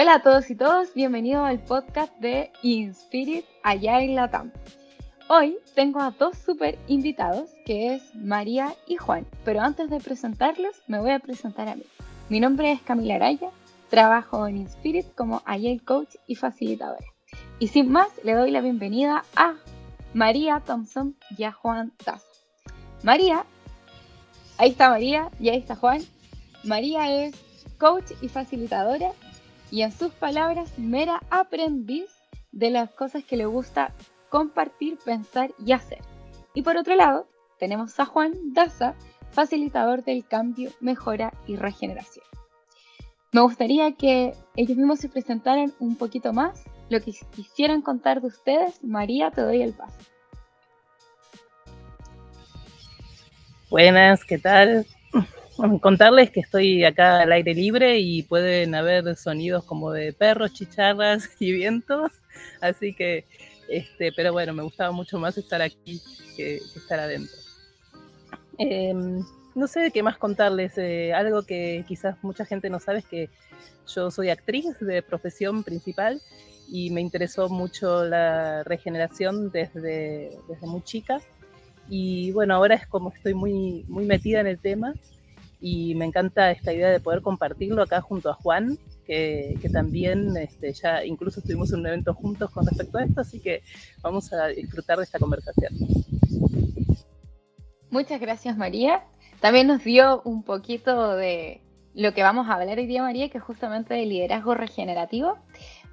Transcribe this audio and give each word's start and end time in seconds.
Hola 0.00 0.14
a 0.14 0.22
todos 0.22 0.48
y 0.48 0.54
todas, 0.54 0.94
bienvenidos 0.94 1.44
al 1.44 1.58
podcast 1.58 2.16
de 2.20 2.52
Inspirit 2.62 3.44
allá 3.64 4.00
en 4.00 4.14
Latam. 4.14 4.52
Hoy 5.28 5.58
tengo 5.74 5.98
a 5.98 6.12
dos 6.12 6.38
super 6.38 6.78
invitados, 6.86 7.50
que 7.66 7.96
es 7.96 8.14
María 8.14 8.76
y 8.86 8.94
Juan, 8.94 9.26
pero 9.44 9.60
antes 9.60 9.90
de 9.90 9.98
presentarlos 9.98 10.76
me 10.86 11.00
voy 11.00 11.10
a 11.10 11.18
presentar 11.18 11.68
a 11.68 11.74
mí. 11.74 11.82
Mi 12.28 12.38
nombre 12.38 12.70
es 12.70 12.80
Camila 12.82 13.16
Araya, 13.16 13.50
trabajo 13.90 14.46
en 14.46 14.58
Inspirit 14.58 15.12
como 15.16 15.42
Agile 15.44 15.80
Coach 15.84 16.14
y 16.28 16.36
facilitadora. 16.36 17.04
Y 17.58 17.66
sin 17.66 17.90
más, 17.90 18.06
le 18.22 18.34
doy 18.34 18.52
la 18.52 18.60
bienvenida 18.60 19.24
a 19.34 19.54
María 20.14 20.62
Thompson 20.64 21.16
y 21.36 21.42
a 21.42 21.50
Juan 21.50 21.90
Taza. 22.04 22.24
María, 23.02 23.44
ahí 24.58 24.70
está 24.70 24.90
María 24.90 25.32
y 25.40 25.48
ahí 25.48 25.58
está 25.58 25.74
Juan. 25.74 26.02
María 26.62 27.10
es 27.10 27.34
coach 27.78 28.12
y 28.22 28.28
facilitadora 28.28 29.10
y 29.70 29.82
en 29.82 29.92
sus 29.92 30.12
palabras, 30.12 30.78
mera 30.78 31.20
aprendiz 31.30 32.10
de 32.52 32.70
las 32.70 32.90
cosas 32.90 33.24
que 33.24 33.36
le 33.36 33.46
gusta 33.46 33.92
compartir, 34.30 34.98
pensar 35.04 35.50
y 35.64 35.72
hacer. 35.72 36.00
Y 36.54 36.62
por 36.62 36.76
otro 36.76 36.94
lado, 36.94 37.28
tenemos 37.58 37.98
a 38.00 38.06
Juan 38.06 38.32
Daza, 38.52 38.94
facilitador 39.30 40.04
del 40.04 40.26
cambio, 40.26 40.70
mejora 40.80 41.32
y 41.46 41.56
regeneración. 41.56 42.24
Me 43.32 43.42
gustaría 43.42 43.92
que 43.92 44.34
ellos 44.56 44.76
mismos 44.76 45.00
se 45.00 45.08
presentaran 45.08 45.72
un 45.80 45.96
poquito 45.96 46.32
más, 46.32 46.64
lo 46.88 47.00
que 47.00 47.12
quisieran 47.34 47.82
contar 47.82 48.22
de 48.22 48.28
ustedes. 48.28 48.82
María, 48.82 49.30
te 49.30 49.42
doy 49.42 49.60
el 49.60 49.74
paso. 49.74 49.98
Buenas, 53.68 54.24
¿qué 54.24 54.38
tal? 54.38 54.86
Contarles 55.80 56.30
que 56.30 56.38
estoy 56.38 56.84
acá 56.84 57.22
al 57.22 57.32
aire 57.32 57.52
libre 57.52 57.98
y 57.98 58.22
pueden 58.22 58.76
haber 58.76 59.16
sonidos 59.16 59.64
como 59.64 59.90
de 59.90 60.12
perros, 60.12 60.52
chicharras 60.52 61.28
y 61.40 61.50
vientos, 61.50 62.12
así 62.60 62.94
que, 62.94 63.24
este, 63.68 64.12
pero 64.12 64.32
bueno, 64.32 64.52
me 64.52 64.62
gustaba 64.62 64.92
mucho 64.92 65.18
más 65.18 65.36
estar 65.36 65.60
aquí 65.60 66.00
que, 66.36 66.56
estar 66.56 67.00
adentro. 67.00 67.36
Em, 68.56 69.24
no 69.56 69.66
sé 69.66 69.90
qué 69.90 70.00
más 70.00 70.16
contarles, 70.16 70.78
eh, 70.78 71.12
algo 71.12 71.42
que 71.42 71.84
quizás 71.88 72.16
mucha 72.22 72.44
gente 72.44 72.70
no 72.70 72.78
sabe 72.78 73.00
es 73.00 73.06
que 73.06 73.28
yo 73.92 74.12
soy 74.12 74.30
actriz 74.30 74.78
de 74.78 75.02
profesión 75.02 75.64
principal 75.64 76.20
y 76.70 76.90
me 76.90 77.00
interesó 77.00 77.48
mucho 77.48 78.04
la 78.04 78.62
regeneración 78.62 79.50
desde, 79.50 80.38
desde 80.48 80.66
muy 80.68 80.82
chica. 80.82 81.20
Y 81.88 82.30
bueno, 82.32 82.54
ahora 82.54 82.76
es 82.76 82.86
como 82.86 83.10
estoy 83.10 83.34
muy, 83.34 83.84
muy 83.88 84.04
metida 84.04 84.40
en 84.40 84.46
el 84.46 84.58
tema 84.58 84.94
y 85.60 85.94
me 85.94 86.04
encanta 86.04 86.50
esta 86.50 86.72
idea 86.72 86.90
de 86.90 87.00
poder 87.00 87.22
compartirlo 87.22 87.82
acá 87.82 88.00
junto 88.00 88.30
a 88.30 88.34
Juan, 88.34 88.78
que, 89.06 89.56
que, 89.60 89.68
también 89.68 90.36
este, 90.36 90.72
ya 90.72 91.04
incluso 91.04 91.40
estuvimos 91.40 91.72
en 91.72 91.80
un 91.80 91.86
evento 91.86 92.14
juntos 92.14 92.50
con 92.50 92.66
respecto 92.66 92.98
a 92.98 93.04
esto, 93.04 93.20
así 93.20 93.40
que 93.40 93.62
vamos 94.02 94.32
a 94.32 94.48
disfrutar 94.48 94.98
de 94.98 95.04
esta 95.04 95.18
conversación. 95.18 95.72
Muchas 97.90 98.20
gracias 98.20 98.56
María. 98.56 99.04
También 99.40 99.66
nos 99.66 99.82
dio 99.82 100.20
un 100.24 100.42
poquito 100.42 101.16
de 101.16 101.62
lo 101.94 102.12
que 102.12 102.22
vamos 102.22 102.48
a 102.48 102.54
hablar 102.54 102.78
hoy 102.78 102.86
día 102.86 103.02
María, 103.02 103.30
que 103.30 103.38
es 103.38 103.44
justamente 103.44 103.94
de 103.94 104.04
liderazgo 104.04 104.54
regenerativo. 104.54 105.38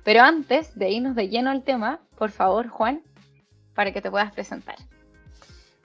Pero 0.04 0.22
antes 0.22 0.78
de 0.78 0.92
irnos 0.92 1.16
de 1.16 1.30
lleno 1.30 1.50
al 1.50 1.64
tema, 1.64 2.02
por 2.18 2.32
favor 2.32 2.68
Juan, 2.68 3.02
para 3.74 3.92
que 3.92 4.02
te 4.02 4.12
puedas 4.12 4.32
presentar. 4.34 4.76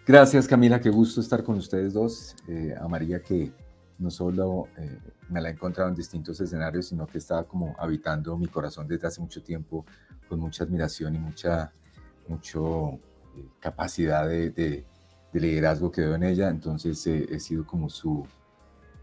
Gracias 0.06 0.48
Camila, 0.48 0.80
qué 0.80 0.90
gusto 0.90 1.20
estar 1.20 1.44
con 1.44 1.56
ustedes 1.56 1.92
dos. 1.92 2.34
Eh, 2.48 2.74
a 2.78 2.88
María 2.88 3.22
que 3.22 3.52
no 4.00 4.10
solo 4.10 4.68
eh, 4.76 4.98
me 5.28 5.40
la 5.40 5.50
he 5.50 5.52
encontrado 5.52 5.88
en 5.88 5.94
distintos 5.94 6.40
escenarios, 6.40 6.88
sino 6.88 7.06
que 7.06 7.18
está 7.18 7.44
como 7.44 7.76
habitando 7.78 8.36
mi 8.36 8.48
corazón 8.48 8.88
desde 8.88 9.06
hace 9.06 9.20
mucho 9.20 9.42
tiempo, 9.42 9.84
con 10.28 10.40
mucha 10.40 10.64
admiración 10.64 11.14
y 11.14 11.18
mucha 11.18 11.72
mucho, 12.26 12.98
eh, 13.36 13.46
capacidad 13.60 14.26
de, 14.28 14.84
liderazgo 15.32 15.92
que 15.92 16.00
veo 16.00 16.14
en 16.16 16.24
ella. 16.24 16.48
Entonces 16.48 17.06
he 17.06 17.38
sido 17.38 17.64
como 17.64 17.88
su 17.88 18.26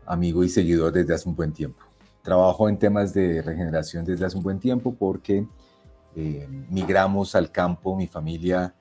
amigo 0.06 0.44
y 0.44 0.50
seguidor 0.50 0.92
desde 0.92 1.14
hace 1.14 1.30
un 1.30 1.36
buen 1.36 1.54
tiempo. 1.54 1.84
Trabajo 2.22 2.68
en 2.68 2.78
temas 2.78 3.14
de 3.14 3.42
regeneración 3.42 4.04
desde 4.04 4.26
hace 4.26 4.36
un 4.36 4.44
buen 4.44 4.60
tiempo 4.60 4.94
porque 4.94 5.48
migramos 6.70 7.36
al 7.36 7.52
campo, 7.52 7.96
mi 7.96 8.08
familia 8.08 8.74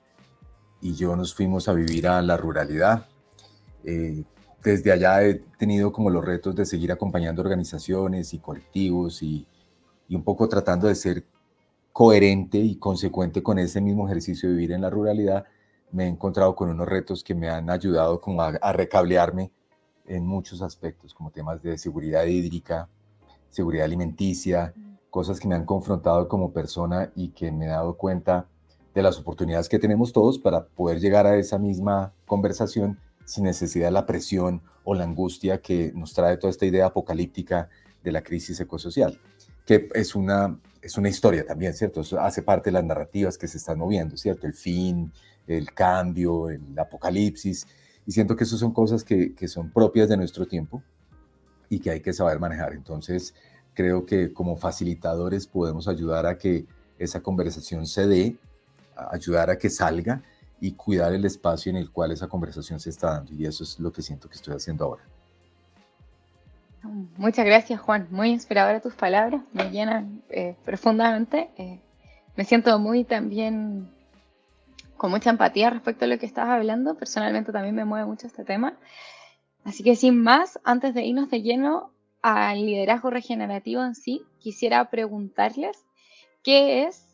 y 0.81 0.93
yo 0.93 1.15
nos 1.15 1.33
fuimos 1.33 1.67
a 1.67 1.73
vivir 1.73 2.07
a 2.07 2.21
la 2.21 2.37
ruralidad. 2.37 3.05
Eh, 3.83 4.23
desde 4.67 4.91
allá 4.91 5.23
he 5.23 5.35
tenido 5.57 5.91
como 5.91 6.09
los 6.09 6.23
retos 6.23 6.55
de 6.55 6.65
seguir 6.65 6.91
acompañando 6.91 7.41
organizaciones 7.41 8.33
y 8.33 8.39
colectivos 8.39 9.23
y, 9.23 9.47
y, 10.09 10.15
un 10.15 10.23
poco 10.23 10.49
tratando 10.49 10.87
de 10.87 10.95
ser 10.95 11.25
coherente 11.93 12.57
y 12.57 12.75
consecuente 12.75 13.41
con 13.41 13.59
ese 13.59 13.79
mismo 13.79 14.05
ejercicio 14.07 14.49
de 14.49 14.55
vivir 14.55 14.73
en 14.73 14.81
la 14.81 14.89
ruralidad. 14.89 15.45
Me 15.91 16.03
he 16.03 16.07
encontrado 16.07 16.55
con 16.55 16.69
unos 16.69 16.87
retos 16.87 17.23
que 17.23 17.33
me 17.33 17.49
han 17.49 17.69
ayudado 17.69 18.19
como 18.19 18.41
a, 18.41 18.49
a 18.49 18.73
recablearme 18.73 19.51
en 20.05 20.25
muchos 20.25 20.61
aspectos, 20.61 21.13
como 21.13 21.31
temas 21.31 21.61
de 21.61 21.77
seguridad 21.77 22.25
hídrica, 22.25 22.89
seguridad 23.49 23.85
alimenticia, 23.85 24.73
cosas 25.09 25.39
que 25.39 25.47
me 25.47 25.55
han 25.55 25.65
confrontado 25.65 26.27
como 26.27 26.51
persona 26.51 27.11
y 27.15 27.29
que 27.29 27.51
me 27.51 27.65
he 27.65 27.69
dado 27.69 27.95
cuenta 27.95 28.47
de 28.93 29.01
las 29.01 29.17
oportunidades 29.17 29.69
que 29.69 29.79
tenemos 29.79 30.11
todos 30.11 30.37
para 30.37 30.65
poder 30.65 30.99
llegar 30.99 31.25
a 31.25 31.37
esa 31.37 31.57
misma 31.57 32.13
conversación 32.25 32.99
sin 33.27 33.43
necesidad 33.43 33.87
de 33.87 33.91
la 33.91 34.05
presión 34.05 34.61
o 34.85 34.95
la 34.95 35.03
angustia 35.03 35.61
que 35.61 35.91
nos 35.93 36.13
trae 36.13 36.37
toda 36.37 36.49
esta 36.49 36.65
idea 36.65 36.85
apocalíptica 36.85 37.69
de 38.01 38.13
la 38.13 38.23
crisis 38.23 38.57
ecosocial, 38.61 39.19
que 39.65 39.89
es 39.93 40.15
una, 40.15 40.57
es 40.81 40.97
una 40.97 41.09
historia 41.09 41.45
también, 41.45 41.73
¿cierto? 41.73 42.01
Eso 42.01 42.19
hace 42.21 42.41
parte 42.41 42.69
de 42.69 42.75
las 42.75 42.85
narrativas 42.85 43.37
que 43.37 43.49
se 43.49 43.57
están 43.57 43.79
moviendo, 43.79 44.15
¿cierto? 44.15 44.47
El 44.47 44.53
fin, 44.53 45.11
el 45.45 45.73
cambio, 45.73 46.49
el 46.49 46.79
apocalipsis, 46.79 47.67
y 48.05 48.13
siento 48.13 48.37
que 48.37 48.45
eso 48.45 48.57
son 48.57 48.71
cosas 48.71 49.03
que, 49.03 49.35
que 49.35 49.49
son 49.49 49.71
propias 49.71 50.07
de 50.07 50.15
nuestro 50.15 50.47
tiempo 50.47 50.81
y 51.67 51.79
que 51.79 51.91
hay 51.91 51.99
que 51.99 52.13
saber 52.13 52.39
manejar. 52.39 52.71
Entonces, 52.71 53.35
creo 53.73 54.05
que 54.05 54.31
como 54.31 54.55
facilitadores 54.55 55.47
podemos 55.47 55.89
ayudar 55.89 56.25
a 56.25 56.37
que 56.37 56.65
esa 56.97 57.21
conversación 57.21 57.85
se 57.87 58.07
dé 58.07 58.37
ayudar 58.95 59.49
a 59.49 59.57
que 59.57 59.69
salga 59.69 60.23
y 60.59 60.71
cuidar 60.73 61.13
el 61.13 61.25
espacio 61.25 61.69
en 61.69 61.77
el 61.77 61.91
cual 61.91 62.11
esa 62.11 62.27
conversación 62.27 62.79
se 62.79 62.89
está 62.89 63.11
dando. 63.11 63.33
Y 63.33 63.45
eso 63.45 63.63
es 63.63 63.79
lo 63.79 63.91
que 63.91 64.01
siento 64.01 64.27
que 64.27 64.35
estoy 64.35 64.55
haciendo 64.55 64.85
ahora. 64.85 65.03
Muchas 67.17 67.45
gracias, 67.45 67.79
Juan. 67.79 68.07
Muy 68.11 68.29
inspiradora 68.29 68.79
tus 68.79 68.93
palabras, 68.93 69.41
me 69.51 69.69
llenan 69.71 70.23
eh, 70.29 70.55
profundamente. 70.63 71.49
Eh, 71.57 71.81
me 72.35 72.45
siento 72.45 72.77
muy 72.79 73.03
también 73.03 73.91
con 74.95 75.11
mucha 75.11 75.29
empatía 75.29 75.69
respecto 75.69 76.05
a 76.05 76.07
lo 76.07 76.17
que 76.17 76.25
estás 76.25 76.47
hablando. 76.47 76.95
Personalmente 76.95 77.51
también 77.51 77.75
me 77.75 77.85
mueve 77.85 78.05
mucho 78.05 78.27
este 78.27 78.43
tema. 78.43 78.77
Así 79.63 79.83
que 79.83 79.95
sin 79.95 80.21
más, 80.21 80.59
antes 80.63 80.93
de 80.93 81.03
irnos 81.03 81.29
de 81.29 81.41
lleno 81.41 81.91
al 82.21 82.65
liderazgo 82.65 83.09
regenerativo 83.09 83.83
en 83.83 83.95
sí, 83.95 84.23
quisiera 84.39 84.89
preguntarles 84.89 85.85
qué 86.43 86.83
es 86.83 87.06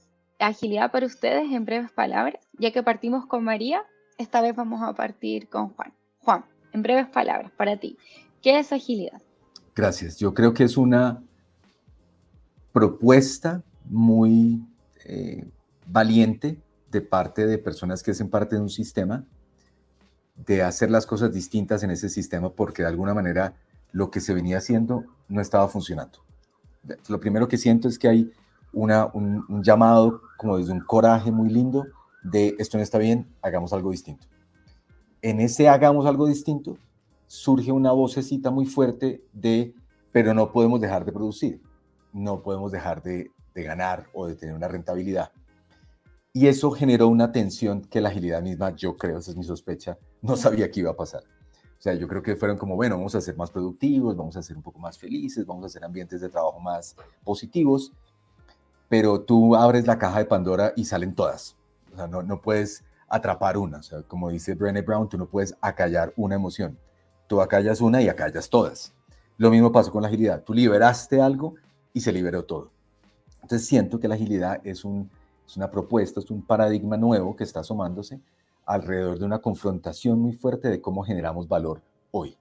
agilidad 0.48 0.92
para 0.92 1.06
ustedes 1.06 1.52
en 1.52 1.66
breves 1.66 1.92
palabras, 1.92 2.42
ya 2.58 2.72
que 2.72 2.84
partimos 2.84 3.26
con 3.26 3.44
María, 3.44 3.84
esta 4.18 4.42
vez 4.42 4.56
vamos 4.56 4.82
a 4.82 4.94
partir 4.94 5.50
con 5.50 5.70
Juan. 5.70 5.94
Juan, 6.20 6.46
en 6.72 6.82
breves 6.82 7.08
palabras, 7.08 7.52
para 7.52 7.78
ti, 7.78 7.98
¿qué 8.42 8.60
es 8.60 8.72
agilidad? 8.72 9.22
Gracias. 9.76 10.18
Yo 10.18 10.34
creo 10.34 10.54
que 10.54 10.64
es 10.64 10.78
una 10.78 11.24
propuesta 12.72 13.64
muy 13.86 14.66
eh, 15.06 15.46
valiente 15.88 16.62
de 16.92 17.02
parte 17.02 17.46
de 17.46 17.58
personas 17.58 18.04
que 18.04 18.12
hacen 18.12 18.30
parte 18.30 18.56
de 18.56 18.62
un 18.62 18.70
sistema, 18.70 19.26
de 20.36 20.64
hacer 20.64 20.90
las 20.90 21.06
cosas 21.06 21.34
distintas 21.34 21.84
en 21.84 21.92
ese 21.92 22.10
sistema 22.10 22.52
porque 22.52 22.84
de 22.84 22.88
alguna 22.88 23.14
manera 23.14 23.56
lo 23.92 24.10
que 24.10 24.20
se 24.20 24.34
venía 24.34 24.58
haciendo 24.58 25.06
no 25.28 25.42
estaba 25.42 25.68
funcionando. 25.68 26.20
Lo 27.08 27.20
primero 27.20 27.48
que 27.48 27.58
siento 27.58 27.88
es 27.88 27.98
que 27.98 28.08
hay 28.08 28.32
un, 28.74 29.64
llamado 29.64 30.22
como 30.38 30.58
desde 30.58 30.74
un 30.74 30.82
coraje 30.82 31.32
muy 31.32 31.50
lindo 31.50 31.86
de 32.24 32.56
esto 32.60 32.78
no 32.78 32.84
está 32.84 32.98
bien, 32.98 33.28
hagamos 33.42 33.74
algo 33.74 33.92
distinto. 33.92 34.28
En 35.22 35.40
ese 35.40 35.70
hagamos 35.70 36.06
algo 36.06 36.28
distinto 36.28 36.78
surge 37.28 37.72
una 37.72 37.92
vocecita 37.92 38.52
muy 38.52 38.66
fuerte 38.66 39.24
de 39.34 39.74
pero 40.12 40.34
no 40.34 40.52
podemos 40.52 40.80
dejar 40.80 41.06
de 41.06 41.12
producir, 41.12 41.62
no 42.12 42.44
podemos 42.44 42.72
dejar 42.72 43.02
de, 43.02 43.32
de 43.56 43.64
ganar 43.64 44.06
o 44.14 44.28
de 44.28 44.36
tener 44.36 44.54
una 44.56 44.68
rentabilidad. 44.68 45.32
Y 46.32 46.48
eso 46.48 46.72
generó 46.72 47.08
una 47.08 47.32
tensión 47.32 47.82
que 47.82 48.02
la 48.02 48.10
agilidad 48.10 48.42
misma, 48.42 48.76
yo 48.76 48.98
creo, 48.98 49.20
esa 49.20 49.32
es 49.32 49.38
mi 49.38 49.44
sospecha, 49.44 49.98
no 50.22 50.36
sabía 50.36 50.70
que 50.70 50.82
iba 50.82 50.92
a 50.92 50.96
pasar. 50.96 51.24
O 51.78 51.82
sea, 51.84 51.96
yo 51.96 52.08
creo 52.08 52.24
que 52.24 52.38
fueron 52.38 52.58
como, 52.58 52.78
bueno, 52.78 52.96
vamos 52.96 53.14
a 53.14 53.20
ser 53.20 53.36
más 53.36 53.52
productivos, 53.52 54.16
vamos 54.16 54.38
a 54.38 54.42
ser 54.42 54.56
un 54.56 54.64
poco 54.64 54.80
más 54.80 54.98
felices, 54.98 55.46
vamos 55.46 55.64
a 55.64 55.66
hacer 55.66 55.84
ambientes 55.84 56.22
de 56.22 56.30
trabajo 56.30 56.58
más 56.60 56.96
positivos, 57.26 57.92
pero 58.94 59.22
tú 59.22 59.56
abres 59.56 59.88
la 59.88 59.98
caja 59.98 60.20
de 60.20 60.26
Pandora 60.26 60.72
y 60.76 60.86
salen 60.86 61.16
todas. 61.16 61.58
O 61.94 61.96
sea, 61.96 62.06
no, 62.06 62.22
no 62.22 62.40
puedes 62.40 62.84
atrapar 63.08 63.58
una. 63.58 63.80
O 63.80 63.82
sea, 63.82 64.04
como 64.04 64.30
dice 64.30 64.54
Brené 64.54 64.84
Brown, 64.84 65.10
tú 65.10 65.18
no 65.18 65.26
puedes 65.26 65.56
acallar 65.62 66.14
una 66.16 66.36
emoción. 66.36 66.78
Tú 67.26 67.42
acallas 67.42 67.82
una 67.82 68.04
y 68.04 68.08
acallas 68.08 68.52
todas. 68.52 68.94
Lo 69.38 69.50
mismo 69.50 69.72
pasó 69.72 69.92
con 69.92 70.04
la 70.04 70.10
agilidad. 70.10 70.44
Tú 70.44 70.54
liberaste 70.54 71.20
algo 71.20 71.56
y 71.92 72.02
se 72.02 72.12
liberó 72.12 72.46
todo. 72.46 72.70
Entonces 73.42 73.68
siento 73.68 74.00
que 74.00 74.08
la 74.08 74.14
agilidad 74.14 74.62
es, 74.64 74.86
un, 74.86 75.10
es 75.44 75.58
una 75.58 75.72
propuesta, 75.72 76.20
es 76.20 76.30
un 76.30 76.46
paradigma 76.46 76.96
nuevo 76.96 77.36
que 77.36 77.46
está 77.46 77.62
asomándose 77.62 78.22
alrededor 78.64 79.18
de 79.18 79.26
una 79.26 79.40
confrontación 79.40 80.20
muy 80.20 80.34
fuerte 80.34 80.70
de 80.70 80.82
cómo 80.82 81.02
generamos 81.02 81.48
valor 81.48 81.82
hoy. 82.12 82.38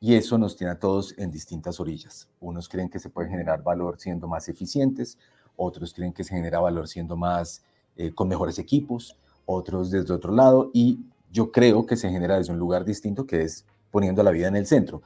Y 0.00 0.16
eso 0.16 0.36
nos 0.36 0.56
tiene 0.56 0.72
a 0.72 0.80
todos 0.80 1.14
en 1.16 1.30
distintas 1.30 1.78
orillas. 1.78 2.28
Unos 2.40 2.68
creen 2.68 2.88
que 2.88 2.98
se 2.98 3.08
puede 3.08 3.28
generar 3.28 3.62
valor 3.62 4.00
siendo 4.00 4.26
más 4.26 4.48
eficientes, 4.48 5.16
otros 5.56 5.92
creen 5.94 6.12
que 6.12 6.24
se 6.24 6.34
genera 6.34 6.60
valor 6.60 6.88
siendo 6.88 7.16
más 7.16 7.64
eh, 7.96 8.12
con 8.12 8.28
mejores 8.28 8.58
equipos, 8.58 9.16
otros 9.44 9.90
desde 9.90 10.12
otro 10.12 10.32
lado, 10.32 10.70
y 10.72 11.00
yo 11.30 11.52
creo 11.52 11.86
que 11.86 11.96
se 11.96 12.10
genera 12.10 12.38
desde 12.38 12.52
un 12.52 12.58
lugar 12.58 12.84
distinto 12.84 13.26
que 13.26 13.42
es 13.42 13.64
poniendo 13.90 14.22
la 14.22 14.30
vida 14.30 14.48
en 14.48 14.56
el 14.56 14.66
centro. 14.66 15.02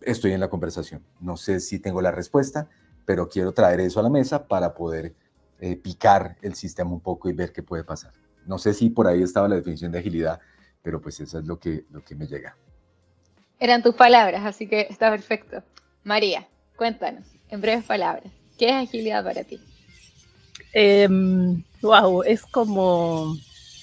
Estoy 0.00 0.32
en 0.32 0.40
la 0.40 0.48
conversación. 0.48 1.04
No 1.20 1.36
sé 1.36 1.60
si 1.60 1.78
tengo 1.78 2.00
la 2.00 2.10
respuesta, 2.10 2.68
pero 3.04 3.28
quiero 3.28 3.52
traer 3.52 3.80
eso 3.80 4.00
a 4.00 4.02
la 4.02 4.10
mesa 4.10 4.46
para 4.46 4.74
poder 4.74 5.14
eh, 5.58 5.76
picar 5.76 6.36
el 6.42 6.54
sistema 6.54 6.90
un 6.90 7.00
poco 7.00 7.28
y 7.28 7.32
ver 7.32 7.52
qué 7.52 7.62
puede 7.62 7.84
pasar. 7.84 8.12
No 8.46 8.58
sé 8.58 8.72
si 8.72 8.90
por 8.90 9.06
ahí 9.06 9.22
estaba 9.22 9.48
la 9.48 9.56
definición 9.56 9.92
de 9.92 9.98
agilidad, 9.98 10.40
pero 10.82 11.00
pues 11.00 11.20
eso 11.20 11.38
es 11.38 11.46
lo 11.46 11.58
que, 11.58 11.84
lo 11.90 12.02
que 12.02 12.14
me 12.14 12.26
llega. 12.26 12.56
Eran 13.58 13.82
tus 13.82 13.94
palabras, 13.94 14.42
así 14.46 14.66
que 14.66 14.86
está 14.88 15.10
perfecto. 15.10 15.62
María, 16.02 16.48
cuéntanos, 16.76 17.26
en 17.48 17.60
breves 17.60 17.84
palabras, 17.84 18.32
¿qué 18.58 18.70
es 18.70 18.88
agilidad 18.88 19.22
para 19.22 19.44
ti? 19.44 19.60
Wow, 21.82 22.22
em, 22.22 22.32
es 22.32 22.42
como 22.42 23.36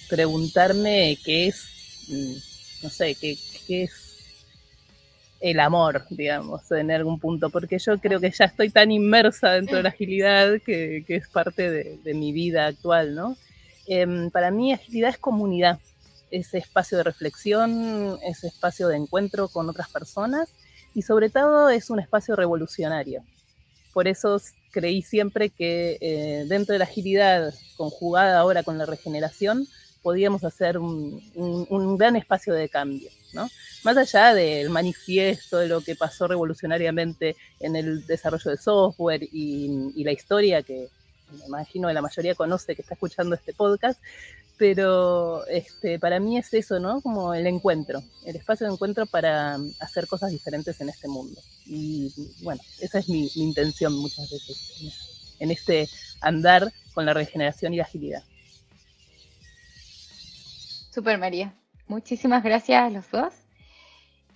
preguntarme 0.09 1.17
qué 1.23 1.47
es, 1.47 1.65
mm, 2.07 2.83
no 2.83 2.89
sé, 2.89 3.15
qué, 3.15 3.37
es 3.69 3.91
el 5.39 5.59
amor, 5.59 6.05
digamos, 6.09 6.71
en 6.71 6.89
algún 6.91 7.19
punto, 7.19 7.49
porque 7.49 7.77
yo 7.77 7.97
creo 7.99 8.19
que 8.19 8.31
ya 8.31 8.45
estoy 8.45 8.69
tan 8.69 8.91
inmersa 8.91 9.51
dentro 9.51 9.77
de 9.77 9.83
la 9.83 9.89
agilidad 9.89 10.59
que, 10.65 11.03
es 11.07 11.27
parte 11.29 11.69
de, 11.69 11.97
de, 12.03 12.13
mi 12.13 12.31
vida 12.31 12.67
actual, 12.67 13.13
¿no? 13.13 13.37
Em, 13.87 14.31
para 14.31 14.51
mí 14.51 14.73
agilidad 14.73 15.11
es 15.11 15.17
comunidad, 15.17 15.79
ese 16.31 16.57
espacio 16.57 16.97
de 16.97 17.03
reflexión, 17.03 18.17
ese 18.23 18.47
espacio 18.47 18.87
de 18.87 18.97
encuentro 18.97 19.47
con 19.47 19.69
otras 19.69 19.89
personas 19.89 20.49
y 20.93 21.03
sobre 21.03 21.29
todo 21.29 21.69
es 21.69 21.89
un 21.89 21.99
espacio 21.99 22.35
revolucionario. 22.35 23.23
Por 23.93 24.07
eso 24.07 24.41
creí 24.77 25.01
siempre 25.01 25.49
que 25.49 25.97
eh, 26.01 26.45
dentro 26.47 26.73
de 26.73 26.79
la 26.79 26.85
agilidad 26.85 27.51
conjugada 27.77 28.37
ahora 28.37 28.61
con 28.61 28.77
la 28.77 28.85
regeneración 28.85 29.67
podíamos 30.03 30.43
hacer 30.43 30.77
un, 30.77 31.97
gran 31.97 32.15
espacio 32.15 32.53
de 32.53 32.69
cambio. 32.69 33.09
¿no? 33.33 33.49
Más 33.83 33.97
allá 33.97 34.35
del 34.35 34.69
manifiesto 34.69 35.57
de 35.57 35.67
lo 35.67 35.81
que 35.81 35.95
pasó 35.95 36.27
revolucionariamente 36.27 37.35
en 37.59 37.75
el 37.75 38.05
desarrollo 38.05 38.51
de 38.51 38.57
software 38.57 39.23
y, 39.23 39.91
y 39.95 40.03
la 40.03 40.11
historia 40.11 40.61
que, 40.61 40.89
imagino 41.45 41.87
que 41.87 41.93
la 41.93 42.01
mayoría 42.01 42.35
conoce 42.35 42.75
que 42.75 42.81
está 42.81 42.93
escuchando 42.93 43.35
este 43.35 43.53
podcast, 43.53 44.01
pero 44.57 45.45
este, 45.47 45.99
para 45.99 46.19
mí 46.19 46.37
es 46.37 46.53
eso, 46.53 46.79
¿no? 46.79 47.01
Como 47.01 47.33
el 47.33 47.45
encuentro, 47.47 48.01
el 48.25 48.35
espacio 48.35 48.67
de 48.67 48.73
encuentro 48.73 49.05
para 49.05 49.57
hacer 49.79 50.07
cosas 50.07 50.31
diferentes 50.31 50.81
en 50.81 50.89
este 50.89 51.07
mundo. 51.07 51.39
Y 51.65 52.11
bueno, 52.43 52.61
esa 52.81 52.99
es 52.99 53.07
mi, 53.09 53.29
intención 53.35 53.93
muchas 53.93 54.29
veces 54.29 55.35
en 55.39 55.51
este 55.51 55.87
andar 56.21 56.71
con 56.93 57.05
la 57.05 57.13
regeneración 57.13 57.73
y 57.73 57.77
la 57.77 57.83
agilidad. 57.83 58.23
Super 60.91 61.19
María, 61.19 61.53
muchísimas 61.87 62.43
gracias 62.43 62.81
a 62.81 62.89
los 62.89 63.09
dos. 63.11 63.33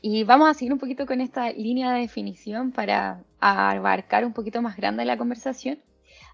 Y 0.04 0.24
vamos 0.24 0.50
a 0.50 0.54
seguir 0.54 0.74
un 0.74 0.80
poquito 0.80 1.06
con 1.06 1.22
esta 1.22 1.52
línea 1.52 1.92
de 1.94 2.02
definición 2.02 2.72
para 2.72 3.24
abarcar 3.40 4.26
un 4.26 4.34
poquito 4.34 4.62
más 4.62 4.76
grande 4.76 5.06
la 5.06 5.18
conversación. 5.18 5.80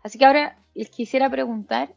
Así 0.03 0.17
que 0.17 0.25
ahora 0.25 0.57
les 0.73 0.89
quisiera 0.89 1.29
preguntar, 1.29 1.93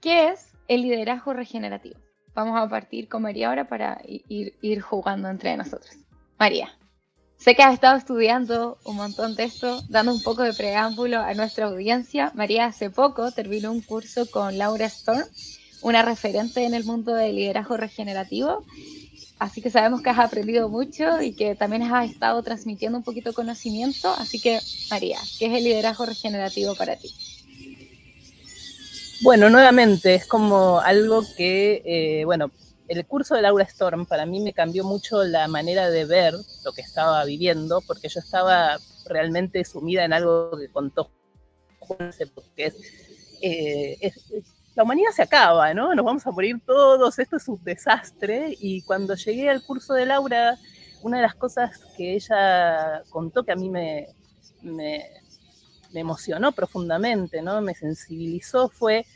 ¿qué 0.00 0.28
es 0.28 0.52
el 0.68 0.82
liderazgo 0.82 1.32
regenerativo? 1.32 1.98
Vamos 2.34 2.60
a 2.60 2.68
partir 2.68 3.08
con 3.08 3.22
María 3.22 3.48
ahora 3.48 3.68
para 3.68 4.00
ir, 4.04 4.80
jugando 4.80 5.28
entre 5.28 5.56
nosotros. 5.56 5.96
María, 6.38 6.76
sé 7.36 7.54
que 7.54 7.62
has 7.62 7.74
estado 7.74 7.96
estudiando 7.96 8.78
un 8.84 8.96
montón 8.96 9.36
de 9.36 9.44
esto, 9.44 9.80
dando 9.88 10.12
un 10.12 10.22
poco 10.22 10.42
de 10.42 10.52
preámbulo 10.52 11.20
a 11.20 11.32
nuestra 11.34 11.66
audiencia. 11.66 12.32
María 12.34 12.66
hace 12.66 12.90
poco 12.90 13.30
terminó 13.30 13.70
un 13.70 13.82
curso 13.82 14.28
con 14.30 14.58
Laura 14.58 14.86
Storm, 14.86 15.24
una 15.82 16.02
referente 16.02 16.64
en 16.64 16.74
el 16.74 16.84
mundo 16.84 17.14
del 17.14 17.36
liderazgo 17.36 17.76
regenerativo, 17.76 18.64
Así 19.38 19.60
que 19.60 19.70
sabemos 19.70 20.00
que 20.00 20.10
has 20.10 20.18
aprendido 20.18 20.68
mucho 20.68 21.20
y 21.20 21.34
que 21.34 21.54
también 21.54 21.82
has 21.82 22.10
estado 22.10 22.42
transmitiendo 22.42 22.98
un 22.98 23.04
poquito 23.04 23.32
conocimiento. 23.32 24.12
Así 24.14 24.40
que, 24.40 24.60
María, 24.90 25.18
¿qué 25.38 25.46
es 25.46 25.52
el 25.54 25.64
liderazgo 25.64 26.06
regenerativo 26.06 26.74
para 26.74 26.96
ti? 26.96 27.10
Bueno, 29.22 29.50
nuevamente, 29.50 30.14
es 30.14 30.26
como 30.26 30.80
algo 30.80 31.24
que, 31.36 31.82
eh, 31.84 32.24
bueno, 32.24 32.50
el 32.88 33.04
curso 33.06 33.34
de 33.34 33.42
Laura 33.42 33.64
Storm 33.64 34.06
para 34.06 34.26
mí 34.26 34.40
me 34.40 34.52
cambió 34.52 34.84
mucho 34.84 35.24
la 35.24 35.48
manera 35.48 35.90
de 35.90 36.04
ver 36.04 36.34
lo 36.64 36.72
que 36.72 36.82
estaba 36.82 37.24
viviendo, 37.24 37.80
porque 37.86 38.08
yo 38.08 38.20
estaba 38.20 38.78
realmente 39.06 39.64
sumida 39.64 40.04
en 40.04 40.12
algo 40.12 40.56
que 40.58 40.68
contó 40.68 41.10
porque 41.86 42.66
es, 42.66 42.74
eh, 43.40 43.96
es, 44.00 44.14
la 44.74 44.82
humanidad 44.82 45.10
se 45.12 45.22
acaba, 45.22 45.72
¿no? 45.72 45.94
Nos 45.94 46.04
vamos 46.04 46.26
a 46.26 46.30
morir 46.30 46.60
todos, 46.66 47.18
esto 47.18 47.36
es 47.36 47.46
un 47.48 47.62
desastre. 47.62 48.56
Y 48.58 48.82
cuando 48.82 49.14
llegué 49.14 49.48
al 49.48 49.62
curso 49.62 49.94
de 49.94 50.06
Laura, 50.06 50.58
una 51.02 51.18
de 51.18 51.22
las 51.22 51.34
cosas 51.34 51.80
que 51.96 52.14
ella 52.14 53.02
contó 53.10 53.44
que 53.44 53.52
a 53.52 53.56
mí 53.56 53.70
me, 53.70 54.08
emocionó 55.94 56.50
profundamente, 56.52 57.40
¿no? 57.40 57.60
Me 57.60 57.74
sensibilizó 57.74 58.68
fue, 58.68 59.06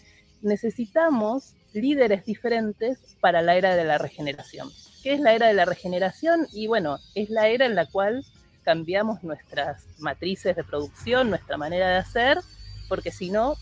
necesitamos 0.42 1.54
líderes 1.72 2.24
diferentes 2.24 3.16
para 3.20 3.42
la 3.42 3.56
era 3.56 3.74
de 3.74 3.84
la 3.84 3.98
regeneración. 3.98 4.70
¿Qué 5.02 5.14
es 5.14 5.20
la 5.20 5.32
era 5.32 5.48
de 5.48 5.54
la 5.54 5.64
regeneración? 5.64 6.46
Y 6.52 6.68
bueno, 6.68 6.98
es 7.16 7.30
la 7.30 7.48
era 7.48 7.66
en 7.66 7.74
la 7.74 7.86
cual 7.86 8.24
cambiamos 8.62 9.24
nuestras 9.24 9.86
matrices 9.98 10.54
de 10.54 10.62
producción, 10.62 11.30
nuestra 11.30 11.56
manera 11.56 11.88
de 11.88 11.96
hacer, 11.96 12.38
porque 12.88 13.10
si 13.10 13.30
no, 13.30 13.56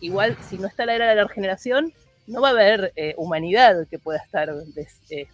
igual 0.00 0.36
si 0.48 0.58
no 0.58 0.66
está 0.66 0.86
la 0.86 0.94
era 0.94 1.08
de 1.08 1.16
la 1.16 1.24
regeneración, 1.24 1.92
no 2.28 2.42
va 2.42 2.48
a 2.48 2.52
haber 2.52 2.92
eh, 2.94 3.14
humanidad 3.16 3.88
que 3.88 3.98
pueda 3.98 4.18
estar, 4.18 4.50
este, 4.76 5.28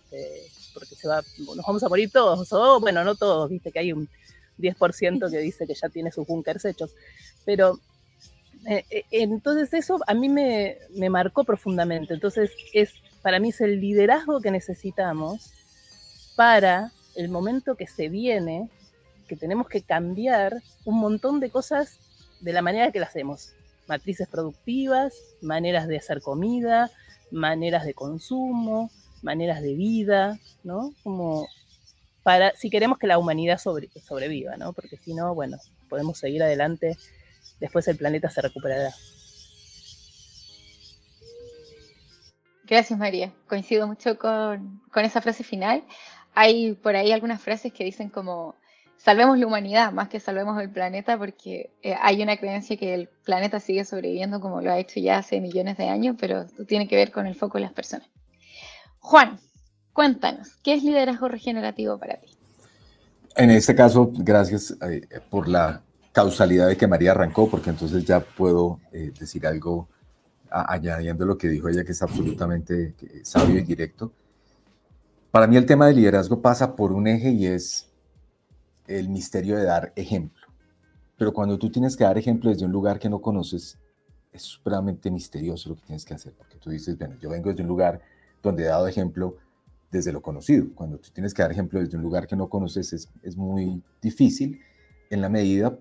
porque 0.73 0.95
se 0.95 1.09
va, 1.09 1.23
nos 1.39 1.67
vamos 1.67 1.83
a 1.83 1.89
morir 1.89 2.11
todos, 2.11 2.53
o 2.53 2.81
bueno, 2.81 3.05
no 3.05 3.17
todos, 3.17 3.51
viste 3.51 3.73
que 3.73 3.81
hay 3.81 3.93
un 3.93 4.09
10% 4.59 5.31
que 5.31 5.39
dice 5.39 5.67
que 5.67 5.75
ya 5.75 5.89
tiene 5.89 6.13
sus 6.13 6.27
búnkers 6.27 6.65
hechos, 6.65 6.95
pero 7.45 7.81
eh, 8.67 8.85
eh, 8.91 9.05
entonces 9.11 9.75
eso 9.75 9.99
a 10.07 10.15
mí 10.15 10.29
me, 10.29 10.79
marcó 11.11 11.43
profundamente, 11.43 12.15
entonces 12.15 12.53
es, 12.73 12.93
para 13.23 13.41
mí 13.41 13.49
es 13.49 13.61
el 13.61 13.81
liderazgo 13.81 14.41
que 14.41 14.53
necesitamos 14.53 15.51
para 16.37 16.93
el 17.17 17.29
momento 17.29 17.75
que 17.75 17.89
se 17.89 18.09
viene, 18.09 18.69
que 19.27 19.37
tenemos 19.37 19.69
que 19.69 19.83
cambiar 19.83 20.63
un 20.85 21.01
montón 21.01 21.41
de 21.41 21.51
cosas 21.51 21.99
de 22.41 22.53
la 22.53 22.63
manera 22.63 22.93
que 22.93 23.01
las 23.01 23.11
hacemos 23.11 23.53
matrices 23.87 24.29
productivas, 24.29 25.15
maneras 25.43 25.89
de 25.89 25.99
hacer 25.99 26.21
comida, 26.21 26.91
maneras 27.31 27.85
de 27.85 27.95
consumo, 27.95 28.91
maneras 29.23 29.63
de 29.63 29.75
vida, 29.75 30.39
¿no? 30.63 30.93
Como 31.03 31.47
para, 32.23 32.55
si 32.57 32.71
queremos 32.71 32.99
que 32.99 33.07
la 33.07 33.19
humanidad 33.19 33.59
sobreviva, 33.59 34.57
¿no? 34.57 34.73
Porque 34.73 34.97
si 34.97 35.15
no, 35.15 35.35
bueno, 35.35 35.59
podemos 35.89 36.19
seguir 36.19 36.43
adelante, 36.43 36.97
después 37.61 37.87
el 37.89 37.97
planeta 37.97 38.31
se 38.31 38.41
recuperará. 38.41 38.93
Gracias, 42.67 42.99
María. 42.99 43.33
Coincido 43.47 43.87
mucho 43.87 44.19
con, 44.19 44.81
con 44.91 45.05
esa 45.05 45.21
frase 45.21 45.45
final. 45.45 45.85
Hay 46.35 46.73
por 46.75 46.97
ahí 46.97 47.13
algunas 47.13 47.43
frases 47.43 47.73
que 47.73 47.85
dicen 47.85 48.09
como 48.09 48.57
salvemos 48.97 49.39
la 49.39 49.47
humanidad 49.47 49.93
más 49.93 50.09
que 50.09 50.21
salvemos 50.21 50.61
el 50.61 50.71
planeta, 50.71 51.19
porque 51.19 51.71
eh, 51.83 51.95
hay 52.01 52.23
una 52.23 52.37
creencia 52.37 52.77
que 52.77 52.95
el 52.95 53.09
planeta 53.25 53.61
sigue 53.61 53.85
sobreviviendo 53.85 54.41
como 54.41 54.61
lo 54.61 54.71
ha 54.71 54.79
hecho 54.79 55.01
ya 55.01 55.19
hace 55.19 55.41
millones 55.41 55.77
de 55.77 55.89
años, 55.89 56.17
pero 56.19 56.47
tiene 56.67 56.89
que 56.89 56.97
ver 56.97 57.13
con 57.13 57.27
el 57.27 57.35
foco 57.35 57.59
de 57.59 57.65
las 57.65 57.73
personas. 57.73 58.09
Juan, 59.01 59.39
cuéntanos, 59.93 60.57
¿qué 60.63 60.75
es 60.75 60.83
liderazgo 60.83 61.29
regenerativo 61.29 61.99
para 61.99 62.17
ti? 62.17 62.29
En 63.37 63.51
este 63.51 63.75
caso, 63.75 64.11
gracias 64.15 64.77
eh, 64.89 65.07
por 65.29 65.49
la 65.49 65.83
causalidad 66.13 66.69
de 66.69 66.77
que 66.77 66.87
María 66.87 67.11
arrancó, 67.11 67.51
porque 67.51 67.71
entonces 67.71 68.05
ya 68.05 68.21
puedo 68.21 68.81
eh, 68.93 69.13
decir 69.19 69.47
algo 69.47 69.89
añadiendo 70.51 71.27
lo 71.27 71.37
que 71.37 71.49
dijo 71.49 71.69
ella, 71.69 71.85
que 71.85 71.91
es 71.91 72.01
absolutamente 72.01 72.95
sabio 73.25 73.59
y 73.59 73.63
directo. 73.63 74.13
Para 75.33 75.49
mí 75.49 75.57
el 75.57 75.67
tema 75.67 75.89
de 75.89 75.95
liderazgo 75.95 76.41
pasa 76.41 76.77
por 76.77 76.93
un 76.93 77.09
eje 77.09 77.31
y 77.31 77.47
es 77.47 77.91
el 78.87 79.09
misterio 79.09 79.57
de 79.57 79.65
dar 79.65 79.93
ejemplo. 79.97 80.47
Pero 81.17 81.33
cuando 81.33 81.59
tú 81.59 81.71
tienes 81.71 81.97
que 81.97 82.05
dar 82.05 82.19
ejemplo 82.19 82.51
desde 82.51 82.67
un 82.67 82.73
lugar 82.73 82.99
que 82.99 83.09
no 83.09 83.21
conoces, 83.21 83.79
es 84.33 84.43
supremamente 84.43 85.11
misterioso 85.11 85.69
lo 85.69 85.77
que 85.77 85.83
tienes 85.83 86.05
que 86.05 86.15
hacer, 86.15 86.33
porque 86.33 86.57
tú 86.57 86.71
dices, 86.71 86.99
bueno, 86.99 87.17
yo 87.21 87.31
vengo 87.31 87.51
desde 87.51 87.63
un 87.63 87.69
lugar 87.69 88.01
donde 88.43 88.65
he 88.65 88.67
dado 88.67 88.89
ejemplo 88.89 89.37
desde 89.91 90.13
lo 90.13 90.21
conocido. 90.21 90.67
Cuando 90.75 90.99
tú 90.99 91.11
tienes 91.13 91.33
que 91.33 91.43
dar 91.43 91.53
ejemplo 91.53 91.81
desde 91.81 91.97
un 91.97 92.03
lugar 92.03 92.27
que 92.27 92.35
no 92.35 92.49
conoces, 92.49 92.93
es, 92.93 93.09
es 93.23 93.37
muy 93.37 93.81
difícil 94.03 94.61
en 95.11 95.21
la 95.21 95.29
medida 95.29 95.79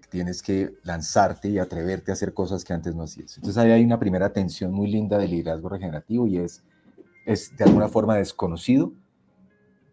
tienes 0.00 0.42
que 0.42 0.74
lanzarte 0.82 1.48
y 1.48 1.58
atreverte 1.58 2.10
a 2.10 2.14
hacer 2.14 2.34
cosas 2.34 2.64
que 2.64 2.72
antes 2.72 2.94
no 2.94 3.02
hacías. 3.02 3.36
Entonces 3.36 3.62
ahí 3.62 3.70
hay 3.70 3.84
una 3.84 3.98
primera 3.98 4.32
tensión 4.32 4.72
muy 4.72 4.90
linda 4.90 5.18
del 5.18 5.30
liderazgo 5.30 5.68
regenerativo 5.68 6.26
y 6.26 6.38
es, 6.38 6.62
es 7.26 7.56
de 7.56 7.64
alguna 7.64 7.88
forma 7.88 8.16
desconocido, 8.16 8.92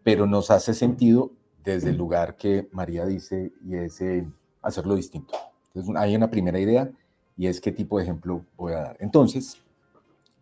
pero 0.02 0.26
nos 0.26 0.50
hace 0.50 0.74
sentido 0.74 1.32
desde 1.64 1.90
el 1.90 1.96
lugar 1.96 2.36
que 2.36 2.68
María 2.72 3.06
dice 3.06 3.52
y 3.64 3.76
es 3.76 4.00
eh, 4.00 4.26
hacerlo 4.62 4.94
distinto. 4.94 5.34
Entonces 5.68 5.94
hay 5.96 6.16
una 6.16 6.30
primera 6.30 6.58
idea 6.58 6.90
y 7.36 7.46
es 7.46 7.60
qué 7.60 7.72
tipo 7.72 7.98
de 7.98 8.04
ejemplo 8.04 8.44
voy 8.56 8.72
a 8.72 8.80
dar. 8.80 8.96
Entonces, 9.00 9.58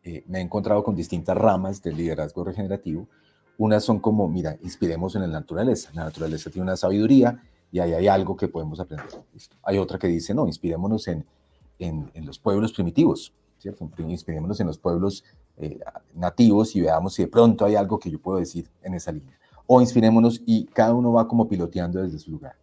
eh, 0.03 0.25
me 0.27 0.39
he 0.39 0.43
encontrado 0.43 0.83
con 0.83 0.95
distintas 0.95 1.37
ramas 1.37 1.83
del 1.83 1.97
liderazgo 1.97 2.45
regenerativo. 2.45 3.07
Unas 3.59 3.85
son 3.85 4.01
como, 4.01 4.29
mira, 4.29 4.57
inspiremos 4.63 5.15
en 5.15 5.23
la 5.23 5.29
naturaleza. 5.29 5.91
La 5.95 6.05
naturaleza 6.05 6.51
tiene 6.51 6.65
una 6.65 6.77
sabiduría 6.77 7.43
y 7.71 7.79
ahí 7.79 7.93
hay 7.93 8.09
algo 8.09 8.37
que 8.37 8.49
podemos 8.49 8.81
aprender. 8.81 9.07
Hay 9.63 9.79
otra 9.79 9.99
que 9.99 10.09
dice, 10.09 10.35
no, 10.35 10.47
inspirémonos 10.47 11.07
en, 11.09 11.27
en, 11.79 12.27
los 12.27 12.39
pueblos 12.39 12.73
primitivos, 12.73 13.33
¿cierto? 13.59 13.89
Inspirémonos 13.99 14.61
en 14.61 14.67
los 14.67 14.79
pueblos 14.79 15.25
eh, 15.59 15.79
nativos 16.15 16.75
y 16.75 16.81
veamos 16.81 17.15
si 17.15 17.23
de 17.23 17.29
pronto 17.29 17.65
hay 17.65 17.77
algo 17.77 17.99
que 17.99 18.11
yo 18.11 18.19
puedo 18.19 18.39
decir 18.39 18.69
en 18.83 18.95
esa 18.95 19.13
línea. 19.13 19.39
O 19.73 19.81
inspirémonos 19.81 20.43
y 20.47 20.67
cada 20.67 20.95
uno 20.95 21.13
va 21.13 21.29
como 21.29 21.47
piloteando 21.47 22.03
desde 22.03 22.19
su 22.19 22.33
lugar. 22.33 22.57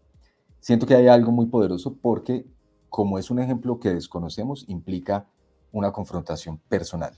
Siento 0.60 0.86
que 0.86 0.94
hay 0.94 1.08
algo 1.08 1.32
muy 1.32 1.46
poderoso 1.46 1.96
porque 1.96 2.46
como 2.90 3.18
es 3.18 3.32
un 3.32 3.40
ejemplo 3.40 3.80
que 3.80 3.94
desconocemos, 3.94 4.66
implica 4.68 5.26
una 5.72 5.94
confrontación 5.94 6.58
personal, 6.68 7.14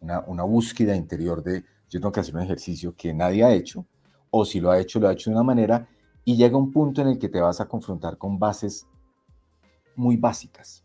una, 0.00 0.20
una 0.20 0.44
búsqueda 0.44 0.96
interior 0.96 1.42
de 1.42 1.62
yo 1.90 2.00
tengo 2.00 2.10
que 2.12 2.20
hacer 2.20 2.34
un 2.34 2.40
ejercicio 2.40 2.94
que 2.96 3.12
nadie 3.12 3.44
ha 3.44 3.52
hecho, 3.52 3.84
o 4.30 4.46
si 4.46 4.60
lo 4.60 4.70
ha 4.70 4.80
hecho, 4.80 4.98
lo 4.98 5.08
ha 5.08 5.12
hecho 5.12 5.28
de 5.28 5.36
una 5.36 5.44
manera 5.44 5.86
y 6.24 6.36
llega 6.36 6.56
un 6.56 6.72
punto 6.72 7.02
en 7.02 7.08
el 7.08 7.18
que 7.18 7.28
te 7.28 7.40
vas 7.40 7.60
a 7.60 7.68
confrontar 7.68 8.16
con 8.16 8.38
bases 8.38 8.86
muy 9.94 10.16
básicas. 10.16 10.84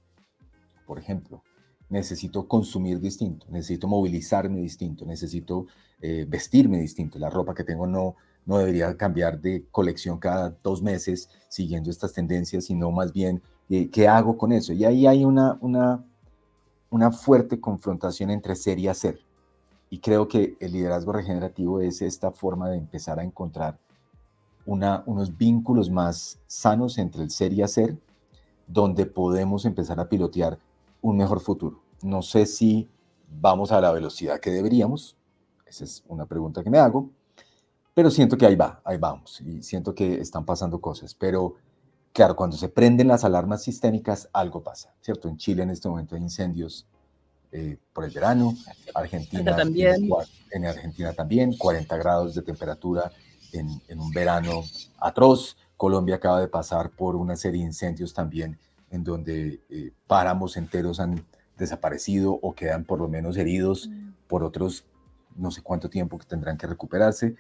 Por 0.86 1.00
ejemplo, 1.00 1.44
necesito 1.90 2.48
consumir 2.48 3.00
distinto, 3.00 3.46
necesito 3.50 3.88
movilizarme 3.88 4.60
distinto, 4.60 5.06
necesito 5.06 5.68
eh, 6.02 6.26
vestirme 6.28 6.80
distinto. 6.80 7.18
La 7.20 7.30
ropa 7.30 7.54
que 7.54 7.64
tengo 7.64 7.88
no, 7.88 8.16
no 8.46 8.58
debería 8.58 8.96
cambiar 8.98 9.40
de 9.40 9.66
colección 9.72 10.20
cada 10.20 10.56
dos 10.64 10.82
meses 10.82 11.30
siguiendo 11.48 11.90
estas 11.90 12.14
tendencias, 12.14 12.66
sino 12.66 12.92
más 12.92 13.14
bien 13.14 13.42
eh, 13.70 13.90
qué 13.90 14.08
hago 14.08 14.38
con 14.38 14.52
eso. 14.52 14.74
Y 14.74 14.86
ahí 14.86 15.08
hay 15.08 15.26
una, 15.26 15.58
una, 15.62 16.04
una 16.90 17.12
fuerte 17.12 17.60
confrontación 17.60 18.32
entre 18.32 18.56
ser 18.56 18.80
y 18.80 18.88
hacer. 18.88 19.20
Y 19.90 20.00
creo 20.00 20.28
que 20.28 20.58
el 20.60 20.74
liderazgo 20.74 21.14
regenerativo 21.14 21.80
es 21.80 22.02
esta 22.02 22.32
forma 22.32 22.70
de 22.70 22.78
empezar 22.78 23.20
a 23.20 23.24
encontrar 23.24 23.80
unos 24.66 25.38
vínculos 25.38 25.90
más 25.90 26.40
sanos 26.46 26.98
entre 26.98 27.24
el 27.24 27.32
ser 27.32 27.54
y 27.54 27.62
hacer, 27.62 27.98
donde 28.68 29.06
podemos 29.06 29.64
empezar 29.64 29.98
a 30.02 30.10
pilotear 30.10 30.60
un 31.02 31.18
mejor 31.18 31.40
futuro. 31.40 31.82
No 32.02 32.22
sé 32.22 32.46
si 32.46 32.90
vamos 33.30 33.72
a 33.72 33.82
la 33.82 33.92
velocidad 33.92 34.40
que 34.40 34.52
deberíamos, 34.52 35.18
esa 35.66 35.84
es 35.84 36.04
una 36.08 36.26
pregunta 36.26 36.64
que 36.64 36.70
me 36.70 36.78
hago, 36.78 37.10
pero 37.94 38.10
siento 38.12 38.38
que 38.38 38.46
ahí 38.46 38.56
va, 38.56 38.82
ahí 38.86 38.98
vamos, 38.98 39.42
y 39.42 39.64
siento 39.64 39.94
que 39.94 40.22
están 40.22 40.46
pasando 40.46 40.80
cosas, 40.80 41.16
pero 41.16 41.56
claro, 42.14 42.36
cuando 42.36 42.56
se 42.56 42.70
prenden 42.70 43.08
las 43.08 43.24
alarmas 43.24 43.64
sistémicas, 43.64 44.30
algo 44.34 44.64
pasa, 44.64 44.94
¿cierto? 45.02 45.28
En 45.28 45.38
Chile 45.38 45.64
en 45.64 45.72
este 45.72 45.90
momento 45.90 46.16
hay 46.16 46.22
incendios 46.22 46.88
eh, 47.52 47.78
por 47.94 48.04
el 48.04 48.12
verano, 48.12 48.54
Argentina 48.94 49.56
también. 49.56 50.10
En, 50.52 50.66
Argentina 50.66 51.14
también, 51.14 51.58
40 51.58 51.98
grados 51.98 52.36
de 52.36 52.42
temperatura 52.42 53.12
en, 53.54 54.00
un 54.00 54.12
verano 54.12 54.64
atroz. 55.00 55.58
Colombia 55.76 56.16
acaba 56.16 56.42
de 56.42 56.48
pasar 56.48 56.90
por 56.92 57.16
una 57.16 57.36
serie 57.36 57.62
de 57.62 57.68
incendios 57.68 58.14
también 58.14 58.60
en 58.92 59.04
donde 59.04 59.62
eh, 59.70 59.92
páramos 60.08 60.58
enteros 60.58 61.00
han 61.00 61.26
desaparecido 61.58 62.34
o 62.34 62.54
quedan 62.54 62.86
por 62.86 63.00
lo 63.00 63.08
menos 63.08 63.38
heridos 63.38 63.90
mm. 63.90 64.10
por 64.28 64.44
otros 64.44 64.86
no 65.36 65.52
sé 65.52 65.62
cuánto 65.62 65.90
tiempo 65.90 66.18
que 66.18 66.26
tendrán 66.26 66.58
que 66.58 66.68
recuperarse. 66.68 67.36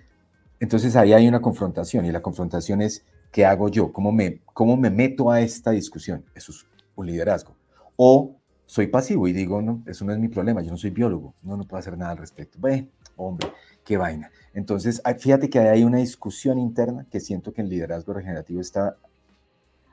Entonces 0.60 0.96
ahí 0.96 1.14
hay 1.14 1.28
una 1.28 1.42
confrontación 1.42 2.06
y 2.06 2.12
la 2.12 2.22
confrontación 2.22 2.82
es 2.82 3.06
¿qué 3.32 3.46
hago 3.46 3.70
yo? 3.70 3.92
¿Cómo 3.92 4.12
me, 4.12 4.42
cómo 4.54 4.78
me 4.78 4.90
meto 4.90 5.32
a 5.32 5.42
esta 5.42 5.72
discusión? 5.72 6.26
Eso 6.36 6.52
es 6.52 6.66
un 6.96 7.08
liderazgo. 7.08 7.56
O 7.96 8.36
soy 8.66 8.88
pasivo 8.88 9.28
y 9.28 9.34
digo, 9.34 9.62
no, 9.62 9.82
eso 9.86 10.06
no 10.06 10.14
es 10.14 10.20
mi 10.20 10.28
problema, 10.28 10.62
yo 10.62 10.72
no 10.72 10.78
soy 10.78 10.90
biólogo, 10.90 11.34
no, 11.42 11.56
no 11.56 11.64
puedo 11.64 11.80
hacer 11.80 11.98
nada 11.98 12.12
al 12.12 12.18
respecto. 12.18 12.60
Ve, 12.62 12.90
hombre, 13.16 13.48
qué 13.84 13.98
vaina. 13.98 14.30
Entonces, 14.54 15.02
fíjate 15.20 15.50
que 15.50 15.60
hay 15.60 15.84
una 15.84 16.00
discusión 16.00 16.60
interna 16.60 17.06
que 17.10 17.20
siento 17.20 17.54
que 17.54 17.62
el 17.62 17.70
liderazgo 17.70 18.14
regenerativo 18.14 18.60
está 18.60 18.98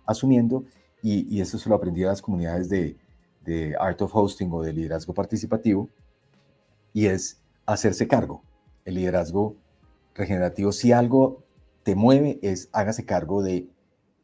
asumiendo 0.06 0.64
y, 1.04 1.40
eso 1.40 1.58
se 1.58 1.68
lo 1.68 1.74
aprendí 1.74 2.02
a 2.04 2.08
las 2.08 2.22
comunidades 2.22 2.68
de, 2.68 2.96
de 3.44 3.76
Art 3.78 4.00
of 4.02 4.14
Hosting 4.14 4.50
o 4.52 4.62
de 4.62 4.72
liderazgo 4.72 5.12
participativo 5.12 5.88
y 6.92 7.06
es 7.06 7.40
hacerse 7.66 8.08
cargo. 8.08 8.42
El 8.84 8.94
liderazgo 8.94 9.56
regenerativo, 10.14 10.72
si 10.72 10.92
algo 10.92 11.44
te 11.82 11.94
mueve, 11.94 12.38
es 12.42 12.68
hágase 12.72 13.04
cargo 13.04 13.42
de 13.42 13.68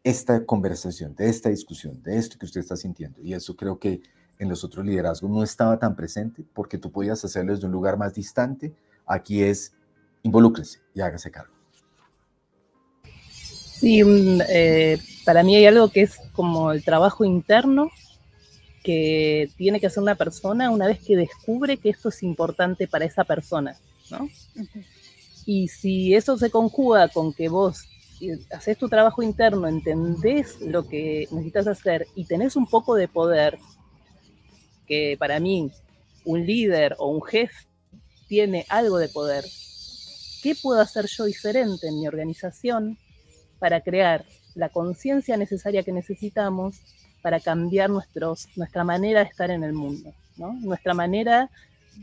esta 0.05 0.47
conversación, 0.47 1.15
de 1.15 1.29
esta 1.29 1.51
discusión, 1.51 2.03
de 2.03 2.17
esto 2.17 2.39
que 2.39 2.47
usted 2.47 2.61
está 2.61 2.77
sintiendo. 2.77 3.21
Y 3.21 3.35
eso 3.35 3.57
creo 3.57 3.79
que 3.79 4.01
en 4.39 4.49
los 4.49 4.65
otros 4.65 4.87
liderazgos 4.87 5.31
no 5.31 5.43
estaba 5.43 5.79
tan 5.79 5.95
presente 5.95 6.45
porque 6.55 6.79
tú 6.79 6.91
podías 6.91 7.23
hacerlo 7.25 7.53
desde 7.53 7.67
un 7.67 7.73
lugar 7.73 7.99
más 7.99 8.15
distante 8.15 8.75
Aquí 9.11 9.43
es 9.43 9.73
involúcrese 10.23 10.79
y 10.95 11.01
hágase 11.01 11.33
cargo. 11.33 11.60
Sí, 13.81 14.03
eh, 14.51 14.99
para 15.25 15.43
mí 15.43 15.57
hay 15.57 15.65
algo 15.65 15.89
que 15.89 16.03
es 16.03 16.19
como 16.35 16.71
el 16.71 16.85
trabajo 16.85 17.25
interno 17.25 17.91
que 18.83 19.49
tiene 19.57 19.81
que 19.81 19.87
hacer 19.87 20.03
una 20.03 20.17
persona 20.17 20.71
una 20.71 20.87
vez 20.87 21.01
que 21.01 21.17
descubre 21.17 21.79
que 21.79 21.89
esto 21.89 22.11
es 22.11 22.23
importante 22.23 22.87
para 22.87 23.07
esa 23.07 23.25
persona, 23.25 23.79
¿no? 24.11 24.29
Y 25.47 25.69
si 25.69 26.15
eso 26.15 26.37
se 26.37 26.51
conjuga 26.51 27.09
con 27.09 27.33
que 27.33 27.49
vos 27.49 27.89
haces 28.53 28.77
tu 28.77 28.91
trabajo 28.91 29.23
interno, 29.23 29.67
entendés 29.67 30.61
lo 30.61 30.87
que 30.87 31.27
necesitas 31.31 31.67
hacer 31.67 32.07
y 32.15 32.27
tenés 32.27 32.57
un 32.57 32.67
poco 32.67 32.95
de 32.95 33.09
poder, 33.09 33.59
que 34.87 35.17
para 35.19 35.41
mí 35.41 35.71
un 36.27 36.45
líder 36.45 36.97
o 36.99 37.09
un 37.09 37.23
jefe 37.23 37.67
tiene 38.29 38.67
algo 38.69 38.99
de 38.99 39.09
poder. 39.09 39.47
¿Qué 40.43 40.55
puedo 40.55 40.81
hacer 40.81 41.07
yo 41.07 41.25
diferente 41.25 41.89
en 41.89 41.99
mi 41.99 42.07
organización 42.07 42.99
para 43.61 43.81
crear 43.81 44.25
la 44.57 44.69
conciencia 44.69 45.37
necesaria 45.37 45.85
que 45.85 45.93
necesitamos 45.93 46.81
para 47.23 47.39
cambiar 47.39 47.91
nuestra 47.91 48.83
manera 48.85 49.21
de 49.21 49.31
estar 49.31 49.51
en 49.51 49.63
el 49.63 49.75
mundo, 49.75 50.13
nuestra 50.37 50.95
manera 50.95 51.49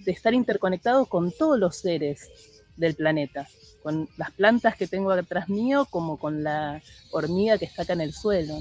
de 0.05 0.11
estar 0.11 0.33
interconectados 0.33 1.09
con 1.09 1.31
todos 1.31 1.59
los 1.59 1.75
seres 1.75 2.29
del 2.77 2.95
planeta, 2.95 3.49
con 3.83 4.07
las 4.15 4.31
plantas 4.31 4.77
que 4.77 4.87
tengo 4.87 5.13
detrás 5.15 5.49
mío 5.49 5.87
como 5.89 6.17
con 6.17 6.43
la 6.43 6.81
hormiga 7.11 7.57
que 7.57 7.65
está 7.65 7.81
acá 7.81 7.93
en 7.93 8.01
el 8.01 8.13
suelo. 8.13 8.57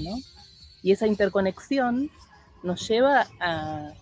Y 0.81 0.91
esa 0.91 1.07
interconexión 1.07 2.09
nos 2.63 2.87
lleva 2.87 3.27
a, 3.39 3.93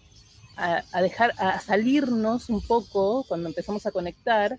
a, 0.56 1.02
dejar, 1.02 1.34
a 1.38 1.60
salirnos 1.60 2.50
un 2.50 2.62
poco 2.62 3.26
cuando 3.28 3.50
empezamos 3.50 3.86
a 3.86 3.92
conectar 3.92 4.58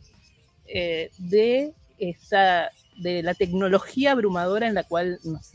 eh, 0.67 1.11
de, 1.19 1.73
esta, 1.99 2.71
de 2.99 3.23
la 3.23 3.35
tecnología 3.35 4.13
abrumadora 4.13 4.67
en 4.67 4.75
la 4.75 4.85
cual 4.85 5.19
nos, 5.23 5.53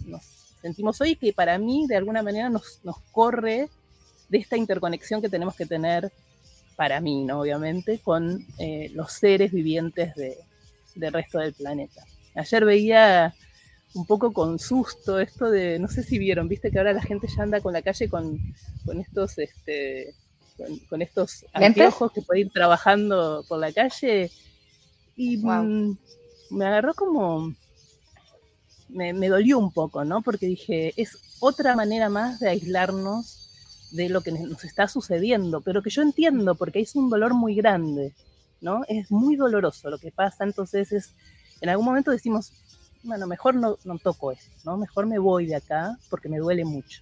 sentimos 0.61 1.01
hoy, 1.01 1.15
que 1.15 1.33
para 1.33 1.57
mí 1.57 1.85
de 1.87 1.97
alguna 1.97 2.21
manera 2.23 2.49
nos, 2.49 2.79
nos, 2.83 2.99
corre 3.11 3.69
de 4.29 4.37
esta 4.37 4.57
interconexión 4.57 5.21
que 5.21 5.29
tenemos 5.29 5.55
que 5.55 5.65
tener, 5.65 6.11
para 6.75 7.01
mí, 7.01 7.23
¿no? 7.23 7.41
obviamente, 7.41 7.99
con 7.99 8.45
eh, 8.57 8.89
los 8.93 9.11
seres 9.11 9.51
vivientes 9.51 10.15
de, 10.15 10.37
del 10.95 11.13
resto 11.13 11.39
del 11.39 11.53
planeta. 11.53 12.03
Ayer 12.35 12.65
veía 12.65 13.35
un 13.93 14.05
poco 14.05 14.31
con 14.31 14.57
susto 14.57 15.19
esto 15.19 15.51
de, 15.51 15.77
no 15.79 15.87
sé 15.87 16.03
si 16.03 16.17
vieron, 16.17 16.47
viste 16.47 16.71
que 16.71 16.77
ahora 16.77 16.93
la 16.93 17.01
gente 17.01 17.27
ya 17.27 17.43
anda 17.43 17.59
con 17.59 17.73
la 17.73 17.81
calle 17.81 18.09
con, 18.09 18.39
con 18.85 18.99
estos 18.99 19.37
este, 19.37 20.15
con, 20.89 21.01
estos 21.01 21.45
anteojos 21.53 22.11
que 22.11 22.21
puede 22.21 22.41
ir 22.41 22.51
trabajando 22.51 23.43
por 23.47 23.59
la 23.59 23.71
calle. 23.71 24.31
Y 25.15 25.37
mm, 25.37 25.97
me 26.51 26.65
agarró 26.65 26.93
como. 26.93 27.53
Me, 28.89 29.13
dolió 29.29 29.57
un 29.57 29.71
poco, 29.71 30.03
¿no? 30.03 30.21
Porque 30.21 30.45
dije, 30.45 30.93
es 30.97 31.37
otra 31.39 31.75
manera 31.77 32.09
más 32.09 32.41
de 32.41 32.49
aislarnos 32.49 33.89
de 33.91 34.09
lo 34.09 34.19
que 34.19 34.33
nos 34.33 34.65
está 34.65 34.89
sucediendo, 34.89 35.61
pero 35.61 35.81
que 35.81 35.89
yo 35.89 36.01
entiendo 36.01 36.55
porque 36.55 36.81
es 36.81 36.93
un 36.95 37.09
dolor 37.09 37.33
muy 37.33 37.55
grande, 37.55 38.13
¿no? 38.59 38.83
Es 38.89 39.09
muy 39.09 39.37
doloroso 39.37 39.89
lo 39.89 39.97
que 39.97 40.11
pasa, 40.11 40.43
entonces 40.43 40.91
es, 40.91 41.13
en 41.61 41.69
algún 41.69 41.85
momento 41.85 42.11
decimos, 42.11 42.51
bueno, 43.03 43.27
mejor 43.27 43.55
no, 43.55 43.77
no 43.85 43.97
toco 43.97 44.33
esto, 44.33 44.51
¿no? 44.65 44.77
Mejor 44.77 45.05
me 45.05 45.19
voy 45.19 45.45
de 45.45 45.55
acá 45.55 45.97
porque 46.09 46.27
me 46.27 46.39
duele 46.39 46.65
mucho. 46.65 47.01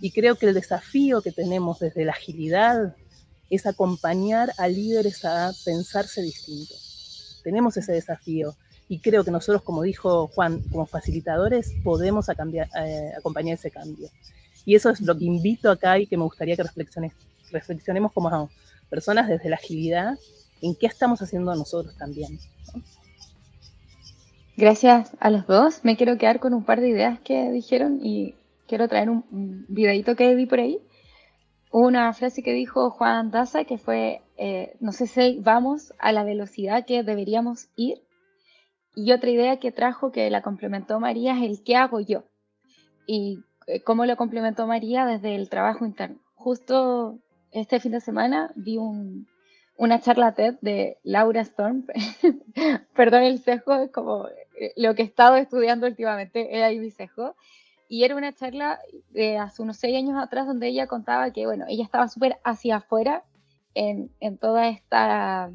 Y 0.00 0.12
creo 0.12 0.36
que 0.36 0.46
el 0.46 0.54
desafío 0.54 1.22
que 1.22 1.32
tenemos 1.32 1.80
desde 1.80 2.04
la 2.04 2.12
agilidad 2.12 2.94
es 3.50 3.66
acompañar 3.66 4.52
a 4.58 4.68
líderes 4.68 5.24
a 5.24 5.52
pensarse 5.64 6.22
distinto. 6.22 6.74
Tenemos 7.44 7.76
ese 7.76 7.92
desafío. 7.92 8.54
y 8.86 8.98
creo 8.98 9.24
que 9.24 9.30
nosotros, 9.30 9.62
como 9.62 9.82
dijo 9.82 10.26
Juan, 10.28 10.60
como 10.70 10.84
facilitadores, 10.84 11.72
podemos 11.82 12.28
eh, 12.28 13.12
acompañar 13.16 13.54
ese 13.54 13.70
cambio. 13.70 14.08
Y 14.66 14.74
eso 14.74 14.90
es 14.90 15.00
lo 15.00 15.16
que 15.16 15.24
invito 15.24 15.70
acá 15.70 15.98
y 15.98 16.06
que 16.06 16.16
me 16.16 16.24
gustaría 16.24 16.56
que 16.56 16.64
reflexionemos 17.52 18.12
como 18.12 18.50
personas 18.90 19.28
desde 19.28 19.48
la 19.48 19.56
agilidad 19.56 20.18
en 20.60 20.74
qué 20.74 20.86
estamos 20.86 21.20
haciendo 21.22 21.54
nosotros 21.54 21.96
también. 21.96 22.38
Gracias 24.56 25.10
a 25.18 25.30
los 25.30 25.46
dos. 25.46 25.80
Me 25.82 25.96
quiero 25.96 26.16
quedar 26.16 26.38
con 26.40 26.54
un 26.54 26.64
par 26.64 26.80
de 26.80 26.88
ideas 26.88 27.18
que 27.20 27.50
dijeron 27.50 28.00
y 28.02 28.34
quiero 28.68 28.88
traer 28.88 29.10
un, 29.10 29.66
videito 29.68 30.16
que 30.16 30.34
vi 30.34 30.46
por 30.46 30.60
ahí. 30.60 30.80
Una 31.76 32.12
frase 32.12 32.44
que 32.44 32.52
dijo 32.52 32.90
Juan 32.90 33.32
Daza 33.32 33.64
que 33.64 33.78
fue, 33.78 34.22
eh, 34.36 34.76
no 34.78 34.92
sé 34.92 35.08
si 35.08 35.40
vamos 35.40 35.92
a 35.98 36.12
la 36.12 36.22
velocidad 36.22 36.86
que 36.86 37.02
deberíamos 37.02 37.68
ir. 37.74 38.00
Y 38.94 39.10
otra 39.10 39.30
idea 39.30 39.58
que 39.58 39.72
trajo 39.72 40.12
que 40.12 40.30
la 40.30 40.40
complementó 40.40 41.00
María 41.00 41.36
es 41.36 41.42
el 41.42 41.64
qué 41.64 41.74
hago 41.74 41.98
yo. 41.98 42.26
Y 43.08 43.40
eh, 43.66 43.80
cómo 43.80 44.06
lo 44.06 44.16
complementó 44.16 44.68
María 44.68 45.04
desde 45.04 45.34
el 45.34 45.48
trabajo 45.48 45.84
interno. 45.84 46.20
Justo 46.36 47.18
este 47.50 47.80
fin 47.80 47.90
de 47.90 48.00
semana 48.00 48.52
vi 48.54 48.76
un, 48.76 49.26
una 49.76 50.00
charla 50.00 50.32
TED 50.32 50.54
de 50.60 50.98
Laura 51.02 51.40
Storm. 51.40 51.86
Perdón 52.94 53.24
el 53.24 53.40
sesgo, 53.40 53.74
es 53.74 53.90
como 53.90 54.28
eh, 54.28 54.74
lo 54.76 54.94
que 54.94 55.02
he 55.02 55.06
estado 55.06 55.34
estudiando 55.34 55.88
últimamente, 55.88 56.56
era 56.56 56.70
mi 56.70 56.92
sesgo. 56.92 57.34
Y 57.88 58.04
era 58.04 58.16
una 58.16 58.32
charla 58.32 58.80
de 59.10 59.38
hace 59.38 59.62
unos 59.62 59.76
seis 59.76 59.96
años 59.96 60.16
atrás 60.20 60.46
donde 60.46 60.68
ella 60.68 60.86
contaba 60.86 61.30
que, 61.32 61.46
bueno, 61.46 61.64
ella 61.68 61.84
estaba 61.84 62.08
súper 62.08 62.38
hacia 62.44 62.76
afuera 62.76 63.24
en, 63.74 64.10
en 64.20 64.38
toda 64.38 64.68
esta, 64.68 65.50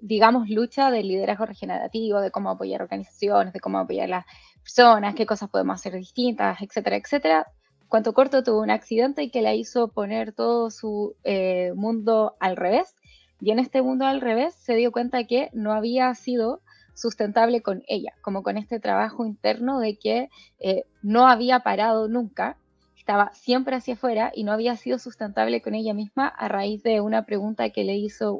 digamos, 0.00 0.48
lucha 0.48 0.90
del 0.90 1.08
liderazgo 1.08 1.46
regenerativo, 1.46 2.20
de 2.20 2.30
cómo 2.30 2.50
apoyar 2.50 2.82
organizaciones, 2.82 3.52
de 3.52 3.60
cómo 3.60 3.78
apoyar 3.78 4.08
las 4.08 4.26
personas, 4.62 5.14
qué 5.14 5.26
cosas 5.26 5.50
podemos 5.50 5.74
hacer 5.76 5.94
distintas, 5.94 6.60
etcétera, 6.60 6.96
etcétera 6.96 7.46
cuanto 7.94 8.12
corto 8.12 8.42
tuvo 8.42 8.60
un 8.60 8.70
accidente 8.70 9.22
y 9.22 9.30
que 9.30 9.40
la 9.40 9.54
hizo 9.54 9.86
poner 9.86 10.32
todo 10.32 10.68
su 10.72 11.14
eh, 11.22 11.72
mundo 11.76 12.34
al 12.40 12.56
revés. 12.56 12.96
Y 13.40 13.52
en 13.52 13.60
este 13.60 13.82
mundo 13.82 14.04
al 14.04 14.20
revés 14.20 14.52
se 14.56 14.74
dio 14.74 14.90
cuenta 14.90 15.28
que 15.28 15.48
no 15.52 15.72
había 15.72 16.12
sido 16.16 16.60
sustentable 16.94 17.62
con 17.62 17.82
ella, 17.86 18.12
como 18.22 18.42
con 18.42 18.56
este 18.56 18.80
trabajo 18.80 19.26
interno 19.26 19.80
de 19.80 19.96
que 19.96 20.30
eh, 20.60 20.84
no 21.02 21.26
había 21.28 21.60
parado 21.60 22.08
nunca, 22.08 22.56
estaba 22.96 23.32
siempre 23.34 23.76
hacia 23.76 23.94
afuera 23.94 24.32
y 24.34 24.44
no 24.44 24.52
había 24.52 24.76
sido 24.76 24.98
sustentable 24.98 25.60
con 25.60 25.74
ella 25.74 25.92
misma 25.92 26.26
a 26.26 26.48
raíz 26.48 26.82
de 26.82 27.00
una 27.00 27.26
pregunta 27.26 27.68
que 27.70 27.84
le 27.84 27.96
hizo 27.96 28.34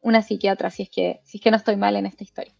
una 0.00 0.22
psiquiatra, 0.22 0.70
si 0.70 0.84
es, 0.84 0.90
que, 0.90 1.20
es 1.32 1.40
que 1.40 1.50
no 1.50 1.56
estoy 1.56 1.76
mal 1.76 1.96
en 1.96 2.06
esta 2.06 2.22
historia. 2.22 2.54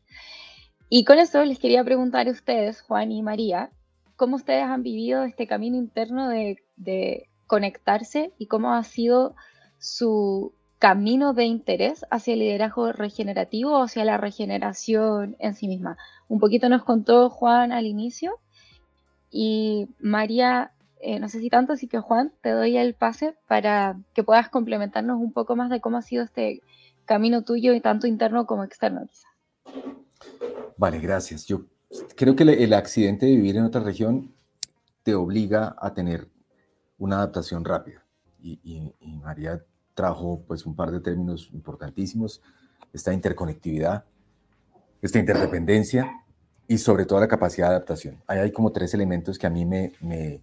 Y 0.89 1.05
con 1.05 1.19
eso 1.19 1.45
les 1.45 1.59
quería 1.59 1.85
preguntar 1.85 2.27
a 2.29 2.31
ustedes, 2.31 2.81
Juan 2.81 3.13
y 3.13 3.23
María, 3.23 3.71
cómo 4.17 4.37
ustedes 4.37 4.65
han 4.65 4.83
vivido 4.83 5.23
este 5.23 5.47
camino 5.47 5.77
interno 5.77 6.29
de, 6.29 6.59
conectarse 7.47 8.33
y 8.37 8.47
cómo 8.47 8.75
ha 8.75 8.85
sido 8.85 9.35
su 9.79 10.53
camino 10.79 11.35
de 11.35 11.45
interés 11.45 12.07
hacia 12.11 12.35
el 12.35 12.41
liderazgo 12.41 12.93
regenerativo 12.93 13.73
o 13.73 13.83
hacia 13.83 14.05
la 14.05 14.17
regeneración 14.17 15.37
en 15.39 15.55
sí 15.55 15.69
misma. 15.69 15.97
Un 16.29 16.39
poquito 16.39 16.69
nos 16.69 16.85
contó 16.85 17.31
Juan 17.31 17.73
al 17.73 17.87
inicio 17.87 18.39
y 19.31 19.89
María, 19.99 20.73
eh, 21.01 21.19
no 21.19 21.29
sé 21.29 21.41
si 21.41 21.51
tanto, 21.51 21.73
así 21.73 21.89
que 21.89 21.99
Juan, 21.99 22.33
te 22.41 22.51
doy 22.51 22.77
el 22.77 22.95
pase 22.95 23.35
para 23.47 23.99
que 24.15 24.23
puedas 24.23 24.49
complementarnos 24.49 25.21
un 25.21 25.33
poco 25.33 25.57
más 25.57 25.71
de 25.71 25.81
cómo 25.81 25.99
ha 25.99 26.03
sido 26.03 26.25
este 26.25 26.63
camino 27.05 27.43
tuyo 27.43 27.81
tanto 27.81 28.07
interno 28.07 28.47
como 28.47 28.65
externo 28.65 29.07
quizá. 29.07 29.29
Vale, 30.77 31.01
gracias. 31.01 31.47
Yo 31.47 31.63
creo 32.17 32.37
que 32.37 32.45
el 32.45 32.73
accidente 32.73 33.27
de 33.27 33.35
vivir 33.35 33.57
en 33.57 33.65
otra 33.65 33.83
región 33.83 34.33
te 35.03 35.15
obliga 35.15 35.75
a 35.81 35.95
tener 35.95 36.29
una 36.99 37.17
adaptación 37.17 37.65
rápida. 37.65 38.05
Y, 38.41 38.93
María 39.01 39.65
trajo 39.99 40.41
pues 40.47 40.65
un 40.65 40.77
par 40.77 40.93
de 40.93 41.01
términos 41.01 41.51
importantísimos, 41.53 42.41
esta 42.93 43.13
interconectividad, 43.13 44.05
esta 45.03 45.19
interdependencia 45.19 46.09
y 46.69 46.79
sobre 46.79 47.05
todo 47.05 47.19
la 47.19 47.27
capacidad 47.27 47.71
de 47.71 47.75
adaptación. 47.75 48.23
Ahí 48.29 48.39
hay 48.39 48.53
como 48.53 48.71
tres 48.71 48.95
elementos 48.95 49.37
que 49.37 49.49
a 49.49 49.51
mí 49.51 49.65
me, 49.65 49.93
me, 50.01 50.41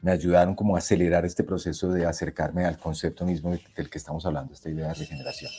me 0.00 0.12
ayudaron 0.12 0.54
como 0.54 0.76
a 0.76 0.78
acelerar 0.78 1.24
este 1.24 1.42
proceso 1.42 1.88
de 1.88 2.06
acercarme 2.06 2.66
al 2.66 2.78
concepto 2.78 3.26
mismo 3.26 3.50
del 3.50 3.90
que 3.90 3.98
estamos 3.98 4.24
hablando, 4.26 4.54
esta 4.54 4.70
idea 4.70 4.86
de 4.86 4.94
regeneración. 4.94 5.50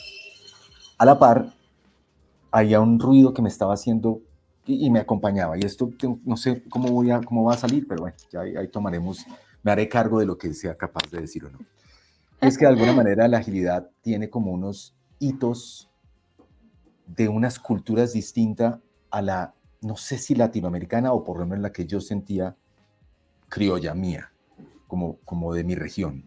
A 0.97 1.03
la 1.03 1.19
par, 1.19 1.51
había 2.51 2.79
un 2.79 3.01
ruido 3.01 3.33
que 3.33 3.41
me 3.41 3.49
estaba 3.49 3.73
haciendo 3.73 4.21
y, 4.65 4.89
me 4.89 4.99
acompañaba. 4.99 5.57
Y 5.57 5.61
esto 5.61 5.91
no 6.23 6.37
sé 6.37 6.63
cómo, 6.69 6.87
voy 6.87 7.11
a, 7.11 7.19
cómo 7.19 7.43
va 7.43 7.55
a 7.55 7.57
salir, 7.57 7.85
pero 7.85 8.03
bueno, 8.03 8.15
ya 8.31 8.41
ahí, 8.41 8.67
tomaremos, 8.69 9.25
me 9.61 9.71
haré 9.71 9.89
cargo 9.89 10.19
de 10.19 10.25
lo 10.25 10.37
que 10.37 10.53
sea 10.53 10.75
capaz 10.77 11.09
de 11.11 11.19
decir 11.19 11.43
o 11.43 11.49
no. 11.49 11.59
Es 12.47 12.57
que 12.57 12.65
de 12.65 12.71
alguna 12.71 12.93
manera 12.93 13.27
la 13.27 13.39
agilidad 13.39 13.89
tiene 14.01 14.29
como 14.29 14.51
unos 14.51 14.95
hitos 15.19 15.89
de 17.07 17.27
unas 17.27 17.59
culturas 17.59 18.13
distintas 18.13 18.79
a 19.09 19.21
la, 19.21 19.53
no 19.81 19.97
sé 19.97 20.17
si 20.17 20.35
latinoamericana 20.35 21.11
o 21.13 21.23
por 21.23 21.39
lo 21.39 21.45
menos 21.45 21.61
la 21.61 21.71
que 21.71 21.85
yo 21.85 22.01
sentía 22.01 22.55
criolla 23.49 23.93
mía, 23.93 24.31
como, 24.87 25.17
como 25.25 25.53
de 25.53 25.63
mi 25.63 25.75
región. 25.75 26.23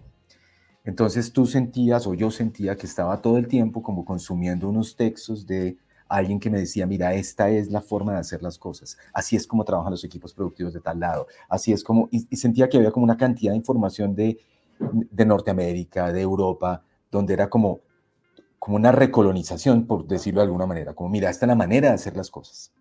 Entonces 0.85 1.33
tú 1.33 1.47
sentías 1.47 2.07
o 2.07 2.15
yo 2.15 2.31
sentía 2.31 2.77
que 2.77 2.87
estaba 2.87 3.21
todo 3.21 3.37
el 3.37 3.47
tiempo 3.47 3.83
como 3.83 4.05
consumiendo 4.05 4.69
unos 4.69 4.97
textos 4.97 5.47
de 5.47 5.77
alguien 6.09 6.41
que 6.41 6.51
me 6.51 6.59
decía, 6.59 6.87
mira, 6.87 7.15
esta 7.15 7.51
es 7.51 7.71
la 7.71 7.83
forma 7.83 8.15
de 8.15 8.21
hacer 8.21 8.43
las 8.43 8.59
cosas, 8.59 8.97
así 9.13 9.37
es 9.37 9.47
como 9.47 9.65
trabajan 9.65 9.91
los 9.91 10.05
equipos 10.05 10.33
productivos 10.33 10.73
de 10.73 10.81
tal 10.81 11.01
lado, 11.01 11.27
así 11.49 11.73
es 11.73 11.85
como, 11.85 12.09
y, 12.11 12.21
sentía 12.37 12.69
que 12.69 12.79
había 12.79 12.91
como 12.91 13.05
una 13.05 13.19
cantidad 13.19 13.53
de 13.53 13.59
información 13.59 14.15
de, 14.15 14.39
de 14.79 15.27
Norteamérica, 15.27 16.13
de 16.13 16.21
Europa, 16.21 16.83
donde 17.11 17.35
era 17.35 17.49
como, 17.49 17.81
como 18.59 18.77
una 18.77 18.93
recolonización, 18.93 19.87
por 19.87 20.07
decirlo 20.07 20.41
de 20.41 20.47
alguna 20.47 20.67
manera, 20.67 20.95
como, 20.95 21.11
mira, 21.11 21.31
esta 21.31 21.47
es 21.47 21.49
la 21.49 21.55
manera 21.55 21.89
de 21.89 21.95
hacer 21.95 22.17
las 22.17 22.31
cosas. 22.31 22.73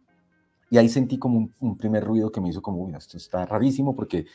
Y 0.70 0.78
ahí 0.78 0.90
sentí 0.90 1.18
como 1.18 1.50
un, 1.60 1.78
primer 1.78 2.04
ruido 2.04 2.32
que 2.32 2.42
me 2.42 2.50
hizo 2.50 2.62
como, 2.62 2.84
uy, 2.84 2.94
esto 2.96 3.18
está 3.18 3.46
rarísimo, 3.46 3.96
porque 3.96 4.26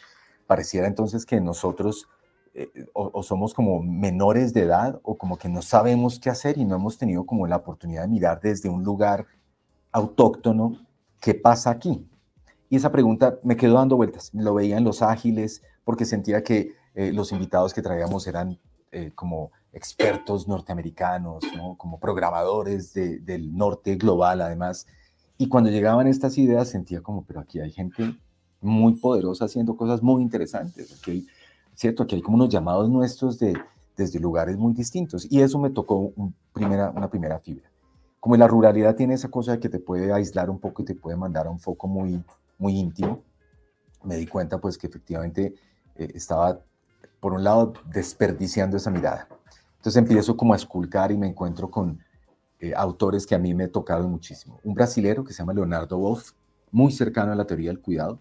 pareciera 0.47 0.87
entonces 0.87 1.27
que 1.27 1.41
nosotros 1.41 2.09
eh, 2.55 2.71
o, 2.93 3.23
somos 3.23 3.55
como 3.55 3.83
menores 3.83 4.53
de 4.53 4.63
edad 4.63 5.01
o 5.03 5.17
como 5.17 5.39
que 5.39 5.49
no 5.49 5.63
sabemos 5.63 6.19
qué 6.19 6.31
hacer 6.31 6.59
y 6.59 6.65
no 6.65 6.77
hemos 6.77 6.99
tenido 6.99 7.25
como 7.25 7.47
la 7.47 7.57
oportunidad 7.57 8.03
de 8.03 8.09
mirar 8.09 8.41
desde 8.41 8.69
un 8.69 8.83
lugar 8.83 9.27
autóctono 9.91 10.87
qué 11.21 11.35
pasa 11.35 11.71
aquí. 11.71 12.07
Y 12.69 12.77
esa 12.77 12.91
pregunta 12.91 13.39
me 13.43 13.57
quedó 13.57 13.75
dando 13.75 13.97
vueltas. 13.97 14.31
Lo 14.33 14.55
veía 14.55 14.79
en 14.79 14.85
los 14.85 15.03
ágiles 15.03 15.63
porque 15.85 16.07
sentía 16.07 16.43
que 16.43 16.75
eh, 16.95 17.13
los 17.13 17.33
invitados 17.33 17.73
que 17.75 17.83
traíamos 17.83 18.27
eran 18.27 18.59
eh, 18.91 19.13
como 19.15 19.51
expertos 19.73 20.47
norteamericanos, 20.47 21.45
como 21.79 21.99
programadores 21.99 22.93
del 22.93 23.57
norte 23.57 23.97
global 23.97 24.43
además. 24.43 24.87
Y 25.39 25.49
cuando 25.49 25.71
llegaban 25.71 26.07
estas 26.07 26.37
ideas 26.37 26.69
sentía 26.69 27.01
como, 27.01 27.25
pero 27.25 27.41
aquí 27.41 27.59
hay 27.59 27.71
gente 27.71 28.17
muy 28.61 28.95
poderosa 28.95 29.47
haciendo 29.47 29.77
cosas 29.77 30.03
muy 30.03 30.23
interesantes. 30.23 30.93
Aquí 31.01 31.27
¿cierto? 31.75 32.03
Aquí 32.03 32.17
hay 32.17 32.23
como 32.23 32.37
unos 32.37 32.49
llamados 32.49 32.89
nuestros 32.89 33.39
de, 33.39 33.57
desde 33.97 34.21
lugares 34.21 34.57
muy 34.57 34.75
distintos 34.75 35.27
y 35.31 35.41
eso 35.41 35.59
me 35.59 35.71
tocó 35.71 36.13
primera, 36.53 36.91
una 36.91 37.09
primera 37.11 37.39
fibra. 37.39 37.71
Como 38.21 38.37
la 38.37 38.47
ruralidad 38.47 38.95
tiene 38.95 39.15
esa 39.15 39.31
cosa 39.31 39.53
de 39.53 39.61
que 39.61 39.69
te 39.69 39.81
puede 39.81 40.13
aislar 40.13 40.49
un 40.49 40.61
poco 40.61 40.83
y 40.83 40.85
te 40.85 40.95
puede 40.95 41.17
mandar 41.17 41.47
a 41.47 41.51
un 41.51 41.59
foco 41.59 41.89
muy, 41.89 42.23
muy 42.59 42.79
íntimo, 42.79 43.23
me 44.05 44.17
di 44.17 44.27
cuenta 44.27 44.61
pues 44.61 44.79
que 44.79 44.87
efectivamente 44.87 45.55
eh, 45.97 46.13
estaba, 46.15 46.61
por 47.23 47.35
un 47.35 47.45
lado, 47.45 47.75
desperdiciando 47.87 48.77
esa 48.77 48.91
mirada. 48.91 49.29
Entonces 49.77 49.97
empiezo 49.97 50.37
como 50.37 50.55
a 50.55 50.57
esculcar 50.57 51.13
y 51.13 51.17
me 51.17 51.29
encuentro 51.29 51.71
con 51.71 52.01
eh, 52.59 52.73
autores 52.75 53.29
que 53.29 53.37
a 53.37 53.39
mí 53.39 53.55
me 53.55 53.69
tocaron 53.69 54.11
muchísimo. 54.11 54.59
Un 54.65 54.75
brasilero 54.75 55.23
que 55.23 55.33
se 55.33 55.39
llama 55.39 55.55
Leonardo 55.55 55.99
Boff, 55.99 56.33
muy 56.73 56.91
cercano 56.91 57.31
a 57.31 57.37
la 57.37 57.47
teoría 57.47 57.71
del 57.71 57.79
cuidado, 57.79 58.19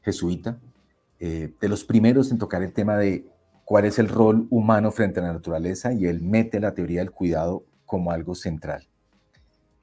jesuita, 0.00 0.58
eh, 1.18 1.52
de 1.60 1.68
los 1.68 1.84
primeros 1.84 2.30
en 2.30 2.38
tocar 2.38 2.62
el 2.62 2.72
tema 2.72 2.96
de 2.96 3.26
cuál 3.66 3.84
es 3.84 3.98
el 3.98 4.08
rol 4.08 4.46
humano 4.48 4.90
frente 4.90 5.20
a 5.20 5.24
la 5.24 5.34
naturaleza 5.34 5.92
y 5.92 6.06
él 6.06 6.22
mete 6.22 6.60
la 6.60 6.72
teoría 6.72 7.00
del 7.00 7.10
cuidado 7.10 7.64
como 7.84 8.10
algo 8.10 8.34
central. 8.34 8.88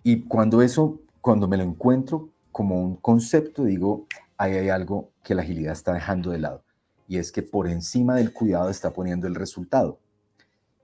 Y 0.01 0.23
cuando 0.23 0.63
eso, 0.63 0.99
cuando 1.21 1.47
me 1.47 1.57
lo 1.57 1.63
encuentro 1.63 2.31
como 2.51 2.81
un 2.81 2.95
concepto, 2.95 3.65
digo, 3.65 4.07
ahí 4.35 4.53
hay 4.53 4.69
algo 4.69 5.11
que 5.23 5.35
la 5.35 5.43
agilidad 5.43 5.73
está 5.73 5.93
dejando 5.93 6.31
de 6.31 6.39
lado. 6.39 6.63
Y 7.07 7.17
es 7.17 7.31
que 7.31 7.43
por 7.43 7.67
encima 7.67 8.15
del 8.15 8.33
cuidado 8.33 8.69
está 8.69 8.91
poniendo 8.91 9.27
el 9.27 9.35
resultado. 9.35 9.99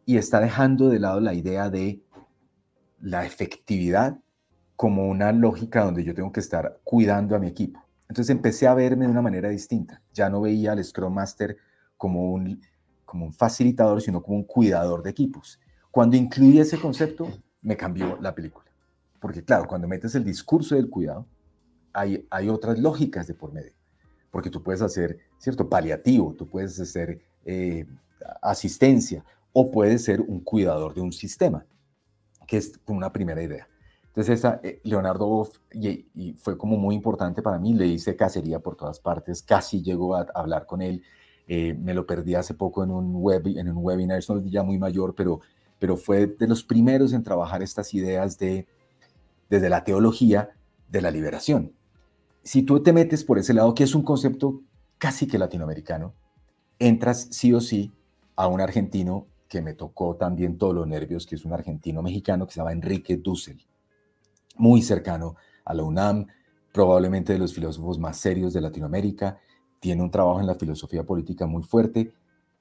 Y 0.05 0.17
está 0.17 0.39
dejando 0.39 0.89
de 0.89 0.99
lado 0.99 1.19
la 1.19 1.33
idea 1.33 1.69
de 1.69 2.01
la 2.99 3.25
efectividad 3.25 4.19
como 4.75 5.07
una 5.07 5.31
lógica 5.31 5.83
donde 5.83 6.03
yo 6.03 6.13
tengo 6.13 6.31
que 6.31 6.39
estar 6.39 6.79
cuidando 6.83 7.35
a 7.35 7.39
mi 7.39 7.47
equipo. 7.47 7.83
Entonces 8.07 8.29
empecé 8.29 8.67
a 8.67 8.73
verme 8.73 9.05
de 9.05 9.11
una 9.11 9.21
manera 9.21 9.49
distinta. 9.49 10.01
Ya 10.13 10.29
no 10.29 10.41
veía 10.41 10.71
al 10.71 10.83
Scrum 10.83 11.13
Master 11.13 11.57
como 11.97 12.31
un, 12.31 12.61
como 13.05 13.25
un 13.25 13.33
facilitador, 13.33 14.01
sino 14.01 14.21
como 14.21 14.37
un 14.37 14.43
cuidador 14.43 15.03
de 15.03 15.09
equipos. 15.09 15.59
Cuando 15.91 16.17
incluí 16.17 16.59
ese 16.59 16.79
concepto, 16.79 17.27
me 17.61 17.77
cambió 17.77 18.17
la 18.21 18.33
película. 18.33 18.65
Porque 19.19 19.43
claro, 19.43 19.67
cuando 19.67 19.87
metes 19.87 20.15
el 20.15 20.23
discurso 20.23 20.75
del 20.75 20.89
cuidado, 20.89 21.27
hay, 21.93 22.27
hay 22.29 22.49
otras 22.49 22.79
lógicas 22.79 23.27
de 23.27 23.33
por 23.33 23.53
medio. 23.53 23.73
Porque 24.33 24.49
tú 24.49 24.63
puedes 24.63 24.81
hacer, 24.81 25.19
¿cierto? 25.37 25.69
Paliativo, 25.69 26.33
tú 26.35 26.49
puedes 26.49 26.79
hacer 26.79 27.21
eh, 27.45 27.85
asistencia 28.41 29.23
o 29.53 29.69
puedes 29.69 30.03
ser 30.03 30.21
un 30.21 30.39
cuidador 30.39 30.95
de 30.95 31.01
un 31.01 31.13
sistema, 31.13 31.67
que 32.47 32.57
es 32.57 32.79
una 32.87 33.13
primera 33.13 33.43
idea. 33.43 33.67
Entonces, 34.07 34.39
esa, 34.39 34.59
eh, 34.63 34.81
Leonardo 34.85 35.47
y, 35.71 36.33
fue 36.39 36.57
como 36.57 36.77
muy 36.77 36.95
importante 36.95 37.43
para 37.43 37.59
mí, 37.59 37.75
le 37.75 37.85
hice 37.85 38.15
cacería 38.15 38.59
por 38.59 38.75
todas 38.75 38.99
partes, 38.99 39.43
casi 39.43 39.83
llegó 39.83 40.15
a, 40.15 40.21
hablar 40.33 40.65
con 40.65 40.81
él, 40.81 41.03
eh, 41.47 41.75
me 41.75 41.93
lo 41.93 42.07
perdí 42.07 42.33
hace 42.33 42.55
poco 42.55 42.83
en 42.83 42.89
un, 42.89 43.15
web, 43.15 43.45
en 43.45 43.69
un 43.69 43.77
webinar, 43.77 44.17
es 44.17 44.27
ya 44.45 44.63
muy 44.63 44.79
mayor, 44.79 45.13
pero, 45.13 45.41
pero 45.77 45.95
fue 45.95 46.25
de 46.25 46.47
los 46.47 46.63
primeros 46.63 47.13
en 47.13 47.21
trabajar 47.21 47.61
estas 47.61 47.93
ideas 47.93 48.39
de, 48.39 48.65
desde 49.47 49.69
la 49.69 49.83
teología 49.83 50.49
de 50.89 51.01
la 51.03 51.11
liberación. 51.11 51.73
Si 52.43 52.63
tú 52.63 52.81
te 52.83 52.93
metes 52.93 53.23
por 53.23 53.39
ese 53.39 53.53
lado, 53.53 53.73
que 53.73 53.83
es 53.83 53.95
un 53.95 54.03
concepto 54.03 54.61
casi 54.97 55.27
que 55.27 55.37
latinoamericano, 55.37 56.13
entras 56.79 57.27
sí 57.31 57.53
o 57.53 57.61
sí 57.61 57.91
a 58.35 58.47
un 58.47 58.61
argentino 58.61 59.27
que 59.47 59.61
me 59.61 59.73
tocó 59.73 60.15
también 60.15 60.57
todos 60.57 60.73
los 60.73 60.87
nervios, 60.87 61.25
que 61.25 61.35
es 61.35 61.45
un 61.45 61.53
argentino 61.53 62.01
mexicano 62.01 62.45
que 62.45 62.53
se 62.53 62.59
llama 62.59 62.71
Enrique 62.71 63.17
Dussel 63.17 63.65
muy 64.57 64.81
cercano 64.81 65.35
a 65.65 65.73
la 65.73 65.83
UNAM, 65.83 66.27
probablemente 66.71 67.33
de 67.33 67.39
los 67.39 67.53
filósofos 67.53 67.99
más 67.99 68.17
serios 68.17 68.53
de 68.53 68.61
Latinoamérica, 68.61 69.39
tiene 69.79 70.01
un 70.01 70.11
trabajo 70.11 70.39
en 70.39 70.47
la 70.47 70.55
filosofía 70.55 71.03
política 71.03 71.45
muy 71.45 71.63
fuerte 71.63 72.13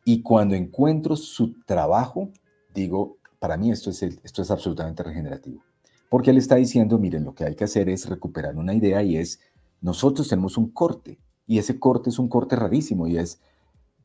y 0.04 0.22
cuando 0.22 0.54
encuentro 0.54 1.16
su 1.16 1.54
trabajo, 1.64 2.30
digo, 2.74 3.16
para 3.38 3.56
mí 3.56 3.70
esto 3.70 3.90
es, 3.90 4.02
esto 4.02 4.42
es 4.42 4.50
absolutamente 4.50 5.02
regenerativo. 5.02 5.62
Porque 6.08 6.30
él 6.30 6.36
está 6.36 6.56
diciendo, 6.56 6.98
miren, 6.98 7.24
lo 7.24 7.34
que 7.34 7.44
hay 7.44 7.54
que 7.54 7.64
hacer 7.64 7.88
es 7.88 8.08
recuperar 8.08 8.56
una 8.56 8.74
idea 8.74 9.02
y 9.02 9.16
es, 9.16 9.40
nosotros 9.82 10.28
tenemos 10.28 10.56
un 10.56 10.70
corte 10.70 11.18
y 11.46 11.58
ese 11.58 11.78
corte 11.78 12.08
es 12.08 12.18
un 12.18 12.28
corte 12.28 12.56
rarísimo 12.56 13.06
y 13.06 13.18
es, 13.18 13.40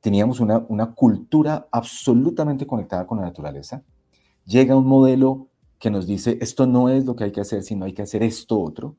teníamos 0.01 0.39
una, 0.41 0.65
una 0.67 0.93
cultura 0.93 1.67
absolutamente 1.71 2.67
conectada 2.67 3.07
con 3.07 3.19
la 3.19 3.25
naturaleza, 3.25 3.83
llega 4.45 4.75
un 4.75 4.87
modelo 4.87 5.47
que 5.79 5.91
nos 5.91 6.07
dice, 6.07 6.37
esto 6.41 6.65
no 6.65 6.89
es 6.89 7.05
lo 7.05 7.15
que 7.15 7.25
hay 7.25 7.31
que 7.31 7.41
hacer, 7.41 7.63
sino 7.63 7.85
hay 7.85 7.93
que 7.93 8.01
hacer 8.01 8.23
esto 8.23 8.59
otro, 8.59 8.95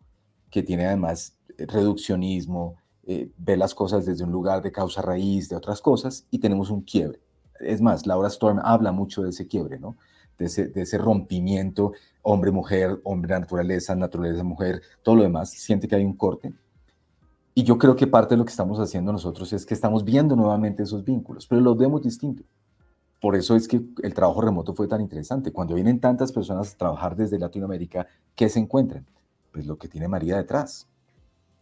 que 0.51 0.63
tiene 0.63 0.87
además 0.87 1.37
eh, 1.57 1.67
reduccionismo, 1.67 2.77
eh, 3.05 3.31
ve 3.39 3.57
las 3.57 3.75
cosas 3.75 4.07
desde 4.07 4.25
un 4.25 4.33
lugar 4.33 4.63
de 4.63 4.71
causa 4.71 5.03
raíz, 5.03 5.49
de 5.49 5.57
otras 5.57 5.81
cosas, 5.81 6.27
y 6.31 6.39
tenemos 6.39 6.71
un 6.71 6.83
quiebre. 6.83 7.21
Es 7.59 7.81
más, 7.81 8.07
Laura 8.07 8.29
Storm 8.29 8.61
habla 8.63 8.93
mucho 8.93 9.23
de 9.23 9.31
ese 9.31 9.49
quiebre, 9.49 9.79
¿no? 9.79 9.97
De 10.39 10.45
ese, 10.45 10.69
de 10.69 10.83
ese 10.83 10.99
rompimiento, 10.99 11.93
hombre-mujer, 12.23 13.01
hombre-naturaleza, 13.03 13.97
naturaleza-mujer, 13.97 14.83
todo 15.03 15.17
lo 15.17 15.23
demás, 15.25 15.51
siente 15.51 15.89
que 15.89 15.97
hay 15.97 16.05
un 16.05 16.17
corte. 16.17 16.53
Y 17.59 17.65
yo 17.65 17.77
creo 17.77 17.97
que 17.97 18.07
parte 18.07 18.35
de 18.35 18.39
lo 18.39 18.45
que 18.45 18.53
estamos 18.53 18.79
haciendo 18.79 19.11
nosotros 19.11 19.53
es 19.53 19.67
que 19.67 19.75
estamos 19.75 20.05
viendo 20.05 20.37
nuevamente 20.37 20.85
esos 20.85 21.05
vínculos, 21.05 21.45
pero 21.49 21.61
los 21.61 21.77
vemos 21.77 22.03
distintos. 22.03 22.47
Por 23.21 23.35
eso 23.35 23.57
es 23.57 23.67
que 23.67 23.83
el 24.05 24.15
trabajo 24.15 24.41
remoto 24.43 24.75
fue 24.75 24.87
tan 24.87 25.01
interesante. 25.01 25.51
Cuando 25.51 25.75
vienen 25.75 25.99
tantas 25.99 26.31
personas 26.31 26.73
a 26.73 26.77
trabajar 26.77 27.17
desde 27.17 27.37
Latinoamérica, 27.37 28.07
¿qué 28.37 28.49
se 28.49 28.61
encuentran? 28.61 29.07
Pues 29.51 29.67
lo 29.67 29.77
que 29.77 29.89
tiene 29.89 30.07
María 30.07 30.37
detrás. 30.37 30.87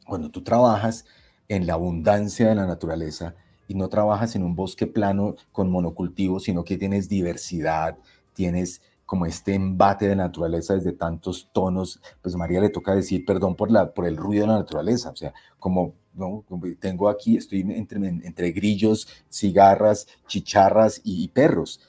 Cuando 0.06 0.30
tú 0.30 0.42
trabajas 0.44 1.06
en 1.48 1.66
la 1.66 1.72
abundancia 1.72 2.46
de 2.46 2.56
la 2.56 2.66
naturaleza 2.66 3.34
y 3.66 3.74
no 3.74 3.88
trabajas 3.88 4.36
en 4.36 4.42
un 4.42 4.54
bosque 4.54 4.86
plano 4.86 5.36
con 5.50 5.70
monocultivos, 5.70 6.42
sino 6.42 6.62
que 6.62 6.76
tienes 6.76 7.08
diversidad, 7.08 7.96
tienes 8.34 8.82
como 9.06 9.24
este 9.24 9.54
embate 9.54 10.08
de 10.08 10.16
naturaleza 10.16 10.74
desde 10.74 10.92
tantos 10.92 11.48
tonos, 11.52 12.00
pues 12.20 12.36
María 12.36 12.60
le 12.60 12.70
toca 12.70 12.94
decir 12.94 13.24
perdón 13.24 13.54
por, 13.54 13.70
la, 13.70 13.94
por 13.94 14.06
el 14.06 14.16
ruido 14.16 14.42
de 14.42 14.52
la 14.52 14.58
naturaleza, 14.58 15.10
o 15.10 15.16
sea, 15.16 15.32
como 15.58 15.94
¿no? 16.16 16.44
Tengo 16.80 17.08
aquí, 17.08 17.36
estoy 17.36 17.60
entre, 17.60 17.98
entre 18.08 18.50
grillos, 18.52 19.06
cigarras, 19.30 20.06
chicharras 20.26 21.00
y, 21.04 21.28
perros. 21.28 21.80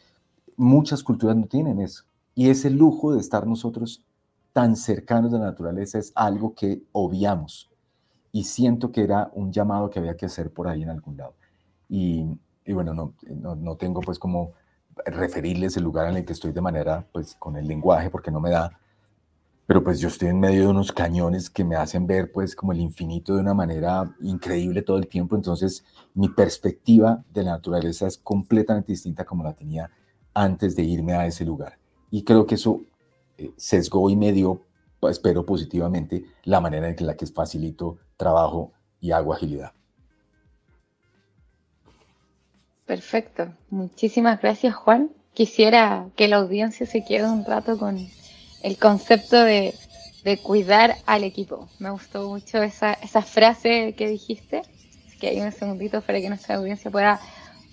Muchas 0.56 1.04
culturas 1.04 1.36
no 1.36 1.48
tienen 1.48 1.80
eso. 1.80 2.04
Y 2.36 2.50
ese 2.50 2.70
lujo 2.70 3.14
de 3.14 3.22
estar 3.22 3.48
nosotros 3.48 4.04
tan 4.54 4.76
cercanos 4.76 5.32
de 5.32 5.40
la 5.40 5.46
naturaleza 5.46 5.98
es 5.98 6.12
algo 6.14 6.54
que 6.54 6.84
obviamos. 6.92 7.72
Y 8.32 8.44
siento 8.44 8.92
que 8.92 9.04
era 9.04 9.32
un 9.34 9.52
llamado 9.52 9.90
que 9.90 10.00
había 10.00 10.18
que 10.18 10.26
hacer 10.26 10.52
por 10.52 10.68
ahí 10.68 10.84
en 10.84 10.90
algún 10.90 11.18
lado. 11.18 11.34
Y, 11.90 12.26
y 12.66 12.74
bueno, 12.74 12.94
no, 12.94 13.14
no, 13.24 13.56
no, 13.56 13.76
tengo 13.78 14.02
pues 14.02 14.20
como 14.20 14.52
referirles 15.06 15.78
el 15.78 15.84
lugar 15.84 16.10
en 16.10 16.18
el 16.18 16.26
que 16.26 16.34
estoy 16.34 16.52
de 16.52 16.62
manera, 16.62 17.06
pues 17.12 17.36
con 17.36 17.58
el 17.58 17.68
lenguaje, 17.68 18.10
porque 18.10 18.32
no 18.32 18.40
me 18.40 18.50
da, 18.50 18.80
pero 19.68 19.84
pues 19.84 20.00
yo 20.00 20.08
estoy 20.08 20.30
en 20.30 20.40
medio 20.40 20.62
de 20.62 20.68
unos 20.68 20.94
cañones 20.94 21.50
que 21.50 21.66
me 21.66 21.76
hacen 21.76 22.08
ver 22.08 22.32
pues 22.32 22.56
como 22.56 22.72
el 22.72 22.80
infinito 22.80 23.36
de 23.36 23.42
una 23.42 23.54
manera 23.54 24.16
increíble 24.22 24.82
todo 24.82 24.98
el 24.98 25.08
tiempo, 25.08 25.36
entonces 25.36 25.84
mi 26.14 26.30
perspectiva 26.30 27.24
de 27.34 27.44
la 27.44 27.52
naturaleza 27.52 28.08
es 28.08 28.18
completamente 28.18 28.94
distinta 28.94 29.26
como 29.26 29.44
la 29.44 29.54
tenía 29.54 29.92
antes 30.34 30.76
de 30.76 30.84
irme 30.84 31.14
a 31.14 31.28
ese 31.28 31.44
lugar. 31.44 31.78
Y 32.10 32.24
creo 32.24 32.46
que 32.46 32.56
eso 32.56 32.82
eh, 33.38 33.52
sesgó 33.58 34.10
y 34.10 34.16
me 34.16 34.32
dio, 34.32 34.62
pues, 35.02 35.18
espero 35.18 35.46
positivamente, 35.46 36.24
la 36.46 36.62
manera 36.62 36.88
en 36.88 37.06
la 37.06 37.18
que 37.18 37.28
facilito 37.28 37.98
trabajo 38.16 38.72
y 39.02 39.12
hago 39.12 39.34
agilidad. 39.34 39.74
Perfecto. 42.88 43.54
Muchísimas 43.70 44.42
gracias, 44.42 44.74
Juan. 44.74 45.12
Quisiera 45.34 46.08
que 46.16 46.30
la 46.30 46.38
audiencia 46.38 46.86
se 46.88 47.04
quede 47.04 47.30
un 47.30 47.46
rato 47.46 47.78
con 47.78 48.08
el 48.64 48.78
concepto 48.78 49.44
de, 49.44 49.74
cuidar 50.42 50.96
al 51.06 51.24
equipo. 51.24 51.70
Me 51.80 51.90
gustó 51.90 52.28
mucho 52.28 52.62
esa, 52.62 52.94
esa 52.94 53.22
frase 53.22 53.94
que 53.98 54.08
dijiste. 54.08 54.62
que 55.20 55.28
hay 55.28 55.42
un 55.42 55.52
segundito 55.52 56.02
para 56.02 56.20
que 56.20 56.30
nuestra 56.30 56.56
audiencia 56.56 56.92
pueda 56.92 57.20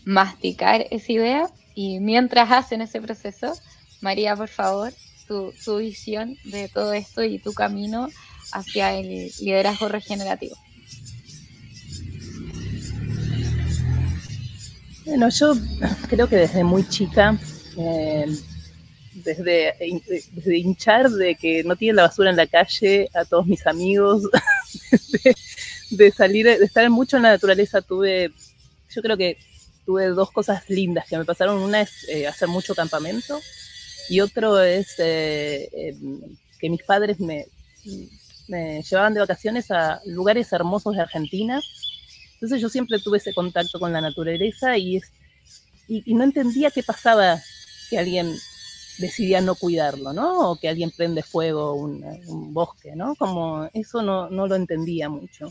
masticar 0.05 0.87
esa 0.91 1.13
idea. 1.13 1.47
Y 1.75 2.01
mientras 2.01 2.51
hacen 2.51 2.81
ese 2.81 3.01
proceso, 3.01 3.53
María, 4.01 4.37
por 4.37 4.49
favor, 4.49 4.93
tu, 5.27 5.53
tu 5.65 5.79
visión 5.79 6.37
de 6.45 6.69
todo 6.69 6.93
esto 6.93 7.23
y 7.23 7.39
tu 7.39 7.53
camino 7.55 8.09
hacia 8.53 8.95
el 8.95 9.31
liderazgo 9.41 9.89
regenerativo. 9.89 10.57
Bueno, 15.05 15.29
yo 15.29 15.55
creo 16.09 16.29
que 16.29 16.37
desde 16.37 16.65
muy 16.65 16.89
chica 16.89 17.39
eh, 17.77 18.27
desde, 19.15 19.75
hinchar 20.47 21.11
de 21.11 21.35
que 21.35 21.63
no 21.65 21.77
tienen 21.77 21.97
la 21.97 22.03
basura 22.03 22.31
en 22.31 22.37
la 22.37 22.47
calle 22.47 23.09
a 23.15 23.25
todos 23.25 23.47
mis 23.47 23.67
amigos, 23.67 24.23
de, 25.91 26.11
salir, 26.11 26.47
de 26.47 26.65
estar 26.65 26.89
mucho 26.91 27.17
en 27.17 27.25
la 27.25 27.31
naturaleza, 27.31 27.81
tuve, 27.81 28.33
yo 28.91 29.03
creo 29.03 29.17
que 29.17 29.39
tuve 29.87 30.07
dos 30.09 30.31
cosas 30.31 30.69
lindas 30.69 31.07
que 31.07 31.19
me 31.19 31.25
pasaron. 31.25 31.63
Una 31.63 31.83
es 31.83 32.09
eh, 32.09 32.27
hacer 32.27 32.49
mucho 32.49 32.75
campamento 32.75 33.41
y 34.09 34.21
otro 34.21 34.61
es 34.61 34.95
eh, 34.99 35.69
em, 35.73 36.21
que 36.59 36.71
mis 36.71 36.83
padres 36.83 37.19
me 37.21 37.47
llevaban 38.83 39.15
de 39.15 39.21
vacaciones 39.21 39.71
a 39.71 40.01
lugares 40.07 40.53
hermosos 40.53 40.97
de 40.97 41.03
Argentina. 41.03 41.61
Entonces 42.35 42.61
yo 42.61 42.69
siempre 42.69 42.99
tuve 42.99 43.19
ese 43.19 43.33
contacto 43.33 43.79
con 43.81 43.93
la 43.93 44.01
naturaleza 44.01 44.77
y, 44.77 44.97
y, 45.89 46.03
y 46.05 46.15
no 46.15 46.25
entendía 46.25 46.71
qué 46.71 46.83
pasaba 46.83 47.41
que 47.89 47.99
alguien 47.99 48.35
decidía 48.99 49.41
no 49.41 49.55
cuidarlo, 49.55 50.13
¿no? 50.13 50.51
O 50.51 50.57
que 50.57 50.69
alguien 50.69 50.91
prende 50.91 51.23
fuego 51.23 51.75
un, 51.75 52.05
un 52.27 52.55
bosque, 52.55 52.95
¿no? 52.95 53.15
Como 53.17 53.69
eso 53.73 54.03
no, 54.03 54.29
no 54.31 54.47
lo 54.47 54.55
entendía 54.55 55.09
mucho. 55.09 55.49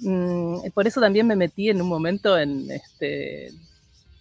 Mm, 0.00 0.70
por 0.74 0.86
eso 0.86 1.00
también 1.00 1.26
me 1.26 1.36
metí 1.36 1.70
en 1.70 1.82
un 1.82 1.88
momento 1.88 2.38
en, 2.38 2.70
este, 2.70 3.48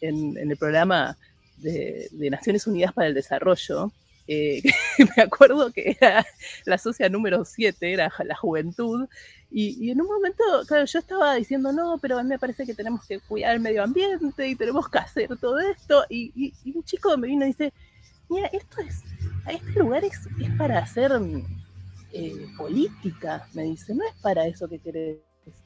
en, 0.01 0.37
el 0.37 0.57
programa 0.57 1.17
de, 1.57 2.09
Naciones 2.31 2.65
Unidas 2.67 2.93
para 2.93 3.07
el 3.07 3.13
Desarrollo. 3.13 3.91
Eh, 4.27 4.61
me 5.17 5.23
acuerdo 5.23 5.71
que 5.71 5.95
era 5.99 6.25
la 6.65 6.77
socia 6.77 7.09
número 7.09 7.45
7, 7.45 7.93
era 7.93 8.11
la 8.25 8.35
juventud, 8.35 9.07
y, 9.49 9.89
en 9.91 10.01
un 10.01 10.07
momento, 10.07 10.43
claro, 10.67 10.85
yo 10.85 10.99
estaba 10.99 11.35
diciendo, 11.35 11.71
no, 11.71 11.97
pero 12.01 12.19
a 12.19 12.23
mí 12.23 12.29
me 12.29 12.39
parece 12.39 12.65
que 12.65 12.73
tenemos 12.73 13.05
que 13.05 13.19
cuidar 13.19 13.55
el 13.55 13.61
medio 13.61 13.83
ambiente 13.83 14.47
y 14.47 14.55
tenemos 14.55 14.89
que 14.89 14.97
hacer 14.97 15.37
todo 15.37 15.59
esto, 15.59 16.03
y, 16.09 16.53
un 16.75 16.83
chico 16.83 17.17
me 17.17 17.27
vino 17.27 17.45
y 17.45 17.49
dice, 17.49 17.73
mira, 18.29 18.47
esto 18.47 18.81
es, 18.81 19.03
este 19.47 19.79
lugar 19.79 20.03
es, 20.03 20.19
para 20.57 20.79
hacer 20.79 21.11
eh, 22.11 22.47
política, 22.57 23.47
me 23.53 23.63
dice, 23.63 23.95
no 23.95 24.03
es 24.03 24.15
para 24.21 24.45
eso 24.45 24.67
que 24.67 24.79
querés. 24.79 25.19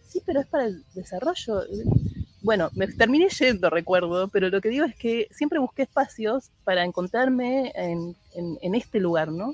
Sí, 0.07 0.21
pero 0.25 0.41
es 0.41 0.47
para 0.47 0.65
el 0.65 0.83
desarrollo. 0.93 1.63
Bueno, 2.41 2.71
me 2.73 2.87
terminé 2.87 3.29
yendo, 3.29 3.69
recuerdo, 3.69 4.27
pero 4.29 4.49
lo 4.49 4.61
que 4.61 4.69
digo 4.69 4.85
es 4.85 4.95
que 4.95 5.27
siempre 5.31 5.59
busqué 5.59 5.83
espacios 5.83 6.49
para 6.63 6.83
encontrarme 6.83 7.71
en, 7.75 8.15
este 8.73 8.99
lugar, 8.99 9.31
¿no? 9.31 9.53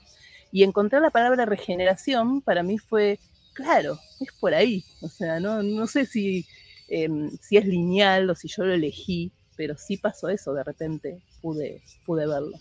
Y 0.51 0.63
encontrar 0.63 1.01
la 1.01 1.09
palabra 1.09 1.45
regeneración 1.45 2.41
para 2.41 2.63
mí 2.63 2.77
fue, 2.77 3.19
claro, 3.53 3.99
es 4.21 4.31
por 4.39 4.53
ahí. 4.53 4.85
O 5.01 5.09
sea, 5.09 5.41
no, 5.41 5.87
sé 5.87 6.05
si, 6.05 6.45
em, 6.87 7.29
si 7.41 7.57
es 7.57 7.65
lineal 7.65 8.29
o 8.29 8.35
si 8.35 8.47
yo 8.47 8.63
lo 8.63 8.73
elegí, 8.73 9.31
pero 9.57 9.75
sí 9.77 9.97
pasó 9.97 10.29
eso, 10.29 10.53
de 10.53 10.63
repente 10.63 11.21
pude, 11.41 11.81
pude 12.05 12.25
verlo. 12.25 12.57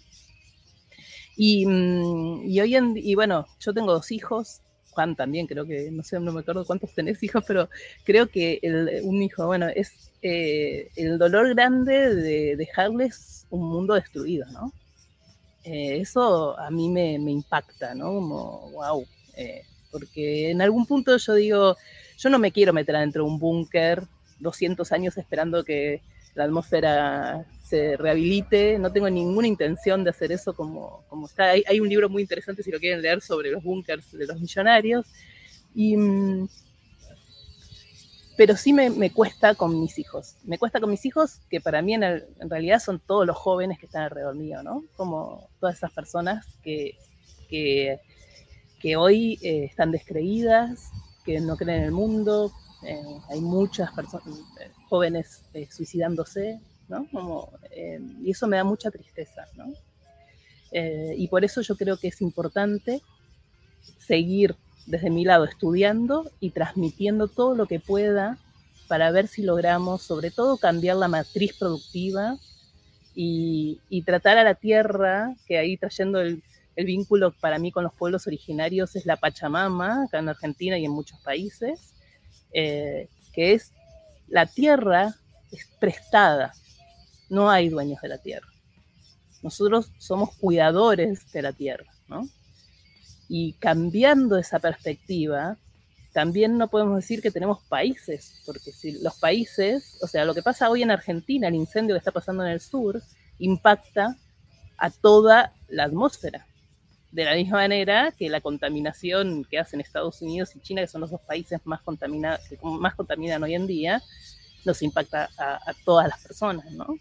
Y, 1.37 1.67
mm, 1.67 2.47
y 2.47 2.61
hoy 2.61 2.75
en 2.75 2.97
y 2.97 3.15
bueno, 3.15 3.47
yo 3.61 3.73
tengo 3.75 3.93
dos 3.93 4.11
hijos, 4.11 4.62
Juan 4.97 5.15
también, 5.15 5.47
creo 5.47 5.67
que, 5.67 5.91
no 5.91 6.03
sé, 6.03 6.19
no 6.19 6.33
me 6.33 6.41
acuerdo 6.41 6.65
cuántos 6.65 6.95
tenés 6.95 7.23
hijos, 7.23 7.45
pero 7.47 7.69
creo 8.03 8.29
que 8.29 8.59
un 9.05 9.23
hijo, 9.23 9.47
bueno, 9.47 9.69
es 9.69 10.11
eh, 10.23 10.89
el 10.97 11.19
dolor 11.19 11.55
grande 11.55 12.15
de 12.15 12.57
dejarles 12.57 13.47
un 13.51 13.69
mundo 13.69 13.93
destruido, 13.93 14.47
¿no? 14.51 14.73
Eh, 15.65 16.01
eso 16.01 16.59
a 16.59 16.71
mí 16.71 16.89
me, 16.89 17.13
impacta, 17.15 17.95
¿no? 17.95 18.07
Como, 18.07 18.71
wow, 18.71 19.07
eh, 19.37 19.63
porque 19.93 20.51
en 20.51 20.63
algún 20.63 20.87
punto 20.87 21.15
yo 21.19 21.35
digo, 21.35 21.77
yo 22.17 22.31
no 22.31 22.39
me 22.39 22.51
quiero 22.51 22.73
meter 22.73 22.97
adentro 22.97 23.25
de 23.25 23.31
un 23.31 23.39
búnker 23.39 24.03
200 24.41 24.91
años 24.93 25.19
esperando 25.19 25.63
que 25.63 26.01
la 26.35 26.45
atmósfera 26.45 27.45
se 27.66 27.96
rehabilite, 27.96 28.79
no 28.79 28.92
tengo 28.92 29.11
ninguna 29.11 29.48
intención 29.48 30.05
de 30.05 30.11
hacer 30.11 30.31
eso 30.31 30.55
como, 30.55 31.05
como 31.09 31.26
está. 31.26 31.50
Hay, 31.50 31.81
un 31.81 31.88
libro 31.88 32.09
muy 32.09 32.22
interesante, 32.22 32.62
si 32.62 32.70
lo 32.70 32.79
quieren 32.79 33.02
leer, 33.02 33.20
sobre 33.20 33.50
los 33.50 33.62
búnkers 33.62 34.12
de 34.12 34.24
los 34.24 34.40
millonarios. 34.40 35.05
Y, 35.74 35.96
mm, 35.96 36.48
pero 38.37 38.57
sí 38.57 38.72
me, 38.72 39.11
cuesta 39.11 39.57
con 39.57 39.81
mis 39.81 39.98
hijos. 39.98 40.37
Me 40.44 40.59
cuesta 40.59 40.79
con 40.79 40.90
mis 40.90 41.05
hijos, 41.07 41.40
que 41.50 41.61
para 41.61 41.83
mí 41.83 41.94
en, 41.94 42.22
realidad 42.48 42.79
son 42.79 43.00
todos 43.00 43.26
los 43.26 43.37
jóvenes 43.37 43.81
que 43.81 43.87
están 43.87 44.05
alrededor 44.05 44.37
mío, 44.37 44.62
¿no? 44.62 44.85
Como 44.96 45.48
todas 45.59 45.76
esas 45.76 45.92
personas 45.92 46.46
que, 46.62 46.96
que, 47.48 47.98
hoy 48.96 49.40
eh, 49.42 49.64
están 49.64 49.90
descreídas, 49.90 50.92
que 51.24 51.40
no 51.40 51.57
creen 51.57 51.79
en 51.81 51.85
el 51.87 51.92
mundo. 51.92 52.52
Eh, 52.85 53.18
hay 53.29 53.40
muchas 53.40 53.90
personas, 53.92 54.29
eh, 54.61 54.70
suicidándose, 56.87 57.57
eh, 57.70 58.01
y 58.22 58.31
eso 58.31 58.46
me 58.46 58.57
da 58.57 58.64
mucha 58.64 58.90
tristeza, 58.90 59.46
eh, 60.72 61.14
y 61.16 61.29
por 61.29 61.44
eso 61.44 61.61
yo 61.61 61.77
creo 61.77 61.96
que 61.96 62.09
es 62.09 62.20
importante 62.20 63.03
seguir 63.99 64.57
desde 64.87 65.11
mi 65.11 65.25
lado 65.25 65.44
estudiando 65.44 66.31
y 66.40 66.51
transmitiendo 66.51 67.29
todo 67.29 67.55
lo 67.55 67.66
que 67.66 67.81
pueda 67.81 68.38
para 68.88 69.11
ver 69.11 69.27
si 69.27 69.42
logramos, 69.42 70.03
sobre 70.03 70.31
todo, 70.31 70.59
cambiar 70.59 70.96
la 70.96 71.09
matriz 71.09 71.57
productiva 71.59 72.37
y, 73.14 73.81
tratar 74.05 74.38
a 74.38 74.44
la 74.44 74.55
tierra, 74.55 75.35
que 75.46 75.59
ahí 75.59 75.77
trayendo 75.77 76.20
el, 76.20 76.42
vínculo 76.77 77.33
para 77.33 77.59
mí 77.59 77.72
con 77.72 77.85
los 77.85 77.94
pueblos 77.94 78.27
originarios 78.27 78.96
es 78.96 79.07
la 79.07 79.16
Pachamama, 79.16 80.05
acá 80.05 80.18
en 80.18 80.29
Argentina 80.29 80.79
y 80.79 80.85
en 80.85 80.90
muchos 80.90 81.18
países, 81.20 81.94
eh, 82.53 83.09
que 83.33 83.55
es 83.55 83.72
la 84.29 84.44
tierra 84.44 85.14
es 85.51 85.66
prestada, 85.81 86.53
no 87.29 87.51
hay 87.51 87.69
dueños 87.69 88.01
de 88.01 88.09
la 88.09 88.19
tierra. 88.19 88.49
Nosotros 89.43 89.93
somos 89.99 90.35
cuidadores 90.37 91.31
de 91.33 91.43
la 91.43 91.53
tierra, 91.53 91.87
¿no? 92.09 92.29
Y 93.29 93.55
cambiando 93.55 94.39
esa 94.39 94.59
perspectiva, 94.59 95.57
también 96.12 96.57
no 96.57 96.69
podemos 96.69 96.97
decir 96.97 97.21
que 97.21 97.31
tenemos 97.31 97.62
países, 97.65 98.43
porque 98.47 98.73
si 98.73 98.93
los 99.03 99.17
países, 99.19 99.99
o 100.01 100.07
sea, 100.07 100.25
lo 100.25 100.35
que 100.35 100.43
pasa 100.43 100.71
hoy 100.71 100.83
en 100.83 100.91
Argentina, 100.91 101.49
el 101.49 101.55
incendio 101.55 101.95
que 101.95 101.99
está 101.99 102.12
pasando 102.12 102.45
en 102.45 102.53
el 102.53 102.61
sur, 102.61 103.03
impacta 103.39 104.17
a 104.79 104.91
toda 104.91 105.53
la 105.69 105.85
atmósfera. 105.85 106.47
De 107.12 107.25
la 107.25 107.35
misma 107.35 107.59
manera 107.59 108.12
que 108.12 108.29
la 108.29 108.41
contaminación 108.41 109.45
que 109.45 109.59
hacen 109.59 109.81
Estados 109.81 110.21
Unidos 110.23 110.55
y 110.55 110.61
China, 110.61 110.83
que 110.83 110.89
son 110.89 111.03
los 111.03 111.11
dos 111.11 111.21
países 111.21 111.61
más, 111.65 111.83
contamina, 111.83 112.39
que 112.49 112.59
más 112.62 112.95
contaminan 112.95 113.43
hoy 113.43 113.55
en 113.55 113.67
día, 113.67 114.03
nos 114.65 114.83
impacta 114.83 115.29
a, 115.39 115.55
a 115.55 115.75
todas 115.85 116.09
las 116.09 116.23
personas, 116.23 116.71
¿no? 116.73 116.97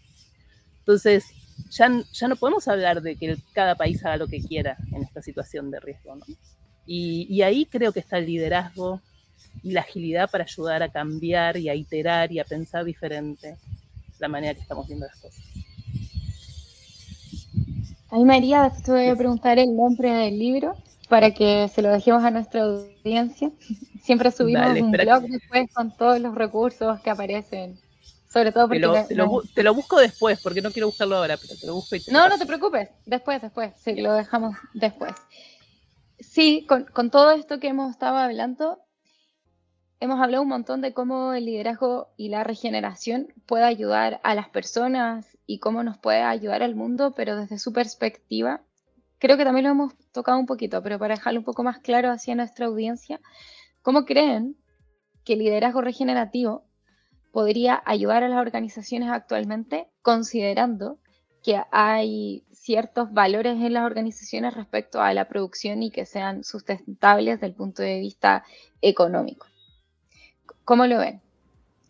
Entonces, 0.86 1.26
ya, 1.70 1.90
ya 2.12 2.28
no 2.28 2.36
podemos 2.36 2.68
hablar 2.68 3.02
de 3.02 3.16
que 3.16 3.36
cada 3.52 3.74
país 3.74 4.04
haga 4.04 4.18
lo 4.18 4.28
que 4.28 4.40
quiera 4.40 4.76
en 4.92 5.02
esta 5.02 5.20
situación 5.20 5.68
de 5.72 5.80
riesgo. 5.80 6.14
¿no? 6.14 6.24
Y, 6.86 7.42
ahí 7.42 7.66
creo 7.66 7.92
que 7.92 7.98
está 7.98 8.18
el 8.18 8.26
liderazgo 8.26 9.00
y 9.64 9.72
la 9.72 9.80
agilidad 9.80 10.30
para 10.30 10.44
ayudar 10.44 10.84
a 10.84 10.88
cambiar 10.88 11.56
y 11.56 11.68
a 11.68 11.74
iterar 11.74 12.30
y 12.30 12.38
a 12.38 12.44
pensar 12.44 12.84
diferente 12.84 13.56
la 14.20 14.28
manera 14.28 14.54
que 14.54 14.60
estamos 14.60 14.86
viendo 14.86 15.06
las 15.06 15.20
cosas. 15.20 15.44
Ahí 18.10 18.24
María, 18.24 18.72
te 18.84 18.92
voy 18.92 19.08
a 19.08 19.16
preguntar 19.16 19.58
el 19.58 19.76
nombre 19.76 20.12
del 20.12 20.38
libro 20.38 20.76
para 21.08 21.32
que 21.32 21.68
se 21.74 21.82
lo 21.82 21.90
dejemos 21.90 22.22
a 22.22 22.30
nuestra 22.30 22.62
audiencia. 22.62 23.50
Siempre 24.04 24.30
subimos 24.30 24.78
un 24.78 24.92
blog 24.92 25.24
después 25.24 25.68
con 25.74 25.96
todos 25.96 26.20
los 26.20 26.36
recursos 26.36 27.00
que 27.00 27.10
aparecen 27.10 27.76
sobre 28.36 28.52
todo 28.52 28.68
porque... 28.68 28.80
Te 29.54 29.62
lo, 29.62 29.74
busco 29.74 29.98
después, 29.98 30.38
porque 30.42 30.60
no 30.60 30.70
quiero 30.70 30.88
buscarlo 30.88 31.16
ahora, 31.16 31.38
pero 31.38 31.58
te 31.58 31.66
lo 31.66 31.74
busco 31.74 31.96
y 31.96 32.02
No, 32.10 32.28
no 32.28 32.36
te 32.36 32.44
preocupes, 32.44 32.90
después, 33.06 33.40
después, 33.40 33.72
sí, 33.78 33.94
lo 33.94 34.12
dejamos 34.12 34.54
después. 34.74 35.14
Sí, 36.20 36.66
con, 36.68 36.84
con 36.84 37.10
todo 37.10 37.30
esto 37.30 37.58
que 37.60 37.68
hemos 37.68 37.90
estado 37.90 38.18
hablando, 38.18 38.78
hemos 40.00 40.20
hablado 40.20 40.42
un 40.42 40.50
montón 40.50 40.82
de 40.82 40.92
cómo 40.92 41.32
el 41.32 41.46
liderazgo 41.46 42.08
y 42.18 42.28
la 42.28 42.44
regeneración 42.44 43.32
puede 43.46 43.64
ayudar 43.64 44.20
a 44.22 44.34
las 44.34 44.50
personas 44.50 45.38
y 45.46 45.58
cómo 45.58 45.82
nos 45.82 45.96
puede 45.96 46.20
ayudar 46.20 46.62
al 46.62 46.74
mundo, 46.74 47.14
pero 47.16 47.36
desde 47.36 47.58
su 47.58 47.72
perspectiva, 47.72 48.60
creo 49.18 49.38
que 49.38 49.44
también 49.44 49.64
lo 49.64 49.70
hemos 49.70 49.94
tocado 50.12 50.38
un 50.38 50.46
poquito, 50.46 50.82
pero 50.82 50.98
para 50.98 51.14
dejarlo 51.14 51.40
un 51.40 51.46
poco 51.46 51.62
más 51.62 51.78
claro 51.78 52.10
hacia 52.10 52.34
nuestra 52.34 52.66
audiencia, 52.66 53.18
¿cómo 53.80 54.04
creen 54.04 54.58
que 55.24 55.32
el 55.32 55.38
liderazgo 55.38 55.80
regenerativo 55.80 56.65
podría 57.36 57.82
ayudar 57.84 58.22
a 58.22 58.30
las 58.30 58.40
organizaciones 58.40 59.10
actualmente, 59.10 59.90
considerando 60.00 60.98
que 61.42 61.60
hay 61.70 62.46
ciertos 62.50 63.12
valores 63.12 63.60
en 63.60 63.74
las 63.74 63.84
organizaciones 63.84 64.54
respecto 64.54 65.02
a 65.02 65.12
la 65.12 65.28
producción 65.28 65.82
y 65.82 65.90
que 65.90 66.06
sean 66.06 66.44
sustentables 66.44 67.34
desde 67.34 67.48
el 67.48 67.52
punto 67.52 67.82
de 67.82 68.00
vista 68.00 68.42
económico. 68.80 69.46
¿Cómo 70.64 70.86
lo 70.86 70.98
ven? 70.98 71.20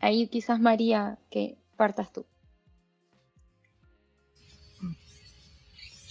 Ahí 0.01 0.27
quizás 0.27 0.59
María, 0.59 1.17
que 1.31 1.57
partas 1.77 2.13
tú. 2.13 2.27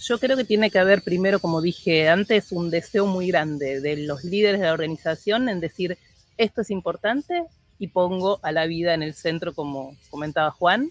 Yo 0.00 0.18
creo 0.18 0.38
que 0.38 0.44
tiene 0.44 0.70
que 0.70 0.78
haber 0.78 1.02
primero, 1.02 1.40
como 1.40 1.60
dije 1.60 2.08
antes, 2.08 2.52
un 2.52 2.70
deseo 2.70 3.04
muy 3.04 3.26
grande 3.26 3.82
de 3.82 3.98
los 3.98 4.24
líderes 4.24 4.60
de 4.60 4.66
la 4.66 4.72
organización 4.72 5.50
en 5.50 5.60
decir, 5.60 5.98
esto 6.38 6.62
es 6.62 6.70
importante, 6.70 7.44
y 7.78 7.88
pongo 7.88 8.40
a 8.42 8.52
la 8.52 8.66
vida 8.66 8.94
en 8.94 9.02
el 9.02 9.14
centro, 9.14 9.54
como 9.54 9.96
comentaba 10.10 10.50
Juan, 10.50 10.90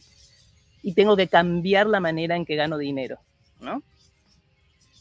y 0.83 0.93
tengo 0.93 1.17
que 1.17 1.27
cambiar 1.27 1.87
la 1.87 1.99
manera 1.99 2.35
en 2.35 2.45
que 2.45 2.55
gano 2.55 2.77
dinero, 2.77 3.19
¿no? 3.59 3.81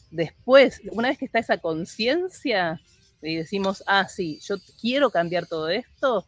Después, 0.09 0.81
una 0.91 1.09
vez 1.09 1.17
que 1.17 1.25
está 1.25 1.39
esa 1.39 1.57
conciencia 1.57 2.81
y 3.21 3.35
decimos, 3.35 3.83
ah, 3.85 4.07
sí, 4.07 4.39
yo 4.43 4.55
quiero 4.79 5.09
cambiar 5.09 5.45
todo 5.47 5.69
esto, 5.69 6.25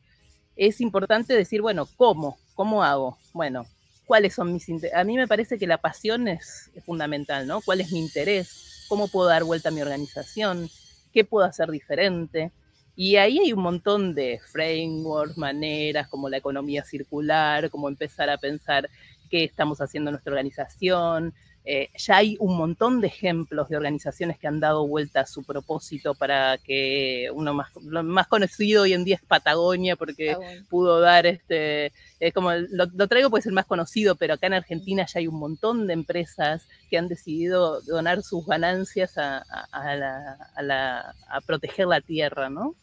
es 0.56 0.82
importante 0.82 1.34
decir, 1.34 1.62
bueno, 1.62 1.88
¿cómo? 1.96 2.38
¿Cómo 2.56 2.84
hago? 2.84 3.18
Bueno, 3.34 3.66
¿cuáles 4.06 4.34
son 4.34 4.52
mis 4.52 4.68
intereses? 4.70 4.98
A 4.98 5.04
mí 5.04 5.16
me 5.16 5.28
parece 5.28 5.58
que 5.58 5.68
la 5.68 5.78
pasión 5.78 6.28
es, 6.28 6.72
es 6.76 6.84
fundamental, 6.84 7.48
¿no? 7.48 7.62
¿Cuál 7.62 7.82
es 7.82 7.92
mi 7.92 8.00
interés? 8.00 8.86
¿Cómo 8.90 9.08
puedo 9.08 9.28
dar 9.28 9.44
vuelta 9.44 9.70
a 9.70 9.72
mi 9.72 9.82
organización? 9.82 10.70
¿Qué 11.14 11.24
puedo 11.24 11.46
hacer 11.46 11.70
diferente? 11.70 12.52
Y 13.00 13.18
ahí 13.18 13.38
hay 13.38 13.54
un 13.54 13.62
montón 13.62 14.16
de 14.16 14.40
frameworks, 14.44 15.38
maneras, 15.38 16.08
como 16.08 16.30
la 16.30 16.38
economía 16.38 16.84
circular, 16.84 17.70
como 17.70 17.90
empezar 17.90 18.28
a 18.28 18.40
pensar 18.40 18.90
qué 19.30 19.44
estamos 19.44 19.82
haciendo 19.82 20.10
en 20.10 20.14
nuestra 20.14 20.32
organización. 20.32 21.32
Eh, 21.64 21.90
ya 21.96 22.18
hay 22.18 22.38
un 22.40 22.58
montón 22.58 23.00
de 23.00 23.06
ejemplos 23.06 23.70
de 23.70 23.78
organizaciones 23.78 24.40
que 24.40 24.48
han 24.48 24.60
dado 24.60 24.88
vuelta 24.88 25.20
a 25.20 25.26
su 25.28 25.44
propósito 25.44 26.16
para 26.16 26.58
que 26.58 27.30
uno 27.32 27.54
más, 27.54 27.70
más 27.84 28.26
conocido 28.26 28.82
hoy 28.82 28.94
en 28.94 29.04
día 29.04 29.18
es 29.18 29.22
Patagonia, 29.22 29.96
porque 29.96 30.36
pudo 30.68 31.00
dar 31.00 31.28
este, 31.28 31.94
como 32.34 32.52
lo, 32.52 33.08
traigo 33.08 33.30
porque 33.30 33.42
es 33.42 33.46
el 33.46 33.54
más 33.54 33.68
conocido, 33.68 34.16
pero 34.16 34.34
acá 34.34 34.48
en 34.48 34.54
Argentina 34.54 35.06
ya 35.06 35.20
hay 35.20 35.28
un 35.28 35.38
montón 35.38 35.86
de 35.86 35.94
empresas 35.94 36.68
que 36.90 36.98
han 36.98 37.08
decidido 37.08 37.80
donar 37.82 38.24
sus 38.24 38.44
ganancias 38.48 39.20
a, 39.20 39.46
a 39.72 41.42
proteger 41.46 41.86
la 41.86 42.02
tierra, 42.02 42.50
¿no? 42.50 42.76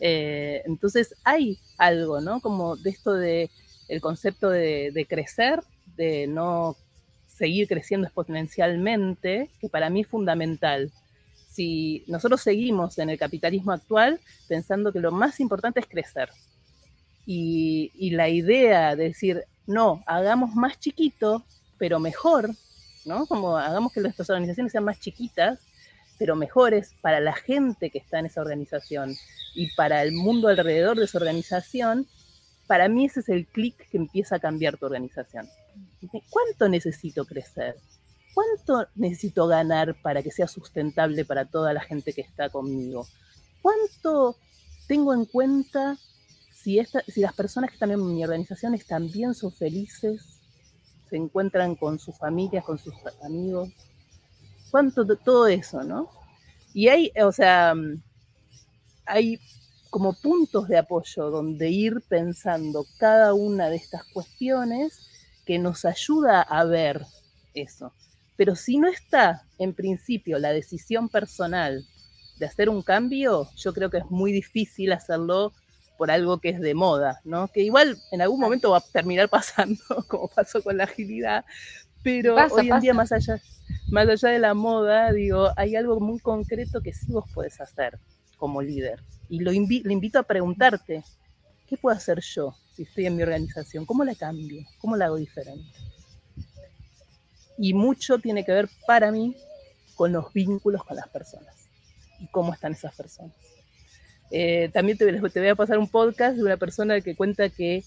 Eh, 0.00 0.62
entonces 0.64 1.14
hay 1.24 1.58
algo, 1.78 2.20
¿no? 2.20 2.40
Como 2.40 2.76
de 2.76 2.90
esto 2.90 3.12
de 3.14 3.50
el 3.88 4.00
concepto 4.00 4.48
de, 4.50 5.06
crecer, 5.08 5.62
de 5.96 6.26
no 6.26 6.76
seguir 7.26 7.68
creciendo 7.68 8.06
exponencialmente, 8.06 9.50
que 9.60 9.68
para 9.68 9.90
mí 9.90 10.00
es 10.00 10.06
fundamental. 10.06 10.90
Si 11.50 12.02
nosotros 12.06 12.40
seguimos 12.40 12.98
en 12.98 13.10
el 13.10 13.18
capitalismo 13.18 13.72
actual 13.72 14.20
pensando 14.48 14.92
que 14.92 15.00
lo 15.00 15.12
más 15.12 15.40
importante 15.40 15.80
es 15.80 15.86
crecer, 15.86 16.30
y, 17.26 17.90
y 17.94 18.10
la 18.10 18.28
idea 18.28 18.96
de 18.96 19.04
decir, 19.04 19.44
no, 19.66 20.02
hagamos 20.06 20.54
más 20.54 20.78
chiquito, 20.78 21.44
pero 21.78 21.98
mejor, 21.98 22.50
¿no? 23.04 23.26
Como 23.26 23.56
hagamos 23.56 23.92
que 23.92 24.00
nuestras 24.00 24.28
organizaciones 24.30 24.72
sean 24.72 24.84
más 24.84 25.00
chiquitas, 25.00 25.60
pero 26.18 26.36
mejores 26.36 26.94
para 27.00 27.20
la 27.20 27.32
gente 27.32 27.90
que 27.90 27.98
está 27.98 28.18
en 28.18 28.26
esa 28.26 28.40
organización 28.40 29.14
y 29.54 29.74
para 29.74 30.02
el 30.02 30.12
mundo 30.12 30.48
alrededor 30.48 30.98
de 30.98 31.04
esa 31.04 31.18
organización, 31.18 32.06
para 32.66 32.88
mí 32.88 33.06
ese 33.06 33.20
es 33.20 33.28
el 33.28 33.46
clic 33.46 33.88
que 33.90 33.96
empieza 33.96 34.36
a 34.36 34.40
cambiar 34.40 34.76
tu 34.76 34.86
organización. 34.86 35.48
¿Cuánto 36.30 36.68
necesito 36.68 37.24
crecer? 37.24 37.76
¿cuánto 38.34 38.88
necesito 38.96 39.46
ganar 39.46 39.94
para 40.02 40.22
que 40.22 40.30
sea 40.30 40.48
sustentable 40.48 41.24
para 41.24 41.46
toda 41.46 41.72
la 41.72 41.80
gente 41.80 42.12
que 42.12 42.20
está 42.20 42.50
conmigo? 42.50 43.06
¿Cuánto 43.62 44.36
tengo 44.88 45.14
en 45.14 45.24
cuenta 45.24 45.96
si, 46.52 46.80
las 47.16 47.34
personas 47.34 47.70
que 47.70 47.76
están 47.76 47.92
en 47.92 48.06
mi 48.06 48.22
organización 48.22 48.78
también 48.86 49.34
son 49.34 49.52
felices, 49.52 50.40
se 51.08 51.16
encuentran 51.16 51.76
con 51.76 51.98
sus 51.98 52.18
familias, 52.18 52.64
con 52.64 52.78
sus 52.78 52.94
amigos? 53.22 53.70
¿Cuánto 54.74 55.06
todo 55.06 55.46
eso, 55.46 55.84
no? 55.84 56.10
Y 56.72 56.88
hay, 56.88 57.12
o 57.22 57.30
sea, 57.30 57.74
hay 59.06 59.38
como 59.88 60.14
puntos 60.14 60.66
de 60.66 60.78
apoyo 60.78 61.30
donde 61.30 61.70
ir 61.70 62.02
pensando 62.08 62.84
cada 62.98 63.34
una 63.34 63.68
de 63.68 63.76
estas 63.76 64.02
cuestiones 64.12 64.98
que 65.46 65.60
nos 65.60 65.84
ayuda 65.84 66.42
a 66.42 66.64
ver 66.64 67.06
eso. 67.54 67.92
Pero 68.34 68.56
si 68.56 68.78
no 68.78 68.88
está 68.88 69.46
en 69.60 69.74
principio 69.74 70.40
la 70.40 70.52
decisión 70.52 71.08
personal 71.08 71.86
de 72.40 72.46
hacer 72.46 72.68
un 72.68 72.82
cambio, 72.82 73.48
yo 73.54 73.72
creo 73.74 73.90
que 73.90 73.98
es 73.98 74.10
muy 74.10 74.32
difícil 74.32 74.90
hacerlo 74.90 75.52
por 75.96 76.10
algo 76.10 76.38
que 76.38 76.48
es 76.48 76.60
de 76.60 76.74
moda, 76.74 77.20
¿no? 77.22 77.46
Que 77.46 77.62
igual 77.62 77.96
en 78.10 78.22
algún 78.22 78.40
momento 78.40 78.72
va 78.72 78.78
a 78.78 78.80
terminar 78.80 79.28
pasando, 79.30 79.84
como 80.08 80.26
pasó 80.26 80.60
con 80.64 80.78
la 80.78 80.82
agilidad, 80.82 81.44
pero 82.04 82.36
hoy 82.36 82.70
en 82.70 82.80
día 82.80 82.94
más 82.94 83.10
allá, 83.10 83.40
más 83.88 84.06
allá 84.08 84.28
de 84.28 84.38
la 84.38 84.54
moda, 84.54 85.10
digo, 85.12 85.48
hay 85.56 85.74
algo 85.74 85.98
muy 85.98 86.20
concreto 86.20 86.82
que 86.82 86.92
sí 86.92 87.10
vos 87.10 87.24
puedes 87.34 87.60
hacer 87.60 87.98
como 88.36 88.60
líder. 88.60 89.02
Y 89.30 89.40
lo 89.40 89.50
le 89.50 89.92
invito 89.92 90.18
a 90.18 90.22
preguntarte, 90.22 91.02
¿qué 91.66 91.76
puedo 91.78 91.96
hacer 91.96 92.20
yo 92.20 92.54
si 92.76 92.82
estoy 92.82 93.06
en 93.06 93.16
mi 93.16 93.22
organización? 93.22 93.86
¿Cómo 93.86 94.04
la 94.04 94.14
cambio? 94.14 94.62
¿Cómo 94.78 94.96
la 94.96 95.06
hago 95.06 95.16
diferente? 95.16 95.66
Y 97.56 97.72
mucho 97.72 98.18
tiene 98.18 98.44
que 98.44 98.52
ver 98.52 98.68
para 98.86 99.10
mí 99.10 99.34
con 99.94 100.12
los 100.12 100.32
vínculos 100.32 100.84
con 100.84 100.96
las 100.96 101.08
personas 101.08 101.54
y 102.20 102.26
cómo 102.26 102.52
están 102.52 102.72
esas 102.72 102.94
personas. 102.94 103.34
Eh, 104.30 104.68
también 104.74 104.98
te, 104.98 105.10
te, 105.10 105.40
voy 105.40 105.48
a 105.48 105.54
pasar 105.54 105.78
un 105.78 105.88
podcast 105.88 106.36
de 106.36 106.42
una 106.42 106.56
persona 106.56 107.00
que 107.00 107.16
cuenta 107.16 107.48
que 107.48 107.84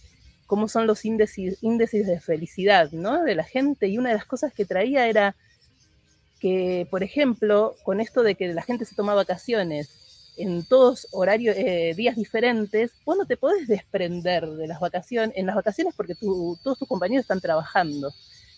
cómo 0.48 0.68
son 0.70 0.88
los 0.88 1.06
índices, 1.06 1.60
de 1.62 2.20
felicidad 2.20 2.92
¿no? 2.92 3.24
de 3.24 3.36
la 3.36 3.44
gente 3.44 3.88
y 3.88 3.98
una 3.98 4.10
de 4.10 4.16
las 4.16 4.26
cosas 4.26 4.54
que 4.54 4.66
traía 4.66 5.08
era 5.08 5.36
que, 6.40 6.88
por 6.90 7.04
ejemplo, 7.04 7.76
con 7.84 8.00
esto 8.00 8.24
de 8.24 8.36
que 8.36 8.54
la 8.54 8.62
gente 8.62 8.86
se 8.86 8.96
toma 8.96 9.14
vacaciones 9.14 9.90
en 10.38 10.64
todos 10.64 11.08
horarios, 11.12 11.56
eh, 11.58 11.94
días 11.98 12.16
diferentes, 12.16 12.92
vos 13.04 13.18
no 13.18 13.26
te 13.26 13.38
podés 13.38 13.68
desprender 13.68 14.48
de 14.48 14.68
las 14.68 14.80
vacaciones, 14.80 15.36
en 15.36 15.48
las 15.48 15.56
vacaciones 15.56 15.94
porque 15.96 16.16
todos 16.16 16.78
tus 16.78 16.88
compañeros 16.88 17.24
están 17.24 17.42
trabajando. 17.42 18.14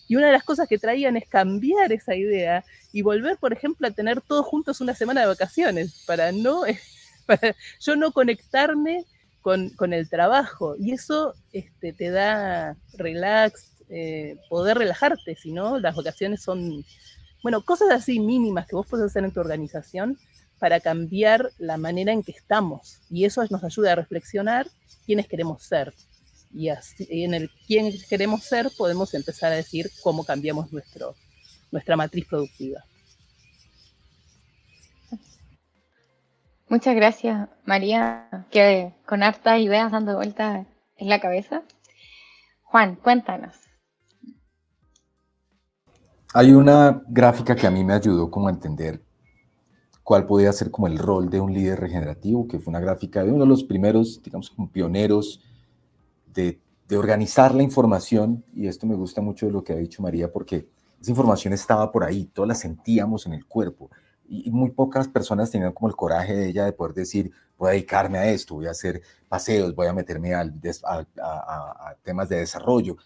Y 0.06 0.16
una 0.16 0.26
de 0.26 0.32
las 0.32 0.44
cosas 0.44 0.68
que 0.68 0.78
traían 0.78 1.16
es 1.16 1.26
cambiar 1.26 1.92
esa 1.92 2.14
idea 2.14 2.64
y 2.92 3.02
volver, 3.02 3.38
por 3.38 3.52
ejemplo, 3.52 3.86
a 3.86 3.92
tener 3.92 4.20
todos 4.20 4.44
juntos 4.44 4.80
una 4.80 4.94
semana 4.94 5.22
de 5.22 5.28
vacaciones, 5.28 6.04
para 6.06 6.32
no, 6.32 6.62
para 7.26 7.56
yo 7.80 7.96
no 7.96 8.12
conectarme 8.12 9.06
con, 9.40 9.92
el 9.92 10.08
trabajo. 10.08 10.76
Y 10.78 10.92
eso 10.92 11.34
este, 11.52 11.92
te 11.92 12.10
da 12.10 12.76
relax, 12.94 13.72
eh, 13.88 14.36
poder 14.48 14.78
relajarte, 14.78 15.36
si 15.36 15.52
no, 15.52 15.78
las 15.78 15.96
vacaciones 15.96 16.42
son, 16.42 16.84
bueno, 17.42 17.64
cosas 17.64 17.90
así 17.90 18.20
mínimas 18.20 18.66
que 18.66 18.76
vos 18.76 18.86
podés 18.86 19.06
hacer 19.06 19.24
en 19.24 19.32
tu 19.32 19.40
organización 19.40 20.18
para 20.58 20.80
cambiar 20.80 21.50
la 21.58 21.76
manera 21.76 22.12
en 22.12 22.22
que 22.22 22.32
estamos. 22.32 23.00
Y 23.10 23.24
eso 23.24 23.42
nos 23.50 23.64
ayuda 23.64 23.92
a 23.92 23.96
reflexionar 23.96 24.68
quiénes 25.06 25.26
queremos 25.26 25.62
ser. 25.62 25.92
Y 26.52 26.68
así, 26.68 27.06
en 27.08 27.34
el 27.34 27.50
quién 27.66 27.92
queremos 28.08 28.44
ser 28.44 28.70
podemos 28.76 29.14
empezar 29.14 29.52
a 29.52 29.56
decir 29.56 29.90
cómo 30.02 30.24
cambiamos 30.24 30.72
nuestro, 30.72 31.14
nuestra 31.70 31.96
matriz 31.96 32.26
productiva. 32.26 32.84
Muchas 36.70 36.94
gracias, 36.94 37.48
María, 37.64 38.46
que 38.48 38.94
con 39.04 39.24
hartas 39.24 39.58
ideas 39.58 39.90
dando 39.90 40.14
vueltas 40.14 40.68
en 40.98 41.08
la 41.08 41.20
cabeza. 41.20 41.64
Juan, 42.62 42.94
cuéntanos. 42.94 43.56
Hay 46.32 46.52
una 46.52 47.02
gráfica 47.08 47.56
que 47.56 47.66
a 47.66 47.72
mí 47.72 47.82
me 47.82 47.94
ayudó 47.94 48.30
como 48.30 48.46
a 48.46 48.52
entender 48.52 49.02
cuál 50.04 50.26
podía 50.26 50.52
ser 50.52 50.70
como 50.70 50.86
el 50.86 50.96
rol 50.96 51.28
de 51.28 51.40
un 51.40 51.52
líder 51.52 51.80
regenerativo, 51.80 52.46
que 52.46 52.60
fue 52.60 52.70
una 52.70 52.78
gráfica 52.78 53.24
de 53.24 53.32
uno 53.32 53.42
de 53.42 53.48
los 53.48 53.64
primeros, 53.64 54.22
digamos, 54.22 54.54
pioneros 54.72 55.42
de, 56.26 56.60
de 56.86 56.96
organizar 56.96 57.52
la 57.52 57.64
información, 57.64 58.44
y 58.54 58.68
esto 58.68 58.86
me 58.86 58.94
gusta 58.94 59.20
mucho 59.20 59.46
de 59.46 59.50
lo 59.50 59.64
que 59.64 59.72
ha 59.72 59.76
dicho 59.76 60.02
María, 60.02 60.32
porque 60.32 60.68
esa 61.00 61.10
información 61.10 61.52
estaba 61.52 61.90
por 61.90 62.04
ahí, 62.04 62.26
todos 62.26 62.48
la 62.48 62.54
sentíamos 62.54 63.26
en 63.26 63.32
el 63.32 63.44
cuerpo, 63.44 63.90
y 64.32 64.48
muy 64.52 64.70
pocas 64.70 65.08
personas 65.08 65.50
tenían 65.50 65.72
como 65.72 65.88
el 65.88 65.96
coraje 65.96 66.34
de 66.36 66.48
ella 66.48 66.64
de 66.64 66.72
poder 66.72 66.94
decir, 66.94 67.32
voy 67.58 67.70
a 67.70 67.72
dedicarme 67.72 68.16
a 68.16 68.30
esto, 68.30 68.54
voy 68.54 68.68
a 68.68 68.70
hacer 68.70 69.02
paseos, 69.28 69.74
voy 69.74 69.88
a 69.88 69.92
meterme 69.92 70.32
al, 70.34 70.54
a, 70.84 71.96
temas 72.04 72.28
de 72.28 72.36
desarrollo. 72.36 72.96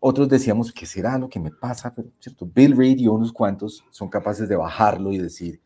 Otros 0.00 0.28
decíamos, 0.28 0.72
¿qué 0.72 0.84
será 0.84 1.16
lo 1.18 1.28
que 1.28 1.38
me 1.38 1.52
pasa? 1.52 1.94
Pero, 1.94 2.08
¿cierto? 2.18 2.50
Bill 2.52 2.76
Reid 2.76 2.98
y 2.98 3.06
unos 3.06 3.32
cuantos 3.32 3.84
son 3.90 4.08
capaces 4.08 4.48
de 4.48 4.56
bajarlo 4.56 5.12
y 5.12 5.18
decir, 5.18 5.60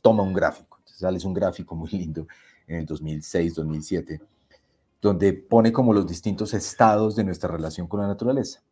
toma 0.00 0.22
un 0.22 0.32
gráfico. 0.32 0.78
Entonces 0.78 1.00
sale 1.00 1.18
un 1.22 1.34
gráfico 1.34 1.76
muy 1.76 1.90
lindo 1.92 2.26
en 2.66 2.78
el 2.78 2.86
2006, 2.86 3.54
2007, 3.54 4.22
donde 5.02 5.34
pone 5.34 5.70
como 5.70 5.92
los 5.92 6.06
distintos 6.06 6.54
estados 6.54 7.14
de 7.14 7.24
nuestra 7.24 7.50
relación 7.50 7.86
con 7.86 8.00
la 8.00 8.06
naturaleza. 8.06 8.62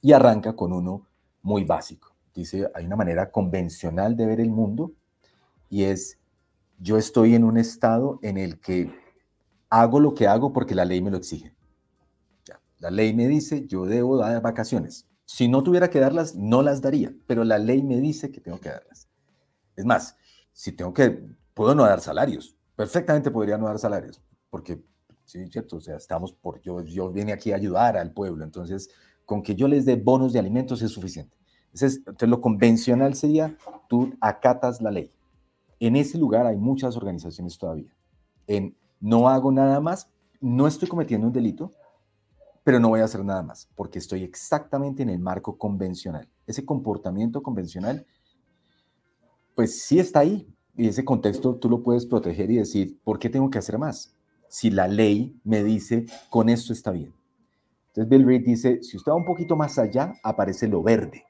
Y 0.00 0.12
arranca 0.12 0.56
con 0.56 0.72
uno 0.72 1.06
muy 1.42 1.64
básico. 1.64 2.14
Dice, 2.34 2.66
hay 2.74 2.86
una 2.86 2.96
manera 2.96 3.30
convencional 3.30 4.16
de 4.16 4.24
ver 4.24 4.40
el 4.40 4.50
mundo 4.50 4.92
y 5.68 5.84
es, 5.84 6.18
yo 6.78 6.96
estoy 6.96 7.34
en 7.34 7.44
un 7.44 7.58
estado 7.58 8.18
en 8.22 8.38
el 8.38 8.60
que 8.60 8.92
hago 9.70 10.00
lo 10.00 10.14
que 10.14 10.26
hago 10.26 10.52
porque 10.52 10.74
la 10.74 10.84
ley 10.84 11.02
me 11.02 11.10
lo 11.10 11.16
exige. 11.16 11.54
La 12.78 12.90
ley 12.90 13.12
me 13.12 13.26
dice, 13.26 13.66
yo 13.66 13.86
debo 13.86 14.16
dar 14.16 14.40
vacaciones. 14.40 15.08
Si 15.24 15.48
no 15.48 15.62
tuviera 15.62 15.90
que 15.90 16.00
darlas, 16.00 16.36
no 16.36 16.62
las 16.62 16.80
daría, 16.80 17.12
pero 17.26 17.44
la 17.44 17.58
ley 17.58 17.82
me 17.82 18.00
dice 18.00 18.30
que 18.30 18.40
tengo 18.40 18.60
que 18.60 18.70
darlas. 18.70 19.08
Es 19.76 19.84
más, 19.84 20.16
si 20.52 20.72
tengo 20.72 20.94
que, 20.94 21.22
puedo 21.54 21.74
no 21.74 21.84
dar 21.84 22.00
salarios, 22.00 22.56
perfectamente 22.76 23.30
podría 23.30 23.58
no 23.58 23.66
dar 23.66 23.78
salarios, 23.78 24.22
porque, 24.48 24.82
sí, 25.24 25.46
cierto, 25.48 25.76
o 25.76 25.80
sea, 25.80 25.96
estamos 25.96 26.32
por, 26.32 26.60
yo, 26.62 26.82
yo 26.82 27.12
vine 27.12 27.32
aquí 27.32 27.52
a 27.52 27.56
ayudar 27.56 27.96
al 27.96 28.12
pueblo, 28.12 28.44
entonces, 28.44 28.90
con 29.24 29.42
que 29.42 29.54
yo 29.54 29.68
les 29.68 29.84
dé 29.84 29.96
bonos 29.96 30.32
de 30.32 30.38
alimentos 30.38 30.80
es 30.80 30.92
suficiente. 30.92 31.36
Entonces, 31.66 31.98
entonces 31.98 32.28
lo 32.28 32.40
convencional 32.40 33.14
sería, 33.14 33.56
tú 33.88 34.14
acatas 34.20 34.80
la 34.80 34.90
ley. 34.90 35.12
En 35.80 35.96
ese 35.96 36.18
lugar 36.18 36.46
hay 36.46 36.56
muchas 36.56 36.96
organizaciones 36.96 37.56
todavía. 37.58 37.92
No 39.00 39.28
hago 39.28 39.52
nada 39.52 39.80
más, 39.80 40.10
no 40.40 40.66
estoy 40.66 40.88
cometiendo 40.88 41.26
un 41.26 41.32
delito, 41.32 41.70
pero 42.64 42.80
no 42.80 42.88
voy 42.88 43.00
a 43.00 43.04
hacer 43.04 43.24
nada 43.24 43.42
más, 43.42 43.68
porque 43.74 43.98
estoy 43.98 44.24
exactamente 44.24 45.02
en 45.02 45.10
el 45.10 45.18
marco 45.18 45.56
convencional. 45.56 46.28
Ese 46.46 46.64
comportamiento 46.64 47.42
convencional 47.42 48.06
pues 49.54 49.82
sí 49.82 49.98
está 49.98 50.20
ahí. 50.20 50.46
Y 50.76 50.86
ese 50.86 51.04
contexto 51.04 51.56
tú 51.56 51.68
lo 51.68 51.82
puedes 51.82 52.06
proteger 52.06 52.48
y 52.52 52.58
decir, 52.58 53.00
¿por 53.02 53.18
qué 53.18 53.28
tengo 53.28 53.50
que 53.50 53.58
hacer 53.58 53.76
más? 53.78 54.14
Si 54.48 54.70
la 54.70 54.86
ley 54.86 55.36
me 55.42 55.64
dice, 55.64 56.06
con 56.30 56.48
esto 56.48 56.72
está 56.72 56.92
bien. 56.92 57.12
Entonces 57.88 58.08
Bill 58.08 58.24
Reid 58.24 58.44
dice, 58.44 58.82
si 58.84 58.96
usted 58.96 59.10
va 59.10 59.16
un 59.16 59.24
poquito 59.24 59.56
más 59.56 59.76
allá, 59.80 60.14
aparece 60.22 60.68
lo 60.68 60.80
verde, 60.80 61.24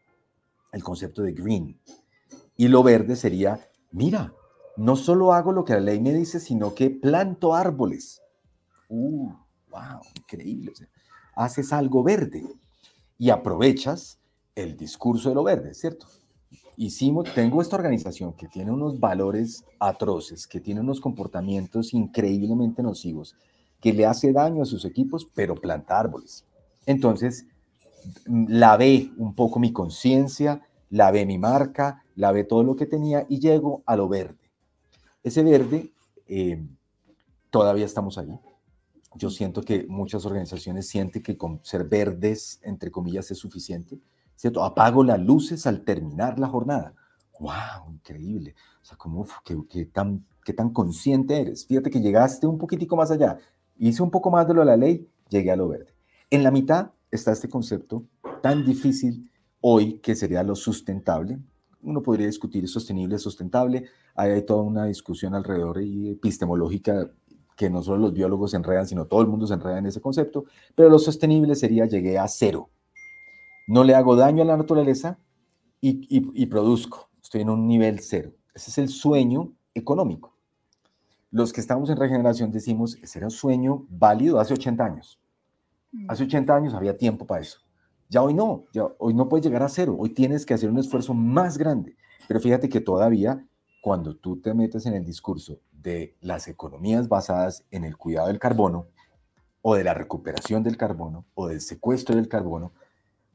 el 0.72 0.84
concepto 0.84 1.22
de 1.22 1.32
green. 1.32 1.80
Y 2.58 2.68
lo 2.68 2.82
verde 2.82 3.16
sería, 3.16 3.58
mira, 3.90 4.34
no 4.78 4.96
solo 4.96 5.32
hago 5.32 5.52
lo 5.52 5.64
que 5.64 5.74
la 5.74 5.80
ley 5.80 6.00
me 6.00 6.14
dice, 6.14 6.40
sino 6.40 6.74
que 6.74 6.90
planto 6.90 7.54
árboles. 7.54 8.22
Uh, 8.88 9.30
wow, 9.70 10.00
increíble. 10.16 10.72
haces 11.34 11.72
algo 11.72 12.02
verde 12.02 12.44
y 13.18 13.30
aprovechas 13.30 14.18
el 14.54 14.76
discurso 14.76 15.28
de 15.28 15.34
lo 15.34 15.44
verde, 15.44 15.74
¿cierto? 15.74 16.06
hicimos, 16.78 17.34
tengo 17.34 17.60
esta 17.60 17.74
organización 17.74 18.32
que 18.34 18.46
tiene 18.46 18.70
unos 18.70 19.00
valores 19.00 19.64
atroces, 19.80 20.46
que 20.46 20.60
tiene 20.60 20.80
unos 20.80 21.00
comportamientos 21.00 21.92
increíblemente 21.92 22.84
nocivos, 22.84 23.34
que 23.80 23.92
le 23.92 24.06
hace 24.06 24.32
daño 24.32 24.62
a 24.62 24.66
sus 24.66 24.84
equipos, 24.84 25.26
pero 25.34 25.56
planta 25.56 25.98
árboles. 25.98 26.44
Entonces, 26.86 27.46
la 28.26 28.76
ve 28.76 29.10
un 29.18 29.34
poco 29.34 29.58
mi 29.58 29.72
conciencia, 29.72 30.62
la 30.88 31.10
ve 31.10 31.26
mi 31.26 31.36
marca, 31.36 32.04
la 32.14 32.30
ve 32.30 32.44
todo 32.44 32.62
lo 32.62 32.76
que 32.76 32.86
tenía 32.86 33.26
y 33.28 33.40
llego 33.40 33.82
a 33.84 33.96
lo 33.96 34.08
verde. 34.08 34.47
Ese 35.28 35.42
verde, 35.42 35.92
eh, 36.26 36.66
todavía 37.50 37.86
estamos 37.86 38.18
ahí. 38.18 38.38
Yo 39.14 39.30
siento 39.30 39.62
que 39.62 39.86
muchas 39.88 40.26
organizaciones 40.26 40.88
sienten 40.88 41.22
que 41.22 41.36
con 41.36 41.60
ser 41.64 41.84
verdes, 41.84 42.60
entre 42.62 42.90
comillas, 42.90 43.30
es 43.30 43.38
suficiente 43.38 43.98
¿cierto? 44.38 44.62
Apago 44.64 45.02
las 45.02 45.18
luces 45.18 45.66
al 45.66 45.84
terminar 45.84 46.38
la 46.38 46.46
jornada. 46.46 46.94
¡Wow! 47.40 47.92
Increíble. 47.92 48.54
O 48.80 48.84
sea, 48.84 48.96
como, 48.96 49.26
qué, 49.68 49.84
tan, 49.86 50.24
qué 50.44 50.52
tan 50.52 50.70
consciente 50.70 51.40
eres. 51.40 51.66
Fíjate 51.66 51.90
que 51.90 52.00
llegaste 52.00 52.46
un 52.46 52.56
poquitico 52.56 52.94
más 52.96 53.10
allá. 53.10 53.38
Hice 53.76 54.00
un 54.00 54.12
poco 54.12 54.30
más 54.30 54.46
de 54.46 54.54
lo 54.54 54.60
de 54.60 54.66
la 54.66 54.76
ley, 54.76 55.08
llegué 55.28 55.50
a 55.50 55.56
lo 55.56 55.68
verde. 55.68 55.92
En 56.30 56.44
la 56.44 56.52
mitad 56.52 56.92
está 57.10 57.32
este 57.32 57.48
concepto 57.48 58.04
tan 58.40 58.64
difícil 58.64 59.28
hoy, 59.60 59.98
que 59.98 60.14
sería 60.14 60.44
lo 60.44 60.54
sustentable. 60.54 61.40
Uno 61.88 62.02
podría 62.02 62.26
discutir 62.26 62.68
sostenible, 62.68 63.18
sustentable. 63.18 63.86
hay 64.14 64.42
toda 64.42 64.62
una 64.62 64.84
discusión 64.84 65.34
alrededor 65.34 65.80
y 65.80 66.10
epistemológica 66.10 67.10
que 67.56 67.70
no 67.70 67.82
solo 67.82 67.96
los 67.96 68.12
biólogos 68.12 68.50
se 68.50 68.58
enredan, 68.58 68.86
sino 68.86 69.06
todo 69.06 69.22
el 69.22 69.26
mundo 69.26 69.46
se 69.46 69.54
enreda 69.54 69.78
en 69.78 69.86
ese 69.86 70.02
concepto. 70.02 70.44
Pero 70.74 70.90
lo 70.90 70.98
sostenible 70.98 71.54
sería 71.54 71.86
llegué 71.86 72.18
a 72.18 72.28
cero. 72.28 72.68
No 73.66 73.84
le 73.84 73.94
hago 73.94 74.16
daño 74.16 74.42
a 74.42 74.46
la 74.46 74.58
naturaleza 74.58 75.18
y, 75.80 76.06
y 76.10 76.46
produzco. 76.46 77.08
Estoy 77.22 77.40
en 77.40 77.50
un 77.50 77.66
nivel 77.66 78.00
cero. 78.00 78.32
Ese 78.54 78.70
es 78.70 78.78
el 78.78 78.88
sueño 78.90 79.54
económico. 79.74 80.36
Los 81.30 81.54
que 81.54 81.62
estamos 81.62 81.88
en 81.88 81.96
regeneración 81.96 82.50
decimos, 82.50 82.98
ese 83.02 83.18
era 83.18 83.28
un 83.28 83.30
sueño 83.30 83.86
válido 83.88 84.40
hace 84.40 84.52
80 84.52 84.84
años. 84.84 85.18
Mm. 85.92 86.10
Hace 86.10 86.24
80 86.24 86.54
años 86.54 86.74
había 86.74 86.96
tiempo 86.96 87.26
para 87.26 87.40
eso. 87.40 87.60
Ya 88.08 88.22
hoy 88.22 88.34
no, 88.34 88.64
ya 88.72 88.86
hoy 88.98 89.14
no 89.14 89.28
puedes 89.28 89.44
llegar 89.44 89.62
a 89.62 89.68
cero, 89.68 89.96
hoy 89.98 90.10
tienes 90.10 90.46
que 90.46 90.54
hacer 90.54 90.70
un 90.70 90.78
esfuerzo 90.78 91.14
más 91.14 91.58
grande. 91.58 91.96
Pero 92.26 92.40
fíjate 92.40 92.68
que 92.68 92.80
todavía 92.80 93.44
cuando 93.82 94.16
tú 94.16 94.40
te 94.40 94.54
metes 94.54 94.86
en 94.86 94.94
el 94.94 95.04
discurso 95.04 95.60
de 95.72 96.16
las 96.20 96.48
economías 96.48 97.08
basadas 97.08 97.64
en 97.70 97.84
el 97.84 97.96
cuidado 97.96 98.28
del 98.28 98.38
carbono 98.38 98.86
o 99.62 99.74
de 99.74 99.84
la 99.84 99.94
recuperación 99.94 100.62
del 100.62 100.76
carbono 100.76 101.26
o 101.34 101.48
del 101.48 101.60
secuestro 101.60 102.16
del 102.16 102.28
carbono, 102.28 102.72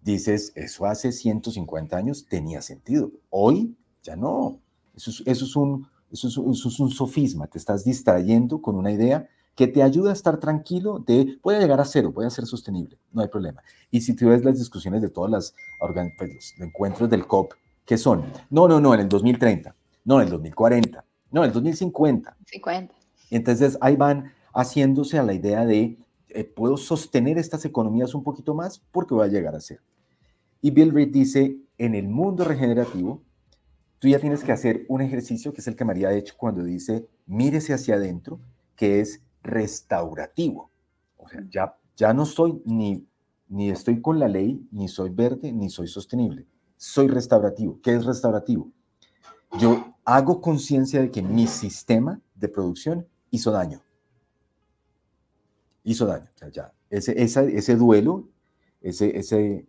dices, 0.02 0.52
eso 0.56 0.86
hace 0.86 1.12
150 1.12 1.96
años 1.96 2.26
tenía 2.28 2.62
sentido. 2.62 3.12
Hoy 3.30 3.76
ya 4.04 4.16
no. 4.16 4.60
Eso 4.96 5.24
es, 5.26 5.56
un 5.56 6.92
sofisma, 6.92 7.48
te 7.48 7.58
estás 7.58 7.84
distrayendo 7.84 8.62
con 8.62 8.76
una 8.76 8.92
idea 8.92 9.28
que 9.56 9.68
te 9.68 9.84
ayuda 9.84 10.10
a 10.10 10.14
estar 10.14 10.40
tranquilo 10.40 11.00
de, 11.00 11.38
puede 11.42 11.60
llegar 11.60 11.80
a 11.80 11.86
cero, 11.86 12.12
puede 12.12 12.30
ser 12.32 12.46
sostenible, 12.46 12.98
no 13.12 13.22
hay 13.22 13.28
problema. 13.28 13.62
Y 13.92 14.02
si 14.02 14.16
tú 14.16 14.30
ves 14.30 14.44
las 14.44 14.58
discusiones 14.58 15.02
de 15.02 15.10
todas 15.10 15.32
las 15.32 15.56
pues, 16.18 16.34
los 16.34 16.54
encuentros 16.60 17.10
del 17.10 17.28
COP, 17.28 17.54
¿qué 17.86 17.98
son? 17.98 18.24
No, 18.50 18.68
no, 18.68 18.80
no, 18.80 18.94
en 18.94 19.02
el 19.02 19.10
2030, 19.10 19.76
no, 20.06 20.20
en 20.20 20.26
el 20.26 20.32
2040, 20.32 21.06
no, 21.32 21.42
en 21.42 21.48
el 21.48 21.54
2050. 21.54 22.38
50. 22.46 22.96
Entonces 23.30 23.78
ahí 23.82 23.96
van 23.96 24.32
haciéndose 24.54 25.20
a 25.20 25.24
la 25.24 25.34
idea 25.34 25.66
de, 25.66 25.98
eh, 26.30 26.44
puedo 26.44 26.78
sostener 26.78 27.38
estas 27.38 27.66
economías 27.66 28.16
un 28.16 28.24
poquito 28.24 28.54
más 28.54 28.80
porque 28.92 29.14
voy 29.14 29.28
a 29.28 29.32
llegar 29.32 29.56
a 29.56 29.62
cero. 29.62 29.82
Y 30.62 30.72
Bill 30.72 30.92
Reed 30.92 31.10
dice, 31.10 31.58
en 31.78 31.96
el 31.96 32.08
mundo 32.08 32.44
regenerativo, 32.44 33.22
tú 34.00 34.08
ya 34.08 34.20
tienes 34.20 34.44
que 34.44 34.52
hacer 34.52 34.86
un 34.88 35.02
ejercicio 35.02 35.54
que 35.54 35.62
es 35.62 35.68
el 35.68 35.76
que 35.76 35.86
María 35.86 36.10
ha 36.10 36.14
hecho 36.14 36.36
cuando 36.38 36.64
dice, 36.64 37.08
mírese 37.26 37.74
hacia 37.74 37.96
adentro, 37.96 38.40
que 38.76 39.00
es 39.00 39.22
restaurativo. 39.44 40.72
O 41.18 41.28
sea, 41.28 41.46
ya, 41.50 41.78
ya 41.96 42.14
no 42.14 42.26
soy 42.26 42.62
ni, 42.66 43.08
ni 43.50 43.70
estoy 43.70 44.02
con 44.02 44.20
la 44.20 44.28
ley, 44.28 44.68
ni 44.72 44.88
soy 44.88 45.10
verde, 45.10 45.52
ni 45.52 45.70
soy 45.70 45.88
sostenible. 45.88 46.48
Soy 46.78 47.08
restaurativo. 47.08 47.80
¿Qué 47.82 47.94
es 47.94 48.06
restaurativo? 48.06 48.72
Yo 49.60 49.96
hago 50.04 50.42
conciencia 50.42 51.02
de 51.02 51.12
que 51.12 51.22
mi 51.22 51.48
sistema 51.48 52.20
de 52.36 52.50
producción 52.50 53.08
hizo 53.30 53.52
daño. 53.52 53.82
Hizo 55.84 56.06
daño. 56.06 56.30
O 56.34 56.38
sea, 56.38 56.50
ya, 56.50 56.74
ese, 56.90 57.22
ese 57.22 57.76
duelo, 57.76 58.30
ese, 58.82 59.18
ese, 59.18 59.68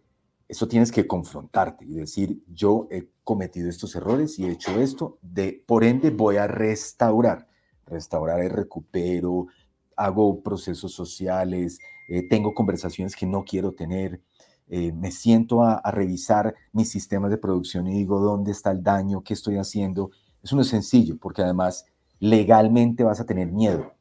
eso 0.49 0.68
tienes 0.68 0.93
que 0.93 1.07
confrontarte 1.07 1.85
y 1.85 1.95
decir, 1.95 2.43
yo 2.49 2.87
he 2.91 3.09
cometido 3.22 3.68
estos 3.68 3.95
errores 3.97 4.39
y 4.39 4.47
he 4.47 4.51
hecho 4.51 4.81
esto, 4.81 5.18
de, 5.22 5.64
por 5.66 5.85
ende 5.85 6.11
voy 6.11 6.37
a 6.37 6.47
restaurar. 6.47 7.49
Restaurar 7.87 8.41
el 8.41 8.51
recupero, 8.51 9.49
hago 9.97 10.42
procesos 10.42 10.92
sociales, 10.92 11.78
eh, 12.09 12.26
tengo 12.28 12.55
conversaciones 12.55 13.16
que 13.16 13.26
no 13.26 13.45
quiero 13.45 13.72
tener, 13.72 14.20
eh, 14.68 14.92
me 14.92 15.11
siento 15.11 15.62
a, 15.62 15.74
a, 15.74 15.90
revisar 15.90 16.55
mis 16.72 16.90
sistemas 16.90 17.30
de 17.30 17.38
producción 17.38 17.86
y 17.86 17.95
digo, 17.95 18.20
¿dónde 18.20 18.53
está 18.53 18.70
el 18.70 18.82
daño? 18.82 19.22
¿Qué 19.22 19.34
estoy 19.34 19.57
haciendo? 19.57 20.11
Eso 20.42 20.57
no 20.57 20.62
es 20.62 20.68
sencillo, 20.68 21.18
porque 21.18 21.42
además 21.42 21.84
legalmente 22.18 23.05
vas 23.05 23.20
a 23.20 23.26
tener 23.26 23.53
miedo. 23.53 23.92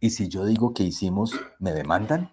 Y 0.00 0.10
si 0.10 0.28
yo 0.28 0.44
digo 0.44 0.72
que 0.74 0.84
hicimos, 0.84 1.32
¿me 1.58 1.72
demandan? 1.72 2.30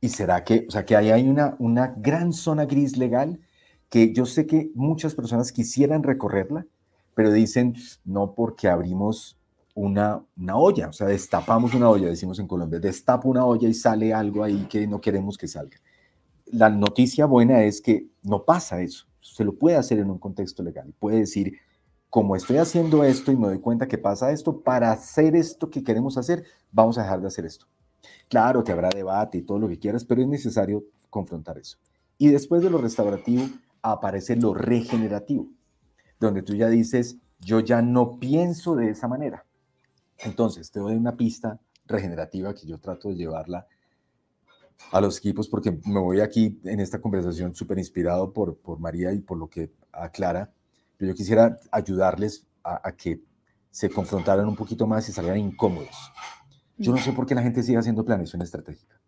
¿Y 0.00 0.10
será 0.10 0.44
que, 0.44 0.66
o 0.68 0.70
sea, 0.70 0.84
que 0.84 0.96
ahí 0.96 1.10
hay 1.10 1.28
una, 1.28 1.56
una 1.58 1.94
gran 1.96 2.32
zona 2.32 2.66
gris 2.66 2.96
legal 2.96 3.40
que 3.88 4.12
yo 4.12 4.26
sé 4.26 4.46
que 4.46 4.70
muchas 4.74 5.14
personas 5.14 5.52
quisieran 5.52 6.02
recorrerla, 6.02 6.66
pero 7.14 7.32
dicen 7.32 7.74
no 8.04 8.34
porque 8.34 8.68
abrimos 8.68 9.38
una, 9.76 10.24
una 10.38 10.56
olla, 10.56 10.88
o 10.88 10.92
sea, 10.94 11.06
destapamos 11.06 11.74
una 11.74 11.90
olla, 11.90 12.08
decimos 12.08 12.38
en 12.38 12.48
Colombia, 12.48 12.80
destapa 12.80 13.28
una 13.28 13.44
olla 13.44 13.68
y 13.68 13.74
sale 13.74 14.12
algo 14.12 14.42
ahí 14.42 14.66
que 14.70 14.86
no 14.86 15.02
queremos 15.02 15.36
que 15.36 15.46
salga. 15.46 15.76
La 16.46 16.70
noticia 16.70 17.26
buena 17.26 17.62
es 17.62 17.82
que 17.82 18.06
no 18.22 18.44
pasa 18.44 18.80
eso, 18.80 19.06
se 19.20 19.44
lo 19.44 19.54
puede 19.54 19.76
hacer 19.76 19.98
en 19.98 20.10
un 20.10 20.18
contexto 20.18 20.62
legal, 20.62 20.94
puede 20.98 21.18
decir, 21.18 21.58
como 22.08 22.36
estoy 22.36 22.56
haciendo 22.56 23.04
esto 23.04 23.30
y 23.30 23.36
me 23.36 23.48
doy 23.48 23.58
cuenta 23.58 23.86
que 23.86 23.98
pasa 23.98 24.32
esto, 24.32 24.62
para 24.62 24.92
hacer 24.92 25.36
esto 25.36 25.68
que 25.68 25.84
queremos 25.84 26.16
hacer, 26.16 26.44
vamos 26.72 26.96
a 26.96 27.02
dejar 27.02 27.20
de 27.20 27.26
hacer 27.26 27.44
esto. 27.44 27.66
Claro 28.30 28.64
que 28.64 28.72
habrá 28.72 28.88
debate 28.88 29.38
y 29.38 29.42
todo 29.42 29.58
lo 29.58 29.68
que 29.68 29.78
quieras, 29.78 30.06
pero 30.06 30.22
es 30.22 30.28
necesario 30.28 30.84
confrontar 31.10 31.58
eso. 31.58 31.76
Y 32.16 32.28
después 32.28 32.62
de 32.62 32.70
lo 32.70 32.78
restaurativo 32.78 33.44
aparece 33.82 34.36
lo 34.36 34.54
regenerativo, 34.54 35.48
donde 36.18 36.42
tú 36.42 36.54
ya 36.54 36.68
dices, 36.68 37.18
yo 37.40 37.60
ya 37.60 37.82
no 37.82 38.18
pienso 38.18 38.74
de 38.74 38.88
esa 38.88 39.06
manera. 39.06 39.45
Entonces, 40.18 40.70
te 40.70 40.80
doy 40.80 40.94
una 40.96 41.16
pista 41.16 41.60
regenerativa 41.86 42.54
que 42.54 42.66
yo 42.66 42.78
trato 42.78 43.08
de 43.08 43.16
llevarla 43.16 43.66
a 44.92 45.00
los 45.00 45.18
equipos 45.18 45.48
porque 45.48 45.78
me 45.84 46.00
voy 46.00 46.20
aquí 46.20 46.60
en 46.64 46.80
esta 46.80 47.00
conversación 47.00 47.54
súper 47.54 47.78
inspirado 47.78 48.32
por, 48.32 48.56
por 48.56 48.78
María 48.78 49.12
y 49.12 49.20
por 49.20 49.38
lo 49.38 49.48
que 49.48 49.72
aclara, 49.92 50.52
pero 50.96 51.12
yo 51.12 51.16
quisiera 51.16 51.58
ayudarles 51.70 52.46
a, 52.62 52.88
a 52.88 52.92
que 52.92 53.22
se 53.70 53.90
confrontaran 53.90 54.46
un 54.46 54.56
poquito 54.56 54.86
más 54.86 55.08
y 55.08 55.12
salieran 55.12 55.38
incómodos. 55.38 56.12
Yo 56.78 56.92
no 56.92 56.98
sé 56.98 57.12
por 57.12 57.26
qué 57.26 57.34
la 57.34 57.42
gente 57.42 57.62
sigue 57.62 57.78
haciendo 57.78 58.04
planeación 58.04 58.42
estratégica. 58.42 59.00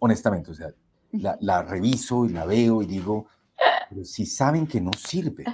Honestamente, 0.00 0.50
o 0.50 0.54
sea, 0.54 0.72
la, 1.12 1.62
reviso 1.62 2.24
y 2.24 2.30
la 2.30 2.44
veo 2.44 2.82
y 2.82 2.86
digo, 2.86 3.26
pero 3.88 4.04
si 4.04 4.26
saben 4.26 4.66
que 4.66 4.80
no 4.80 4.90
sirve, 4.92 5.44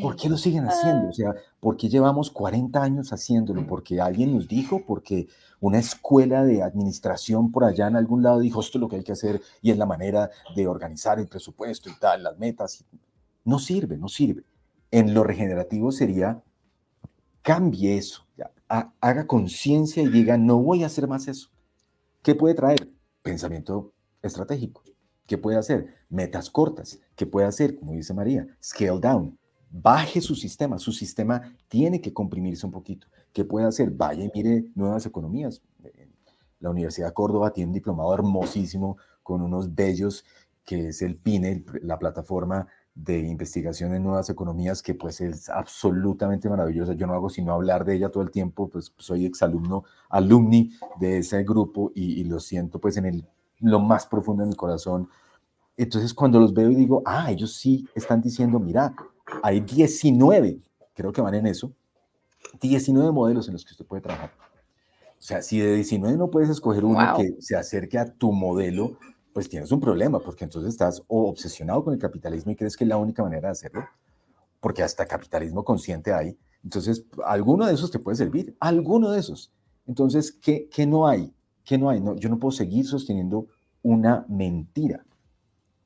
¿por 0.00 0.16
qué 0.16 0.28
lo 0.28 0.36
siguen 0.36 0.66
haciendo? 0.66 1.08
O 1.08 1.12
sea, 1.12 1.34
¿por 1.60 1.76
qué 1.76 1.88
llevamos 1.88 2.30
40 2.30 2.82
años 2.82 3.12
haciéndolo? 3.12 3.66
¿Porque 3.66 4.00
alguien 4.00 4.34
nos 4.34 4.48
dijo? 4.48 4.84
¿Porque 4.86 5.28
una 5.60 5.78
escuela 5.78 6.44
de 6.44 6.62
administración 6.62 7.50
por 7.52 7.64
allá 7.64 7.88
en 7.88 7.96
algún 7.96 8.22
lado 8.22 8.40
dijo 8.40 8.60
esto 8.60 8.78
es 8.78 8.80
lo 8.80 8.88
que 8.88 8.96
hay 8.96 9.04
que 9.04 9.12
hacer 9.12 9.40
y 9.62 9.70
es 9.70 9.78
la 9.78 9.86
manera 9.86 10.30
de 10.54 10.66
organizar 10.66 11.18
el 11.18 11.28
presupuesto 11.28 11.90
y 11.90 11.98
tal, 11.98 12.22
las 12.22 12.38
metas? 12.38 12.84
No 13.44 13.58
sirve, 13.58 13.96
no 13.96 14.08
sirve. 14.08 14.44
En 14.90 15.12
lo 15.12 15.24
regenerativo 15.24 15.92
sería, 15.92 16.42
cambie 17.42 17.96
eso 17.96 18.24
haga 19.00 19.26
conciencia 19.26 20.02
y 20.02 20.08
diga, 20.08 20.36
no 20.36 20.58
voy 20.58 20.82
a 20.82 20.86
hacer 20.86 21.06
más 21.08 21.28
eso. 21.28 21.50
¿Qué 22.22 22.34
puede 22.34 22.54
traer? 22.54 22.90
Pensamiento 23.22 23.92
estratégico. 24.22 24.82
¿Qué 25.26 25.38
puede 25.38 25.58
hacer? 25.58 25.94
Metas 26.08 26.50
cortas. 26.50 27.00
¿Qué 27.16 27.26
puede 27.26 27.46
hacer? 27.46 27.78
Como 27.78 27.92
dice 27.92 28.14
María, 28.14 28.46
scale 28.62 29.00
down. 29.00 29.38
Baje 29.76 30.20
su 30.20 30.36
sistema. 30.36 30.78
Su 30.78 30.92
sistema 30.92 31.52
tiene 31.66 32.00
que 32.00 32.12
comprimirse 32.12 32.64
un 32.64 32.70
poquito. 32.70 33.08
¿Qué 33.32 33.44
puede 33.44 33.66
hacer? 33.66 33.90
Vaya 33.90 34.22
y 34.22 34.30
mire 34.32 34.66
nuevas 34.76 35.04
economías. 35.04 35.60
La 36.60 36.70
Universidad 36.70 37.08
de 37.08 37.12
Córdoba 37.12 37.52
tiene 37.52 37.70
un 37.70 37.74
diplomado 37.74 38.14
hermosísimo 38.14 38.96
con 39.24 39.42
unos 39.42 39.74
bellos 39.74 40.24
que 40.64 40.90
es 40.90 41.02
el 41.02 41.16
PINE, 41.16 41.64
la 41.82 41.98
plataforma 41.98 42.68
de 42.94 43.18
investigación 43.18 43.92
en 43.94 44.04
nuevas 44.04 44.30
economías 44.30 44.80
que 44.80 44.94
pues 44.94 45.20
es 45.20 45.48
absolutamente 45.48 46.48
maravillosa. 46.48 46.92
Yo 46.92 47.08
no 47.08 47.14
hago 47.14 47.28
sino 47.28 47.52
hablar 47.52 47.84
de 47.84 47.96
ella 47.96 48.10
todo 48.10 48.22
el 48.22 48.30
tiempo, 48.30 48.68
pues 48.68 48.94
soy 48.96 49.26
exalumno, 49.26 49.82
alumni 50.08 50.70
de 51.00 51.18
ese 51.18 51.42
grupo 51.42 51.90
y, 51.96 52.22
lo 52.22 52.38
siento 52.38 52.78
pues 52.78 52.96
en 52.96 53.06
el, 53.06 53.26
lo 53.58 53.80
más 53.80 54.06
profundo 54.06 54.44
de 54.44 54.50
mi 54.50 54.54
corazón. 54.54 55.08
Entonces 55.76 56.14
cuando 56.14 56.38
los 56.38 56.54
veo 56.54 56.70
y 56.70 56.76
digo, 56.76 57.02
ah, 57.04 57.32
ellos 57.32 57.56
sí 57.56 57.88
están 57.96 58.22
diciendo, 58.22 58.60
mira, 58.60 58.94
hay 59.42 59.60
19, 59.60 60.58
creo 60.94 61.12
que 61.12 61.20
van 61.20 61.34
en 61.34 61.46
eso, 61.46 61.72
19 62.60 63.12
modelos 63.12 63.48
en 63.48 63.54
los 63.54 63.64
que 63.64 63.72
usted 63.72 63.86
puede 63.86 64.02
trabajar. 64.02 64.32
O 65.18 65.26
sea, 65.26 65.42
si 65.42 65.58
de 65.58 65.74
19 65.74 66.16
no 66.16 66.30
puedes 66.30 66.50
escoger 66.50 66.84
uno 66.84 67.16
que 67.16 67.36
se 67.40 67.56
acerque 67.56 67.98
a 67.98 68.12
tu 68.12 68.32
modelo, 68.32 68.98
pues 69.32 69.48
tienes 69.48 69.72
un 69.72 69.80
problema, 69.80 70.20
porque 70.20 70.44
entonces 70.44 70.72
estás 70.72 71.02
obsesionado 71.08 71.82
con 71.82 71.94
el 71.94 71.98
capitalismo 71.98 72.52
y 72.52 72.56
crees 72.56 72.76
que 72.76 72.84
es 72.84 72.88
la 72.88 72.98
única 72.98 73.22
manera 73.22 73.48
de 73.48 73.52
hacerlo, 73.52 73.84
porque 74.60 74.82
hasta 74.82 75.06
capitalismo 75.06 75.64
consciente 75.64 76.12
hay. 76.12 76.36
Entonces, 76.62 77.04
alguno 77.24 77.66
de 77.66 77.74
esos 77.74 77.90
te 77.90 77.98
puede 77.98 78.16
servir, 78.16 78.56
alguno 78.60 79.10
de 79.10 79.20
esos. 79.20 79.52
Entonces, 79.86 80.32
¿qué, 80.32 80.68
qué 80.70 80.86
no 80.86 81.06
hay? 81.06 81.32
¿Qué 81.64 81.78
no 81.78 81.90
hay? 81.90 82.00
No, 82.00 82.16
yo 82.16 82.28
no 82.28 82.38
puedo 82.38 82.52
seguir 82.52 82.86
sosteniendo 82.86 83.46
una 83.82 84.24
mentira, 84.28 85.04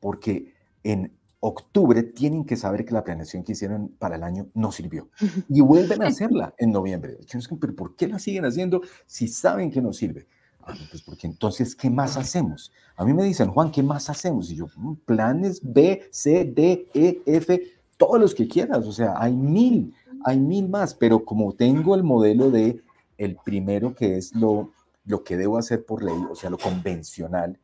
porque 0.01 0.55
en 0.82 1.18
octubre 1.41 2.03
tienen 2.03 2.45
que 2.45 2.57
saber 2.57 2.84
que 2.84 2.95
la 2.95 3.05
planeación 3.05 3.45
que 3.45 3.53
hicieron 3.53 3.89
para 3.99 4.16
el 4.16 4.22
año 4.22 4.49
no 4.55 4.72
sirvió 4.72 5.09
y 5.49 5.61
vuelven 5.61 6.03
a 6.03 6.09
hacerla 6.09 6.55
en 6.59 6.72
noviembre. 6.72 7.18
Pero 7.61 7.76
¿por 7.76 7.97
qué 7.97 8.09
la 8.09 8.18
siguen 8.18 8.45
haciendo 8.45 8.80
si 9.07 9.28
saben 9.28 9.70
que 9.70 9.80
no 9.80 9.93
sirve? 9.93 10.26
Ah, 10.62 10.74
pues 10.91 11.03
porque 11.03 11.26
entonces, 11.26 11.74
¿qué 11.74 11.89
más 11.89 12.16
hacemos? 12.16 12.72
A 12.97 13.05
mí 13.05 13.14
me 13.14 13.24
dicen, 13.24 13.49
Juan, 13.49 13.70
¿qué 13.70 13.82
más 13.82 14.11
hacemos? 14.11 14.51
Y 14.51 14.57
yo, 14.57 14.66
mm, 14.76 14.97
planes 15.07 15.61
B, 15.62 16.09
C, 16.11 16.45
D, 16.45 16.89
E, 16.93 17.22
F, 17.24 17.62
todos 17.97 18.20
los 18.20 18.34
que 18.34 18.47
quieras. 18.47 18.86
O 18.86 18.93
sea, 18.93 19.14
hay 19.16 19.34
mil, 19.34 19.95
hay 20.24 20.39
mil 20.39 20.68
más, 20.68 20.95
pero 20.95 21.24
como 21.24 21.55
tengo 21.55 21.95
el 21.95 22.05
modelo 22.05 22.51
de 22.51 22.82
el 23.16 23.36
primero 23.36 23.95
que 23.95 24.16
es 24.16 24.34
lo, 24.34 24.72
lo 25.05 25.24
que 25.24 25.36
debo 25.36 25.59
hacer 25.59 25.86
por 25.86 26.03
ley, 26.03 26.22
o 26.30 26.34
sea, 26.34 26.51
lo 26.51 26.59
convencional, 26.59 27.59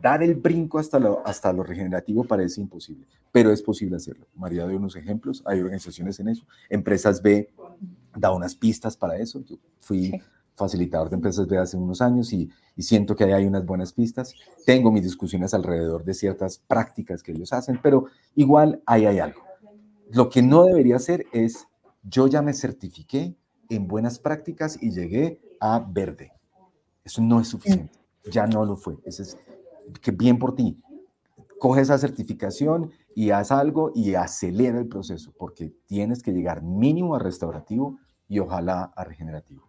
dar 0.00 0.22
el 0.22 0.34
brinco 0.34 0.78
hasta 0.78 0.98
lo, 0.98 1.26
hasta 1.26 1.52
lo 1.52 1.62
regenerativo 1.62 2.24
parece 2.24 2.60
imposible, 2.60 3.06
pero 3.32 3.50
es 3.52 3.62
posible 3.62 3.96
hacerlo. 3.96 4.26
María 4.34 4.66
dio 4.66 4.76
unos 4.76 4.96
ejemplos, 4.96 5.42
hay 5.46 5.60
organizaciones 5.60 6.18
en 6.20 6.28
eso. 6.28 6.44
Empresas 6.68 7.22
B 7.22 7.50
da 8.16 8.32
unas 8.32 8.54
pistas 8.54 8.96
para 8.96 9.16
eso. 9.18 9.40
Yo 9.44 9.56
fui 9.80 10.12
facilitador 10.54 11.10
de 11.10 11.16
empresas 11.16 11.46
B 11.48 11.58
hace 11.58 11.76
unos 11.76 12.00
años 12.00 12.32
y, 12.32 12.48
y, 12.76 12.82
siento 12.82 13.16
que 13.16 13.24
ahí 13.24 13.32
hay 13.32 13.46
unas 13.46 13.64
buenas 13.64 13.92
pistas. 13.92 14.34
Tengo 14.64 14.92
mis 14.92 15.02
discusiones 15.02 15.52
alrededor 15.52 16.04
de 16.04 16.14
ciertas 16.14 16.58
prácticas 16.58 17.22
que 17.22 17.32
ellos 17.32 17.52
hacen, 17.52 17.80
pero 17.82 18.06
igual 18.36 18.82
ahí 18.86 19.06
hay 19.06 19.18
algo. 19.18 19.42
Lo 20.10 20.28
que 20.28 20.42
no 20.42 20.64
debería 20.64 20.96
hacer 20.96 21.26
es, 21.32 21.66
yo 22.02 22.28
ya 22.28 22.42
me 22.42 22.52
certifiqué 22.52 23.34
en 23.68 23.88
buenas 23.88 24.18
prácticas 24.18 24.80
y 24.80 24.92
llegué 24.92 25.40
a 25.60 25.80
verde. 25.80 26.32
Eso 27.04 27.20
no 27.20 27.40
es 27.40 27.48
suficiente. 27.48 27.98
Ya 28.30 28.46
no 28.46 28.64
lo 28.64 28.76
fue. 28.76 28.96
Eso 29.04 29.22
es 29.22 29.36
que 30.00 30.10
bien 30.10 30.38
por 30.38 30.54
ti. 30.54 30.80
Coge 31.58 31.80
esa 31.80 31.98
certificación 31.98 32.90
y 33.14 33.30
haz 33.30 33.52
algo 33.52 33.92
y 33.94 34.14
acelera 34.14 34.78
el 34.78 34.88
proceso, 34.88 35.32
porque 35.38 35.72
tienes 35.86 36.22
que 36.22 36.32
llegar 36.32 36.62
mínimo 36.62 37.14
a 37.14 37.18
restaurativo 37.18 37.98
y 38.28 38.38
ojalá 38.38 38.92
a 38.96 39.04
regenerativo. 39.04 39.68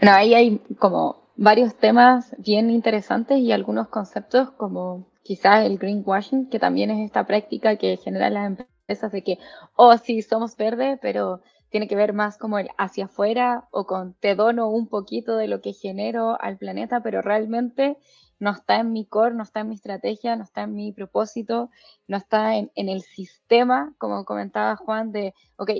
Bueno, 0.00 0.16
ahí 0.16 0.34
hay 0.34 0.58
como 0.78 1.22
varios 1.36 1.74
temas 1.74 2.34
bien 2.38 2.70
interesantes 2.70 3.38
y 3.38 3.52
algunos 3.52 3.88
conceptos 3.88 4.50
como 4.52 5.06
quizás 5.22 5.64
el 5.64 5.78
greenwashing, 5.78 6.48
que 6.48 6.58
también 6.58 6.90
es 6.90 7.04
esta 7.04 7.26
práctica 7.26 7.76
que 7.76 7.96
genera 7.96 8.30
las 8.30 8.46
empresas 8.46 9.12
de 9.12 9.22
que, 9.22 9.38
oh, 9.76 9.96
sí, 9.98 10.22
somos 10.22 10.56
verde, 10.56 10.98
pero 11.00 11.40
tiene 11.72 11.88
que 11.88 11.96
ver 11.96 12.12
más 12.12 12.36
como 12.36 12.58
el 12.58 12.68
hacia 12.76 13.06
afuera 13.06 13.66
o 13.70 13.86
con 13.86 14.12
te 14.12 14.34
dono 14.34 14.68
un 14.68 14.88
poquito 14.88 15.36
de 15.36 15.48
lo 15.48 15.62
que 15.62 15.72
genero 15.72 16.40
al 16.40 16.58
planeta, 16.58 17.02
pero 17.02 17.22
realmente 17.22 17.96
no 18.38 18.50
está 18.50 18.78
en 18.80 18.92
mi 18.92 19.06
core, 19.06 19.34
no 19.34 19.42
está 19.42 19.60
en 19.60 19.70
mi 19.70 19.76
estrategia, 19.76 20.36
no 20.36 20.44
está 20.44 20.64
en 20.64 20.74
mi 20.74 20.92
propósito, 20.92 21.70
no 22.08 22.18
está 22.18 22.56
en, 22.56 22.70
el 22.74 23.00
sistema, 23.00 23.94
como 23.96 24.26
comentaba 24.26 24.76
Juan, 24.76 25.12
de, 25.12 25.32
ok, 25.56 25.70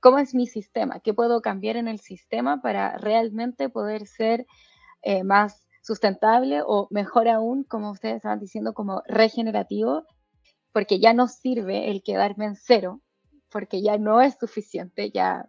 ¿cómo 0.00 0.18
es 0.18 0.34
mi 0.34 0.48
sistema? 0.48 0.98
¿Qué 0.98 1.14
puedo 1.14 1.40
cambiar 1.42 1.76
en 1.76 1.86
el 1.86 2.00
sistema 2.00 2.60
para 2.60 2.98
realmente 2.98 3.68
poder 3.68 4.08
ser 4.08 4.46
eh, 5.02 5.22
más 5.22 5.68
sustentable 5.80 6.62
o 6.66 6.88
mejor 6.90 7.28
aún, 7.28 7.62
como 7.62 7.92
ustedes 7.92 8.16
estaban 8.16 8.40
diciendo, 8.40 8.74
como 8.74 9.02
regenerativo? 9.06 10.02
Porque 10.72 10.98
ya 10.98 11.14
no 11.14 11.28
sirve 11.28 11.90
el 11.92 12.02
quedarme 12.02 12.46
en 12.46 12.56
cero, 12.56 13.00
porque 13.50 13.82
ya 13.82 13.98
no 13.98 14.20
es 14.20 14.36
suficiente, 14.38 15.10
ya 15.10 15.48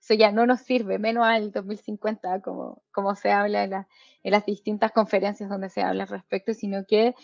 eso 0.00 0.14
ya 0.14 0.32
no 0.32 0.46
nos 0.46 0.60
sirve, 0.60 0.98
menos 0.98 1.26
al 1.26 1.52
2050, 1.52 2.40
como, 2.40 2.82
como 2.90 3.14
se 3.14 3.32
habla 3.32 3.64
en, 3.64 4.32
las 4.32 4.46
distintas 4.46 4.92
conferencias 4.92 5.50
donde 5.50 5.68
se 5.68 5.82
habla 5.82 6.04
al 6.04 6.08
respecto, 6.08 6.54
sino 6.54 6.84
que 6.86 7.14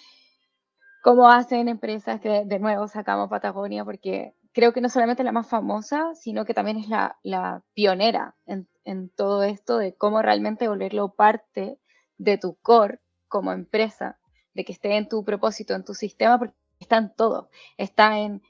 como 1.03 1.31
hacen 1.31 1.69
empresas 1.69 2.21
que 2.21 2.45
de 2.45 2.59
nuevo 2.59 2.87
sacamos 2.89 3.31
Patagonia, 3.31 3.85
porque 3.85 4.35
creo 4.53 4.73
que 4.73 4.81
no 4.81 4.89
solamente 4.89 5.25
la 5.25 5.33
más 5.33 5.49
famosa, 5.49 6.15
sino 6.15 6.45
que 6.45 6.53
también 6.53 6.79
es 6.79 6.89
la, 6.89 7.63
pionera 7.75 8.35
en, 8.47 8.69
en, 8.85 9.09
todo 9.11 9.43
esto 9.43 9.79
de 9.79 9.95
cómo 9.95 10.21
realmente 10.21 10.69
volverlo 10.69 11.15
parte 11.15 11.79
de 12.19 12.39
tu 12.39 12.57
core 12.57 13.01
como 13.29 13.53
empresa, 13.53 14.19
de 14.55 14.65
que 14.65 14.73
esté 14.73 14.97
en 14.97 15.09
tu 15.09 15.25
propósito, 15.25 15.75
en 15.75 15.85
tu 15.85 15.95
sistema, 15.95 16.39
porque 16.39 16.55
está 16.81 16.99
en 16.99 17.15
todo, 17.15 17.49
está 17.77 18.19
en 18.19 18.43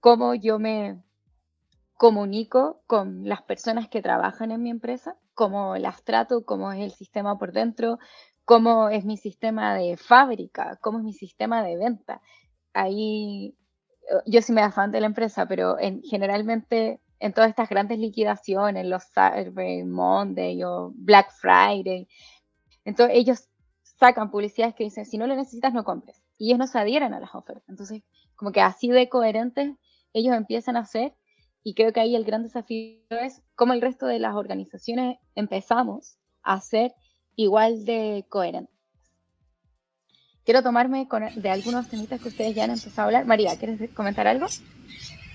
cómo 0.00 0.34
yo 0.34 0.58
me 0.58 1.02
comunico 1.94 2.82
con 2.86 3.28
las 3.28 3.42
personas 3.42 3.88
que 3.88 4.02
trabajan 4.02 4.52
en 4.52 4.62
mi 4.62 4.70
empresa, 4.70 5.16
cómo 5.34 5.76
las 5.76 6.04
trato, 6.04 6.44
cómo 6.44 6.72
es 6.72 6.80
el 6.80 6.92
sistema 6.92 7.38
por 7.38 7.52
dentro, 7.52 7.98
cómo 8.44 8.88
es 8.88 9.04
mi 9.04 9.16
sistema 9.16 9.74
de 9.74 9.96
fábrica, 9.96 10.78
cómo 10.80 10.98
es 10.98 11.04
mi 11.04 11.12
sistema 11.12 11.62
de 11.62 11.76
venta. 11.76 12.22
Ahí 12.72 13.56
eh, 14.08 14.22
yo 14.26 14.42
sí 14.42 14.52
me 14.52 14.60
da 14.60 14.70
fan 14.70 14.92
de 14.92 15.00
la 15.00 15.06
empresa, 15.06 15.46
pero 15.46 15.78
en, 15.78 16.02
generalmente 16.02 17.00
en 17.18 17.32
todas 17.32 17.50
estas 17.50 17.68
grandes 17.68 17.98
liquidaciones, 17.98 18.86
los 18.86 19.04
Cyber 19.12 19.84
Monday 19.84 20.62
o 20.62 20.92
Black 20.94 21.32
Friday, 21.32 22.08
entonces 22.84 23.16
ellos 23.16 23.48
sacan 23.82 24.30
publicidades 24.30 24.74
que 24.74 24.84
dicen, 24.84 25.04
si 25.04 25.18
no 25.18 25.26
lo 25.26 25.34
necesitas, 25.34 25.74
no 25.74 25.84
compres. 25.84 26.22
Y 26.38 26.46
ellos 26.46 26.58
no 26.58 26.66
se 26.66 26.78
adhieren 26.78 27.12
a 27.12 27.20
las 27.20 27.34
ofertas. 27.34 27.68
Entonces, 27.68 28.02
como 28.38 28.52
que 28.52 28.60
así 28.60 28.88
de 28.88 29.08
coherentes 29.08 29.74
ellos 30.14 30.34
empiezan 30.34 30.76
a 30.76 30.86
ser 30.86 31.12
y 31.64 31.74
creo 31.74 31.92
que 31.92 32.00
ahí 32.00 32.14
el 32.14 32.24
gran 32.24 32.44
desafío 32.44 33.00
es 33.10 33.42
cómo 33.56 33.74
el 33.74 33.82
resto 33.82 34.06
de 34.06 34.20
las 34.20 34.34
organizaciones 34.36 35.18
empezamos 35.34 36.16
a 36.42 36.60
ser 36.60 36.92
igual 37.36 37.84
de 37.84 38.24
coherentes. 38.28 38.74
Quiero 40.44 40.62
tomarme 40.62 41.06
de 41.36 41.50
algunos 41.50 41.88
temitas 41.88 42.22
que 42.22 42.28
ustedes 42.28 42.54
ya 42.54 42.64
han 42.64 42.70
empezado 42.70 43.02
a 43.02 43.04
hablar. 43.06 43.26
María, 43.26 43.58
¿quieres 43.58 43.90
comentar 43.90 44.26
algo? 44.26 44.46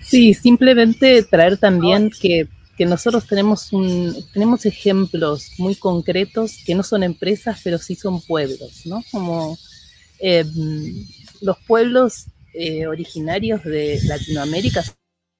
Sí, 0.01 0.33
simplemente 0.33 1.21
traer 1.23 1.57
también 1.57 2.09
que, 2.09 2.47
que, 2.77 2.85
nosotros 2.85 3.27
tenemos, 3.27 3.71
un, 3.73 4.15
tenemos 4.33 4.65
ejemplos 4.65 5.51
muy 5.59 5.75
concretos 5.75 6.57
que 6.65 6.73
no 6.73 6.81
son 6.81 7.03
empresas, 7.03 7.61
pero 7.63 7.77
sí 7.77 7.95
son 7.95 8.21
pueblos, 8.21 8.85
¿no? 8.85 9.03
Como 9.11 9.55
eh, 10.19 10.45
los 11.41 11.57
pueblos 11.67 12.27
eh, 12.53 12.87
originarios 12.87 13.63
de 13.63 13.99
Latinoamérica 14.05 14.83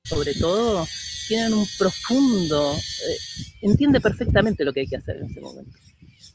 sobre 0.03 0.33
todo, 0.33 0.85
tienen 1.27 1.53
un 1.53 1.65
profundo, 1.77 2.75
eh, 2.75 3.17
entiende 3.61 4.01
perfectamente 4.01 4.65
lo 4.65 4.73
que 4.73 4.81
hay 4.81 4.87
que 4.87 4.97
hacer 4.97 5.17
en 5.17 5.31
ese 5.31 5.39
momento. 5.39 5.77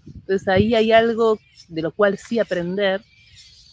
Entonces 0.06 0.48
ahí 0.48 0.74
hay 0.74 0.92
algo 0.92 1.38
de 1.68 1.82
lo 1.82 1.92
cual 1.92 2.16
sí 2.16 2.38
aprender 2.38 3.02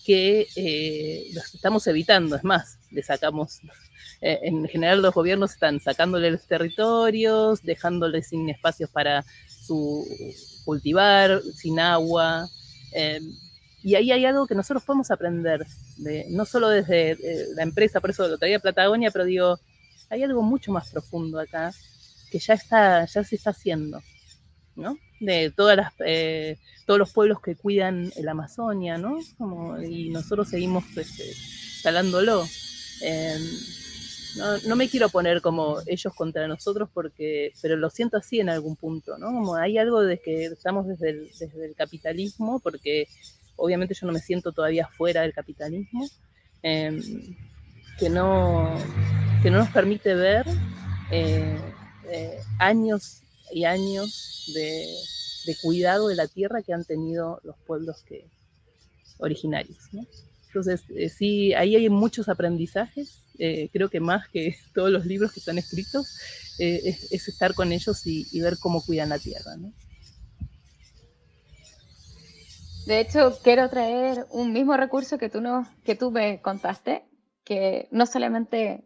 que 0.06 0.48
eh, 0.56 1.28
los 1.34 1.56
estamos 1.56 1.88
evitando, 1.88 2.36
es 2.36 2.44
más, 2.44 2.78
le 2.92 3.04
sacamos, 3.04 3.62
en 4.22 4.68
general 4.68 5.02
los 5.02 5.14
gobiernos 5.14 5.54
están 5.54 5.80
sacándole 5.80 6.32
los 6.32 6.46
territorios, 6.46 7.62
dejándoles 7.64 8.28
sin 8.28 8.50
espacios 8.50 8.90
para 8.90 9.24
su 9.48 10.06
cultivar, 10.66 11.42
sin 11.56 11.80
agua, 11.80 12.50
y 13.86 13.94
ahí 13.94 14.12
hay 14.12 14.26
algo 14.26 14.48
que 14.48 14.56
nosotros 14.56 14.84
podemos 14.84 15.12
aprender, 15.12 15.64
de, 15.98 16.26
no 16.32 16.44
solo 16.46 16.70
desde 16.70 17.20
la 17.54 17.62
empresa, 17.62 18.02
por 18.02 18.10
eso 18.10 18.28
lo 18.28 18.40
traía 18.40 18.58
Patagonia, 18.58 19.12
pero 19.12 19.26
digo, 19.26 19.60
hay 20.10 20.24
algo 20.24 20.42
mucho 20.42 20.72
más 20.72 20.90
profundo 20.90 21.40
acá 21.40 21.72
que 22.32 22.40
ya 22.40 22.56
está, 22.56 23.06
ya 23.06 23.24
se 23.24 23.36
está 23.36 23.52
haciendo, 23.52 24.02
¿no? 24.76 24.98
De 25.20 25.52
todas 25.52 25.78
las, 25.78 25.94
eh, 26.04 26.58
todos 26.88 26.98
los 26.98 27.14
pueblos 27.14 27.40
que 27.42 27.56
cuidan 27.56 28.12
el 28.16 28.28
Amazonia, 28.28 28.98
¿no? 28.98 29.20
Y 29.88 30.10
nosotros 30.10 30.50
seguimos 30.50 30.84
este, 30.98 31.32
talándolo. 31.84 32.44
Em, 33.02 33.42
no, 34.38 34.58
no, 34.68 34.76
me 34.76 34.90
quiero 34.90 35.10
poner 35.10 35.42
como 35.42 35.78
ellos 35.86 36.12
contra 36.16 36.48
nosotros 36.48 36.90
porque, 36.92 37.54
pero 37.62 37.76
lo 37.76 37.92
siento 37.92 38.18
así 38.18 38.40
en 38.40 38.50
algún 38.50 38.78
punto, 38.78 39.20
¿no? 39.20 39.28
Como 39.28 39.54
hay 39.54 39.78
algo 39.78 40.02
de 40.02 40.18
que 40.18 40.46
estamos 40.46 40.88
desde 40.88 41.30
desde 41.38 41.66
el 41.68 41.76
capitalismo, 41.76 42.60
porque 42.60 43.08
obviamente 43.56 43.94
yo 43.94 44.08
no 44.08 44.14
me 44.14 44.20
siento 44.20 44.52
todavía 44.52 44.88
fuera 44.88 45.22
del 45.22 45.34
capitalismo, 45.34 46.08
em, 46.62 47.02
que 47.98 48.10
no, 48.10 48.76
que 49.42 49.50
no 49.50 49.60
nos 49.60 49.70
permite 49.70 50.14
ver 50.16 50.46
eh, 51.12 51.58
eh, 52.10 52.40
años 52.60 53.22
y 53.52 53.66
años 53.66 54.52
de, 54.54 54.86
cuidado 55.62 56.08
de 56.08 56.16
la 56.16 56.28
tierra 56.28 56.64
que 56.64 56.74
han 56.74 56.84
tenido 56.84 57.40
los 57.44 57.56
pueblos 57.68 58.04
que, 58.04 58.28
originarios. 59.20 59.78
Entonces, 60.48 60.82
eh, 60.90 61.10
sí, 61.10 61.54
ahí 61.54 61.76
hay 61.76 61.90
muchos 61.90 62.28
aprendizajes, 62.28 63.20
creo 63.38 63.90
que 63.90 64.00
más 64.00 64.28
que 64.30 64.56
todos 64.74 64.90
los 64.90 65.06
libros 65.06 65.32
que 65.32 65.40
están 65.40 65.58
escritos, 65.58 66.18
es, 66.58 67.28
estar 67.28 67.54
con 67.54 67.72
ellos 67.72 68.02
y, 68.06 68.40
ver 68.40 68.58
cómo 68.60 68.84
cuidan 68.84 69.10
la 69.10 69.20
tierra. 69.20 69.56
De 72.86 73.00
hecho, 73.00 73.32
quiero 73.42 73.68
traer 73.68 74.28
un 74.30 74.54
mismo 74.54 74.78
recurso 74.78 75.18
que 75.18 75.28
tú, 75.28 75.42
que 75.84 75.98
me 76.12 76.40
contaste, 76.42 77.04
que 77.44 77.88
no 77.90 78.06
solamente 78.06 78.86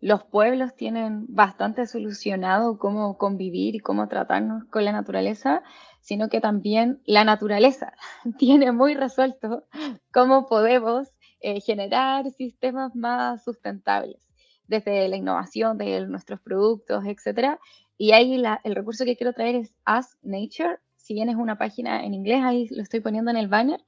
los 0.00 0.24
pueblos 0.24 0.74
tienen 0.74 1.26
bastante 1.28 1.86
solucionado 1.86 2.76
cómo 2.76 3.16
convivir 3.18 3.76
y 3.76 3.78
cómo 3.78 4.08
tratarnos 4.08 4.64
con 4.64 4.84
la 4.84 4.90
naturaleza, 4.90 5.62
sino 6.00 6.28
que 6.28 6.40
también 6.40 7.00
la 7.06 7.22
naturaleza 7.22 7.92
tiene 8.38 8.72
muy 8.72 8.94
resuelto 8.94 9.64
cómo 10.12 10.46
podemos 10.48 11.12
eh, 11.40 11.60
generar 11.60 12.28
sistemas 12.32 12.96
más 12.96 13.44
sustentables, 13.44 14.26
desde 14.66 15.08
la 15.08 15.16
innovación 15.16 15.78
de 15.78 16.04
nuestros 16.08 16.40
productos, 16.40 17.04
etc. 17.04 17.60
Y 17.96 18.10
ahí 18.10 18.42
el 18.64 18.74
recurso 18.74 19.04
que 19.04 19.16
quiero 19.16 19.32
traer 19.34 19.54
es 19.54 19.72
Ask 19.84 20.18
Nature, 20.22 20.80
si 21.06 21.14
bien 21.14 21.28
es 21.28 21.36
una 21.36 21.56
página 21.56 22.04
en 22.04 22.14
inglés, 22.14 22.42
ahí 22.42 22.66
lo 22.70 22.82
estoy 22.82 22.98
poniendo 22.98 23.30
en 23.30 23.36
el 23.36 23.46
banner, 23.46 23.80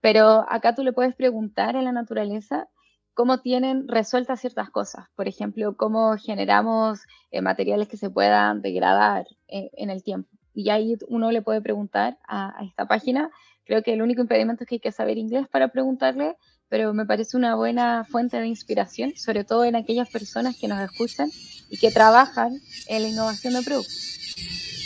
pero 0.00 0.46
acá 0.48 0.74
tú 0.74 0.82
le 0.82 0.94
puedes 0.94 1.14
preguntar 1.14 1.76
a 1.76 1.82
la 1.82 1.92
naturaleza 1.92 2.66
cómo 3.12 3.40
tienen 3.40 3.88
resueltas 3.88 4.40
ciertas 4.40 4.70
cosas. 4.70 5.04
Por 5.14 5.28
ejemplo, 5.28 5.76
cómo 5.76 6.16
generamos 6.16 7.00
eh, 7.30 7.42
materiales 7.42 7.88
que 7.88 7.98
se 7.98 8.08
puedan 8.08 8.62
degradar 8.62 9.26
eh, 9.48 9.68
en 9.74 9.90
el 9.90 10.02
tiempo. 10.02 10.30
Y 10.54 10.70
ahí 10.70 10.96
uno 11.08 11.30
le 11.30 11.42
puede 11.42 11.60
preguntar 11.60 12.18
a, 12.26 12.58
a, 12.58 12.64
esta 12.64 12.86
página. 12.86 13.30
Creo 13.66 13.82
que 13.82 13.92
el 13.92 14.00
único 14.00 14.22
impedimento 14.22 14.64
es 14.64 14.68
que 14.68 14.76
hay 14.76 14.80
que 14.80 14.92
saber 14.92 15.18
inglés 15.18 15.48
para 15.48 15.68
preguntarle, 15.68 16.38
pero 16.70 16.94
me 16.94 17.04
parece 17.04 17.36
una 17.36 17.54
buena 17.54 18.04
fuente 18.04 18.38
de 18.38 18.46
inspiración, 18.46 19.12
sobre 19.16 19.44
todo 19.44 19.64
en 19.64 19.76
aquellas 19.76 20.08
personas 20.08 20.56
que 20.58 20.68
nos 20.68 20.80
escuchan 20.80 21.30
y 21.68 21.76
que 21.76 21.90
trabajan 21.90 22.58
en 22.88 23.02
la 23.02 23.08
innovación 23.08 23.52
de 23.52 23.62
productos. 23.62 24.81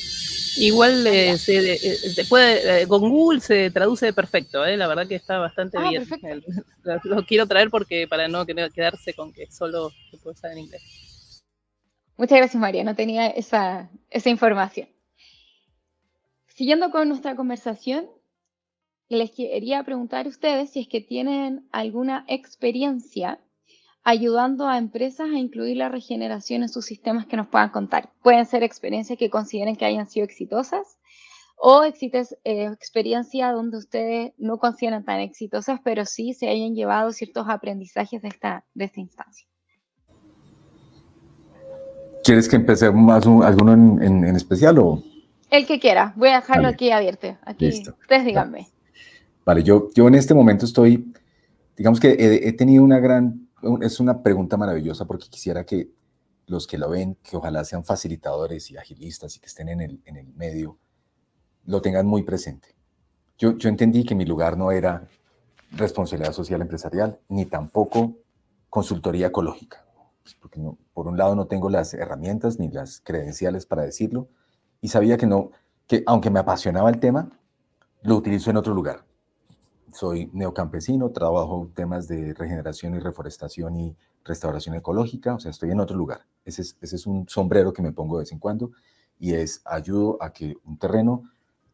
Igual 0.58 1.06
eh, 1.06 1.36
se, 1.38 1.74
eh, 1.74 1.78
se, 1.78 2.24
puede, 2.24 2.82
eh, 2.82 2.86
con 2.88 3.08
Google 3.08 3.40
se 3.40 3.70
traduce 3.70 4.12
perfecto, 4.12 4.64
¿eh? 4.64 4.76
la 4.76 4.86
verdad 4.86 5.06
que 5.06 5.14
está 5.14 5.38
bastante 5.38 5.78
ah, 5.78 5.88
bien. 5.88 6.06
Lo, 6.82 7.00
lo, 7.02 7.26
quiero 7.26 7.46
traer 7.46 7.68
porque 7.68 8.06
para 8.06 8.28
no 8.28 8.46
quedarse 8.46 9.12
con 9.12 9.32
que 9.32 9.50
solo 9.50 9.90
se 10.10 10.18
puede 10.18 10.34
usar 10.34 10.52
en 10.52 10.58
inglés. 10.58 11.42
Muchas 12.16 12.38
gracias 12.38 12.60
María, 12.60 12.84
no 12.84 12.94
tenía 12.94 13.26
esa, 13.26 13.90
esa 14.08 14.30
información. 14.30 14.88
Siguiendo 16.46 16.90
con 16.90 17.08
nuestra 17.08 17.34
conversación, 17.34 18.08
les 19.08 19.32
quería 19.32 19.82
preguntar 19.82 20.26
a 20.26 20.28
ustedes 20.28 20.70
si 20.70 20.80
es 20.80 20.88
que 20.88 21.00
tienen 21.00 21.68
alguna 21.72 22.24
experiencia 22.28 23.40
ayudando 24.06 24.68
a 24.68 24.78
empresas 24.78 25.28
a 25.28 25.36
incluir 25.36 25.78
la 25.78 25.88
regeneración 25.88 26.62
en 26.62 26.68
sus 26.68 26.84
sistemas 26.84 27.26
que 27.26 27.36
nos 27.36 27.48
puedan 27.48 27.70
contar. 27.70 28.08
Pueden 28.22 28.46
ser 28.46 28.62
experiencias 28.62 29.18
que 29.18 29.30
consideren 29.30 29.74
que 29.74 29.84
hayan 29.84 30.06
sido 30.06 30.24
exitosas 30.24 30.96
o 31.56 31.82
existen 31.82 32.24
eh, 32.44 32.66
experiencias 32.66 33.52
donde 33.52 33.78
ustedes 33.78 34.32
no 34.38 34.58
consideran 34.58 35.04
tan 35.04 35.18
exitosas, 35.18 35.80
pero 35.82 36.04
sí 36.04 36.34
se 36.34 36.48
hayan 36.48 36.76
llevado 36.76 37.10
ciertos 37.10 37.46
aprendizajes 37.48 38.22
de 38.22 38.28
esta, 38.28 38.64
de 38.74 38.84
esta 38.84 39.00
instancia. 39.00 39.48
¿Quieres 42.22 42.48
que 42.48 42.54
empecemos 42.54 43.02
más 43.02 43.26
un, 43.26 43.42
alguno 43.42 43.72
en, 43.72 44.00
en, 44.00 44.24
en, 44.24 44.36
especial 44.36 44.78
o...? 44.78 45.02
El 45.50 45.66
que 45.66 45.80
quiera. 45.80 46.12
Voy 46.14 46.28
a 46.28 46.36
dejarlo 46.36 46.62
vale. 46.62 46.74
aquí 46.74 46.92
abierto. 46.92 47.36
Aquí, 47.42 47.66
Listo. 47.66 47.96
ustedes 48.00 48.24
díganme. 48.24 48.68
Vale, 49.44 49.64
yo, 49.64 49.90
yo 49.96 50.06
en 50.06 50.14
este 50.14 50.32
momento 50.32 50.64
estoy, 50.64 51.12
digamos 51.76 51.98
que 51.98 52.10
he, 52.10 52.48
he 52.48 52.52
tenido 52.52 52.84
una 52.84 53.00
gran 53.00 53.45
es 53.80 54.00
una 54.00 54.22
pregunta 54.22 54.56
maravillosa 54.56 55.06
porque 55.06 55.28
quisiera 55.28 55.64
que 55.64 55.90
los 56.46 56.66
que 56.66 56.78
lo 56.78 56.90
ven, 56.90 57.16
que 57.22 57.36
ojalá 57.36 57.64
sean 57.64 57.84
facilitadores 57.84 58.70
y 58.70 58.76
agilistas 58.76 59.36
y 59.36 59.40
que 59.40 59.46
estén 59.46 59.68
en 59.68 59.80
el, 59.80 60.00
en 60.04 60.16
el 60.16 60.32
medio, 60.34 60.78
lo 61.64 61.82
tengan 61.82 62.06
muy 62.06 62.22
presente. 62.22 62.76
Yo, 63.38 63.56
yo 63.56 63.68
entendí 63.68 64.04
que 64.04 64.14
mi 64.14 64.24
lugar 64.24 64.56
no 64.56 64.70
era 64.70 65.08
responsabilidad 65.72 66.32
social 66.32 66.62
empresarial, 66.62 67.18
ni 67.28 67.44
tampoco 67.44 68.14
consultoría 68.70 69.28
ecológica, 69.28 69.84
pues, 70.22 70.34
porque 70.34 70.60
por 70.94 71.08
un 71.08 71.16
lado 71.16 71.34
no 71.34 71.46
tengo 71.46 71.68
las 71.68 71.92
herramientas 71.94 72.58
ni 72.58 72.68
las 72.68 73.00
credenciales 73.00 73.66
para 73.66 73.82
decirlo, 73.82 74.28
y 74.80 74.88
sabía 74.88 75.16
que 75.16 75.26
no, 75.26 75.50
que 75.86 76.04
aunque 76.06 76.30
me 76.30 76.38
apasionaba 76.38 76.88
el 76.90 77.00
tema, 77.00 77.30
lo 78.02 78.16
utilizo 78.16 78.50
en 78.50 78.56
otro 78.58 78.72
lugar 78.72 79.04
soy 79.96 80.30
neocampesino, 80.32 81.10
trabajo 81.10 81.70
temas 81.74 82.06
de 82.06 82.34
regeneración 82.34 82.94
y 82.94 82.98
reforestación 82.98 83.76
y 83.76 83.96
restauración 84.24 84.74
ecológica, 84.74 85.34
o 85.34 85.40
sea, 85.40 85.50
estoy 85.50 85.70
en 85.70 85.80
otro 85.80 85.96
lugar. 85.96 86.26
Ese 86.44 86.62
es, 86.62 86.76
ese 86.80 86.96
es 86.96 87.06
un 87.06 87.28
sombrero 87.28 87.72
que 87.72 87.82
me 87.82 87.92
pongo 87.92 88.18
de 88.18 88.22
vez 88.22 88.32
en 88.32 88.38
cuando 88.38 88.72
y 89.18 89.32
es 89.32 89.62
ayudo 89.64 90.18
a 90.20 90.32
que 90.32 90.56
un 90.64 90.78
terreno 90.78 91.22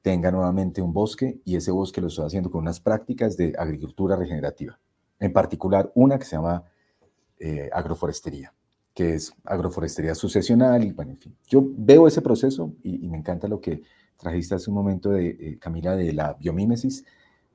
tenga 0.03 0.31
nuevamente 0.31 0.81
un 0.81 0.93
bosque 0.93 1.41
y 1.45 1.57
ese 1.57 1.73
bosque 1.73 2.01
lo 2.01 2.07
estoy 2.07 2.27
haciendo 2.27 2.51
con 2.51 2.61
unas 2.61 2.81
prácticas 2.81 3.37
de 3.37 3.55
agricultura 3.59 4.17
regenerativa. 4.17 4.79
En 5.19 5.33
particular, 5.33 5.91
una 5.95 6.19
que 6.19 6.25
se 6.25 6.37
llama 6.37 6.65
eh, 7.39 7.71
agroforestería, 7.73 8.55
que 8.95 9.15
es 9.15 9.33
agroforestería 9.45 10.15
sucesional 10.15 10.85
y 10.85 10.93
bueno, 10.93 11.13
en 11.13 11.19
fin. 11.19 11.37
Yo 11.49 11.65
veo 11.77 12.07
ese 12.07 12.23
proceso 12.23 12.73
y, 12.83 13.05
y 13.05 13.09
me 13.09 13.19
encanta 13.19 13.49
lo 13.49 13.61
que 13.61 13.83
trajiste 14.17 14.55
hace 14.55 14.71
un 14.71 14.77
momento 14.77 15.11
de 15.11 15.29
eh, 15.29 15.59
Camila 15.59 15.97
de 15.97 16.13
la 16.13 16.35
biomímesis 16.35 17.05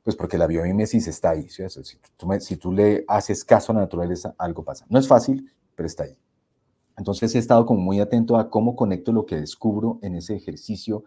pues 0.08 0.16
porque 0.16 0.38
la 0.38 0.47
biomímesis 0.47 1.05
está 1.10 1.32
ahí. 1.32 1.49
¿sí? 1.49 1.64
Si, 1.68 1.97
tú, 2.16 2.30
si, 2.39 2.55
tú, 2.55 2.72
le 2.72 3.03
haces 3.10 3.43
caso 3.43 3.74
a 3.74 3.76
la 3.76 3.82
naturaleza, 3.82 4.34
algo 4.38 4.64
pasa. 4.64 4.86
No 4.88 4.99
es 4.99 5.05
fácil, 5.05 5.51
pero 5.76 5.86
está 5.86 6.03
ahí. 6.03 6.18
Entonces 6.95 7.36
he 7.36 7.39
estado 7.39 7.66
como 7.66 7.82
muy 7.82 7.99
atento 7.99 8.38
a 8.38 8.49
cómo 8.49 8.78
conecto 8.78 9.12
lo 9.12 9.26
que 9.26 9.36
descubro 9.36 9.99
en 10.01 10.16
ese 10.16 10.34
ejercicio 10.34 11.03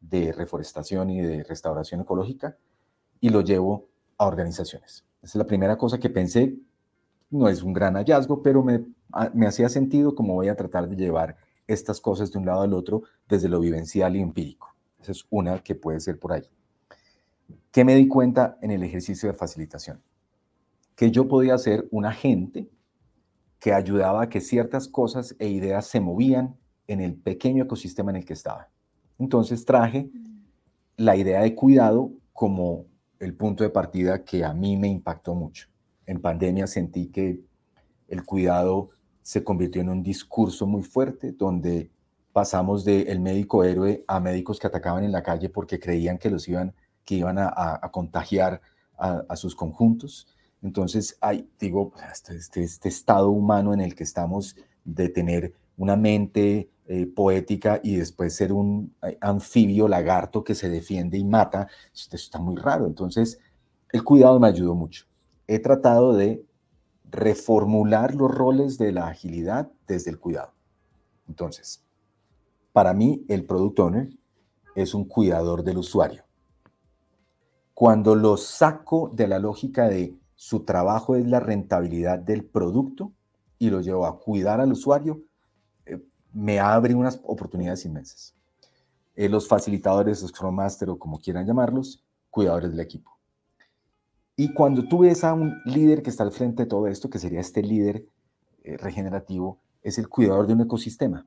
de 0.00 0.30
reforestación 0.30 1.10
y 1.10 1.22
de 1.22 1.42
restauración 1.42 2.02
ecológica 2.02 2.56
y 3.18 3.30
lo 3.30 3.40
llevo 3.40 3.88
a 4.16 4.28
organizaciones. 4.28 5.04
Esa 5.22 5.30
es 5.30 5.34
la 5.34 5.46
primera 5.48 5.76
cosa 5.76 5.98
que 5.98 6.08
pensé. 6.08 6.56
No 7.30 7.48
es 7.48 7.64
un 7.64 7.72
gran 7.72 7.94
hallazgo, 7.94 8.44
pero 8.44 8.62
me, 8.62 8.86
me 9.34 9.48
hacía 9.48 9.68
sentido 9.68 10.14
como 10.14 10.34
voy 10.34 10.46
a 10.50 10.56
tratar 10.56 10.88
de 10.88 10.94
llevar 10.94 11.36
estas 11.66 12.00
cosas 12.00 12.30
de 12.30 12.38
un 12.38 12.46
lado 12.46 12.62
al 12.62 12.74
otro 12.74 13.02
desde 13.28 13.48
lo 13.48 13.58
vivencial 13.58 14.14
y 14.14 14.20
empírico. 14.20 14.72
Esa 15.00 15.10
es 15.10 15.26
una 15.30 15.58
que 15.64 15.74
puede 15.74 15.98
ser 15.98 16.20
por 16.20 16.32
ahí. 16.32 16.48
¿Qué 17.76 17.84
me 17.84 17.94
di 17.94 18.08
cuenta 18.08 18.56
en 18.62 18.70
el 18.70 18.82
ejercicio 18.82 19.30
de 19.30 19.36
facilitación? 19.36 20.00
Que 20.94 21.10
yo 21.10 21.28
podía 21.28 21.58
ser 21.58 21.86
un 21.90 22.06
agente 22.06 22.70
que 23.60 23.74
ayudaba 23.74 24.22
a 24.22 24.28
que 24.30 24.40
ciertas 24.40 24.88
cosas 24.88 25.36
e 25.38 25.48
ideas 25.48 25.86
se 25.86 26.00
movían 26.00 26.56
en 26.86 27.02
el 27.02 27.16
pequeño 27.16 27.64
ecosistema 27.64 28.10
en 28.12 28.16
el 28.16 28.24
que 28.24 28.32
estaba. 28.32 28.70
Entonces 29.18 29.66
traje 29.66 30.08
la 30.96 31.16
idea 31.16 31.42
de 31.42 31.54
cuidado 31.54 32.12
como 32.32 32.86
el 33.18 33.34
punto 33.34 33.62
de 33.62 33.68
partida 33.68 34.24
que 34.24 34.42
a 34.42 34.54
mí 34.54 34.78
me 34.78 34.88
impactó 34.88 35.34
mucho. 35.34 35.68
En 36.06 36.22
pandemia 36.22 36.66
sentí 36.66 37.08
que 37.08 37.42
el 38.08 38.24
cuidado 38.24 38.88
se 39.20 39.44
convirtió 39.44 39.82
en 39.82 39.90
un 39.90 40.02
discurso 40.02 40.66
muy 40.66 40.82
fuerte 40.82 41.32
donde 41.32 41.90
pasamos 42.32 42.86
del 42.86 43.06
el 43.08 43.20
médico 43.20 43.64
héroe 43.64 44.02
a 44.08 44.18
médicos 44.18 44.58
que 44.58 44.66
atacaban 44.66 45.04
en 45.04 45.12
la 45.12 45.22
calle 45.22 45.50
porque 45.50 45.78
creían 45.78 46.16
que 46.16 46.30
los 46.30 46.48
iban 46.48 46.72
que 47.06 47.14
iban 47.14 47.38
a, 47.38 47.50
a 47.54 47.90
contagiar 47.90 48.60
a, 48.98 49.22
a, 49.28 49.36
sus 49.36 49.54
conjuntos. 49.54 50.26
Entonces, 50.62 51.16
hay, 51.20 51.48
digo, 51.58 51.92
este, 52.12 52.36
este, 52.36 52.64
este, 52.64 52.88
estado 52.88 53.30
humano 53.30 53.72
en 53.72 53.80
el 53.80 53.94
que 53.94 54.04
estamos 54.04 54.56
de 54.84 55.08
tener 55.08 55.54
una 55.76 55.96
mente 55.96 56.68
eh, 56.86 57.06
poética 57.06 57.80
y 57.82 57.96
después 57.96 58.34
ser 58.34 58.52
un 58.52 58.94
eh, 59.02 59.16
anfibio 59.20 59.86
lagarto 59.86 60.42
que 60.42 60.54
se 60.54 60.68
defiende 60.68 61.16
y 61.16 61.24
mata, 61.24 61.68
esto 61.94 62.16
está 62.16 62.38
muy 62.38 62.56
raro. 62.56 62.86
Entonces, 62.86 63.38
el 63.92 64.02
cuidado 64.02 64.40
me 64.40 64.48
ayudó 64.48 64.74
mucho. 64.74 65.06
He 65.46 65.60
tratado 65.60 66.12
de 66.12 66.44
reformular 67.08 68.14
los 68.14 68.30
roles 68.32 68.78
de 68.78 68.90
la 68.90 69.06
agilidad 69.06 69.70
desde 69.86 70.10
el 70.10 70.18
cuidado. 70.18 70.52
Entonces, 71.28 71.84
para 72.72 72.92
mí, 72.92 73.24
el 73.28 73.44
product 73.44 73.78
owner 73.78 74.08
es 74.74 74.92
un 74.92 75.04
cuidador 75.04 75.62
del 75.62 75.78
usuario 75.78 76.25
cuando 77.76 78.14
lo 78.14 78.38
saco 78.38 79.12
de 79.14 79.28
la 79.28 79.38
lógica 79.38 79.86
de 79.86 80.16
su 80.34 80.64
trabajo 80.64 81.14
es 81.14 81.26
la 81.26 81.40
rentabilidad 81.40 82.18
del 82.18 82.42
producto 82.42 83.12
y 83.58 83.68
lo 83.68 83.82
llevo 83.82 84.06
a 84.06 84.18
cuidar 84.18 84.62
al 84.62 84.72
usuario, 84.72 85.20
eh, 85.84 86.02
me 86.32 86.58
abre 86.58 86.94
unas 86.94 87.20
oportunidades 87.22 87.84
inmensas. 87.84 88.34
Eh, 89.14 89.28
los 89.28 89.46
facilitadores, 89.46 90.22
los 90.22 90.30
Scrum 90.30 90.54
Master 90.54 90.88
o 90.88 90.98
como 90.98 91.18
quieran 91.18 91.46
llamarlos, 91.46 92.02
cuidadores 92.30 92.70
del 92.70 92.80
equipo. 92.80 93.18
Y 94.36 94.54
cuando 94.54 94.88
tú 94.88 95.00
ves 95.00 95.22
a 95.22 95.34
un 95.34 95.60
líder 95.66 96.02
que 96.02 96.08
está 96.08 96.22
al 96.22 96.32
frente 96.32 96.62
de 96.62 96.70
todo 96.70 96.86
esto, 96.86 97.10
que 97.10 97.18
sería 97.18 97.40
este 97.40 97.62
líder 97.62 98.06
eh, 98.64 98.78
regenerativo, 98.78 99.60
es 99.82 99.98
el 99.98 100.08
cuidador 100.08 100.46
de 100.46 100.54
un 100.54 100.62
ecosistema. 100.62 101.26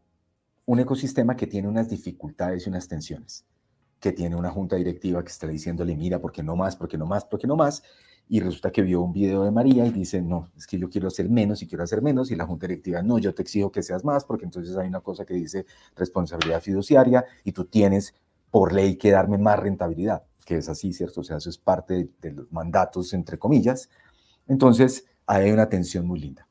Un 0.65 0.79
ecosistema 0.79 1.35
que 1.35 1.45
tiene 1.45 1.67
unas 1.67 1.89
dificultades 1.89 2.65
y 2.65 2.69
unas 2.71 2.87
tensiones 2.87 3.45
que 3.99 4.11
tiene 4.11 4.35
una 4.35 4.49
junta 4.49 4.75
directiva 4.75 5.23
que 5.23 5.29
está 5.29 5.47
diciéndole, 5.47 5.95
mira, 5.95 6.19
¿por 6.19 6.31
qué 6.31 6.43
no 6.43 6.55
más? 6.55 6.75
¿Por 6.75 6.87
qué 6.87 6.97
no 6.97 7.05
más? 7.05 7.25
¿Por 7.25 7.39
qué 7.39 7.47
no 7.47 7.55
más? 7.55 7.83
Y 8.27 8.39
resulta 8.39 8.71
que 8.71 8.81
vio 8.81 9.01
un 9.01 9.11
video 9.11 9.43
de 9.43 9.51
María 9.51 9.85
y 9.85 9.91
dice, 9.91 10.21
no, 10.21 10.51
es 10.55 10.67
que 10.67 10.77
yo 10.77 10.89
quiero 10.89 11.07
hacer 11.07 11.29
menos 11.29 11.61
y 11.61 11.67
quiero 11.67 11.83
hacer 11.83 12.01
menos. 12.01 12.31
Y 12.31 12.35
la 12.35 12.45
junta 12.45 12.67
directiva, 12.67 13.01
no, 13.01 13.17
yo 13.17 13.33
te 13.33 13.41
exijo 13.41 13.71
que 13.71 13.81
seas 13.81 14.05
más, 14.05 14.23
porque 14.23 14.45
entonces 14.45 14.77
hay 14.77 14.87
una 14.87 15.01
cosa 15.01 15.25
que 15.25 15.33
dice 15.33 15.65
responsabilidad 15.95 16.61
fiduciaria 16.61 17.25
y 17.43 17.51
tú 17.51 17.65
tienes 17.65 18.13
por 18.51 18.71
ley 18.71 18.97
que 18.97 19.11
darme 19.11 19.37
más 19.37 19.59
rentabilidad, 19.59 20.23
que 20.45 20.57
es 20.57 20.69
así, 20.69 20.93
¿cierto? 20.93 21.21
O 21.21 21.23
sea, 21.23 21.37
eso 21.37 21.49
es 21.49 21.57
parte 21.57 21.93
de, 21.95 22.09
de 22.21 22.31
los 22.31 22.51
mandatos, 22.51 23.13
entre 23.13 23.37
comillas. 23.37 23.89
Entonces, 24.47 25.05
hay 25.25 25.51
una 25.51 25.67
tensión 25.67 26.07
muy 26.07 26.19
linda. 26.19 26.47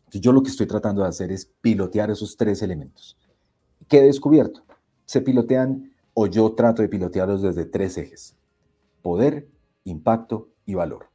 Entonces, 0.00 0.22
yo 0.22 0.32
lo 0.32 0.42
que 0.42 0.50
estoy 0.50 0.66
tratando 0.66 1.02
de 1.02 1.08
hacer 1.08 1.30
es 1.30 1.46
pilotear 1.60 2.10
esos 2.10 2.36
tres 2.36 2.62
elementos. 2.62 3.16
¿Qué 3.88 3.98
he 3.98 4.02
descubierto? 4.02 4.62
Se 5.04 5.20
pilotean 5.20 5.89
o 6.14 6.26
yo 6.26 6.54
trato 6.54 6.82
de 6.82 6.88
pilotearlos 6.88 7.42
desde 7.42 7.64
tres 7.64 7.96
ejes, 7.98 8.36
poder, 9.02 9.48
impacto 9.84 10.50
y 10.66 10.74
valor. 10.74 11.10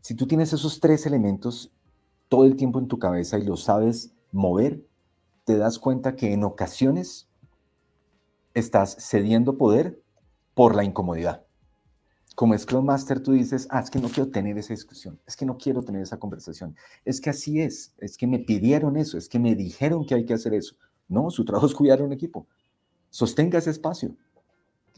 Si 0.00 0.14
tú 0.14 0.26
tienes 0.26 0.52
esos 0.52 0.80
tres 0.80 1.06
elementos 1.06 1.72
todo 2.28 2.44
el 2.44 2.56
tiempo 2.56 2.78
en 2.78 2.88
tu 2.88 2.98
cabeza 2.98 3.38
y 3.38 3.44
los 3.44 3.64
sabes 3.64 4.14
mover, 4.32 4.84
te 5.44 5.56
das 5.56 5.78
cuenta 5.78 6.16
que 6.16 6.32
en 6.32 6.44
ocasiones 6.44 7.28
estás 8.54 8.96
cediendo 8.98 9.56
poder 9.58 10.02
por 10.54 10.74
la 10.74 10.84
incomodidad. 10.84 11.44
Como 12.34 12.58
Scrum 12.58 12.84
Master 12.84 13.20
tú 13.20 13.32
dices, 13.32 13.68
ah, 13.70 13.80
es 13.80 13.90
que 13.90 14.00
no 14.00 14.08
quiero 14.08 14.30
tener 14.30 14.58
esa 14.58 14.74
discusión, 14.74 15.20
es 15.26 15.36
que 15.36 15.46
no 15.46 15.56
quiero 15.56 15.82
tener 15.82 16.02
esa 16.02 16.18
conversación, 16.18 16.74
es 17.04 17.20
que 17.20 17.30
así 17.30 17.60
es, 17.60 17.94
es 17.98 18.16
que 18.16 18.26
me 18.26 18.40
pidieron 18.40 18.96
eso, 18.96 19.18
es 19.18 19.28
que 19.28 19.38
me 19.38 19.54
dijeron 19.54 20.04
que 20.04 20.14
hay 20.14 20.24
que 20.24 20.34
hacer 20.34 20.54
eso. 20.54 20.74
No, 21.08 21.30
su 21.30 21.44
trabajo 21.44 21.66
es 21.66 21.74
cuidar 21.74 22.02
un 22.02 22.12
equipo. 22.12 22.48
Sostenga 23.14 23.60
ese 23.60 23.70
espacio 23.70 24.16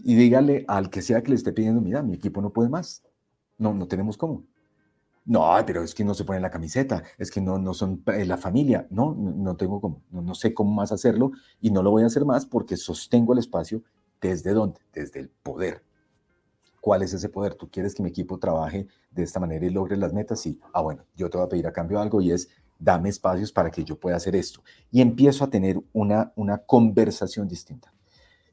y 0.03 0.15
dígale 0.15 0.65
al 0.69 0.89
que 0.89 1.03
sea 1.03 1.23
que 1.23 1.29
le 1.29 1.35
esté 1.35 1.53
pidiendo, 1.53 1.83
mira, 1.83 2.01
mi 2.03 2.15
equipo 2.15 2.41
no 2.41 2.51
puede 2.51 2.71
más. 2.71 3.03
No, 3.59 3.75
no 3.75 3.87
tenemos 3.89 4.17
cómo. 4.17 4.43
No, 5.27 5.55
pero 5.67 5.83
es 5.83 5.95
que 5.95 6.03
no 6.03 6.15
se 6.15 6.25
pone 6.25 6.41
la 6.41 6.51
camiseta, 6.51 7.03
es 7.19 7.31
que 7.31 7.43
no, 7.43 7.59
no 7.59 7.75
son 7.75 8.03
eh, 8.07 8.25
la 8.25 8.39
familia. 8.39 8.87
No, 8.89 9.15
no, 9.15 9.55
tengo 9.59 9.83
cómo, 9.83 10.03
no, 10.11 10.23
no 10.23 10.35
sé 10.35 10.55
cómo 10.55 10.73
más 10.73 10.93
hacerlo 10.93 11.33
y 11.61 11.71
no 11.71 11.83
lo 11.83 11.91
voy 11.91 12.05
a 12.05 12.07
hacer 12.07 12.25
más 12.25 12.47
porque 12.47 12.79
sostengo 12.79 13.35
el 13.35 13.41
espacio 13.41 13.83
desde 14.19 14.55
dónde? 14.55 14.81
Desde 14.95 15.21
el 15.21 15.29
poder. 15.29 15.85
¿Cuál 16.81 17.03
es 17.03 17.13
ese 17.13 17.29
poder? 17.29 17.55
¿Tú 17.55 17.69
quieres 17.69 17.95
que 17.95 18.03
mi 18.03 18.09
equipo 18.09 18.39
trabaje 18.39 18.87
de 19.11 19.25
esta 19.25 19.41
manera 19.41 19.67
y 19.67 19.69
logre 19.69 19.99
las 19.99 20.15
metas? 20.15 20.41
Sí. 20.41 20.59
Ah, 20.73 20.81
bueno, 20.81 21.05
yo 21.17 21.29
te 21.29 21.37
voy 21.37 21.45
a 21.45 21.51
pedir 21.51 21.67
a 21.67 21.73
cambio 21.75 22.01
algo 22.01 22.23
y 22.23 22.33
es 22.33 22.49
dame 22.79 23.11
espacios 23.11 23.53
para 23.53 23.71
que 23.71 23.85
yo 23.85 24.01
pueda 24.01 24.17
hacer 24.17 24.35
esto. 24.35 24.63
Y 24.91 25.03
empiezo 25.03 25.45
a 25.45 25.51
tener 25.51 25.79
una, 25.93 26.33
una 26.35 26.57
conversación 26.57 27.47
distinta. 27.47 27.93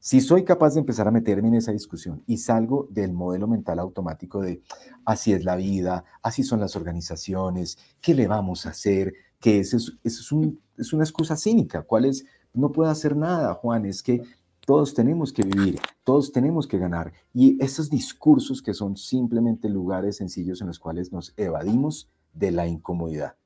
Si 0.06 0.20
soy 0.20 0.44
capaz 0.44 0.74
de 0.74 0.80
empezar 0.80 1.08
a 1.08 1.10
meterme 1.10 1.48
en 1.48 1.54
esa 1.54 1.72
discusión 1.72 2.22
y 2.26 2.36
salgo 2.36 2.86
del 2.90 3.14
modelo 3.14 3.48
mental 3.48 3.78
automático 3.78 4.42
de 4.42 4.60
así 5.06 5.32
es 5.32 5.46
la 5.46 5.56
vida, 5.56 6.04
así 6.22 6.42
son 6.42 6.60
las 6.60 6.76
organizaciones, 6.76 7.78
¿qué 8.02 8.12
le 8.12 8.26
vamos 8.26 8.66
a 8.66 8.68
hacer? 8.68 9.14
Que 9.40 9.60
eso 9.60 9.78
es, 9.78 9.96
es 10.04 10.92
una 10.92 11.04
excusa 11.04 11.38
cínica. 11.38 11.80
¿Cuál 11.84 12.04
es? 12.04 12.26
No 12.52 12.70
puedo 12.70 12.90
hacer 12.90 13.16
nada, 13.16 13.54
Juan. 13.54 13.86
Es 13.86 14.02
que 14.02 14.20
todos 14.66 14.92
tenemos 14.92 15.32
que 15.32 15.42
vivir, 15.42 15.80
todos 16.04 16.32
tenemos 16.32 16.66
que 16.66 16.76
ganar. 16.76 17.14
Y 17.32 17.56
esos 17.64 17.88
discursos 17.88 18.60
que 18.60 18.74
son 18.74 18.98
simplemente 18.98 19.70
lugares 19.70 20.18
sencillos 20.18 20.60
en 20.60 20.66
los 20.66 20.78
cuales 20.78 21.12
nos 21.12 21.32
evadimos 21.38 22.10
de 22.34 22.50
la 22.50 22.66
incomodidad. 22.66 23.36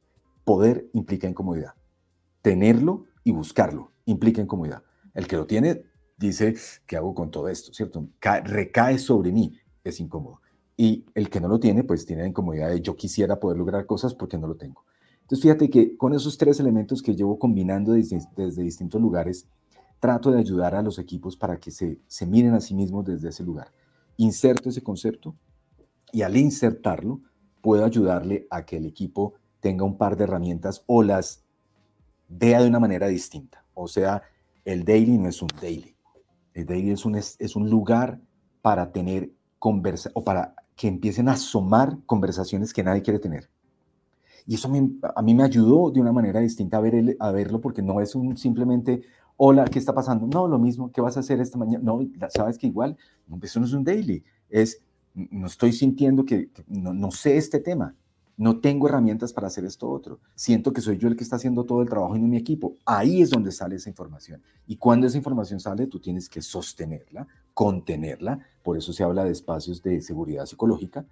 Poder 0.42 0.88
implica 0.92 1.28
incomodidad. 1.28 1.74
Tenerlo 2.42 3.04
y 3.22 3.30
buscarlo 3.30 3.92
implica 4.06 4.42
incomodidad. 4.42 4.82
El 5.14 5.28
que 5.28 5.36
lo 5.36 5.46
tiene 5.46 5.84
dice, 6.18 6.54
¿qué 6.86 6.96
hago 6.96 7.14
con 7.14 7.30
todo 7.30 7.48
esto? 7.48 7.72
¿Cierto? 7.72 8.06
recae 8.44 8.98
sobre 8.98 9.32
mí, 9.32 9.58
es 9.84 10.00
incómodo. 10.00 10.40
Y 10.76 11.06
el 11.14 11.28
que 11.30 11.40
no 11.40 11.48
lo 11.48 11.58
tiene, 11.58 11.84
pues 11.84 12.06
tiene 12.06 12.22
la 12.22 12.28
incomodidad 12.28 12.68
de 12.68 12.80
yo 12.80 12.94
quisiera 12.94 13.40
poder 13.40 13.58
lograr 13.58 13.86
cosas 13.86 14.14
porque 14.14 14.38
no 14.38 14.46
lo 14.46 14.56
tengo. 14.56 14.84
Entonces, 15.22 15.42
fíjate 15.42 15.68
que 15.70 15.96
con 15.96 16.14
esos 16.14 16.38
tres 16.38 16.60
elementos 16.60 17.02
que 17.02 17.14
llevo 17.14 17.38
combinando 17.38 17.92
desde, 17.92 18.20
desde 18.36 18.62
distintos 18.62 19.00
lugares, 19.00 19.46
trato 20.00 20.30
de 20.30 20.38
ayudar 20.38 20.74
a 20.74 20.82
los 20.82 20.98
equipos 20.98 21.36
para 21.36 21.58
que 21.58 21.70
se, 21.70 21.98
se 22.06 22.26
miren 22.26 22.54
a 22.54 22.60
sí 22.60 22.74
mismos 22.74 23.04
desde 23.04 23.28
ese 23.28 23.42
lugar. 23.42 23.72
Inserto 24.16 24.68
ese 24.68 24.82
concepto 24.82 25.36
y 26.12 26.22
al 26.22 26.36
insertarlo, 26.36 27.20
puedo 27.60 27.84
ayudarle 27.84 28.46
a 28.50 28.64
que 28.64 28.76
el 28.76 28.86
equipo 28.86 29.34
tenga 29.60 29.84
un 29.84 29.98
par 29.98 30.16
de 30.16 30.24
herramientas 30.24 30.82
o 30.86 31.02
las 31.02 31.44
vea 32.28 32.62
de 32.62 32.68
una 32.68 32.80
manera 32.80 33.08
distinta. 33.08 33.64
O 33.74 33.88
sea, 33.88 34.22
el 34.64 34.84
daily 34.84 35.18
no 35.18 35.28
es 35.28 35.42
un 35.42 35.48
daily. 35.60 35.97
El 36.58 36.66
daily 36.66 36.90
es 36.90 37.04
un, 37.04 37.14
es, 37.14 37.56
un 37.56 37.70
lugar 37.70 38.20
para 38.62 38.90
tener 38.90 39.30
conversa 39.60 40.10
o 40.14 40.24
para 40.24 40.56
que 40.74 40.88
empiecen 40.88 41.28
a 41.28 41.32
asomar 41.32 41.98
conversaciones 42.04 42.72
que 42.72 42.82
nadie 42.82 43.02
quiere 43.02 43.20
tener. 43.20 43.48
Y 44.44 44.56
eso 44.56 44.66
a 44.66 45.22
mí, 45.22 45.34
me 45.34 45.44
ayudó 45.44 45.92
de 45.92 46.00
una 46.00 46.10
manera 46.10 46.40
distinta 46.40 46.78
a, 46.78 46.80
ver 46.80 47.16
a 47.20 47.30
verlo, 47.30 47.60
porque 47.60 47.80
no 47.80 48.00
es 48.00 48.16
un 48.16 48.36
simplemente, 48.36 49.02
hola, 49.36 49.66
¿qué 49.66 49.78
está 49.78 49.94
pasando? 49.94 50.26
No, 50.26 50.48
lo 50.48 50.58
mismo, 50.58 50.90
¿qué 50.90 51.00
vas 51.00 51.16
a 51.16 51.20
hacer 51.20 51.40
esta 51.40 51.58
mañana? 51.58 51.84
No, 51.84 52.00
sabes 52.30 52.58
que 52.58 52.66
igual, 52.66 52.96
eso 53.40 53.60
no 53.60 53.66
es 53.66 53.72
un 53.72 53.84
daily, 53.84 54.24
es, 54.48 54.82
no 55.14 55.46
estoy 55.46 55.72
sintiendo 55.72 56.24
que, 56.24 56.50
no, 56.66 56.92
no, 56.92 57.12
sé 57.12 57.36
este 57.36 57.60
tema, 57.60 57.94
no 58.38 58.60
tengo 58.60 58.88
herramientas 58.88 59.32
para 59.32 59.48
hacer 59.48 59.64
esto 59.64 59.90
otro. 59.90 60.20
Siento 60.36 60.72
que 60.72 60.80
soy 60.80 60.96
yo 60.96 61.08
el 61.08 61.16
que 61.16 61.24
está 61.24 61.36
haciendo 61.36 61.64
todo 61.64 61.82
el 61.82 61.88
trabajo 61.88 62.16
y 62.16 62.20
no 62.20 62.28
mi 62.28 62.36
equipo. 62.36 62.76
Ahí 62.86 63.20
es 63.20 63.30
donde 63.30 63.50
sale 63.50 63.74
esa 63.76 63.90
información. 63.90 64.40
Y 64.68 64.76
cuando 64.76 65.08
esa 65.08 65.18
información 65.18 65.58
sale, 65.58 65.88
tú 65.88 65.98
tienes 65.98 66.28
que 66.28 66.40
sostenerla, 66.40 67.26
contenerla. 67.52 68.38
Por 68.62 68.78
eso 68.78 68.92
se 68.92 69.02
habla 69.02 69.24
de 69.24 69.32
espacios 69.32 69.82
de 69.82 70.00
seguridad 70.00 70.46
psicológica, 70.46 71.04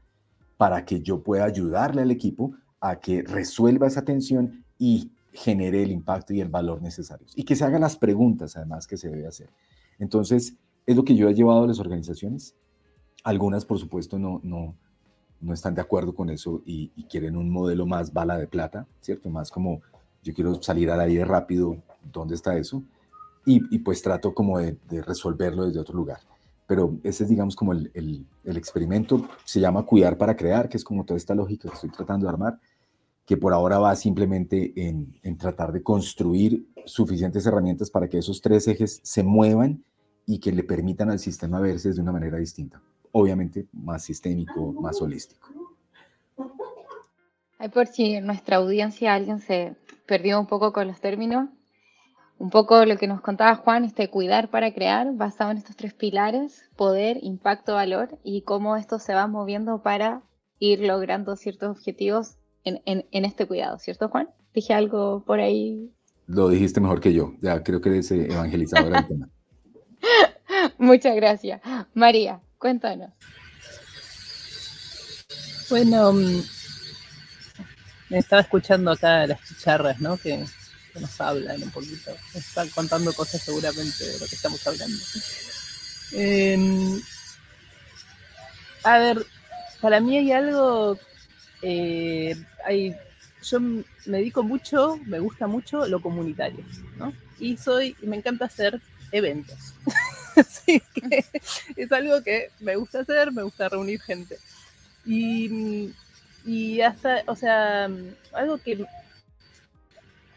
para 0.57 0.85
que 0.85 1.01
yo 1.01 1.23
pueda 1.23 1.45
ayudarle 1.45 2.03
al 2.03 2.13
equipo 2.13 2.53
a 2.81 3.01
que 3.01 3.23
resuelva 3.23 3.89
esa 3.89 4.05
tensión 4.05 4.65
y 4.79 5.11
genere 5.33 5.83
el 5.83 5.91
impacto 5.91 6.33
y 6.33 6.41
el 6.41 6.49
valor 6.49 6.81
necesarios. 6.81 7.33
Y 7.37 7.43
que 7.43 7.57
se 7.57 7.65
hagan 7.65 7.81
las 7.81 7.97
preguntas, 7.97 8.57
además, 8.57 8.87
que 8.87 8.97
se 8.97 9.09
debe 9.09 9.27
hacer. 9.27 9.51
Entonces, 9.99 10.55
es 10.87 10.97
lo 10.97 11.05
que 11.05 11.17
yo 11.17 11.29
he 11.29 11.35
llevado 11.35 11.65
a 11.65 11.67
las 11.67 11.81
organizaciones. 11.81 12.55
Algunas, 13.25 13.65
por 13.65 13.81
supuesto, 13.81 14.17
no, 14.17 14.41
no, 14.45 14.77
no 15.41 15.53
están 15.53 15.75
de 15.75 15.81
acuerdo 15.81 16.15
con 16.15 16.31
eso 16.31 16.63
y, 16.65 16.89
quieren 17.09 17.37
un 17.37 17.51
modelo 17.51 17.87
más 17.87 18.13
bala 18.13 18.37
de 18.39 18.47
plata, 18.47 18.87
¿cierto? 19.01 19.31
Más 19.31 19.51
como 19.51 19.81
yo 20.23 20.35
quiero 20.35 20.61
salir 20.63 20.91
al 20.91 21.01
aire 21.01 21.25
rápido, 21.25 21.77
¿dónde 22.13 22.35
está 22.35 22.57
eso? 22.57 22.83
Y, 23.45 23.79
pues 23.79 24.03
trato 24.03 24.35
como 24.35 24.59
de, 24.59 24.77
resolverlo 25.03 25.67
desde 25.67 25.79
otro 25.79 25.95
lugar. 25.95 26.19
Pero 26.67 26.99
ese 27.05 27.23
es, 27.23 27.31
digamos, 27.31 27.55
como 27.55 27.73
el, 27.73 28.27
experimento, 28.45 29.29
se 29.45 29.61
llama 29.61 29.85
cuidar 29.85 30.19
para 30.19 30.37
crear, 30.37 30.69
que 30.69 30.77
es 30.77 30.85
como 30.85 31.05
toda 31.05 31.17
esta 31.17 31.35
lógica 31.35 31.69
que 31.69 31.75
estoy 31.75 31.91
tratando 31.91 32.27
de 32.27 32.33
armar, 32.33 32.59
que 33.25 33.37
por 33.37 33.53
ahora 33.53 33.79
va 33.79 33.95
simplemente 33.95 34.73
en, 34.77 35.17
en 35.23 35.37
tratar 35.37 35.73
de 35.73 35.83
construir 35.83 36.67
suficientes 36.85 37.47
herramientas 37.47 37.91
para 37.91 38.09
que 38.09 38.19
esos 38.19 38.41
tres 38.41 38.67
ejes 38.67 39.01
se 39.05 39.23
muevan 39.23 39.85
y 40.27 40.39
que 40.39 40.51
le 40.51 40.65
permitan 40.65 41.11
al 41.11 41.21
sistema 41.21 41.61
verse 41.61 41.93
de 41.93 42.01
una 42.01 42.13
manera 42.13 42.39
distinta 42.39 42.83
obviamente 43.17 43.67
más 43.73 44.05
sistémico, 44.05 44.73
más 44.73 45.01
holístico. 45.01 45.49
Hay 47.59 47.71
por 47.71 47.87
si 47.87 48.15
en 48.15 48.27
nuestra 48.27 48.57
audiencia 48.57 49.15
alguien 49.15 49.41
se 49.41 49.75
perdió 50.07 50.39
un 50.39 50.47
poco 50.47 50.75
con 50.75 50.87
los 50.87 51.01
términos, 51.01 51.49
un 52.39 52.51
poco 52.51 52.85
lo 52.85 52.99
que 52.99 53.07
nos 53.07 53.23
contaba 53.23 53.57
Juan, 53.57 53.87
este 53.87 54.11
cuidar 54.11 54.51
para 54.51 54.75
crear, 54.75 55.15
basado 55.15 55.51
en 55.51 55.57
estos 55.57 55.77
tres 55.77 55.95
pilares, 55.95 56.69
poder, 56.77 57.19
impacto, 57.23 57.75
valor, 57.75 58.19
y 58.23 58.43
cómo 58.43 58.77
esto 58.77 58.99
se 58.99 59.15
va 59.15 59.27
moviendo 59.27 59.83
para 59.83 60.23
ir 60.59 60.81
logrando 60.81 61.37
ciertos 61.37 61.71
objetivos 61.71 62.37
en, 62.65 62.83
en 62.85 63.25
este 63.25 63.47
cuidado, 63.47 63.79
¿cierto 63.79 64.11
Juan? 64.11 64.29
Dije 64.53 64.75
algo 64.75 65.25
por 65.25 65.41
ahí. 65.41 65.91
Lo 66.27 66.51
dijiste 66.51 66.81
mejor 66.81 67.01
que 67.01 67.15
yo, 67.15 67.33
ya 67.41 67.63
creo 67.63 67.81
que 67.81 67.89
eres 67.89 68.11
eh, 68.11 68.27
evangelizador 68.31 68.93
del 68.93 69.07
tema. 69.07 69.31
Muchas 70.79 71.17
gracias. 71.17 71.63
María, 71.95 72.43
Cuéntanos. 72.59 73.11
Bueno, 75.69 76.13
mm, 76.13 76.43
me 78.11 78.19
estaba 78.19 78.43
escuchando 78.43 78.93
acá 78.93 79.27
las 79.27 79.43
chicharras, 79.45 80.01
¿no? 80.01 80.17
Que, 80.17 80.45
nos 81.01 81.21
hablan 81.21 81.63
un 81.63 81.71
poquito. 81.71 82.11
Están 82.33 82.71
contando 82.71 83.13
cosas 83.13 83.43
seguramente 83.43 84.03
de 84.03 84.19
lo 84.19 84.27
que 84.27 84.35
estamos 84.35 84.67
hablando. 84.67 84.97
Em, 86.13 87.03
a 88.83 88.99
ver, 88.99 89.27
para 89.83 90.01
mí 90.01 90.17
hay 90.17 90.33
algo, 90.33 90.99
eh, 91.61 92.35
hay, 92.65 92.97
yo 93.43 93.61
me 93.61 93.85
dedico 94.07 94.43
mucho, 94.43 94.99
me 95.05 95.19
gusta 95.19 95.47
mucho 95.47 95.87
lo 95.87 96.01
comunitario, 96.01 96.65
¿no? 96.97 97.13
Y 97.39 97.59
soy, 97.59 97.95
me 98.01 98.17
encanta 98.17 98.47
hacer 98.47 98.81
eventos. 99.13 99.75
Así 100.41 100.83
que 100.95 101.25
es 101.77 101.93
algo 101.93 102.23
que 102.23 102.51
me 102.61 102.77
gusta 102.77 103.01
hacer, 103.01 103.33
me 103.33 103.43
gusta 103.43 103.69
reunir 103.69 104.01
gente. 104.01 104.39
Y, 105.05 105.93
y 106.45 106.81
hasta, 106.81 107.23
o 107.27 107.35
sea, 107.35 107.89
algo 108.33 108.59
que, 108.59 108.85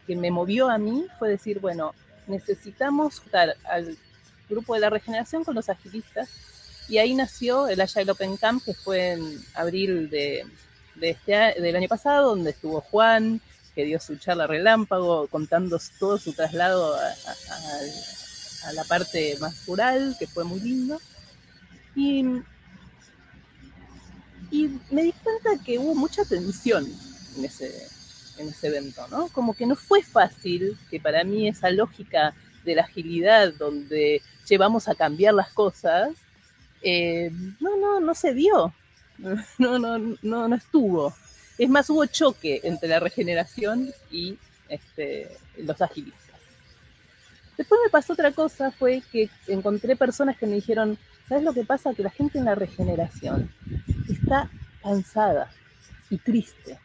que 0.06 0.16
me 0.16 0.30
movió 0.30 0.70
a 0.70 0.78
mí 0.78 1.06
fue 1.18 1.28
decir, 1.28 1.60
bueno, 1.60 1.94
necesitamos 2.26 3.20
juntar 3.20 3.56
al 3.64 3.96
grupo 4.48 4.74
de 4.74 4.80
la 4.80 4.90
regeneración 4.90 5.44
con 5.44 5.54
los 5.54 5.68
agilistas. 5.68 6.28
Y 6.88 6.98
ahí 6.98 7.14
nació 7.14 7.68
el 7.68 7.80
Agile 7.80 8.10
Open 8.10 8.36
Camp, 8.36 8.64
que 8.64 8.74
fue 8.74 9.12
en 9.12 9.44
abril 9.54 10.10
de, 10.10 10.44
de 10.96 11.10
este, 11.10 11.60
del 11.60 11.76
año 11.76 11.88
pasado, 11.88 12.30
donde 12.30 12.50
estuvo 12.50 12.80
Juan, 12.80 13.40
que 13.74 13.84
dio 13.84 14.00
su 14.00 14.16
charla 14.16 14.46
relámpago, 14.46 15.28
contando 15.28 15.78
todo 15.98 16.18
su 16.18 16.32
traslado 16.32 16.96
a 16.96 17.14
la 18.74 18.84
parte 18.84 19.36
más 19.40 19.66
rural, 19.66 20.16
que 20.18 20.26
fue 20.26 20.44
muy 20.44 20.60
lindo. 20.60 21.00
Y, 21.94 22.24
y 24.50 24.78
me 24.90 25.02
di 25.02 25.12
cuenta 25.12 25.62
que 25.64 25.78
hubo 25.78 25.94
mucha 25.94 26.24
tensión 26.24 26.86
en 27.36 27.44
ese, 27.44 27.88
en 28.38 28.48
ese 28.48 28.68
evento, 28.68 29.06
¿no? 29.08 29.28
Como 29.28 29.54
que 29.54 29.66
no 29.66 29.76
fue 29.76 30.02
fácil, 30.02 30.76
que 30.90 31.00
para 31.00 31.24
mí 31.24 31.48
esa 31.48 31.70
lógica 31.70 32.34
de 32.64 32.74
la 32.74 32.82
agilidad 32.82 33.52
donde 33.54 34.22
llevamos 34.48 34.88
a 34.88 34.94
cambiar 34.94 35.34
las 35.34 35.50
cosas, 35.52 36.10
eh, 36.82 37.30
no, 37.60 37.76
no, 37.76 38.00
no 38.00 38.14
se 38.14 38.34
dio, 38.34 38.72
no, 39.58 39.78
no, 39.78 39.98
no, 39.98 40.48
no 40.48 40.56
estuvo. 40.56 41.14
Es 41.58 41.68
más, 41.68 41.90
hubo 41.90 42.06
choque 42.06 42.60
entre 42.64 42.88
la 42.88 43.00
regeneración 43.00 43.92
y 44.10 44.38
este, 44.68 45.36
los 45.58 45.80
agilistas. 45.82 46.19
Después 47.60 47.78
me 47.84 47.90
pasó 47.90 48.14
otra 48.14 48.32
cosa, 48.32 48.70
fue 48.70 49.02
que 49.12 49.28
encontré 49.46 49.94
personas 49.94 50.38
que 50.38 50.46
me 50.46 50.54
dijeron, 50.54 50.98
¿Sabes 51.30 51.44
lo 51.44 51.52
que 51.52 51.64
pasa? 51.64 51.94
Que 51.94 52.02
la 52.02 52.10
gente 52.10 52.38
en 52.40 52.44
la 52.44 52.56
regeneración 52.56 53.54
está 54.08 54.50
cansada 54.82 55.48
y 56.10 56.18
triste, 56.18 56.80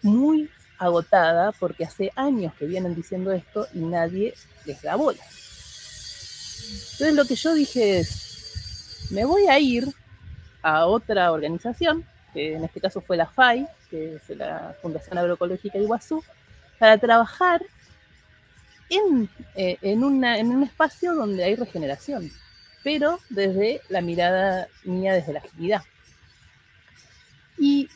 muy 0.00 0.48
agotada 0.78 1.50
porque 1.50 1.84
hace 1.84 2.12
años 2.14 2.54
que 2.54 2.66
vienen 2.66 2.94
diciendo 2.94 3.32
esto 3.32 3.66
y 3.74 3.80
nadie 3.80 4.32
les 4.64 4.80
da 4.80 4.94
bola. 4.94 5.18
Entonces 6.92 7.14
lo 7.14 7.24
que 7.24 7.34
yo 7.34 7.52
dije 7.52 7.98
es, 7.98 9.08
me 9.10 9.24
voy 9.24 9.48
a 9.48 9.58
ir 9.58 9.88
a 10.62 10.86
otra 10.86 11.32
organización, 11.32 12.06
que 12.32 12.54
en 12.54 12.62
este 12.62 12.80
caso 12.80 13.00
fue 13.00 13.16
la 13.16 13.26
FAI, 13.26 13.66
que 13.90 14.14
es 14.14 14.36
la 14.36 14.76
Fundación 14.80 15.18
Agroecológica 15.18 15.78
de 15.78 15.84
Iguazú, 15.84 16.22
para 16.78 16.96
trabajar 16.96 17.60
en, 18.96 19.28
eh, 19.54 19.78
en 19.82 20.02
un 20.04 20.62
espacio 20.62 21.14
donde 21.14 21.44
hay 21.44 21.56
regeneración, 21.56 22.30
pero 22.82 23.18
desde 23.30 23.80
la 23.88 24.00
mirada 24.00 24.68
mía, 24.84 25.14
desde 25.14 25.32
la 25.32 25.40
agilidad. 25.40 25.82
Y 27.58 27.88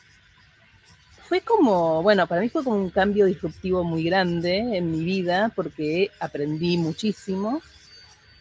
fue 1.27 1.41
como, 1.41 2.01
bueno, 2.01 2.25
para 2.27 2.41
mí 2.41 2.49
fue 2.49 2.63
como 2.63 2.77
un 2.77 2.89
cambio 2.89 3.25
disruptivo 3.25 3.83
muy 3.83 4.03
grande 4.03 4.57
en 4.77 4.91
mi 4.91 5.03
vida 5.03 5.51
porque 5.55 6.09
aprendí 6.19 6.77
muchísimo 6.77 7.61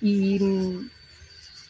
y, 0.00 0.40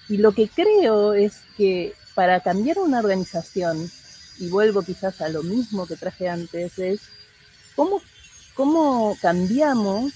y 0.09 0.17
lo 0.19 0.33
que 0.33 0.49
creo 0.49 1.15
es 1.15 1.43
que 1.57 1.95
para 2.15 2.41
cambiar 2.41 2.79
una 2.79 2.99
organización, 2.99 3.91
y 4.39 4.49
vuelvo 4.49 4.83
quizás 4.83 5.21
a 5.21 5.29
lo 5.29 5.43
mismo 5.43 5.87
que 5.87 5.97
traje 5.97 6.29
antes, 6.29 6.79
es 6.79 7.01
cómo, 7.75 8.01
cómo 8.55 9.17
cambiamos 9.21 10.13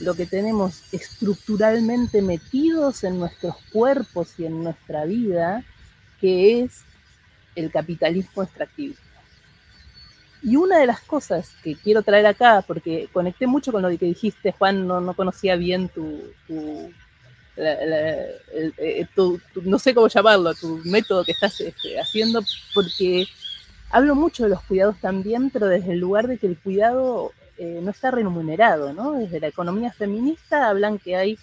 lo 0.00 0.14
que 0.14 0.26
tenemos 0.26 0.82
estructuralmente 0.92 2.22
metidos 2.22 3.04
en 3.04 3.18
nuestros 3.18 3.56
cuerpos 3.72 4.34
y 4.38 4.44
en 4.44 4.62
nuestra 4.62 5.04
vida, 5.04 5.64
que 6.20 6.62
es 6.62 6.82
el 7.56 7.70
capitalismo 7.70 8.42
extractivo. 8.42 8.94
Y 10.42 10.54
una 10.54 10.78
de 10.78 10.86
las 10.86 11.00
cosas 11.00 11.50
que 11.64 11.74
quiero 11.74 12.02
traer 12.02 12.26
acá, 12.26 12.62
porque 12.66 13.08
conecté 13.12 13.48
mucho 13.48 13.72
con 13.72 13.82
lo 13.82 13.88
que 13.88 14.06
dijiste, 14.06 14.52
Juan, 14.52 14.86
no, 14.86 15.00
no 15.00 15.14
conocía 15.14 15.56
bien 15.56 15.88
tu, 15.88 16.32
eh, 17.56 19.06
tu, 19.16 19.40
no 19.64 19.80
sé 19.80 19.94
cómo 19.94 20.06
llamarlo, 20.06 20.54
tu 20.54 20.80
método 20.84 21.24
que 21.24 21.32
estás 21.32 21.60
este, 21.60 21.98
haciendo, 21.98 22.40
porque 22.72 23.26
hablo 23.90 24.14
mucho 24.14 24.44
de 24.44 24.50
los 24.50 24.62
cuidados 24.62 24.96
también, 25.00 25.50
pero 25.50 25.66
desde 25.66 25.92
el 25.92 25.98
lugar 25.98 26.28
de 26.28 26.38
que 26.38 26.46
el 26.46 26.56
cuidado 26.56 27.32
eh, 27.58 27.80
no 27.82 27.90
está 27.90 28.10
remunerado, 28.10 28.92
¿no? 28.92 29.12
Desde 29.12 29.40
la 29.40 29.48
economía 29.48 29.92
feminista 29.92 30.68
hablan 30.68 30.98
que 30.98 31.16
hay 31.16 31.38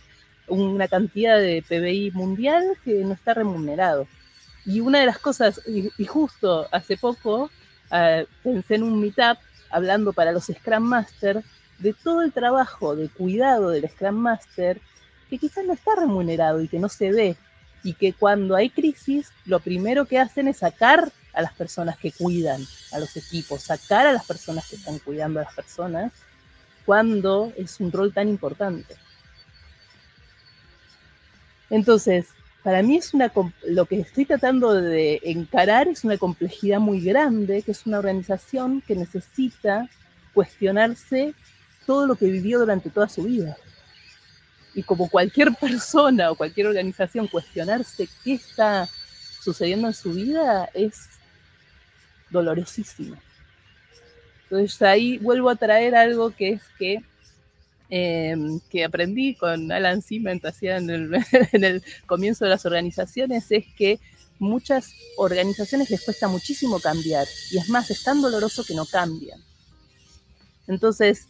una 0.47 0.87
cantidad 0.87 1.37
de 1.39 1.63
PBI 1.67 2.11
mundial 2.11 2.77
que 2.83 3.03
no 3.03 3.13
está 3.13 3.33
remunerado. 3.33 4.07
Y 4.65 4.79
una 4.79 4.99
de 4.99 5.05
las 5.05 5.19
cosas, 5.19 5.61
y 5.67 6.05
justo 6.05 6.67
hace 6.71 6.97
poco 6.97 7.49
eh, 7.91 8.25
pensé 8.43 8.75
en 8.75 8.83
un 8.83 8.99
meetup 8.99 9.37
hablando 9.69 10.13
para 10.13 10.31
los 10.31 10.45
Scrum 10.45 10.83
Master 10.83 11.43
de 11.79 11.93
todo 11.93 12.21
el 12.21 12.31
trabajo 12.31 12.95
de 12.95 13.09
cuidado 13.09 13.69
del 13.69 13.89
Scrum 13.89 14.15
Master 14.15 14.79
que 15.29 15.37
quizás 15.37 15.65
no 15.65 15.73
está 15.73 15.95
remunerado 15.95 16.61
y 16.61 16.67
que 16.67 16.79
no 16.79 16.89
se 16.89 17.11
ve 17.11 17.35
y 17.83 17.93
que 17.93 18.13
cuando 18.13 18.55
hay 18.55 18.69
crisis 18.69 19.31
lo 19.45 19.59
primero 19.59 20.05
que 20.05 20.19
hacen 20.19 20.47
es 20.47 20.57
sacar 20.57 21.11
a 21.35 21.41
las 21.41 21.53
personas 21.53 21.97
que 21.97 22.11
cuidan 22.11 22.65
a 22.91 22.99
los 22.99 23.15
equipos, 23.17 23.63
sacar 23.63 24.07
a 24.07 24.13
las 24.13 24.25
personas 24.25 24.67
que 24.69 24.77
están 24.77 24.99
cuidando 24.99 25.39
a 25.39 25.43
las 25.43 25.53
personas 25.53 26.11
cuando 26.85 27.51
es 27.57 27.79
un 27.79 27.91
rol 27.91 28.13
tan 28.13 28.29
importante. 28.29 28.95
Entonces, 31.69 32.27
para 32.63 32.81
mí 32.81 32.97
es 32.97 33.13
una, 33.13 33.31
lo 33.67 33.85
que 33.85 33.99
estoy 33.99 34.25
tratando 34.25 34.73
de 34.73 35.19
encarar 35.23 35.87
es 35.87 36.03
una 36.03 36.17
complejidad 36.17 36.79
muy 36.79 36.99
grande, 37.01 37.61
que 37.61 37.71
es 37.71 37.85
una 37.85 37.99
organización 37.99 38.81
que 38.81 38.95
necesita 38.95 39.89
cuestionarse 40.33 41.33
todo 41.85 42.07
lo 42.07 42.15
que 42.15 42.25
vivió 42.25 42.59
durante 42.59 42.89
toda 42.89 43.07
su 43.07 43.23
vida. 43.23 43.57
Y 44.73 44.83
como 44.83 45.09
cualquier 45.09 45.53
persona 45.61 46.31
o 46.31 46.35
cualquier 46.35 46.67
organización, 46.67 47.27
cuestionarse 47.27 48.09
qué 48.23 48.33
está 48.33 48.89
sucediendo 49.41 49.87
en 49.87 49.93
su 49.93 50.13
vida 50.13 50.69
es 50.73 51.07
dolorosísimo. 52.29 53.15
Entonces 54.43 54.81
ahí 54.81 55.17
vuelvo 55.17 55.49
a 55.49 55.55
traer 55.55 55.95
algo 55.95 56.31
que 56.31 56.49
es 56.49 56.61
que 56.77 57.03
Em, 57.89 58.59
que 58.71 58.83
aprendí 58.83 59.35
con 59.35 59.71
Alan 59.71 60.01
Cement 60.01 60.43
en 60.61 60.89
el, 60.89 61.13
en 61.51 61.63
el 61.63 61.83
comienzo 62.07 62.43
de 62.43 62.49
las 62.49 62.65
organizaciones 62.65 63.51
es 63.51 63.65
que 63.77 63.99
muchas 64.39 64.91
organizaciones 65.17 65.91
les 65.91 66.03
cuesta 66.03 66.27
muchísimo 66.27 66.79
cambiar 66.79 67.27
y 67.51 67.57
es 67.57 67.69
más, 67.69 67.91
es 67.91 68.03
tan 68.03 68.21
doloroso 68.21 68.63
que 68.65 68.73
no 68.73 68.85
cambian. 68.85 69.39
Entonces, 70.67 71.27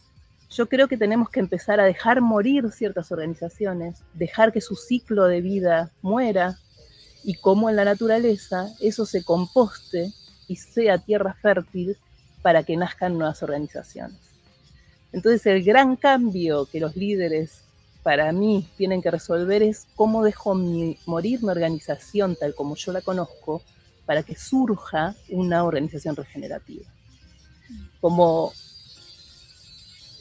yo 0.48 0.66
creo 0.66 0.88
que 0.88 0.96
tenemos 0.96 1.28
que 1.28 1.40
empezar 1.40 1.78
a 1.78 1.84
dejar 1.84 2.22
morir 2.22 2.70
ciertas 2.72 3.12
organizaciones, 3.12 4.02
dejar 4.14 4.50
que 4.50 4.62
su 4.62 4.76
ciclo 4.76 5.26
de 5.26 5.42
vida 5.42 5.92
muera 6.00 6.58
y 7.22 7.34
como 7.34 7.68
en 7.68 7.76
la 7.76 7.84
naturaleza 7.84 8.68
eso 8.80 9.04
se 9.04 9.22
composte 9.24 10.10
y 10.48 10.56
sea 10.56 10.98
tierra 10.98 11.34
fértil 11.34 11.96
para 12.42 12.62
que 12.62 12.76
nazcan 12.76 13.18
nuevas 13.18 13.42
organizaciones. 13.42 14.18
Entonces 15.12 15.46
el 15.46 15.62
gran 15.62 15.96
cambio 15.96 16.66
que 16.66 16.80
los 16.80 16.96
líderes 16.96 17.62
para 18.02 18.30
mí 18.32 18.68
tienen 18.76 19.02
que 19.02 19.10
resolver 19.10 19.62
es 19.62 19.86
cómo 19.96 20.22
dejo 20.22 20.54
morir 21.06 21.42
mi 21.42 21.48
organización 21.48 22.36
tal 22.36 22.54
como 22.54 22.76
yo 22.76 22.92
la 22.92 23.00
conozco 23.00 23.62
para 24.04 24.22
que 24.22 24.36
surja 24.36 25.16
una 25.28 25.64
organización 25.64 26.14
regenerativa. 26.14 26.86
Como 28.00 28.52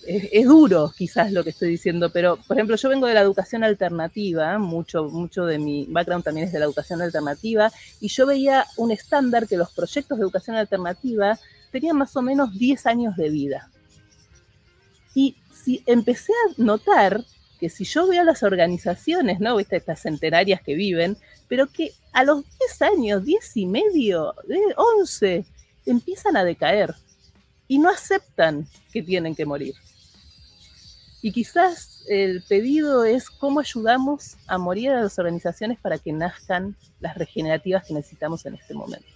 es, 0.06 0.46
duro 0.46 0.94
quizás 0.96 1.32
lo 1.32 1.44
que 1.44 1.50
estoy 1.50 1.70
diciendo, 1.70 2.12
pero 2.12 2.38
por 2.38 2.58
ejemplo 2.58 2.76
yo 2.76 2.90
vengo 2.90 3.08
de 3.08 3.14
la 3.14 3.22
educación 3.22 3.64
alternativa, 3.64 4.58
mucho, 4.58 5.06
mucho 5.06 5.46
de 5.46 5.60
mi 5.60 5.86
background 5.86 6.24
también 6.24 6.48
es 6.48 6.54
de 6.54 6.60
la 6.60 6.66
educación 6.66 7.02
alternativa, 7.02 7.72
y 8.00 8.08
yo 8.08 8.26
veía 8.26 8.66
un 8.78 8.92
estándar 8.92 9.48
que 9.48 9.58
los 9.58 9.72
proyectos 9.72 10.18
de 10.18 10.24
educación 10.24 10.56
alternativa 10.56 11.40
tenían 11.72 11.98
más 11.98 12.16
o 12.16 12.22
menos 12.22 12.58
10 12.58 12.86
años 12.86 13.16
de 13.16 13.30
vida. 13.30 13.70
Y 15.14 15.36
empecé 15.86 16.34
a 16.34 16.54
notar 16.62 17.24
que 17.60 17.70
si 17.70 17.86
yo 17.86 18.08
veo 18.08 18.24
las 18.24 18.44
organizaciones, 18.44 19.40
¿no? 19.40 19.56
¿Viste? 19.56 19.78
Estas 19.78 20.02
centenarias 20.02 20.62
que 20.62 20.76
viven, 20.76 21.18
pero 21.48 21.68
que 21.68 21.92
a 22.12 22.24
los 22.24 22.44
10 22.60 22.82
años, 22.82 23.26
10 23.26 23.58
y 23.58 23.66
medio, 23.66 24.34
11, 25.00 25.46
empiezan 25.86 26.38
a 26.38 26.44
decaer 26.44 26.94
y 27.68 27.80
no 27.80 27.90
aceptan 27.90 28.68
que 28.92 29.02
tienen 29.02 29.36
que 29.36 29.46
morir. 29.46 29.76
Y 31.26 31.32
quizás 31.32 32.04
el 32.08 32.44
pedido 32.44 33.04
es 33.04 33.32
cómo 33.32 33.60
ayudamos 33.60 34.38
a 34.46 34.60
morir 34.60 34.92
a 34.92 35.02
las 35.02 35.18
organizaciones 35.18 35.80
para 35.80 35.98
que 35.98 36.14
nazcan 36.14 36.76
las 37.00 37.18
regenerativas 37.18 37.84
que 37.84 37.96
necesitamos 37.96 38.46
en 38.46 38.54
este 38.54 38.76
momento. 38.76 39.08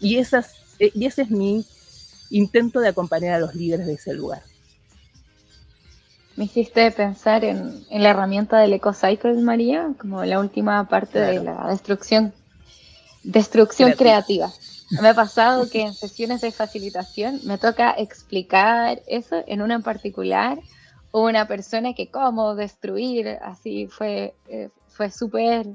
Y, 0.00 0.16
esas, 0.16 0.54
eh, 0.78 0.92
y 0.94 1.04
ese 1.04 1.20
es 1.20 1.30
mi 1.30 1.66
intento 2.30 2.80
de 2.80 2.88
acompañar 2.88 3.34
a 3.34 3.38
los 3.38 3.54
líderes 3.54 3.86
de 3.86 3.92
ese 3.92 4.14
lugar. 4.14 4.40
Me 6.34 6.44
hiciste 6.44 6.90
pensar 6.90 7.44
en, 7.44 7.84
la 7.90 8.08
herramienta 8.08 8.58
del 8.60 8.72
EcoCycle, 8.72 9.34
María, 9.42 9.90
como 9.98 10.24
la 10.24 10.40
última 10.40 10.88
parte 10.88 11.18
de 11.20 11.44
la 11.44 11.68
destrucción, 11.68 12.32
destrucción 13.24 13.92
creativa. 13.92 14.50
Me 14.90 15.08
ha 15.08 15.14
pasado 15.14 15.68
que 15.68 15.82
en 15.82 15.94
sesiones 15.94 16.40
de 16.40 16.50
facilitación 16.50 17.40
me 17.44 17.58
toca 17.58 17.92
explicar 17.92 19.02
eso 19.06 19.42
en 19.46 19.62
una 19.62 19.74
en 19.74 19.82
particular 19.82 20.58
una 21.12 21.46
persona 21.48 21.94
que 21.94 22.10
cómo 22.10 22.54
destruir, 22.54 23.28
así 23.42 23.86
fue, 23.86 24.34
eh, 24.48 24.70
fue 24.88 25.10
súper 25.10 25.66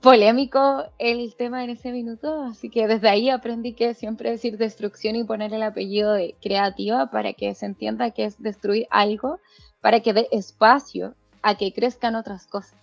polémico 0.00 0.84
el 0.98 1.34
tema 1.36 1.64
en 1.64 1.70
ese 1.70 1.92
minuto, 1.92 2.42
así 2.42 2.70
que 2.70 2.86
desde 2.86 3.08
ahí 3.08 3.28
aprendí 3.28 3.74
que 3.74 3.94
siempre 3.94 4.30
decir 4.30 4.56
destrucción 4.56 5.16
y 5.16 5.24
poner 5.24 5.52
el 5.52 5.62
apellido 5.62 6.12
de 6.12 6.36
creativa 6.40 7.10
para 7.10 7.32
que 7.32 7.54
se 7.54 7.66
entienda 7.66 8.10
que 8.10 8.24
es 8.24 8.40
destruir 8.40 8.86
algo, 8.90 9.38
para 9.80 10.00
que 10.00 10.12
dé 10.12 10.28
espacio 10.30 11.14
a 11.42 11.56
que 11.56 11.72
crezcan 11.72 12.14
otras 12.14 12.46
cosas. 12.46 12.78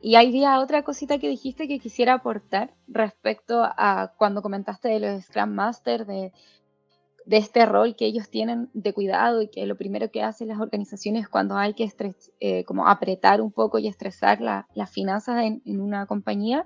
Y 0.00 0.14
hay 0.14 0.44
otra 0.46 0.82
cosita 0.82 1.18
que 1.18 1.28
dijiste 1.28 1.66
que 1.66 1.80
quisiera 1.80 2.14
aportar 2.14 2.72
respecto 2.86 3.62
a 3.62 4.12
cuando 4.16 4.42
comentaste 4.42 4.88
de 4.88 5.00
los 5.00 5.24
Scrum 5.24 5.50
Master, 5.50 6.06
de 6.06 6.32
este 7.36 7.66
rol 7.66 7.94
que 7.96 8.06
ellos 8.06 8.30
tienen 8.30 8.70
de 8.72 8.94
cuidado 8.94 9.42
y 9.42 9.48
que 9.48 9.66
lo 9.66 9.76
primero 9.76 10.10
que 10.10 10.22
hacen 10.22 10.48
las 10.48 10.60
organizaciones 10.60 11.28
cuando 11.28 11.56
hay 11.56 11.74
que 11.74 11.92
eh, 12.40 12.64
como 12.64 12.86
apretar 12.88 13.40
un 13.40 13.52
poco 13.52 13.78
y 13.78 13.88
estresar 13.88 14.40
las 14.40 14.90
finanzas 14.90 15.44
en, 15.44 15.80
una 15.80 16.06
compañía, 16.06 16.64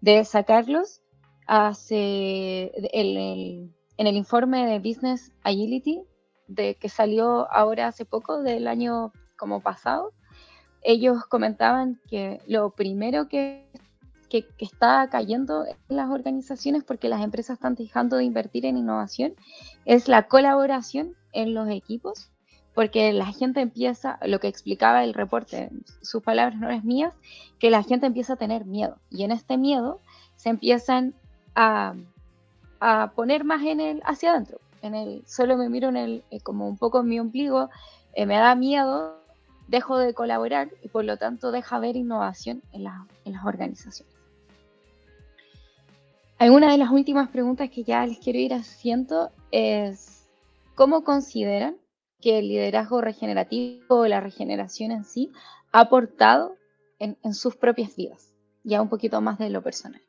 de 0.00 0.24
sacarlos 0.24 1.00
hace, 1.46 2.70
en 2.92 4.06
el 4.06 4.16
informe 4.16 4.66
de 4.66 4.78
Business 4.78 5.32
Agility 5.42 6.02
que 6.54 6.88
salió 6.88 7.50
ahora 7.52 7.88
hace 7.88 8.04
poco 8.04 8.42
del 8.42 8.68
año 8.68 9.12
como 9.36 9.60
pasado, 9.60 10.12
ellos 10.82 11.24
comentaban 11.26 12.00
que 12.08 12.40
lo 12.46 12.70
primero 12.70 13.28
que, 13.28 13.66
que, 14.28 14.46
está 14.58 15.08
cayendo 15.10 15.64
en 15.66 15.96
las 15.96 16.10
organizaciones 16.10 16.84
porque 16.84 17.08
las 17.08 17.22
empresas 17.22 17.54
están 17.54 17.74
dejando 17.74 18.16
de 18.16 18.24
invertir 18.24 18.66
en 18.66 18.76
innovación 18.76 19.34
es 19.84 20.08
la 20.08 20.28
colaboración 20.28 21.14
en 21.32 21.54
los 21.54 21.68
equipos, 21.68 22.30
porque 22.74 23.12
la 23.12 23.26
gente 23.26 23.60
empieza, 23.60 24.18
lo 24.24 24.38
que 24.38 24.48
explicaba 24.48 25.04
el 25.04 25.14
reporte, 25.14 25.70
sus 26.02 26.22
palabras 26.22 26.58
no 26.58 26.70
es 26.70 26.84
mías, 26.84 27.12
que 27.58 27.70
la 27.70 27.82
gente 27.82 28.06
empieza 28.06 28.34
a 28.34 28.36
tener 28.36 28.66
miedo. 28.66 28.98
Y 29.10 29.24
en 29.24 29.32
este 29.32 29.56
miedo 29.56 30.00
se 30.36 30.50
empiezan 30.50 31.14
a, 31.54 31.94
a 32.80 33.12
poner 33.14 33.44
más 33.44 33.62
en 33.62 33.80
el 33.80 34.00
hacia 34.04 34.30
adentro, 34.30 34.60
en 34.82 34.94
el 34.94 35.22
solo 35.26 35.56
me 35.56 35.68
miro 35.68 35.88
en 35.88 35.96
el 35.96 36.24
eh, 36.30 36.40
como 36.40 36.68
un 36.68 36.78
poco 36.78 37.00
en 37.00 37.08
mi 37.08 37.18
ombligo, 37.18 37.68
eh, 38.14 38.26
me 38.26 38.36
da 38.36 38.54
miedo 38.54 39.18
dejo 39.68 39.98
de 39.98 40.14
colaborar 40.14 40.70
y 40.82 40.88
por 40.88 41.04
lo 41.04 41.16
tanto 41.16 41.52
deja 41.52 41.76
haber 41.76 41.94
innovación 41.94 42.62
en, 42.72 42.84
las 42.84 43.44
organizaciones. 43.44 44.14
Alguna 46.38 46.72
de 46.72 46.78
las 46.78 46.90
últimas 46.90 47.28
preguntas 47.28 47.70
que 47.70 47.84
ya 47.84 48.04
les 48.06 48.18
quiero 48.18 48.38
ir 48.38 48.54
haciendo 48.54 49.30
es, 49.50 50.26
¿cómo 50.74 51.04
consideran 51.04 51.76
que 52.20 52.38
el 52.38 52.48
liderazgo 52.48 53.00
regenerativo 53.00 54.00
o 54.00 54.06
la 54.06 54.20
regeneración 54.20 54.90
en 54.90 55.04
sí 55.04 55.30
ha 55.72 55.80
aportado 55.80 56.56
en, 56.98 57.16
sus 57.34 57.56
propias 57.56 57.94
vidas? 57.94 58.32
Ya 58.64 58.80
un 58.80 58.88
poquito 58.88 59.20
más 59.20 59.38
de 59.38 59.50
lo 59.50 59.62
personal. 59.62 60.00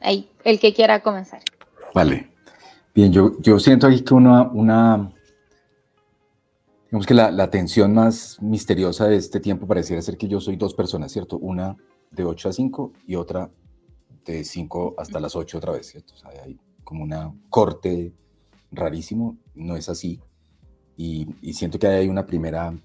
Ahí, 0.00 0.30
el 0.44 0.58
que 0.58 0.74
quiera 0.74 1.02
comenzar. 1.02 1.42
Vale. 1.94 2.30
Bien, 2.94 3.12
yo, 3.12 3.40
yo 3.40 3.58
siento 3.58 3.86
aquí 3.86 4.02
que 4.02 4.14
una 4.14 5.11
Digamos 6.92 7.06
que 7.06 7.14
la, 7.14 7.30
la, 7.30 7.48
tensión 7.48 7.94
más 7.94 8.36
misteriosa 8.42 9.06
de 9.06 9.16
este 9.16 9.40
tiempo 9.40 9.66
pareciera 9.66 10.02
ser 10.02 10.18
que 10.18 10.28
yo 10.28 10.42
soy 10.42 10.56
dos 10.56 10.74
personas, 10.74 11.10
¿cierto? 11.10 11.38
Una 11.38 11.74
de 12.10 12.22
8 12.22 12.50
a 12.50 12.52
5 12.52 12.92
y 13.06 13.14
otra 13.14 13.50
de 14.26 14.44
5 14.44 14.96
hasta 14.98 15.18
las 15.18 15.34
8 15.34 15.56
otra 15.56 15.72
vez, 15.72 15.86
¿cierto? 15.86 16.12
O 16.12 16.18
sea, 16.18 16.30
hay 16.44 16.60
como 16.84 17.02
una 17.02 17.32
corte 17.48 18.12
rarísimo, 18.70 19.38
no 19.54 19.74
es 19.76 19.88
así. 19.88 20.20
Y, 20.94 21.34
y 21.40 21.54
siento 21.54 21.78
que 21.78 21.86
hay 21.86 22.10
una 22.10 22.26
primera 22.26 22.78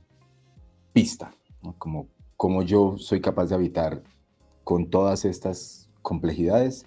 pista, 0.94 1.36
¿no? 1.62 1.76
como 1.78 2.08
cómo 2.38 2.62
yo 2.62 2.98
soy 2.98 3.20
capaz 3.20 3.48
de 3.48 3.56
habitar 3.56 4.04
con 4.64 4.90
todas 4.90 5.26
estas 5.26 5.90
complejidades 6.02 6.86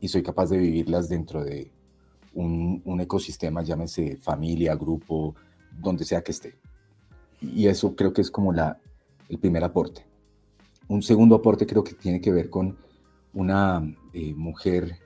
y 0.00 0.08
soy 0.08 0.24
capaz 0.24 0.50
de 0.50 0.58
vivirlas 0.58 1.08
dentro 1.08 1.44
de 1.44 1.70
un, 2.34 2.82
un 2.84 3.00
ecosistema, 3.00 3.62
llámese 3.62 4.16
familia, 4.16 4.74
grupo, 4.74 5.36
donde 5.78 6.04
sea 6.04 6.22
que 6.22 6.32
esté. 6.32 6.58
Y 7.40 7.66
eso 7.66 7.94
creo 7.94 8.12
que 8.12 8.22
es 8.22 8.30
como 8.30 8.52
la, 8.52 8.80
el 9.28 9.38
primer 9.38 9.64
aporte. 9.64 10.06
Un 10.88 11.02
segundo 11.02 11.34
aporte 11.34 11.66
creo 11.66 11.84
que 11.84 11.94
tiene 11.94 12.20
que 12.20 12.32
ver 12.32 12.48
con 12.50 12.76
una 13.34 13.82
eh, 14.12 14.34
mujer 14.34 14.98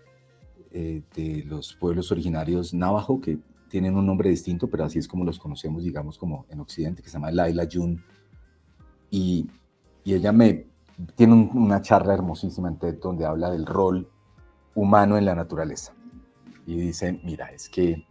eh, 0.73 1.03
de 1.15 1.45
los 1.47 1.75
pueblos 1.75 2.13
originarios 2.13 2.73
navajo 2.73 3.21
que 3.21 3.39
tienen 3.69 3.97
un 3.97 4.07
nombre 4.07 4.31
distinto, 4.31 4.69
pero 4.69 4.85
así 4.85 4.99
es 4.99 5.09
como 5.09 5.25
los 5.25 5.39
conocemos, 5.39 5.85
digamos, 5.85 6.19
como 6.19 6.45
en 6.49 6.61
Occidente, 6.61 7.03
que 7.03 7.09
se 7.09 7.15
llama 7.15 7.31
Laila 7.31 7.67
Jun. 7.71 8.03
Y, 9.11 9.49
y 10.05 10.15
ella 10.15 10.33
me 10.33 10.67
tiene 11.15 11.35
una 11.55 11.81
charla 11.81 12.15
hermosísima 12.15 12.69
en 12.69 12.79
TED 12.79 12.99
donde 13.01 13.25
habla 13.25 13.51
del 13.51 13.67
rol 13.67 14.09
humano 14.75 15.17
en 15.17 15.25
la 15.25 15.35
naturaleza. 15.35 15.95
Y 16.67 16.77
dice, 16.77 17.21
mira, 17.25 17.47
es 17.47 17.69
que 17.69 18.05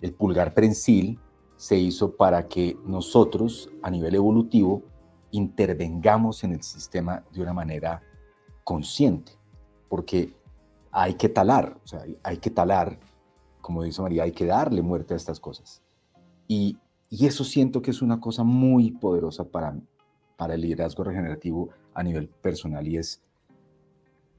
el 0.00 0.12
pulgar 0.12 0.54
prensil 0.54 1.18
se 1.60 1.76
hizo 1.76 2.16
para 2.16 2.48
que 2.48 2.78
nosotros 2.86 3.68
a 3.82 3.90
nivel 3.90 4.14
evolutivo 4.14 4.82
intervengamos 5.30 6.42
en 6.42 6.52
el 6.52 6.62
sistema 6.62 7.22
de 7.34 7.42
una 7.42 7.52
manera 7.52 8.02
consciente, 8.64 9.32
porque 9.86 10.34
hay 10.90 11.16
que 11.16 11.28
talar, 11.28 11.78
o 11.84 11.86
sea, 11.86 12.02
hay 12.22 12.38
que 12.38 12.48
talar, 12.48 12.98
como 13.60 13.82
dice 13.82 14.00
María, 14.00 14.22
hay 14.22 14.32
que 14.32 14.46
darle 14.46 14.80
muerte 14.80 15.12
a 15.12 15.18
estas 15.18 15.38
cosas. 15.38 15.82
Y, 16.48 16.78
y 17.10 17.26
eso 17.26 17.44
siento 17.44 17.82
que 17.82 17.90
es 17.90 18.00
una 18.00 18.20
cosa 18.20 18.42
muy 18.42 18.92
poderosa 18.92 19.44
para, 19.44 19.78
para 20.38 20.54
el 20.54 20.62
liderazgo 20.62 21.04
regenerativo 21.04 21.68
a 21.92 22.02
nivel 22.02 22.26
personal 22.26 22.88
y 22.88 22.96
es 22.96 23.22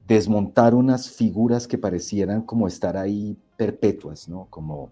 desmontar 0.08 0.74
unas 0.74 1.08
figuras 1.08 1.68
que 1.68 1.78
parecieran 1.78 2.42
como 2.42 2.66
estar 2.66 2.96
ahí 2.96 3.38
perpetuas, 3.56 4.28
¿no? 4.28 4.48
Como 4.50 4.90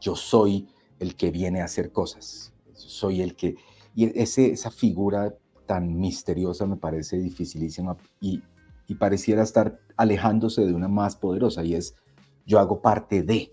yo 0.00 0.16
soy 0.16 0.66
el 0.98 1.16
que 1.16 1.30
viene 1.30 1.60
a 1.60 1.64
hacer 1.64 1.92
cosas. 1.92 2.52
Soy 2.72 3.22
el 3.22 3.34
que... 3.36 3.56
Y 3.94 4.18
esa 4.18 4.70
figura 4.70 5.34
tan 5.66 5.98
misteriosa 5.98 6.66
me 6.66 6.76
parece 6.76 7.18
dificilísima 7.18 7.96
y, 8.20 8.42
pareciera 8.98 9.42
estar 9.42 9.80
alejándose 9.96 10.64
de 10.64 10.72
una 10.72 10.86
más 10.86 11.16
poderosa 11.16 11.64
y 11.64 11.74
es 11.74 11.96
yo 12.46 12.60
hago 12.60 12.80
parte 12.80 13.22
de. 13.22 13.52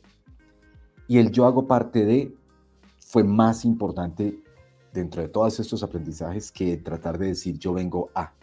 Y 1.08 1.18
el 1.18 1.32
yo 1.32 1.46
hago 1.46 1.66
parte 1.66 2.06
de 2.06 2.36
fue 3.00 3.24
más 3.24 3.66
importante 3.66 4.44
dentro 4.94 5.24
de 5.24 5.30
todos 5.30 5.60
estos 5.60 5.82
aprendizajes 5.82 6.52
que 6.52 6.78
tratar 6.78 7.18
de 7.18 7.28
decir 7.28 7.58
yo 7.58 7.74
vengo 7.74 8.12
a. 8.14 8.34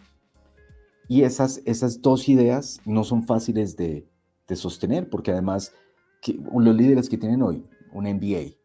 Y 1.07 1.23
esas, 1.23 1.61
esas 1.65 2.01
dos 2.01 2.27
ideas 2.27 2.81
no 2.85 3.03
son 3.05 3.23
fáciles 3.23 3.75
de, 3.77 4.07
sostener 4.53 5.09
porque 5.09 5.31
además 5.31 5.73
los 6.53 6.75
líderes 6.75 7.07
que 7.07 7.17
tienen 7.17 7.41
hoy 7.41 7.65
un 7.93 8.03
MBA, 8.03 8.57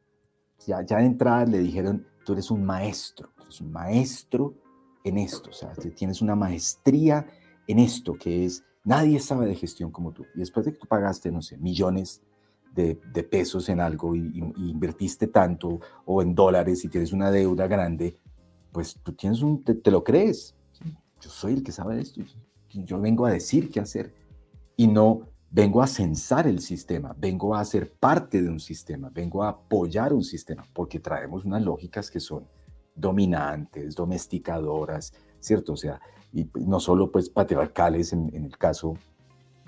ya, 0.64 0.84
ya 0.84 0.98
de 0.98 1.06
entrada 1.06 1.44
le 1.46 1.58
dijeron, 1.58 2.06
tú 2.24 2.32
eres 2.32 2.50
un 2.50 2.64
maestro, 2.64 3.30
eres 3.42 3.60
un 3.60 3.72
maestro 3.72 4.54
en 5.04 5.18
esto, 5.18 5.50
o 5.50 5.52
sea, 5.52 5.72
tienes 5.94 6.20
una 6.20 6.34
maestría 6.34 7.26
en 7.68 7.78
esto, 7.78 8.14
que 8.14 8.44
es, 8.44 8.64
nadie 8.84 9.20
sabe 9.20 9.46
de 9.46 9.54
gestión 9.54 9.90
como 9.90 10.12
tú. 10.12 10.24
Y 10.34 10.40
después 10.40 10.66
de 10.66 10.72
que 10.72 10.78
tú 10.78 10.86
pagaste, 10.86 11.30
no 11.30 11.42
sé, 11.42 11.56
millones 11.58 12.22
de, 12.74 13.00
de 13.12 13.22
pesos 13.22 13.68
en 13.68 13.80
algo 13.80 14.14
y, 14.14 14.38
invertiste 14.56 15.28
tanto, 15.28 15.80
o 16.04 16.22
en 16.22 16.34
dólares 16.34 16.84
y 16.84 16.88
tienes 16.88 17.12
una 17.12 17.30
deuda 17.30 17.66
grande, 17.66 18.16
pues 18.72 18.98
tú 19.02 19.12
tienes 19.12 19.42
un, 19.42 19.62
te, 19.62 19.74
te 19.74 19.90
lo 19.90 20.02
crees. 20.02 20.54
Yo 21.20 21.30
soy 21.30 21.54
el 21.54 21.62
que 21.62 21.72
sabe 21.72 21.96
de 21.96 22.02
esto, 22.02 22.20
yo 22.70 23.00
vengo 23.00 23.26
a 23.26 23.30
decir 23.30 23.70
qué 23.70 23.80
hacer. 23.80 24.12
Y 24.76 24.88
no 24.88 25.22
vengo 25.50 25.82
a 25.82 25.86
censar 25.86 26.46
el 26.46 26.60
sistema, 26.60 27.14
vengo 27.18 27.54
a 27.54 27.64
ser 27.64 27.92
parte 27.92 28.42
de 28.42 28.48
un 28.48 28.60
sistema, 28.60 29.10
vengo 29.12 29.42
a 29.42 29.50
apoyar 29.50 30.12
un 30.12 30.24
sistema, 30.24 30.64
porque 30.72 31.00
traemos 31.00 31.44
unas 31.44 31.62
lógicas 31.62 32.10
que 32.10 32.20
son 32.20 32.46
dominantes, 32.94 33.94
domesticadoras, 33.94 35.12
¿cierto? 35.40 35.74
O 35.74 35.76
sea, 35.76 36.00
y 36.32 36.48
no 36.54 36.80
solo 36.80 37.10
pues 37.10 37.30
patriarcales 37.30 38.12
en, 38.12 38.30
el 38.34 38.56
caso 38.58 38.94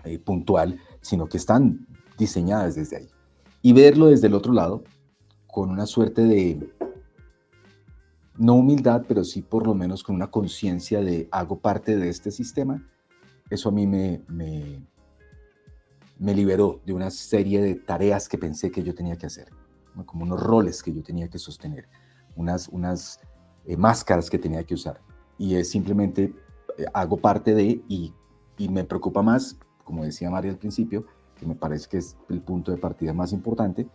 eh, 0.05 0.19
puntual, 0.19 0.81
sino 1.01 1.27
que 1.27 1.37
están 1.37 1.87
diseñadas 2.19 2.75
desde 2.75 2.97
ahí. 2.97 3.09
Y 3.63 3.73
verlo 3.73 4.07
desde 4.07 4.27
el 4.27 4.35
otro 4.35 4.53
lado, 4.53 4.85
con 5.47 5.71
una 5.71 5.87
suerte 5.87 6.23
de, 6.23 6.73
no 8.37 8.55
humildad, 8.55 9.05
pero 9.07 9.25
sí 9.25 9.43
por 9.43 9.67
lo 9.67 9.75
menos 9.75 10.03
con 10.03 10.15
una 10.15 10.31
conciencia 10.31 11.01
de 11.01 11.29
hago 11.31 11.59
parte 11.59 11.97
de 11.97 12.09
este 12.09 12.31
sistema, 12.31 12.87
eso 13.51 13.69
a 13.69 13.73
mí 13.73 13.87
me, 13.87 14.23
me 14.29 14.87
me 16.19 16.35
liberó 16.35 16.81
de 16.85 16.93
una 16.93 17.11
serie 17.11 17.61
de 17.63 17.75
tareas 17.75 18.29
que 18.29 18.39
pensé 18.39 18.71
que 18.71 18.83
yo 18.83 18.95
tenía 18.95 19.17
que 19.17 19.27
hacer, 19.27 19.51
como 20.07 20.25
unos 20.25 20.41
roles 20.41 20.83
que 20.83 20.93
yo 20.93 21.03
tenía 21.03 21.29
que 21.29 21.39
sostener, 21.39 21.89
unas, 22.37 22.69
unas 22.69 23.21
eh, 23.65 23.77
máscaras 23.77 24.29
que 24.29 24.39
tenía 24.39 24.65
que 24.65 24.75
usar. 24.75 25.01
Y 25.39 25.55
es 25.55 25.71
simplemente 25.71 26.35
eh, 26.77 26.85
hago 26.93 27.17
parte 27.17 27.55
de 27.55 27.83
y, 27.89 28.13
y 28.57 28.69
me 28.69 28.85
preocupa 28.85 29.23
más, 29.23 29.59
como 29.85 30.05
decía 30.05 30.31
María 30.31 30.51
al 30.51 30.59
principio, 30.59 31.07
que 31.37 31.47
me 31.47 31.55
parece 31.55 31.89
que 31.89 31.99
es 31.99 32.17
el 32.29 32.41
punto 32.41 32.73
de 32.73 32.79
partida 32.79 33.13
más 33.13 33.33
importante, 33.33 33.89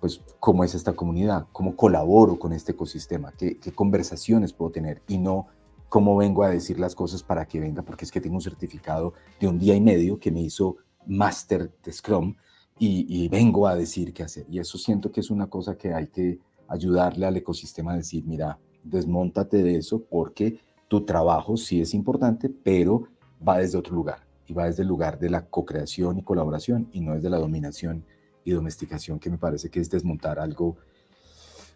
pues 0.00 0.20
cómo 0.40 0.64
es 0.64 0.74
esta 0.74 0.94
comunidad, 0.94 1.46
cómo 1.52 1.76
colaboro 1.76 2.38
con 2.38 2.52
este 2.52 2.72
ecosistema, 2.72 3.30
qué, 3.32 3.58
qué 3.58 3.72
conversaciones 3.72 4.52
puedo 4.52 4.72
tener 4.72 5.02
y 5.06 5.18
no 5.18 5.46
cómo 5.88 6.16
vengo 6.16 6.42
a 6.42 6.48
decir 6.48 6.80
las 6.80 6.94
cosas 6.94 7.22
para 7.22 7.44
que 7.44 7.60
venga, 7.60 7.82
porque 7.82 8.06
es 8.06 8.10
que 8.10 8.20
tengo 8.20 8.36
un 8.36 8.40
certificado 8.40 9.12
de 9.38 9.46
un 9.46 9.58
día 9.58 9.76
y 9.76 9.80
medio 9.80 10.18
que 10.18 10.32
me 10.32 10.40
hizo 10.40 10.78
máster 11.06 11.70
de 11.82 11.92
Scrum 11.92 12.34
y, 12.78 13.28
vengo 13.28 13.68
a 13.68 13.76
decir 13.76 14.12
qué 14.12 14.24
hacer. 14.24 14.44
Y 14.48 14.58
eso 14.58 14.76
siento 14.76 15.12
que 15.12 15.20
es 15.20 15.30
una 15.30 15.46
cosa 15.48 15.76
que 15.76 15.94
hay 15.94 16.08
que 16.08 16.40
ayudarle 16.66 17.26
al 17.26 17.36
ecosistema 17.36 17.92
a 17.92 17.96
decir, 17.96 18.24
mira, 18.26 18.58
desmontate 18.82 19.62
de 19.62 19.76
eso 19.76 20.02
porque 20.02 20.58
tu 20.88 21.04
trabajo 21.04 21.56
sí 21.56 21.80
es 21.80 21.94
importante, 21.94 22.48
pero 22.48 23.04
va 23.46 23.58
desde 23.58 23.78
otro 23.78 23.94
lugar 23.94 24.26
y 24.48 24.52
va 24.52 24.66
desde 24.66 24.82
el 24.82 24.88
lugar 24.88 25.18
de 25.18 25.30
la 25.30 25.46
co-creación 25.46 26.18
y 26.18 26.22
colaboración 26.22 26.88
y 26.92 27.00
no 27.00 27.14
desde 27.14 27.30
la 27.30 27.38
dominación 27.38 28.04
y 28.44 28.50
domesticación 28.50 29.20
que 29.20 29.30
me 29.30 29.38
parece 29.38 29.70
que 29.70 29.78
es 29.78 29.88
desmontar 29.88 30.40
algo 30.40 30.76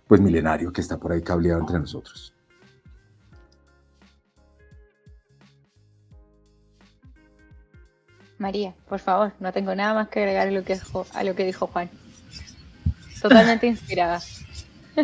pues 0.09 0.21
milenario 0.21 0.73
que 0.73 0.81
está 0.81 0.99
por 0.99 1.13
ahí 1.13 1.23
cableado 1.23 1.61
entre 1.61 1.79
nosotros. 1.79 2.36
María, 8.39 8.75
por 8.89 9.01
favor, 9.01 9.33
no 9.41 9.53
tengo 9.53 9.75
nada 9.75 9.95
más 9.95 10.09
que 10.09 10.21
agregar 10.21 10.49
a 10.49 10.51
lo 10.51 10.65
que 10.65 10.75
dijo, 10.75 11.07
a 11.13 11.25
lo 11.25 11.35
que 11.35 11.45
dijo 11.45 11.67
Juan. 11.67 11.91
Totalmente 13.21 13.67
inspirada. 13.67 14.23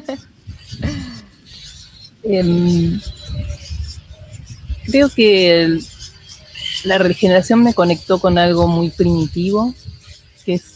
Em, 2.25 3.01
creo 4.85 5.09
que 5.11 5.81
la 6.85 6.99
regeneración 6.99 7.65
me 7.65 7.75
conectó 7.75 8.21
con 8.21 8.39
algo 8.39 8.69
muy 8.69 8.91
primitivo, 8.91 9.75
que 10.45 10.55
es 10.55 10.73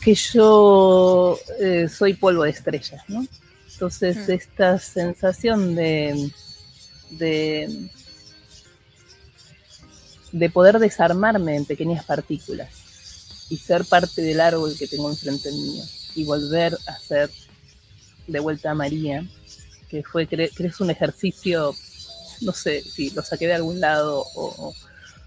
que 0.00 0.14
yo 0.14 1.38
eh, 1.60 1.88
soy 1.88 2.14
polvo 2.14 2.42
de 2.42 2.50
estrellas, 2.50 3.02
¿no? 3.08 3.24
Entonces, 3.72 4.28
mm. 4.28 4.32
esta 4.32 4.78
sensación 4.78 5.74
de, 5.74 6.30
de, 7.10 7.90
de, 10.32 10.50
poder 10.50 10.78
desarmarme 10.78 11.56
en 11.56 11.64
pequeñas 11.64 12.04
partículas 12.04 12.68
y 13.48 13.56
ser 13.56 13.84
parte 13.84 14.22
del 14.22 14.40
árbol 14.40 14.76
que 14.78 14.86
tengo 14.86 15.10
enfrente 15.10 15.50
mío 15.50 15.84
y 16.14 16.24
volver 16.24 16.76
a 16.86 16.98
ser 16.98 17.30
de 18.26 18.40
vuelta 18.40 18.70
a 18.70 18.74
María, 18.74 19.26
que 19.88 20.02
fue, 20.04 20.26
que 20.26 20.50
es 20.58 20.80
un 20.80 20.90
ejercicio, 20.90 21.74
no 22.42 22.52
sé 22.52 22.82
si 22.82 23.10
lo 23.10 23.22
saqué 23.22 23.46
de 23.46 23.54
algún 23.54 23.80
lado 23.80 24.24
o, 24.34 24.72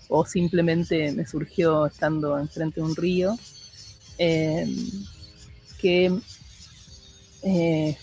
o 0.09 0.25
simplemente 0.25 1.11
me 1.11 1.25
surgió 1.25 1.87
estando 1.87 2.37
enfrente 2.37 2.79
de 2.79 2.85
un 2.85 2.95
río 2.95 3.37
eh, 4.17 4.67
que 5.79 6.05
eh, 7.41 7.97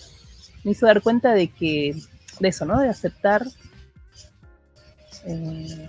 me 0.64 0.72
hizo 0.72 0.86
dar 0.86 1.02
cuenta 1.02 1.32
de 1.32 1.48
que, 1.48 1.94
de 2.40 2.48
eso, 2.48 2.64
¿no? 2.64 2.80
De 2.80 2.88
aceptar 2.88 3.46
eh, 5.24 5.88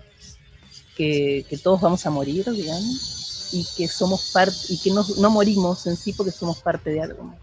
que, 0.96 1.46
todos 1.64 1.82
vamos 1.82 2.06
a 2.06 2.10
morir, 2.10 2.50
digamos, 2.52 3.50
y 3.54 3.66
que 3.76 3.88
somos 3.88 4.32
parte, 4.32 4.58
y 4.70 4.80
que 4.80 4.92
no, 4.92 5.06
no, 5.18 5.30
morimos 5.30 5.86
en 5.88 5.98
sí 5.98 6.14
porque 6.14 6.32
somos 6.32 6.60
parte 6.60 6.90
de 6.92 7.02
algo 7.02 7.24
más. 7.24 7.38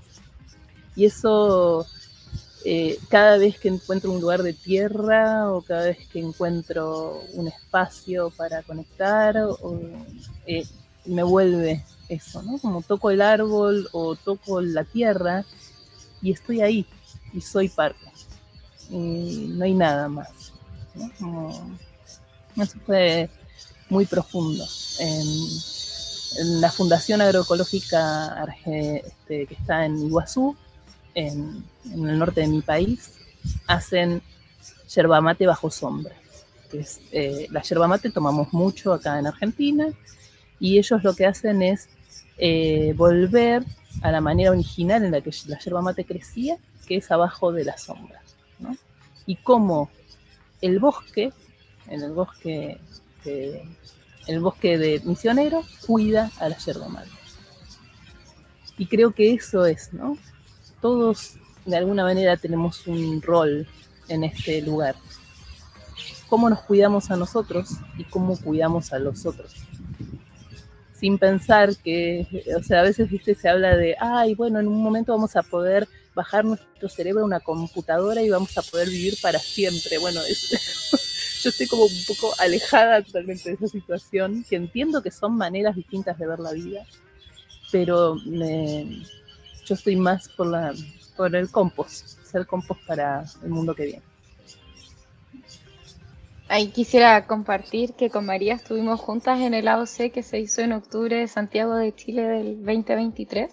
Y 0.96 1.05
eso, 1.05 1.86
cada 3.09 3.38
vez 3.38 3.59
que 3.59 3.68
encuentro 3.68 4.11
un 4.11 4.20
lugar 4.20 4.42
de 4.42 4.53
tierra 4.53 5.53
o 5.53 5.62
cada 5.62 5.84
vez 5.84 5.99
que 6.12 6.18
encuentro 6.18 7.22
un 7.34 7.49
espacio 7.49 8.30
para 8.30 8.62
conectar, 8.62 9.36
me 11.05 11.22
vuelve 11.22 11.84
eso, 12.09 12.42
¿no? 12.42 12.59
Como 12.59 12.82
toco 12.82 13.11
el 13.11 13.22
árbol 13.22 13.88
o 13.92 14.16
toco 14.16 14.61
la 14.61 14.84
tierra 14.84 15.44
y 16.20 16.32
estoy 16.32 16.61
ahí 16.61 16.86
y 17.32 17.40
soy 17.40 17.68
parte. 17.68 18.05
Y 18.90 19.46
no 19.51 19.64
hay 19.64 19.74
nada 19.74 20.09
más. 20.09 20.53
Eso 22.62 22.78
fue 22.84 23.28
muy 23.88 24.06
profundo. 24.06 24.64
La 26.61 26.70
Fundación 26.70 27.20
Agroecológica 27.20 28.46
este, 28.66 29.46
que 29.46 29.54
está 29.54 29.86
en 29.86 29.98
Iguazú, 29.98 30.56
en, 31.14 31.64
el 31.92 32.18
norte 32.18 32.42
de 32.42 32.48
mi 32.48 32.61
país, 32.61 33.12
hacen 33.66 34.22
yerba 34.94 35.20
mate 35.20 35.46
bajo 35.46 35.70
sombra. 35.70 36.14
eh, 37.12 37.46
la 37.50 37.62
yerba 37.62 37.88
mate 37.88 38.11
tomamos 38.11 38.52
mucho 38.52 38.92
acá 38.92 39.18
en 39.18 39.26
Argentina 39.26 39.88
y 40.61 40.78
ellos 40.78 41.02
lo 41.02 41.14
que 41.14 41.26
hacen 41.26 41.62
es 41.62 41.88
eh, 42.36 42.92
volver 42.96 43.64
a 44.02 44.12
la 44.12 44.20
manera 44.20 44.50
original 44.50 45.04
en 45.04 45.12
la 45.12 45.20
que 45.20 45.30
la 45.46 45.59
yerba 45.59 45.82
mate 45.82 46.04
crecía, 46.04 46.59
que 46.86 46.96
es 46.96 47.11
abajo 47.11 47.52
de 47.52 47.64
las 47.64 47.82
sombras. 47.82 48.22
Y 49.26 49.36
cómo 49.36 49.90
el 50.62 50.78
bosque, 50.78 51.32
en 51.91 52.03
el 52.03 52.12
bosque, 52.12 52.78
el 53.24 54.41
bosque 54.41 54.78
de 54.78 55.01
misionero, 55.05 55.62
cuida 55.86 56.30
a 56.39 56.49
la 56.49 56.57
yerba 56.59 56.89
mate. 56.89 57.11
Y 58.76 58.86
creo 58.86 59.12
que 59.12 59.32
eso 59.32 59.66
es, 59.66 59.93
¿no? 59.93 60.16
Todos 60.80 61.34
de 61.64 61.76
alguna 61.76 62.05
manera 62.05 62.36
tenemos 62.36 62.86
un 62.86 63.20
rol 63.20 63.66
en 64.09 64.24
este 64.24 64.62
lugar. 64.62 64.95
Cómo 66.28 66.49
nos 66.49 66.61
cuidamos 66.61 67.11
a 67.11 67.16
nosotros 67.16 67.70
y 67.97 68.05
cómo 68.05 68.39
cuidamos 68.39 68.93
a 68.93 68.99
los 68.99 69.26
otros 69.26 69.55
sin 70.99 71.18
pensar 71.18 71.76
que, 71.76 72.26
o 72.59 72.62
sea, 72.62 72.80
a 72.80 72.82
veces 72.82 73.09
¿viste? 73.09 73.34
se 73.34 73.49
habla 73.49 73.76
de, 73.76 73.95
ay, 74.01 74.34
bueno, 74.34 74.59
en 74.59 74.66
un 74.66 74.82
momento 74.82 75.12
vamos 75.12 75.36
a 75.36 75.43
poder 75.43 75.86
bajar 76.14 76.45
nuestro 76.45 76.89
cerebro 76.89 77.22
a 77.22 77.26
una 77.26 77.41
computadora 77.41 78.20
y 78.22 78.30
vamos 78.30 78.57
a 78.59 78.62
poder 78.62 78.89
vivir 78.89 79.14
para 79.22 79.39
siempre. 79.39 79.99
Bueno, 79.99 80.20
yo 81.43 81.51
estoy 81.51 81.66
como 81.66 81.84
un 81.84 82.05
poco 82.07 82.34
alejada 82.39 83.03
totalmente 83.03 83.51
de 83.51 83.55
esa 83.57 83.68
situación, 83.68 84.45
que 84.49 84.57
entiendo 84.57 85.03
que 85.03 85.11
son 85.11 85.36
maneras 85.36 85.76
distintas 85.76 86.18
de 86.18 86.26
ver 86.26 86.41
la 86.41 86.53
vida, 86.53 86.84
pero 87.70 88.16
yo 88.16 89.74
estoy 89.74 89.97
más 89.97 90.28
por, 90.30 90.47
la, 90.47 90.74
por 91.16 91.34
el 91.34 91.51
compost, 91.51 92.18
ser 92.24 92.47
compost 92.47 92.80
para 92.86 93.24
el 93.43 93.51
mundo 93.51 93.74
que 93.74 93.84
viene. 93.84 94.03
Ahí 96.51 96.68
quisiera 96.68 97.26
compartir 97.26 97.93
que 97.93 98.09
con 98.09 98.24
María 98.24 98.55
estuvimos 98.55 98.99
juntas 99.01 99.41
en 99.41 99.53
el 99.53 99.68
AOC 99.68 100.11
que 100.12 100.22
se 100.22 100.41
hizo 100.41 100.62
en 100.62 100.72
octubre 100.72 101.16
de 101.16 101.28
Santiago 101.28 101.74
de 101.74 101.95
Chile 101.95 102.22
del 102.22 102.64
2023. 102.64 103.53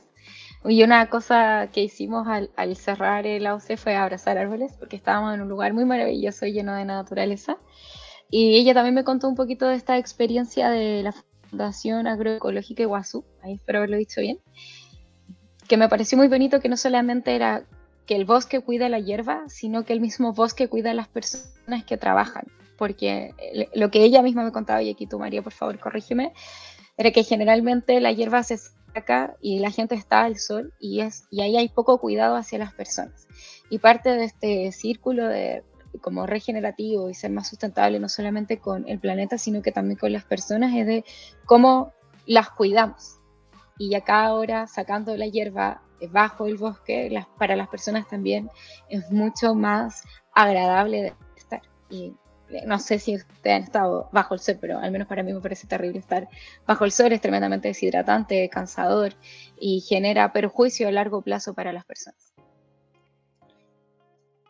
Y 0.68 0.84
una 0.84 1.09
cosa 1.09 1.70
que 1.72 1.84
hicimos 1.84 2.28
al, 2.28 2.76
cerrar 2.76 3.28
el 3.28 3.45
AOC 3.45 3.78
fue 3.78 3.95
abrazar 3.95 4.38
árboles, 4.38 4.74
porque 4.80 4.95
estábamos 4.95 5.36
en 5.36 5.41
un 5.41 5.49
lugar 5.49 5.74
muy 5.74 5.86
maravilloso 5.86 6.45
y 6.45 6.53
lleno 6.53 6.76
de 6.76 6.86
naturaleza. 6.86 7.57
Y 8.30 8.57
ella 8.57 8.74
también 8.74 8.95
me 8.95 9.03
contó 9.03 9.28
un 9.28 9.36
poquito 9.36 9.68
de 9.68 9.76
esta 9.76 9.97
experiencia 9.97 10.70
de 10.70 11.03
la 11.03 11.13
Fundación 11.49 12.07
Agroecológica 12.07 12.84
Iguazú, 12.84 13.24
ahí 13.43 13.53
espero 13.53 13.80
haberlo 13.80 13.97
dicho 13.97 14.20
bien, 14.20 14.39
que 15.68 15.78
me 15.78 15.88
pareció 15.88 16.18
muy 16.18 16.28
bonito 16.28 16.59
que 16.59 16.70
no 16.70 16.78
solamente 16.78 17.36
era 17.36 17.63
que 18.07 18.16
el 18.16 18.26
bosque 18.26 18.61
cuida 18.61 18.89
la 18.89 18.99
hierba, 18.99 19.43
sino 19.47 19.86
que 19.86 19.93
el 19.93 20.01
mismo 20.01 20.34
bosque 20.34 20.68
cuida 20.68 20.91
a 20.91 20.93
las 20.95 21.07
personas 21.07 21.84
que 21.86 21.97
trabajan 21.97 22.45
porque 22.78 23.34
lo 23.74 23.89
que 23.91 24.03
ella 24.03 24.22
misma 24.22 24.43
me 24.43 24.51
contaba, 24.51 24.82
y 24.82 24.89
aquí 24.89 25.07
tú 25.07 25.20
María, 25.20 25.41
por 25.41 25.53
favor, 25.53 25.80
corrígeme, 25.80 26.34
era 26.97 27.11
que 27.11 27.24
generalmente 27.24 27.99
la 27.99 28.11
hierba 28.11 28.43
se 28.43 28.57
saca 28.95 29.35
y 29.41 29.59
la 29.59 29.71
gente 29.71 29.95
está 29.95 30.23
al 30.23 30.37
sol 30.37 30.73
y, 30.79 31.01
es, 31.01 31.27
y 31.29 31.41
ahí 31.41 31.57
hay 31.57 31.69
poco 31.69 31.99
cuidado 31.99 32.35
hacia 32.35 32.59
las 32.59 32.73
personas. 32.73 33.27
Y 33.69 33.79
parte 33.79 34.09
de 34.09 34.23
este 34.23 34.71
círculo 34.71 35.27
de 35.27 35.63
como 36.01 36.25
regenerativo 36.25 37.09
y 37.09 37.13
ser 37.13 37.31
más 37.31 37.47
sustentable 37.47 37.99
no 37.99 38.09
solamente 38.09 38.59
con 38.59 38.87
el 38.87 38.99
planeta, 38.99 39.37
sino 39.37 39.61
que 39.61 39.71
también 39.71 39.97
con 39.97 40.11
las 40.11 40.25
personas, 40.25 40.73
es 40.75 40.85
de 40.85 41.05
cómo 41.45 41.93
las 42.25 42.49
cuidamos. 42.49 43.17
Y 43.77 43.93
acá 43.95 44.25
ahora 44.25 44.67
sacando 44.67 45.15
la 45.17 45.27
hierba 45.27 45.82
bajo 46.11 46.47
el 46.47 46.57
bosque, 46.57 47.09
las, 47.09 47.25
para 47.39 47.55
las 47.55 47.67
personas 47.67 48.07
también 48.07 48.49
es 48.89 49.09
mucho 49.11 49.55
más 49.55 50.03
agradable 50.33 51.01
de 51.01 51.13
estar. 51.37 51.61
Y 51.89 52.13
no 52.66 52.80
sé 52.80 53.00
si 53.00 53.16
ustedes 53.16 53.55
han 53.55 53.63
estado 53.63 54.09
bajo 54.12 54.34
el 54.34 54.39
sol, 54.39 54.58
pero 54.59 54.80
al 54.80 54.92
menos 54.92 55.08
para 55.08 55.24
mí 55.24 55.34
me 55.34 55.42
parece 55.42 55.67
terrible 55.67 56.00
estar 56.00 56.28
bajo 56.66 56.86
el 56.86 56.92
sol, 56.92 57.12
es 57.12 57.22
tremendamente 57.22 57.67
deshidratante, 57.67 58.50
cansador 58.50 59.13
y 59.59 59.82
genera 59.82 60.32
perjuicio 60.32 60.88
a 60.88 60.92
largo 60.92 61.22
plazo 61.22 61.54
para 61.54 61.74
las 61.74 61.86
personas. 61.86 62.34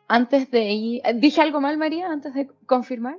Antes 0.08 0.52
de 0.52 0.72
ir, 0.72 1.02
¿dije 1.16 1.42
algo 1.42 1.62
mal 1.62 1.78
María 1.78 2.12
antes 2.12 2.34
de 2.34 2.48
confirmar? 2.66 3.18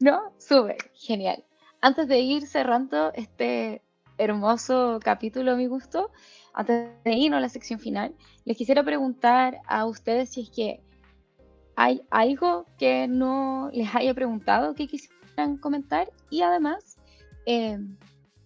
¿No? 0.00 0.32
Sube, 0.38 0.76
genial. 0.94 1.44
Antes 1.80 2.08
de 2.08 2.18
ir 2.18 2.46
cerrando 2.46 3.12
este 3.14 3.82
hermoso 4.16 4.98
capítulo 5.02 5.52
a 5.52 5.56
mi 5.56 5.66
gusto, 5.66 6.10
antes 6.52 6.90
de 7.04 7.12
irnos 7.12 7.38
a 7.38 7.40
la 7.40 7.48
sección 7.48 7.78
final, 7.78 8.14
les 8.44 8.56
quisiera 8.56 8.82
preguntar 8.82 9.60
a 9.66 9.86
ustedes 9.86 10.30
si 10.30 10.42
es 10.42 10.50
que 10.50 10.80
¿Hay 11.80 12.02
algo 12.10 12.66
que 12.76 13.06
no 13.06 13.70
les 13.72 13.94
haya 13.94 14.12
preguntado 14.12 14.74
que 14.74 14.88
quisieran 14.88 15.58
comentar? 15.58 16.10
Y 16.28 16.42
además, 16.42 16.96
eh, 17.46 17.78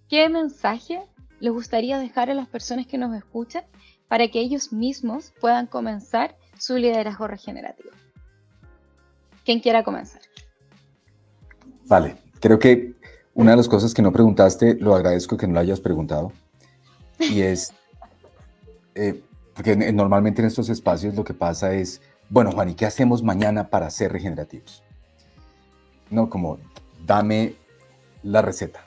¿qué 0.06 0.28
mensaje 0.28 1.00
les 1.40 1.50
gustaría 1.50 1.98
dejar 1.98 2.28
a 2.28 2.34
las 2.34 2.46
personas 2.46 2.86
que 2.86 2.98
nos 2.98 3.16
escuchan 3.16 3.64
para 4.06 4.28
que 4.28 4.38
ellos 4.38 4.70
mismos 4.70 5.32
puedan 5.40 5.66
comenzar 5.66 6.36
su 6.58 6.76
liderazgo 6.76 7.26
regenerativo? 7.26 7.88
¿Quién 9.46 9.60
quiera 9.60 9.82
comenzar? 9.82 10.20
Vale, 11.86 12.18
creo 12.38 12.58
que 12.58 12.96
una 13.32 13.52
de 13.52 13.56
las 13.56 13.68
cosas 13.70 13.94
que 13.94 14.02
no 14.02 14.12
preguntaste, 14.12 14.74
lo 14.74 14.94
agradezco 14.94 15.38
que 15.38 15.46
no 15.46 15.54
lo 15.54 15.60
hayas 15.60 15.80
preguntado, 15.80 16.32
y 17.18 17.40
es, 17.40 17.72
eh, 18.94 19.22
porque 19.54 19.74
normalmente 19.74 20.42
en 20.42 20.48
estos 20.48 20.68
espacios 20.68 21.14
lo 21.14 21.24
que 21.24 21.32
pasa 21.32 21.72
es, 21.72 22.02
bueno, 22.32 22.50
Juan, 22.50 22.70
¿y 22.70 22.74
qué 22.74 22.86
hacemos 22.86 23.22
mañana 23.22 23.68
para 23.68 23.90
ser 23.90 24.10
regenerativos? 24.10 24.82
No, 26.08 26.30
como, 26.30 26.58
dame 27.04 27.56
la 28.22 28.40
receta. 28.40 28.82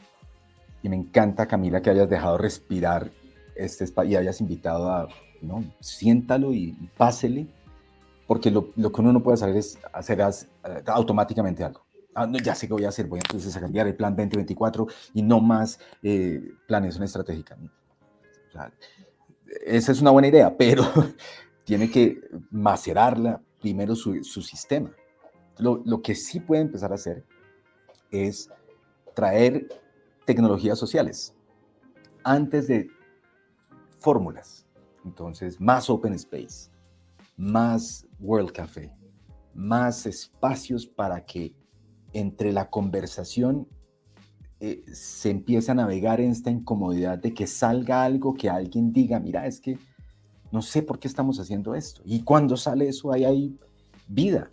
Y 0.82 0.90
me 0.90 0.96
encanta, 0.96 1.46
Camila, 1.46 1.80
que 1.80 1.92
hayas 1.92 2.10
dejado 2.10 2.40
respirar 2.40 3.12
este 3.56 3.84
espacio 3.84 4.14
y 4.14 4.16
hayas 4.16 4.42
invitado 4.42 4.90
a, 4.90 5.08
¿no? 5.44 5.64
Siéntalo 5.80 6.54
y, 6.54 6.72
pásele, 6.98 7.46
porque 8.26 8.50
lo, 8.50 8.74
que 8.74 9.02
uno 9.02 9.14
no 9.14 9.22
puede 9.22 9.36
hacer 9.36 9.56
es 9.56 9.78
hacer 9.94 10.22
eh, 10.22 10.84
automáticamente 10.88 11.64
algo. 11.64 11.86
Ah, 12.16 12.26
no, 12.26 12.40
ya 12.40 12.56
sé 12.56 12.68
qué 12.68 12.74
voy 12.74 12.86
a 12.86 12.90
hacer, 12.90 13.06
voy 13.06 13.20
entonces 13.20 13.56
a 13.56 13.62
cambiar 13.62 13.86
el 13.86 13.94
plan 13.94 14.16
2024 14.16 14.88
y 15.14 15.22
no 15.22 15.40
más 15.40 15.78
eh, 16.02 16.42
planes 16.68 17.00
estratégica. 17.00 17.56
esa 19.68 19.92
es 19.92 20.02
una 20.02 20.10
buena 20.10 20.30
idea, 20.30 20.58
pero 20.58 20.84
tiene 21.66 21.92
que 21.92 22.22
macerarla 22.52 23.42
primero 23.60 23.96
su, 23.96 24.24
sistema. 24.24 24.92
Lo, 25.58 26.02
que 26.02 26.16
sí 26.16 26.40
puede 26.40 26.62
empezar 26.62 26.92
a 26.92 26.96
hacer 26.96 27.26
es 28.12 28.50
traer 29.14 29.68
tecnologías 30.26 30.78
sociales 30.78 31.34
antes 32.24 32.68
de 32.68 32.88
fórmulas. 34.00 34.66
Entonces, 35.04 35.60
más 35.60 35.90
open 35.90 36.14
space, 36.14 36.72
más 37.36 38.08
World 38.20 38.52
Café, 38.52 38.94
más 39.54 40.06
espacios 40.06 40.86
para 40.86 41.26
que 41.26 41.56
entre 42.14 42.52
la 42.52 42.70
conversación 42.70 43.68
eh, 44.60 44.84
se 44.94 45.32
empiece 45.32 45.72
a 45.72 45.76
navegar 45.76 46.22
en 46.22 46.32
esta 46.32 46.50
incomodidad 46.50 47.18
de 47.18 47.34
que 47.34 47.48
salga 47.48 48.04
algo 48.04 48.34
que 48.36 48.50
alguien 48.50 48.94
diga, 48.94 49.20
mira, 49.20 49.46
es 49.48 49.60
que 49.60 49.78
no 50.52 50.62
sé 50.62 50.82
por 50.82 51.00
qué 51.00 51.08
estamos 51.08 51.40
haciendo 51.40 51.76
esto. 51.76 52.02
Y 52.06 52.24
cuando 52.24 52.58
sale 52.58 52.88
eso, 52.88 53.12
ahí 53.12 53.26
hay 53.26 53.60
vida. 54.08 54.52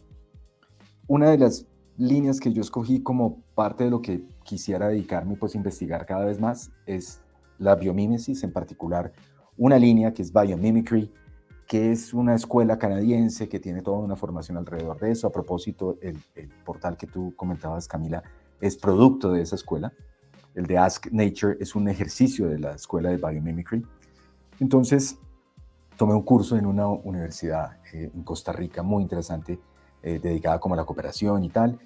Una 1.06 1.30
de 1.30 1.38
las 1.38 1.66
líneas 1.96 2.40
que 2.40 2.52
yo 2.52 2.62
escogí 2.62 3.02
como 3.02 3.42
parte 3.54 3.84
de 3.84 3.90
lo 3.90 4.00
que 4.00 4.26
quisiera 4.44 4.88
dedicarme 4.88 5.36
pues 5.36 5.54
investigar 5.54 6.06
cada 6.06 6.24
vez 6.24 6.40
más 6.40 6.70
es 6.86 7.20
la 7.58 7.74
biomímesis, 7.76 8.42
en 8.42 8.52
particular 8.52 9.12
una 9.56 9.78
línea 9.78 10.12
que 10.12 10.22
es 10.22 10.32
biomimicry, 10.32 11.12
que 11.66 11.92
es 11.92 12.12
una 12.12 12.34
escuela 12.34 12.78
canadiense 12.78 13.48
que 13.48 13.60
tiene 13.60 13.82
toda 13.82 13.98
una 13.98 14.16
formación 14.16 14.56
alrededor 14.56 14.98
de 14.98 15.12
eso. 15.12 15.26
A 15.26 15.32
propósito, 15.32 15.98
el 16.00 16.18
portal 16.64 16.96
que 16.96 17.06
tú 17.06 17.34
comentabas, 17.36 17.86
Camila, 17.86 18.22
es 18.60 18.76
producto 18.76 19.32
de 19.32 19.42
esa 19.42 19.56
escuela. 19.56 19.92
El 20.54 20.66
de 20.66 20.78
Ask 20.78 21.10
Nature 21.12 21.56
es 21.60 21.74
un 21.74 21.88
ejercicio 21.88 22.48
de 22.48 22.58
la 22.58 22.72
escuela 22.72 23.10
de 23.10 23.16
biomimicry. 23.16 23.84
Entonces, 24.60 25.18
tomé 26.02 26.14
un 26.14 26.22
curso 26.22 26.56
en 26.56 26.66
una 26.66 26.88
universidad 26.88 27.76
eh, 27.92 28.10
en 28.12 28.24
Costa 28.24 28.50
Rica 28.50 28.82
muy 28.82 29.04
interesante, 29.04 29.60
eh, 30.02 30.18
dedicada 30.20 30.58
como 30.58 30.74
a 30.74 30.78
la 30.78 30.84
cooperación 30.84 31.44
y 31.44 31.48
tal. 31.48 31.78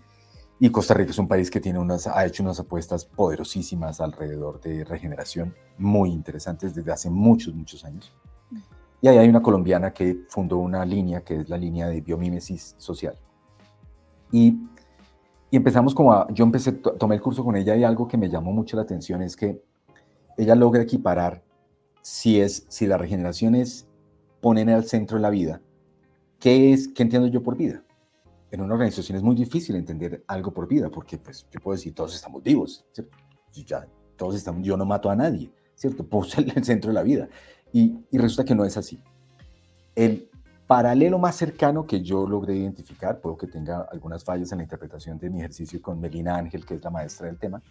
Y 0.58 0.70
Costa 0.70 0.94
Rica 0.94 1.10
es 1.10 1.18
un 1.18 1.28
país 1.28 1.50
que 1.50 1.60
tiene 1.60 1.78
unas, 1.78 2.06
ha 2.06 2.24
hecho 2.24 2.42
unas 2.42 2.58
apuestas 2.58 3.04
poderosísimas 3.04 4.00
alrededor 4.00 4.58
de 4.62 4.84
regeneración, 4.84 5.54
muy 5.76 6.12
interesantes 6.12 6.74
desde 6.74 6.90
hace 6.90 7.10
muchos, 7.10 7.54
muchos 7.54 7.84
años. 7.84 8.10
Y 9.02 9.08
ahí 9.08 9.18
hay 9.18 9.28
una 9.28 9.42
colombiana 9.42 9.92
que 9.92 10.24
fundó 10.30 10.56
una 10.56 10.82
línea 10.86 11.20
que 11.20 11.36
es 11.36 11.50
la 11.50 11.58
línea 11.58 11.86
de 11.86 12.00
biomímesis 12.00 12.74
social. 12.78 13.18
Y, 14.32 14.58
y 15.50 15.58
empezamos 15.58 15.94
como 15.94 16.14
a, 16.14 16.26
yo 16.32 16.42
empecé, 16.42 16.72
tomé 16.72 17.16
el 17.16 17.20
curso 17.20 17.44
con 17.44 17.54
ella 17.54 17.76
y 17.76 17.84
algo 17.84 18.08
que 18.08 18.16
me 18.16 18.30
llamó 18.30 18.50
mucho 18.50 18.78
la 18.78 18.82
atención 18.84 19.20
es 19.20 19.36
que 19.36 19.62
ella 20.38 20.54
logra 20.54 20.80
equiparar 20.80 21.42
si, 22.00 22.40
es, 22.40 22.64
si 22.70 22.86
la 22.86 22.96
regeneración 22.96 23.54
es 23.54 23.86
poner 24.40 24.70
al 24.70 24.84
centro 24.84 25.18
la 25.18 25.30
vida, 25.30 25.60
¿qué 26.38 26.72
es, 26.72 26.88
qué 26.88 27.02
entiendo 27.02 27.28
yo 27.28 27.42
por 27.42 27.56
vida? 27.56 27.82
En 28.50 28.60
una 28.60 28.74
organización 28.74 29.16
es 29.16 29.22
muy 29.22 29.34
difícil 29.34 29.76
entender 29.76 30.24
algo 30.26 30.52
por 30.52 30.68
vida, 30.68 30.88
porque 30.90 31.18
pues 31.18 31.46
yo 31.50 31.60
puedo 31.60 31.76
decir, 31.76 31.94
todos 31.94 32.14
estamos 32.14 32.42
vivos, 32.42 32.86
¿cierto? 32.92 33.16
Ya, 33.52 33.86
todos 34.16 34.36
estamos, 34.36 34.64
yo 34.64 34.76
no 34.76 34.84
mato 34.84 35.10
a 35.10 35.16
nadie, 35.16 35.50
¿cierto? 35.74 36.04
Puse 36.08 36.40
el 36.40 36.64
centro 36.64 36.90
de 36.90 36.94
la 36.94 37.02
vida. 37.02 37.28
Y, 37.72 37.98
y 38.10 38.18
resulta 38.18 38.44
que 38.44 38.54
no 38.54 38.64
es 38.64 38.76
así. 38.76 39.02
El 39.94 40.30
paralelo 40.66 41.18
más 41.18 41.36
cercano 41.36 41.86
que 41.86 42.02
yo 42.02 42.26
logré 42.26 42.56
identificar, 42.56 43.20
puedo 43.20 43.36
que 43.36 43.46
tenga 43.46 43.82
algunas 43.90 44.24
fallas 44.24 44.52
en 44.52 44.58
la 44.58 44.64
interpretación 44.64 45.18
de 45.18 45.30
mi 45.30 45.38
ejercicio 45.38 45.80
con 45.80 46.00
Melina 46.00 46.36
Ángel, 46.36 46.64
que 46.64 46.74
es 46.74 46.84
la 46.84 46.90
maestra 46.90 47.26
del 47.26 47.38
tema, 47.38 47.62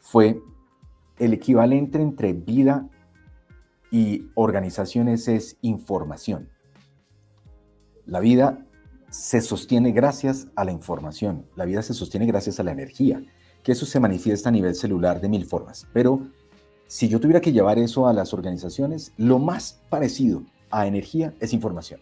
fue 0.00 0.40
el 1.18 1.32
equivalente 1.32 2.00
entre 2.00 2.32
vida 2.32 2.88
y 3.90 4.28
organizaciones 4.34 5.28
es 5.28 5.56
información. 5.62 6.48
La 8.04 8.20
vida 8.20 8.66
se 9.10 9.40
sostiene 9.40 9.92
gracias 9.92 10.48
a 10.56 10.64
la 10.64 10.72
información, 10.72 11.46
la 11.56 11.64
vida 11.64 11.82
se 11.82 11.94
sostiene 11.94 12.26
gracias 12.26 12.60
a 12.60 12.62
la 12.62 12.72
energía, 12.72 13.22
que 13.62 13.72
eso 13.72 13.86
se 13.86 14.00
manifiesta 14.00 14.48
a 14.48 14.52
nivel 14.52 14.74
celular 14.74 15.20
de 15.20 15.28
mil 15.28 15.44
formas. 15.44 15.86
Pero 15.92 16.20
si 16.86 17.08
yo 17.08 17.18
tuviera 17.18 17.40
que 17.40 17.52
llevar 17.52 17.78
eso 17.78 18.06
a 18.06 18.12
las 18.12 18.32
organizaciones, 18.32 19.12
lo 19.16 19.38
más 19.38 19.80
parecido 19.88 20.44
a 20.70 20.86
energía 20.86 21.34
es 21.40 21.52
información, 21.52 22.00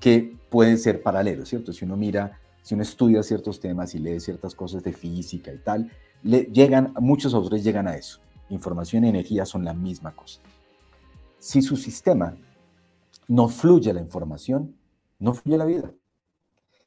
que 0.00 0.36
puede 0.50 0.76
ser 0.76 1.02
paralelo, 1.02 1.46
¿cierto? 1.46 1.72
Si 1.72 1.84
uno 1.84 1.96
mira, 1.96 2.38
si 2.62 2.74
uno 2.74 2.82
estudia 2.82 3.22
ciertos 3.22 3.60
temas 3.60 3.94
y 3.94 3.98
lee 3.98 4.20
ciertas 4.20 4.54
cosas 4.54 4.82
de 4.82 4.92
física 4.92 5.52
y 5.52 5.58
tal, 5.58 5.90
le 6.22 6.44
llegan, 6.44 6.92
muchos 7.00 7.34
autores 7.34 7.62
llegan 7.62 7.88
a 7.88 7.96
eso. 7.96 8.20
Información 8.50 9.04
y 9.04 9.08
energía 9.08 9.46
son 9.46 9.64
la 9.64 9.74
misma 9.74 10.14
cosa. 10.14 10.40
Si 11.44 11.60
su 11.60 11.76
sistema 11.76 12.34
no 13.28 13.50
fluye 13.50 13.92
la 13.92 14.00
información, 14.00 14.74
no 15.18 15.34
fluye 15.34 15.58
la 15.58 15.66
vida. 15.66 15.92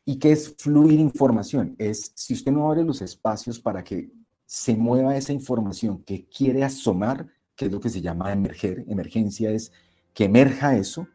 ¿Y 0.04 0.18
qué 0.18 0.32
es 0.32 0.56
fluir 0.58 1.00
información? 1.00 1.76
Es 1.78 2.12
si 2.16 2.34
usted 2.34 2.52
no 2.52 2.68
abre 2.68 2.84
los 2.84 3.04
espacios 3.04 3.60
para 3.60 3.84
que 3.84 4.12
se 4.48 4.76
mueva 4.76 5.16
esa 5.16 5.32
información 5.32 6.02
que 6.04 6.28
quiere 6.28 6.64
asomar, 6.64 7.28
que 7.56 7.66
es 7.68 7.72
lo 7.72 7.80
que 7.80 7.92
se 7.92 8.02
llama 8.02 8.34
emerger, 8.34 8.84
emergencia 8.88 9.52
es 9.52 9.72
que 10.12 10.26
emerja 10.26 10.76
eso, 10.76 11.08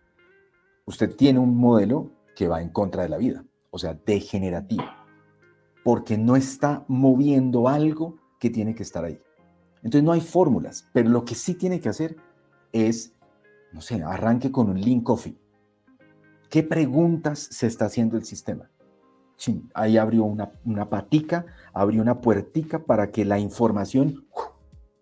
usted 0.84 1.12
tiene 1.16 1.40
un 1.40 1.56
modelo 1.56 2.12
que 2.36 2.46
va 2.46 2.62
en 2.62 2.68
contra 2.68 3.02
de 3.02 3.08
la 3.08 3.18
vida, 3.18 3.44
o 3.72 3.78
sea, 3.80 3.98
degenerativo, 4.06 4.84
porque 5.82 6.16
no 6.16 6.36
está 6.36 6.84
moviendo 6.86 7.66
algo 7.66 8.20
que 8.38 8.50
tiene 8.50 8.76
que 8.76 8.84
estar 8.84 9.04
ahí. 9.04 9.20
Entonces 9.82 10.04
no 10.04 10.12
hay 10.12 10.20
fórmulas, 10.20 10.86
pero 10.92 11.10
lo 11.10 11.24
que 11.24 11.34
sí 11.34 11.54
tiene 11.54 11.80
que 11.80 11.88
hacer 11.88 12.16
es 12.70 13.16
no 13.72 13.80
sé, 13.80 14.02
arranque 14.02 14.50
con 14.50 14.68
un 14.68 14.80
link 14.80 15.02
coffee. 15.02 15.36
¿Qué 16.50 16.62
preguntas 16.62 17.38
se 17.50 17.66
está 17.66 17.86
haciendo 17.86 18.16
el 18.16 18.24
sistema? 18.24 18.68
ahí 19.74 19.96
abrió 19.96 20.24
una, 20.24 20.52
una 20.64 20.88
patica, 20.88 21.46
abrió 21.72 22.00
una 22.00 22.20
puertica 22.20 22.84
para 22.84 23.10
que 23.10 23.24
la 23.24 23.38
información 23.38 24.24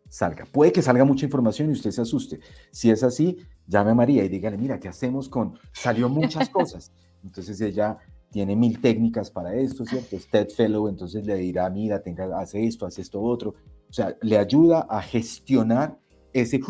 salga. 0.08 0.46
Puede 0.46 0.72
que 0.72 0.82
salga 0.82 1.04
mucha 1.04 1.26
información 1.26 1.70
y 1.70 1.72
usted 1.72 1.90
se 1.90 2.02
asuste. 2.02 2.40
Si 2.70 2.90
es 2.90 3.02
así, 3.02 3.38
llame 3.66 3.90
a 3.90 3.94
María 3.94 4.24
y 4.24 4.28
dígale, 4.28 4.56
mira, 4.56 4.78
¿qué 4.78 4.88
hacemos 4.88 5.28
con...? 5.28 5.58
Salió 5.72 6.08
muchas 6.08 6.48
cosas. 6.50 6.92
Entonces 7.22 7.60
ella 7.60 7.98
tiene 8.30 8.56
mil 8.56 8.80
técnicas 8.80 9.30
para 9.30 9.54
esto, 9.54 9.84
¿cierto? 9.84 10.16
Es 10.16 10.28
TED 10.28 10.48
Fellow, 10.50 10.88
entonces 10.88 11.26
le 11.26 11.34
dirá, 11.36 11.68
mira, 11.68 12.00
tenga, 12.02 12.38
hace 12.38 12.64
esto, 12.64 12.86
hace 12.86 13.02
esto 13.02 13.20
otro. 13.20 13.54
O 13.88 13.92
sea, 13.92 14.16
le 14.22 14.38
ayuda 14.38 14.86
a 14.88 15.02
gestionar 15.02 15.98
ese... 16.32 16.60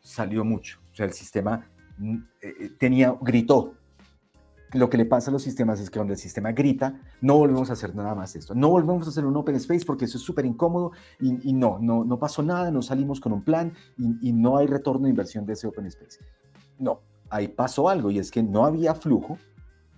Salió 0.00 0.44
mucho. 0.44 0.80
O 0.96 0.96
sea, 0.96 1.04
el 1.04 1.12
sistema 1.12 1.68
mm, 1.98 2.16
eh, 2.40 2.54
eh, 2.58 2.70
tenía, 2.78 3.14
gritó. 3.20 3.74
Lo 4.72 4.88
que 4.88 4.96
le 4.96 5.04
pasa 5.04 5.30
a 5.30 5.32
los 5.32 5.42
sistemas 5.42 5.78
es 5.78 5.90
que 5.90 5.98
cuando 5.98 6.14
el 6.14 6.18
sistema 6.18 6.52
grita, 6.52 7.02
no 7.20 7.36
volvemos 7.36 7.68
a 7.68 7.74
hacer 7.74 7.94
nada 7.94 8.14
más 8.14 8.34
esto. 8.34 8.54
No 8.54 8.70
volvemos 8.70 9.06
a 9.06 9.10
hacer 9.10 9.26
un 9.26 9.36
open 9.36 9.56
space 9.56 9.84
porque 9.84 10.06
eso 10.06 10.16
es 10.16 10.24
súper 10.24 10.46
incómodo 10.46 10.92
y, 11.20 11.52
no, 11.52 11.78
no, 11.78 12.02
no 12.02 12.18
pasó 12.18 12.42
nada, 12.42 12.70
no 12.70 12.80
salimos 12.80 13.20
con 13.20 13.34
un 13.34 13.44
plan 13.44 13.74
y, 13.98 14.30
y 14.30 14.32
no 14.32 14.56
hay 14.56 14.68
retorno 14.68 15.04
de 15.04 15.10
inversión 15.10 15.44
de 15.44 15.52
ese 15.52 15.66
open 15.66 15.84
space. 15.84 16.18
No, 16.78 17.02
ahí 17.28 17.48
pasó 17.48 17.90
algo 17.90 18.10
y 18.10 18.18
es 18.18 18.30
que 18.30 18.42
no 18.42 18.64
había 18.64 18.94
flujo 18.94 19.36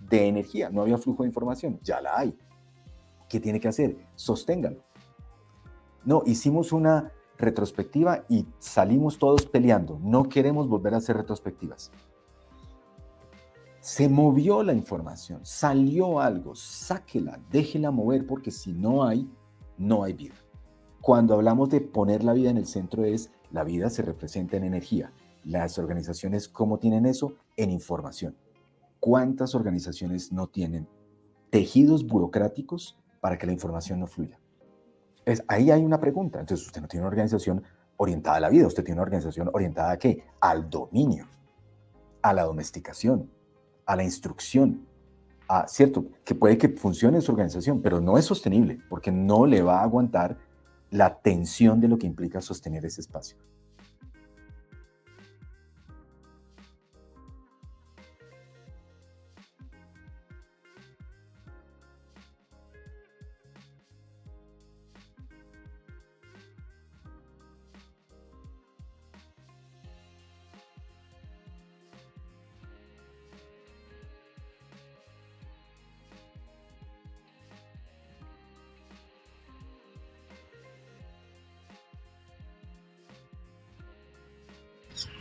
de 0.01 0.27
energía, 0.27 0.69
no 0.69 0.81
había 0.81 0.97
flujo 0.97 1.23
de 1.23 1.29
información, 1.29 1.79
ya 1.81 2.01
la 2.01 2.19
hay. 2.19 2.37
¿Qué 3.29 3.39
tiene 3.39 3.61
que 3.61 3.69
hacer? 3.69 3.95
Sosténgalo. 4.15 4.83
No, 6.03 6.23
hicimos 6.25 6.73
una 6.73 7.13
retrospectiva 7.39 8.25
y 8.29 8.45
salimos 8.59 9.17
todos 9.17 9.45
peleando. 9.45 9.97
No 10.03 10.29
queremos 10.29 10.67
volver 10.67 10.93
a 10.93 10.97
hacer 10.97 11.17
retrospectivas. 11.17 11.91
Se 13.79 14.09
movió 14.09 14.61
la 14.61 14.73
información, 14.73 15.39
salió 15.43 16.19
algo, 16.19 16.53
sáquela, 16.53 17.39
déjela 17.49 17.91
mover 17.91 18.27
porque 18.27 18.51
si 18.51 18.73
no 18.73 19.05
hay, 19.05 19.27
no 19.77 20.03
hay 20.03 20.13
vida. 20.13 20.35
Cuando 21.01 21.33
hablamos 21.33 21.69
de 21.69 21.79
poner 21.79 22.25
la 22.25 22.33
vida 22.33 22.49
en 22.49 22.57
el 22.57 22.67
centro 22.67 23.05
es, 23.05 23.31
la 23.51 23.63
vida 23.63 23.89
se 23.89 24.01
representa 24.01 24.57
en 24.57 24.65
energía. 24.65 25.13
Las 25.45 25.79
organizaciones, 25.79 26.49
¿cómo 26.49 26.77
tienen 26.77 27.05
eso? 27.05 27.35
En 27.55 27.71
información. 27.71 28.35
¿Cuántas 28.99 29.55
organizaciones 29.55 30.33
no 30.33 30.47
tienen 30.47 30.89
tejidos 31.49 32.05
burocráticos 32.05 32.99
para 33.21 33.37
que 33.37 33.47
la 33.47 33.53
información 33.53 34.01
no 34.01 34.07
fluya? 34.07 34.37
Ahí 35.47 35.71
hay 35.71 35.83
una 35.83 35.99
pregunta. 35.99 36.39
Entonces, 36.39 36.65
usted 36.65 36.81
no 36.81 36.87
tiene 36.87 37.01
una 37.01 37.09
organización 37.09 37.63
orientada 37.97 38.37
a 38.37 38.39
la 38.39 38.49
vida, 38.49 38.67
usted 38.67 38.83
tiene 38.83 38.99
una 38.99 39.03
organización 39.03 39.49
orientada 39.53 39.91
a 39.91 39.97
qué? 39.97 40.23
Al 40.39 40.69
dominio, 40.69 41.27
a 42.21 42.33
la 42.33 42.43
domesticación, 42.43 43.29
a 43.85 43.95
la 43.95 44.03
instrucción, 44.03 44.87
cierto, 45.67 46.05
que 46.23 46.35
puede 46.35 46.57
que 46.57 46.69
funcione 46.69 47.21
su 47.21 47.31
organización, 47.31 47.81
pero 47.81 47.99
no 47.99 48.17
es 48.17 48.25
sostenible 48.25 48.79
porque 48.87 49.11
no 49.11 49.45
le 49.45 49.61
va 49.61 49.79
a 49.79 49.83
aguantar 49.83 50.37
la 50.91 51.19
tensión 51.21 51.81
de 51.81 51.87
lo 51.87 51.97
que 51.97 52.07
implica 52.07 52.39
sostener 52.39 52.85
ese 52.85 53.01
espacio. 53.01 53.37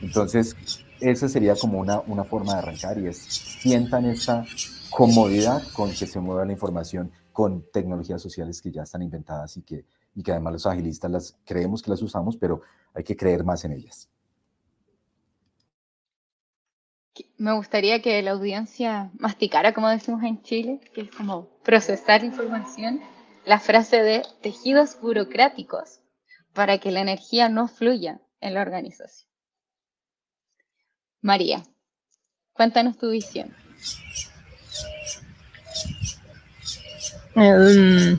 Entonces, 0.00 0.56
esa 1.00 1.28
sería 1.28 1.54
como 1.56 1.78
una, 1.78 2.00
una 2.00 2.24
forma 2.24 2.54
de 2.54 2.58
arrancar 2.58 2.98
y 2.98 3.06
es 3.06 3.18
sientan 3.18 4.06
esta 4.06 4.44
comodidad 4.90 5.62
con 5.72 5.90
que 5.90 6.06
se 6.06 6.20
mueva 6.20 6.44
la 6.44 6.52
información 6.52 7.12
con 7.32 7.70
tecnologías 7.70 8.20
sociales 8.20 8.60
que 8.60 8.72
ya 8.72 8.82
están 8.82 9.02
inventadas 9.02 9.56
y 9.56 9.62
que, 9.62 9.84
y 10.14 10.22
que 10.22 10.32
además 10.32 10.54
los 10.54 10.66
agilistas 10.66 11.10
las 11.10 11.36
creemos 11.44 11.82
que 11.82 11.90
las 11.90 12.02
usamos, 12.02 12.36
pero 12.36 12.62
hay 12.94 13.04
que 13.04 13.16
creer 13.16 13.44
más 13.44 13.64
en 13.64 13.72
ellas. 13.72 14.08
Me 17.36 17.52
gustaría 17.54 18.02
que 18.02 18.20
la 18.22 18.32
audiencia 18.32 19.10
masticara, 19.18 19.72
como 19.72 19.88
decimos 19.88 20.22
en 20.22 20.42
Chile, 20.42 20.80
que 20.94 21.02
es 21.02 21.10
como 21.10 21.48
procesar 21.62 22.24
información, 22.24 23.00
la 23.44 23.60
frase 23.60 24.02
de 24.02 24.22
tejidos 24.42 25.00
burocráticos 25.00 26.00
para 26.52 26.78
que 26.78 26.90
la 26.90 27.00
energía 27.00 27.48
no 27.48 27.68
fluya 27.68 28.20
en 28.40 28.54
la 28.54 28.62
organización. 28.62 29.27
María, 31.20 31.62
cuéntanos 32.52 32.96
tu 32.98 33.10
visión. 33.10 33.54
Em, 37.34 38.18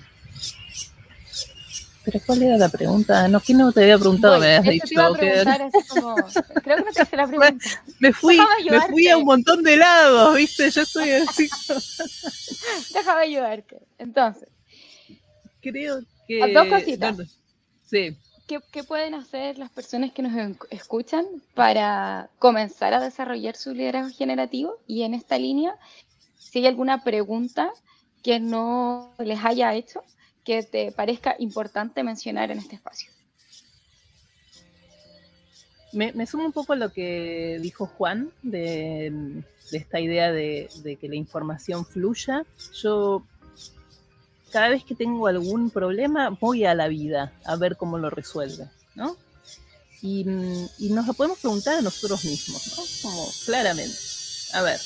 pero 2.05 2.19
¿cuál 2.25 2.41
era 2.43 2.57
la 2.57 2.69
pregunta? 2.69 3.27
No, 3.27 3.39
¿quién 3.39 3.57
no 3.57 3.71
te 3.71 3.81
había 3.83 3.97
preguntado? 3.97 4.39
me 4.39 4.55
habías 4.55 4.63
dicho. 4.63 4.95
como, 5.89 6.15
creo 6.63 6.77
que 6.77 6.83
no 6.83 6.91
te 6.91 7.03
hice 7.03 7.17
la 7.17 7.27
pregunta. 7.27 7.83
Me 7.99 8.13
fui, 8.13 8.39
me 8.69 8.81
fui 8.87 9.07
a 9.09 9.17
un 9.17 9.25
montón 9.25 9.63
de 9.63 9.77
lados, 9.77 10.35
¿viste? 10.35 10.71
Yo 10.71 10.81
estoy 10.81 11.11
así. 11.11 11.49
Déjame 12.93 13.21
ayudarte. 13.21 13.79
Entonces. 13.97 14.49
Creo 15.61 15.99
que. 16.27 16.43
A 16.43 16.47
dos 16.47 16.67
cositas. 16.67 17.17
sí. 17.85 18.17
¿Qué, 18.49 18.59
¿Qué, 18.71 18.83
pueden 18.83 19.13
hacer 19.13 19.59
las 19.59 19.69
personas 19.69 20.11
que 20.11 20.23
nos 20.23 20.57
escuchan 20.71 21.23
para 21.53 22.31
comenzar 22.39 22.95
a 22.95 22.99
desarrollar 22.99 23.55
su 23.55 23.75
liderazgo 23.75 24.11
generativo? 24.17 24.75
Y 24.87 25.03
en 25.03 25.13
esta 25.13 25.37
línea, 25.37 25.75
si 26.39 26.57
hay 26.57 26.65
alguna 26.65 27.03
pregunta 27.03 27.71
que 28.23 28.39
no 28.39 29.13
les 29.19 29.45
haya 29.45 29.75
hecho 29.75 30.03
que 30.43 30.63
te 30.63 30.91
parezca 30.91 31.35
importante 31.37 32.03
mencionar 32.03 32.49
en 32.49 32.57
este 32.57 32.75
espacio. 32.75 33.11
Me, 35.93 36.25
sumo 36.25 36.45
un 36.45 36.51
poco 36.51 36.73
a 36.73 36.75
lo 36.75 36.91
que 36.91 37.59
dijo 37.61 37.85
Juan 37.85 38.31
de, 38.41 39.43
esta 39.71 39.99
idea 39.99 40.31
de, 40.31 40.97
que 40.99 41.07
la 41.07 41.15
información 41.15 41.85
fluya. 41.85 42.47
Yo 42.73 43.23
cada 44.51 44.69
vez 44.69 44.83
que 44.83 44.95
tengo 44.95 45.27
algún 45.27 45.69
problema 45.69 46.29
voy 46.29 46.65
a 46.65 46.75
la 46.75 46.87
vida 46.87 47.33
a 47.45 47.55
ver 47.55 47.77
cómo 47.77 47.97
lo 47.97 48.09
resuelve, 48.09 48.69
¿no? 48.95 49.15
Y, 50.01 50.21
y, 50.77 50.89
nos 50.91 51.07
lo 51.07 51.13
podemos 51.13 51.39
preguntar 51.39 51.75
a 51.75 51.81
nosotros 51.81 52.23
mismos, 52.23 52.77
¿no? 52.77 53.09
Como 53.09 53.27
claramente. 53.45 53.97
A 54.53 54.61
ver, 54.61 54.79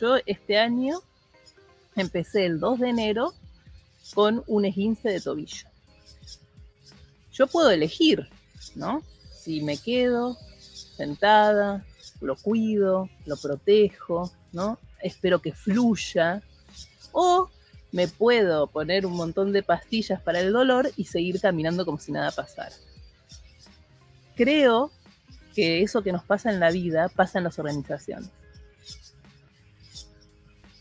yo 0.00 0.16
este 0.26 0.58
año 0.58 1.00
empecé 1.94 2.46
el 2.46 2.58
2 2.58 2.80
de 2.80 2.88
enero 2.88 3.32
con 4.14 4.42
un 4.46 4.64
esguince 4.64 5.08
de 5.08 5.20
tobillo. 5.20 5.68
Yo 7.32 7.46
puedo 7.46 7.70
elegir, 7.70 8.28
¿no? 8.74 9.02
Si 9.32 9.62
me 9.62 9.76
quedo 9.76 10.36
sentada, 10.96 11.84
lo 12.20 12.36
cuido, 12.36 13.08
lo 13.26 13.36
protejo, 13.36 14.32
¿no? 14.52 14.78
Espero 15.00 15.40
que 15.40 15.52
fluya. 15.52 16.42
O 17.12 17.50
me 17.92 18.08
puedo 18.08 18.66
poner 18.66 19.06
un 19.06 19.12
montón 19.14 19.52
de 19.52 19.62
pastillas 19.62 20.20
para 20.20 20.40
el 20.40 20.52
dolor 20.52 20.90
y 20.96 21.04
seguir 21.04 21.40
caminando 21.40 21.84
como 21.84 21.98
si 21.98 22.12
nada 22.12 22.30
pasara. 22.30 22.74
Creo 24.34 24.90
que 25.54 25.82
eso 25.82 26.02
que 26.02 26.12
nos 26.12 26.22
pasa 26.22 26.50
en 26.50 26.60
la 26.60 26.70
vida 26.70 27.08
pasa 27.08 27.38
en 27.38 27.44
las 27.44 27.58
organizaciones. 27.58 28.28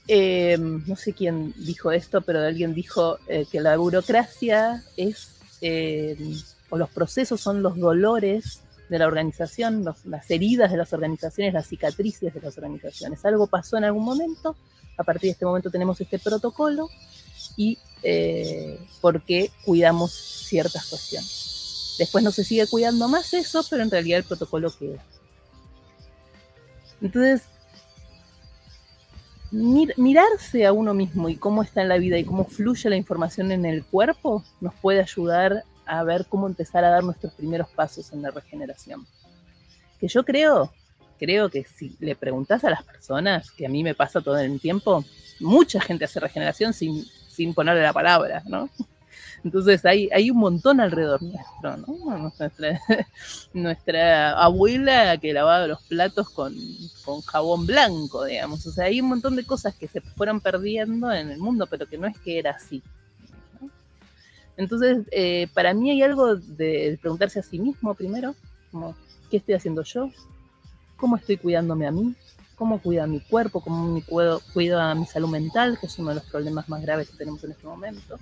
Eh, 0.07 0.57
no 0.59 0.95
sé 0.95 1.13
quién 1.13 1.53
dijo 1.57 1.91
esto, 1.91 2.21
pero 2.21 2.39
alguien 2.39 2.75
dijo 2.75 3.17
eh, 3.27 3.45
que 3.51 3.59
la 3.59 3.77
burocracia 3.77 4.83
es, 4.97 5.39
eh, 5.61 6.15
o 6.69 6.77
los 6.77 6.89
procesos 6.89 7.41
son 7.41 7.63
los 7.63 7.77
dolores 7.77 8.61
de 8.89 8.99
la 8.99 9.07
organización, 9.07 9.83
las 10.05 10.31
heridas 10.31 10.71
de 10.71 10.77
las 10.77 10.93
organizaciones, 10.93 11.53
las 11.53 11.67
cicatrices 11.67 12.33
de 12.33 12.41
las 12.41 12.57
organizaciones. 12.57 13.25
Algo 13.25 13.47
pasó 13.47 13.77
en 13.77 13.85
algún 13.85 14.05
momento, 14.05 14.55
a 14.97 15.03
partir 15.03 15.29
de 15.29 15.31
este 15.31 15.45
momento 15.45 15.69
tenemos 15.69 15.99
este 15.99 16.19
protocolo 16.19 16.89
y 17.57 17.77
porque 19.01 19.51
cuidamos 19.65 20.11
ciertas 20.13 20.87
cuestiones. 20.87 21.95
Después 21.97 22.23
no 22.23 22.31
se 22.31 22.43
sigue 22.43 22.67
cuidando 22.67 23.07
más 23.07 23.33
eso, 23.33 23.65
pero 23.69 23.81
en 23.81 23.89
realidad 23.89 24.19
el 24.19 24.25
protocolo 24.25 24.69
queda. 24.77 25.03
Entonces, 27.01 27.43
mirarse 29.51 30.65
a 30.65 30.73
uno 30.73 30.93
mismo 30.93 31.29
y 31.29 31.37
cómo 31.37 31.63
está 31.63 31.81
en 31.81 31.89
la 31.89 31.97
vida 31.97 32.17
y 32.17 32.25
cómo 32.25 32.45
fluye 32.45 32.89
la 32.89 32.97
información 32.97 33.51
en 33.51 33.65
el 33.65 33.85
cuerpo 33.85 34.43
nos 34.59 34.73
puede 34.75 35.01
ayudar 35.01 35.63
a 35.85 36.03
ver 36.03 36.25
cómo 36.27 36.47
empezar 36.47 36.83
a 36.83 36.89
dar 36.89 37.03
nuestros 37.03 37.33
primeros 37.33 37.69
pasos 37.69 38.11
en 38.13 38.21
la 38.21 38.31
regeneración. 38.31 39.05
Que 39.99 40.07
yo 40.07 40.23
creo, 40.23 40.73
creo 41.19 41.49
que 41.49 41.63
si 41.63 41.95
le 41.99 42.15
preguntas 42.15 42.63
a 42.63 42.69
las 42.69 42.83
personas, 42.83 43.51
que 43.51 43.65
a 43.65 43.69
mí 43.69 43.83
me 43.83 43.95
pasa 43.95 44.21
todo 44.21 44.37
el 44.37 44.59
tiempo, 44.59 45.03
mucha 45.39 45.81
gente 45.81 46.05
hace 46.05 46.19
regeneración 46.19 46.73
sin, 46.73 47.05
sin 47.29 47.53
ponerle 47.53 47.83
la 47.83 47.93
palabra, 47.93 48.43
¿no? 48.47 48.69
Entonces 49.45 49.85
hay, 49.85 50.09
hay 50.11 50.31
un 50.31 50.37
montón 50.37 50.79
alrededor 50.79 51.21
nuestro, 51.21 51.77
¿no? 51.77 52.33
Nuestra, 53.53 54.31
abuela 54.43 55.17
que 55.17 55.33
lavaba 55.33 55.67
los 55.67 55.83
platos 55.83 56.31
con, 56.31 56.55
jabón 57.27 57.67
blanco, 57.67 58.25
digamos. 58.25 58.65
O 58.65 58.71
sea, 58.71 58.85
hay 58.85 59.01
un 59.01 59.09
montón 59.09 59.35
de 59.35 59.45
cosas 59.45 59.75
que 59.75 59.87
se 59.87 60.01
fueron 60.01 60.41
perdiendo 60.41 61.11
en 61.11 61.29
el 61.29 61.37
mundo, 61.37 61.67
pero 61.67 61.87
que 61.87 61.99
no 61.99 62.07
es 62.07 62.17
que 62.17 62.39
era 62.39 62.51
así. 62.51 62.81
Entonces, 64.57 65.05
eh, 65.11 65.47
para 65.53 65.73
mí 65.73 65.91
hay 65.91 66.01
algo 66.01 66.35
de 66.35 66.97
preguntarse 67.01 67.39
a 67.39 67.43
sí 67.43 67.59
mismo 67.59 67.93
primero, 67.93 68.35
como, 68.71 68.95
¿qué 69.29 69.37
estoy 69.37 69.55
haciendo 69.55 69.83
yo? 69.83 70.09
¿Cómo 70.97 71.17
estoy 71.17 71.37
cuidándome 71.37 71.87
a 71.87 71.91
mí? 71.91 72.15
¿Cómo 72.55 72.79
cuido 72.81 73.03
a 73.03 73.07
mi 73.07 73.19
cuerpo? 73.19 73.61
¿Cómo 73.61 73.93
me 73.93 74.01
cuido, 74.01 74.41
cuido 74.53 74.79
a 74.79 74.95
mi 74.95 75.05
salud 75.05 75.29
mental? 75.29 75.77
Que 75.79 75.87
es 75.87 75.99
uno 75.99 76.09
de 76.09 76.15
los 76.15 76.23
problemas 76.25 76.69
más 76.69 76.81
graves 76.81 77.09
que 77.09 77.17
tenemos 77.17 77.43
en 77.43 77.51
este 77.51 77.67
momento 77.67 78.17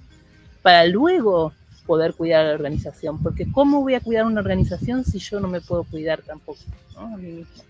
para 0.64 0.86
luego 0.88 1.54
poder 1.86 2.16
cuidar 2.16 2.46
a 2.46 2.48
la 2.48 2.54
organización. 2.56 3.22
Porque 3.22 3.52
¿cómo 3.52 3.82
voy 3.82 3.94
a 3.94 4.00
cuidar 4.00 4.26
una 4.26 4.40
organización 4.40 5.04
si 5.06 5.20
yo 5.20 5.40
no 5.40 5.48
me 5.48 5.62
puedo 5.62 5.84
cuidar 5.84 6.24
tampoco 6.24 6.60
a 6.98 7.06
mí 7.18 7.32
mismo? 7.32 7.64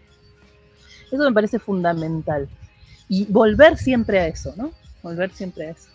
Eso 1.12 1.24
me 1.24 1.34
parece 1.34 1.60
fundamental. 1.60 2.48
Y 3.10 3.26
volver 3.26 3.78
siempre 3.78 4.20
a 4.20 4.28
eso, 4.28 4.54
¿no? 4.56 4.72
Volver 5.02 5.32
siempre 5.32 5.68
a 5.68 5.72
eso. 5.72 5.90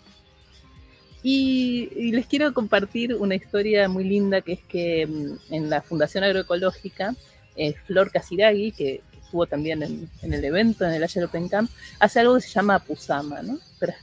Y, 1.21 2.11
les 2.11 2.25
quiero 2.27 2.53
compartir 2.53 3.15
una 3.15 3.35
historia 3.35 3.89
muy 3.89 4.03
linda 4.03 4.41
que 4.41 4.53
es 4.53 4.63
que 4.63 5.05
mm, 5.05 5.53
en 5.53 5.69
la 5.69 5.81
Fundación 5.81 6.23
Agroecológica, 6.23 7.15
eh, 7.55 7.73
Flor 7.85 8.11
Casiragui, 8.11 8.71
que, 8.71 9.01
estuvo 9.29 9.45
también 9.45 9.83
en, 9.83 10.33
el 10.33 10.43
evento, 10.43 10.85
en 10.85 10.93
el 10.93 11.03
Ayer 11.03 11.23
Open 11.23 11.47
Camp, 11.49 11.69
hace 11.99 12.19
algo 12.19 12.33
que 12.33 12.41
se 12.41 12.49
llama 12.49 12.79
Pusama, 12.79 13.43
¿no? 13.43 13.59
Para, 13.79 13.95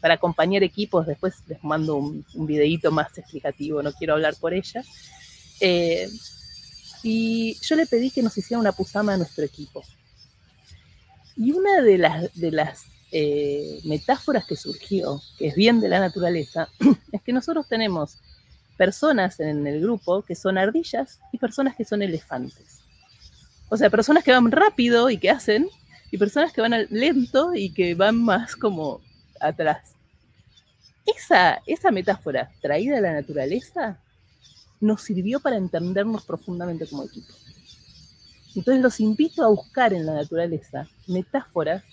para 0.00 0.14
acompañar 0.14 0.64
equipos, 0.64 1.06
después 1.06 1.34
les 1.46 1.62
mando 1.62 1.94
un, 1.94 2.26
un, 2.34 2.44
videíto 2.44 2.90
más 2.90 3.16
explicativo, 3.16 3.84
no 3.84 3.92
quiero 3.92 4.14
hablar 4.14 4.34
por 4.40 4.52
ella. 4.52 4.82
Eh, 5.60 6.08
y 7.04 7.56
yo 7.60 7.76
le 7.76 7.86
pedí 7.86 8.10
que 8.10 8.20
nos 8.20 8.36
hiciera 8.36 8.58
una 8.58 8.72
Pusama 8.72 9.14
a 9.14 9.16
nuestro 9.16 9.44
equipo. 9.44 9.84
Y 11.36 11.52
una 11.52 11.80
de 11.80 11.98
las 12.50 12.84
eh, 13.16 13.80
metáforas 13.84 14.44
que 14.44 14.56
surgió, 14.56 15.22
que 15.38 15.46
es 15.46 15.54
bien 15.54 15.80
de 15.80 15.88
la 15.88 16.00
naturaleza, 16.00 16.68
es 17.12 17.22
que 17.22 17.32
nosotros 17.32 17.68
tenemos 17.68 18.18
personas 18.76 19.38
en 19.38 19.64
el 19.68 19.80
grupo 19.80 20.22
que 20.22 20.34
son 20.34 20.58
ardillas 20.58 21.20
y 21.30 21.38
personas 21.38 21.76
que 21.76 21.84
son 21.84 22.02
elefantes. 22.02 22.80
O 23.68 23.76
sea, 23.76 23.88
personas 23.88 24.24
que 24.24 24.32
van 24.32 24.50
rápido 24.50 25.10
y 25.10 25.18
que 25.18 25.30
hacen, 25.30 25.68
y 26.10 26.18
personas 26.18 26.52
que 26.52 26.60
van 26.60 26.74
lento 26.90 27.54
y 27.54 27.72
que 27.72 27.94
van 27.94 28.20
más 28.20 28.56
como 28.56 29.00
atrás. 29.40 29.94
Esa, 31.06 31.62
esa 31.66 31.92
metáfora 31.92 32.50
traída 32.60 32.96
de 32.96 33.02
la 33.02 33.12
naturaleza 33.12 33.96
nos 34.80 35.02
sirvió 35.02 35.38
para 35.38 35.56
entendernos 35.56 36.24
profundamente 36.24 36.88
como 36.88 37.04
equipo. 37.04 37.32
Entonces 38.56 38.82
los 38.82 38.98
invito 38.98 39.44
a 39.44 39.50
buscar 39.50 39.92
en 39.92 40.04
la 40.04 40.14
naturaleza 40.14 40.88
metáforas 41.06 41.84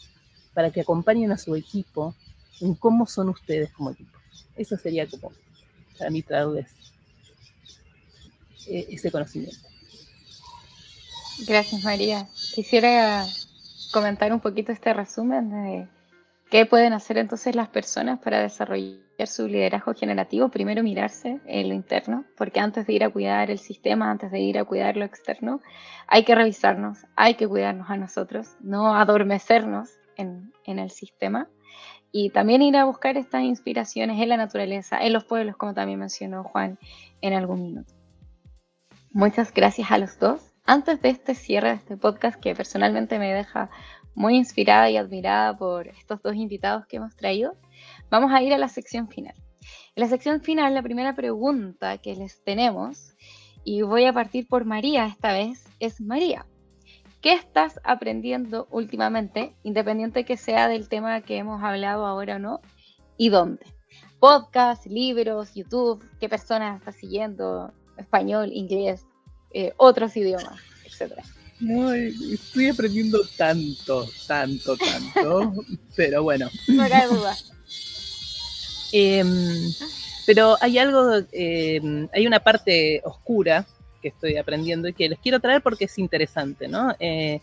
para 0.53 0.71
que 0.71 0.81
acompañen 0.81 1.31
a 1.31 1.37
su 1.37 1.55
equipo 1.55 2.15
en 2.59 2.75
cómo 2.75 3.05
son 3.07 3.29
ustedes 3.29 3.71
como 3.71 3.91
equipo. 3.91 4.17
Eso 4.55 4.77
sería 4.77 5.07
como 5.07 5.31
para 5.97 6.09
mí 6.09 6.21
traerles 6.21 6.71
eh, 8.67 8.87
ese 8.89 9.11
conocimiento. 9.11 9.67
Gracias, 11.47 11.83
María. 11.83 12.27
Quisiera 12.53 13.25
comentar 13.91 14.31
un 14.31 14.39
poquito 14.39 14.71
este 14.71 14.93
resumen 14.93 15.49
de 15.49 15.87
¿Qué 16.51 16.65
pueden 16.65 16.91
hacer 16.91 17.17
entonces 17.17 17.55
las 17.55 17.69
personas 17.69 18.19
para 18.19 18.41
desarrollar 18.41 18.99
su 19.25 19.47
liderazgo 19.47 19.93
generativo? 19.93 20.49
Primero 20.49 20.83
mirarse 20.83 21.39
en 21.45 21.69
lo 21.69 21.73
interno, 21.73 22.25
porque 22.35 22.59
antes 22.59 22.85
de 22.85 22.91
ir 22.91 23.05
a 23.05 23.09
cuidar 23.09 23.49
el 23.49 23.57
sistema, 23.57 24.11
antes 24.11 24.31
de 24.31 24.39
ir 24.39 24.59
a 24.59 24.65
cuidar 24.65 24.97
lo 24.97 25.05
externo, 25.05 25.61
hay 26.07 26.25
que 26.25 26.35
revisarnos, 26.35 27.05
hay 27.15 27.35
que 27.35 27.47
cuidarnos 27.47 27.89
a 27.89 27.95
nosotros, 27.95 28.49
no 28.59 28.97
adormecernos 28.97 29.91
en, 30.17 30.53
el 30.65 30.89
sistema. 30.91 31.49
Y 32.11 32.29
también 32.29 32.61
ir 32.61 32.75
a 32.75 32.85
buscar 32.85 33.17
estas 33.17 33.43
inspiraciones 33.43 34.21
en 34.21 34.29
la 34.29 34.38
naturaleza, 34.38 34.99
en 34.99 35.13
los 35.13 35.23
pueblos, 35.23 35.55
como 35.55 35.73
también 35.73 35.99
mencionó 35.99 36.43
Juan 36.43 36.77
en 37.21 37.33
algún 37.33 37.61
minuto. 37.63 37.93
Muchas 39.11 39.53
gracias 39.53 39.91
a 39.91 39.97
los 39.97 40.19
dos. 40.19 40.41
Antes 40.65 41.01
de 41.01 41.09
este 41.09 41.35
cierre 41.35 41.69
de 41.69 41.75
este 41.75 41.97
podcast, 41.97 42.39
que 42.39 42.53
personalmente 42.53 43.17
me 43.17 43.33
deja 43.33 43.69
muy 44.13 44.35
inspirada 44.35 44.89
y 44.89 44.97
admirada 44.97 45.57
por 45.57 45.88
estos 45.88 46.21
dos 46.21 46.35
invitados 46.35 46.85
que 46.85 46.97
hemos 46.97 47.15
traído, 47.15 47.57
vamos 48.09 48.31
a 48.33 48.41
ir 48.41 48.53
a 48.53 48.57
la 48.57 48.67
sección 48.67 49.07
final. 49.07 49.33
En 49.95 50.01
la 50.01 50.07
sección 50.07 50.41
final, 50.41 50.73
la 50.73 50.81
primera 50.81 51.15
pregunta 51.15 51.97
que 51.97 52.15
les 52.15 52.43
tenemos, 52.43 53.15
y 53.63 53.81
voy 53.81 54.05
a 54.05 54.13
partir 54.13 54.47
por 54.47 54.65
María 54.65 55.05
esta 55.05 55.33
vez, 55.33 55.65
es 55.79 56.01
María. 56.01 56.45
¿Qué 57.22 57.34
estás 57.34 57.80
aprendiendo 57.84 58.68
últimamente, 58.72 59.53
independiente 59.64 60.26
que 60.26 60.38
sea 60.38 60.68
del 60.68 60.89
tema 60.89 61.22
que 61.22 61.38
hemos 61.38 61.64
hablado 61.64 62.06
ahora 62.06 62.38
o 62.38 62.39
no? 62.39 62.61
¿Y 63.18 63.30
dónde? 63.30 63.65
Podcast, 64.19 64.85
libros, 64.88 65.53
YouTube, 65.53 66.03
qué 66.19 66.30
personas 66.30 66.80
estás 66.80 66.95
siguiendo, 66.95 67.73
español, 67.98 68.52
inglés, 68.53 69.06
eh, 69.52 69.73
otros 69.77 70.15
idiomas, 70.18 70.60
etcétera 70.85 71.23
estoy 72.31 72.69
aprendiendo 72.69 73.19
tanto, 73.38 74.07
tanto, 74.27 74.76
tanto, 74.77 75.53
pero 75.95 76.23
bueno. 76.23 76.49
No 76.68 76.84
hay 76.84 77.07
duda. 77.10 77.38
Em, 78.91 79.73
pero 80.26 80.57
hay 80.60 80.77
algo, 80.77 81.23
em, 81.31 82.07
hay 82.14 82.27
una 82.27 82.39
parte 82.39 83.02
oscura 83.03 83.65
que 84.01 84.09
estoy 84.09 84.37
aprendiendo 84.37 84.87
y 84.87 84.93
que 84.93 85.07
les 85.07 85.19
quiero 85.19 85.39
traer 85.39 85.61
porque 85.61 85.85
es 85.85 85.97
interesante, 85.97 86.67
¿no? 86.67 86.93
Eh, 86.99 87.39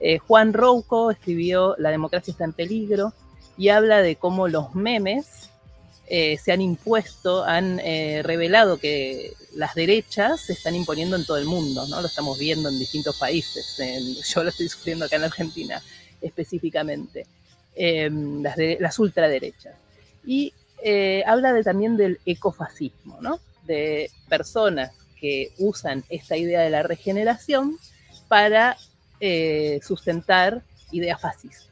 eh, 0.00 0.18
Juan 0.18 0.52
Rouco 0.52 1.10
escribió 1.10 1.74
La 1.78 1.90
democracia 1.90 2.32
está 2.32 2.44
en 2.44 2.52
peligro 2.52 3.14
y 3.56 3.68
habla 3.68 4.02
de 4.02 4.16
cómo 4.16 4.48
los 4.48 4.74
memes 4.74 5.50
eh, 6.06 6.38
se 6.38 6.50
han 6.50 6.60
impuesto, 6.60 7.44
han 7.44 7.78
revelado 7.78 8.78
que 8.78 9.32
las 9.54 9.74
derechas 9.74 10.40
se 10.40 10.54
están 10.54 10.74
imponiendo 10.74 11.14
en 11.14 11.24
todo 11.24 11.36
el 11.36 11.44
mundo, 11.44 11.86
¿no? 11.86 12.00
Lo 12.00 12.08
estamos 12.08 12.38
viendo 12.38 12.68
en 12.68 12.78
distintos 12.78 13.16
países. 13.18 13.78
yo 14.34 14.42
lo 14.42 14.48
estoy 14.48 14.68
sufriendo 14.68 15.04
acá 15.04 15.16
en 15.16 15.24
Argentina 15.24 15.80
específicamente, 16.20 17.26
em, 17.74 18.42
las, 18.42 18.56
las, 18.78 18.98
ultraderechas. 18.98 19.74
Y 20.24 20.52
habla 21.26 21.52
de, 21.52 21.62
también 21.62 21.96
del 21.96 22.18
ecofascismo, 22.26 23.18
¿no? 23.20 23.38
De 23.66 24.10
personas 24.28 24.92
que 25.20 25.52
usan 25.58 26.04
esta 26.08 26.36
idea 26.36 26.60
de 26.60 26.70
la 26.70 26.82
regeneración 26.82 27.76
para 28.28 28.76
sustentar 29.82 30.62
ideas 30.92 31.20
fascistas. 31.20 31.70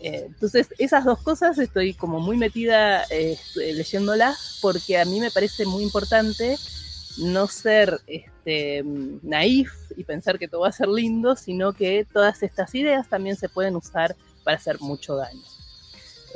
Eh, 0.00 0.24
entonces, 0.26 0.68
esas 0.78 1.04
dos 1.04 1.22
cosas 1.22 1.58
estoy 1.58 1.94
como 1.94 2.20
muy 2.20 2.36
metida 2.36 3.04
eh, 3.10 3.38
leyéndolas 3.54 4.58
porque 4.60 4.98
a 4.98 5.04
mí 5.04 5.20
me 5.20 5.30
parece 5.30 5.64
muy 5.64 5.82
importante 5.82 6.56
no 7.18 7.48
ser 7.48 7.98
este, 8.06 8.82
naif 9.22 9.72
y 9.96 10.04
pensar 10.04 10.38
que 10.38 10.48
todo 10.48 10.62
va 10.62 10.68
a 10.68 10.72
ser 10.72 10.88
lindo, 10.88 11.34
sino 11.34 11.72
que 11.72 12.06
todas 12.12 12.42
estas 12.42 12.74
ideas 12.74 13.08
también 13.08 13.36
se 13.36 13.48
pueden 13.48 13.74
usar 13.74 14.14
para 14.44 14.58
hacer 14.58 14.80
mucho 14.80 15.16
daño. 15.16 15.42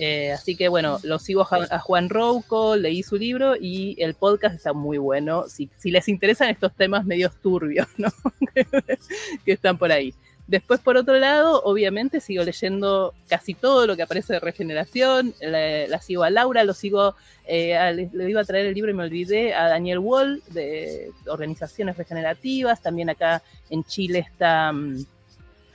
Eh, 0.02 0.32
así 0.32 0.56
que 0.56 0.68
bueno, 0.68 0.98
lo 1.02 1.18
sigo 1.18 1.46
a, 1.50 1.78
Juan 1.78 2.08
Rouco, 2.08 2.74
leí 2.74 3.02
su 3.02 3.16
libro 3.16 3.54
y 3.54 4.02
el 4.02 4.14
podcast 4.14 4.54
está 4.54 4.72
muy 4.72 4.96
bueno. 4.96 5.44
Si, 5.46 5.68
les 5.84 6.08
interesan 6.08 6.48
estos 6.48 6.74
temas 6.74 7.04
medios 7.04 7.36
turbios, 7.42 7.86
¿no? 7.98 8.08
que 9.44 9.52
están 9.52 9.76
por 9.76 9.92
ahí. 9.92 10.14
Después, 10.46 10.80
por 10.80 10.96
otro 10.96 11.18
lado, 11.18 11.62
obviamente 11.64 12.20
sigo 12.20 12.42
leyendo 12.42 13.12
casi 13.28 13.52
todo 13.52 13.86
lo 13.86 13.94
que 13.94 14.02
aparece 14.02 14.32
de 14.32 14.40
regeneración. 14.40 15.34
La, 15.42 16.00
sigo 16.00 16.24
a 16.24 16.30
Laura, 16.30 16.64
lo 16.64 16.72
sigo, 16.72 17.14
eh, 17.46 18.08
le, 18.14 18.30
iba 18.30 18.40
a 18.40 18.44
traer 18.44 18.66
el 18.66 18.74
libro 18.74 18.90
y 18.90 18.94
me 18.94 19.04
olvidé, 19.04 19.52
a 19.52 19.68
Daniel 19.68 19.98
Wall 19.98 20.42
de 20.48 21.12
organizaciones 21.26 21.98
regenerativas. 21.98 22.80
También 22.80 23.10
acá 23.10 23.42
en 23.68 23.84
Chile 23.84 24.20
está, 24.20 24.72
mm, 24.72 25.04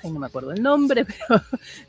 ay, 0.04 0.12
no 0.12 0.20
me 0.20 0.28
acuerdo 0.28 0.52
el 0.52 0.62
nombre, 0.62 1.06
pero 1.28 1.42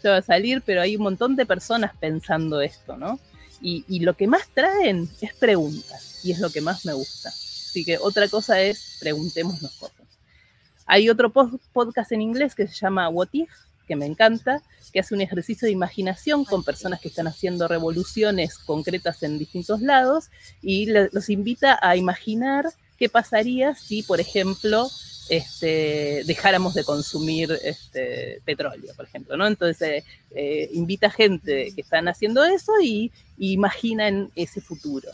ya 0.02 0.10
va 0.10 0.16
a 0.18 0.22
salir, 0.22 0.62
pero 0.64 0.80
hay 0.80 0.96
un 0.96 1.02
montón 1.02 1.36
de 1.36 1.46
personas 1.46 1.92
pensando 1.98 2.60
esto, 2.60 2.96
¿no? 2.96 3.18
Y, 3.60 3.84
y 3.88 4.00
lo 4.00 4.14
que 4.14 4.26
más 4.26 4.48
traen 4.52 5.08
es 5.20 5.34
preguntas, 5.34 6.20
y 6.24 6.32
es 6.32 6.38
lo 6.38 6.50
que 6.50 6.60
más 6.60 6.84
me 6.84 6.92
gusta. 6.92 7.30
Así 7.30 7.84
que 7.84 7.98
otra 7.98 8.28
cosa 8.28 8.60
es 8.60 8.98
preguntémonos 9.00 9.72
cosas. 9.76 10.06
Hay 10.86 11.10
otro 11.10 11.32
podcast 11.32 12.12
en 12.12 12.22
inglés 12.22 12.54
que 12.54 12.68
se 12.68 12.74
llama 12.74 13.08
What 13.08 13.28
If, 13.32 13.50
que 13.86 13.96
me 13.96 14.06
encanta, 14.06 14.62
que 14.92 15.00
hace 15.00 15.14
un 15.14 15.20
ejercicio 15.20 15.66
de 15.66 15.72
imaginación 15.72 16.44
con 16.44 16.64
personas 16.64 17.00
que 17.00 17.08
están 17.08 17.26
haciendo 17.26 17.68
revoluciones 17.68 18.58
concretas 18.58 19.22
en 19.22 19.38
distintos 19.38 19.80
lados 19.80 20.30
y 20.62 20.86
los 20.86 21.28
invita 21.28 21.78
a 21.82 21.96
imaginar 21.96 22.66
qué 22.98 23.08
pasaría 23.08 23.74
si, 23.74 24.02
por 24.02 24.20
ejemplo, 24.20 24.88
este, 25.28 26.22
dejáramos 26.24 26.74
de 26.74 26.84
consumir 26.84 27.58
este, 27.62 28.40
petróleo, 28.44 28.94
por 28.94 29.06
ejemplo, 29.06 29.36
¿no? 29.36 29.46
Entonces 29.46 30.04
eh, 30.30 30.70
invita 30.72 31.10
gente 31.10 31.72
que 31.74 31.80
están 31.80 32.08
haciendo 32.08 32.44
eso 32.44 32.72
y, 32.82 33.12
imagina 33.38 34.08
imaginan 34.08 34.30
ese 34.34 34.60
futuro. 34.60 35.10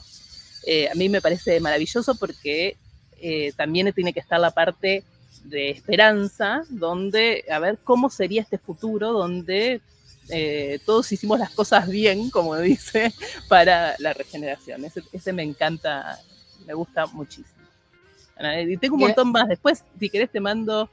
Eh, 0.66 0.88
a 0.88 0.94
mí 0.94 1.08
me 1.08 1.20
parece 1.20 1.58
maravilloso 1.60 2.14
porque 2.14 2.76
eh, 3.20 3.52
también 3.56 3.92
tiene 3.92 4.12
que 4.12 4.20
estar 4.20 4.38
la 4.38 4.52
parte 4.52 5.02
de 5.44 5.70
esperanza, 5.70 6.62
donde, 6.68 7.44
a 7.50 7.58
ver, 7.58 7.78
cómo 7.82 8.10
sería 8.10 8.42
este 8.42 8.58
futuro, 8.58 9.12
donde 9.12 9.80
eh, 10.28 10.78
todos 10.86 11.10
hicimos 11.12 11.38
las 11.38 11.50
cosas 11.50 11.88
bien, 11.88 12.30
como 12.30 12.56
dice, 12.58 13.12
para 13.48 13.94
la 13.98 14.12
regeneración. 14.12 14.84
Ese, 15.12 15.32
me 15.32 15.42
encanta, 15.42 16.18
me 16.66 16.74
gusta 16.74 17.06
muchísimo. 17.06 17.61
Y 18.68 18.76
tengo 18.76 18.96
un 18.96 19.02
montón 19.02 19.32
más. 19.32 19.48
Después, 19.48 19.84
si 19.98 20.08
querés, 20.08 20.30
te 20.30 20.40
mando 20.40 20.90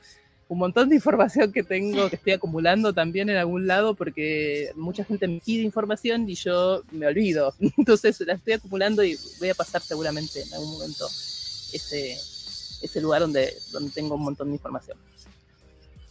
un 0.48 0.58
montón 0.58 0.90
de 0.90 0.96
información 0.96 1.52
que 1.54 1.64
tengo, 1.64 2.10
que 2.10 2.18
estoy 2.18 2.34
acumulando 2.34 2.94
también 2.94 3.30
en 3.30 3.38
algún 3.38 3.68
lado, 3.68 3.94
porque 3.94 4.72
mucha 4.76 5.06
gente 5.06 5.28
me 5.28 5.40
pide 5.40 5.64
información 5.64 6.28
y 6.30 6.36
yo 6.36 6.84
me 6.92 7.08
olvido. 7.08 7.54
Entonces 7.78 8.20
la 8.22 8.34
estoy 8.34 8.54
acumulando 8.54 9.04
y 9.04 9.18
voy 9.40 9.50
a 9.50 9.56
pasar 9.56 9.82
seguramente 9.82 10.42
en 10.42 10.54
algún 10.54 10.72
momento 10.72 11.06
ese, 11.74 12.14
ese 12.82 13.02
lugar 13.02 13.22
donde, 13.22 13.54
donde 13.72 13.92
tengo 13.92 14.16
un 14.16 14.24
montón 14.24 14.48
de 14.48 14.54
información. 14.56 14.98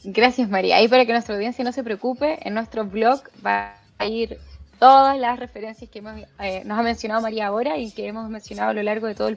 Gracias, 0.05 0.49
María. 0.49 0.77
Ahí 0.77 0.89
para 0.89 1.05
que 1.05 1.13
nuestra 1.13 1.35
audiencia 1.35 1.65
no 1.65 1.73
se 1.73 1.83
preocupe, 1.83 2.39
en 2.47 2.55
nuestro 2.55 2.85
blog 2.85 3.21
va 3.45 3.77
a 3.99 4.07
ir 4.07 4.39
todas 4.79 5.19
las 5.19 5.39
referencias 5.41 5.91
que 5.91 6.03
eh, 6.39 6.63
nos 6.65 6.79
ha 6.79 6.83
mencionado 6.83 7.21
María 7.21 7.49
ahora 7.49 7.79
y 7.79 7.91
que 7.91 8.07
hemos 8.07 8.31
mencionado 8.31 8.71
a 8.71 8.75
lo 8.75 8.83
largo 8.85 9.09
de 9.09 9.17
todo 9.17 9.27
el 9.27 9.37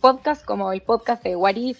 podcast, 0.00 0.44
como 0.44 0.72
el 0.72 0.82
podcast 0.82 1.22
de 1.22 1.36
What 1.36 1.56
If 1.56 1.78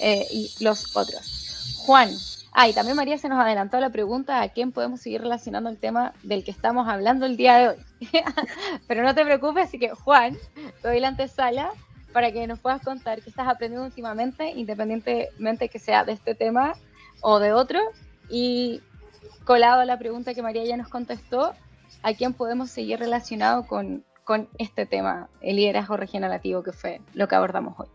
eh, 0.00 0.26
y 0.30 0.50
los 0.60 0.96
otros. 0.96 1.76
Juan, 1.78 2.10
ah, 2.52 2.68
y 2.68 2.72
también 2.72 2.96
María 2.96 3.18
se 3.18 3.28
nos 3.28 3.38
adelantó 3.38 3.78
la 3.80 3.90
pregunta 3.90 4.40
a 4.40 4.48
quién 4.48 4.72
podemos 4.72 5.00
seguir 5.00 5.20
relacionando 5.20 5.70
el 5.70 5.78
tema 5.78 6.14
del 6.22 6.44
que 6.44 6.50
estamos 6.50 6.88
hablando 6.88 7.26
el 7.26 7.36
día 7.36 7.58
de 7.58 7.68
hoy. 7.68 7.76
Pero 8.88 9.02
no 9.02 9.14
te 9.14 9.24
preocupes, 9.24 9.68
así 9.68 9.78
que 9.78 9.90
Juan, 9.90 10.36
te 10.82 10.88
doy 10.88 11.00
la 11.00 11.08
antesala 11.08 11.70
para 12.12 12.32
que 12.32 12.46
nos 12.46 12.60
puedas 12.60 12.80
contar 12.80 13.20
qué 13.20 13.28
estás 13.28 13.48
aprendiendo 13.48 13.84
últimamente, 13.84 14.50
independientemente 14.50 15.68
que 15.68 15.78
sea 15.78 16.04
de 16.04 16.12
este 16.12 16.34
tema 16.34 16.74
o 17.20 17.40
de 17.40 17.52
otro. 17.52 17.80
Y 18.30 18.80
colado 19.44 19.80
a 19.80 19.84
la 19.84 19.98
pregunta 19.98 20.32
que 20.32 20.42
María 20.42 20.64
ya 20.64 20.76
nos 20.76 20.88
contestó, 20.88 21.52
¿a 22.02 22.14
quién 22.14 22.32
podemos 22.32 22.70
seguir 22.70 22.98
relacionado 22.98 23.66
con, 23.66 24.04
con 24.24 24.48
este 24.58 24.86
tema, 24.86 25.28
el 25.40 25.56
liderazgo 25.56 25.96
regenerativo, 25.96 26.62
que 26.62 26.72
fue 26.72 27.00
lo 27.12 27.28
que 27.28 27.34
abordamos 27.34 27.78
hoy? 27.78 27.86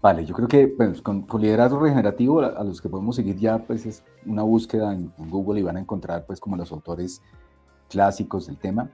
Vale, 0.00 0.24
yo 0.24 0.34
creo 0.34 0.48
que 0.48 0.66
bueno, 0.66 0.94
con, 1.02 1.26
liderazgo 1.40 1.78
regenerativo 1.78 2.40
a, 2.40 2.64
los 2.64 2.80
que 2.80 2.88
podemos 2.88 3.14
seguir 3.14 3.36
ya 3.36 3.58
pues 3.58 3.86
es 3.86 4.02
una 4.26 4.42
búsqueda 4.42 4.92
en, 4.92 5.12
Google 5.16 5.60
y 5.60 5.62
van 5.62 5.76
a 5.76 5.80
encontrar 5.80 6.26
pues 6.26 6.40
como 6.40 6.56
los 6.56 6.72
autores 6.72 7.22
clásicos 7.88 8.46
del 8.46 8.58
tema. 8.58 8.90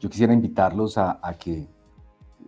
Yo 0.00 0.08
quisiera 0.08 0.32
invitarlos 0.32 0.96
a, 0.96 1.18
a 1.22 1.34
que 1.34 1.68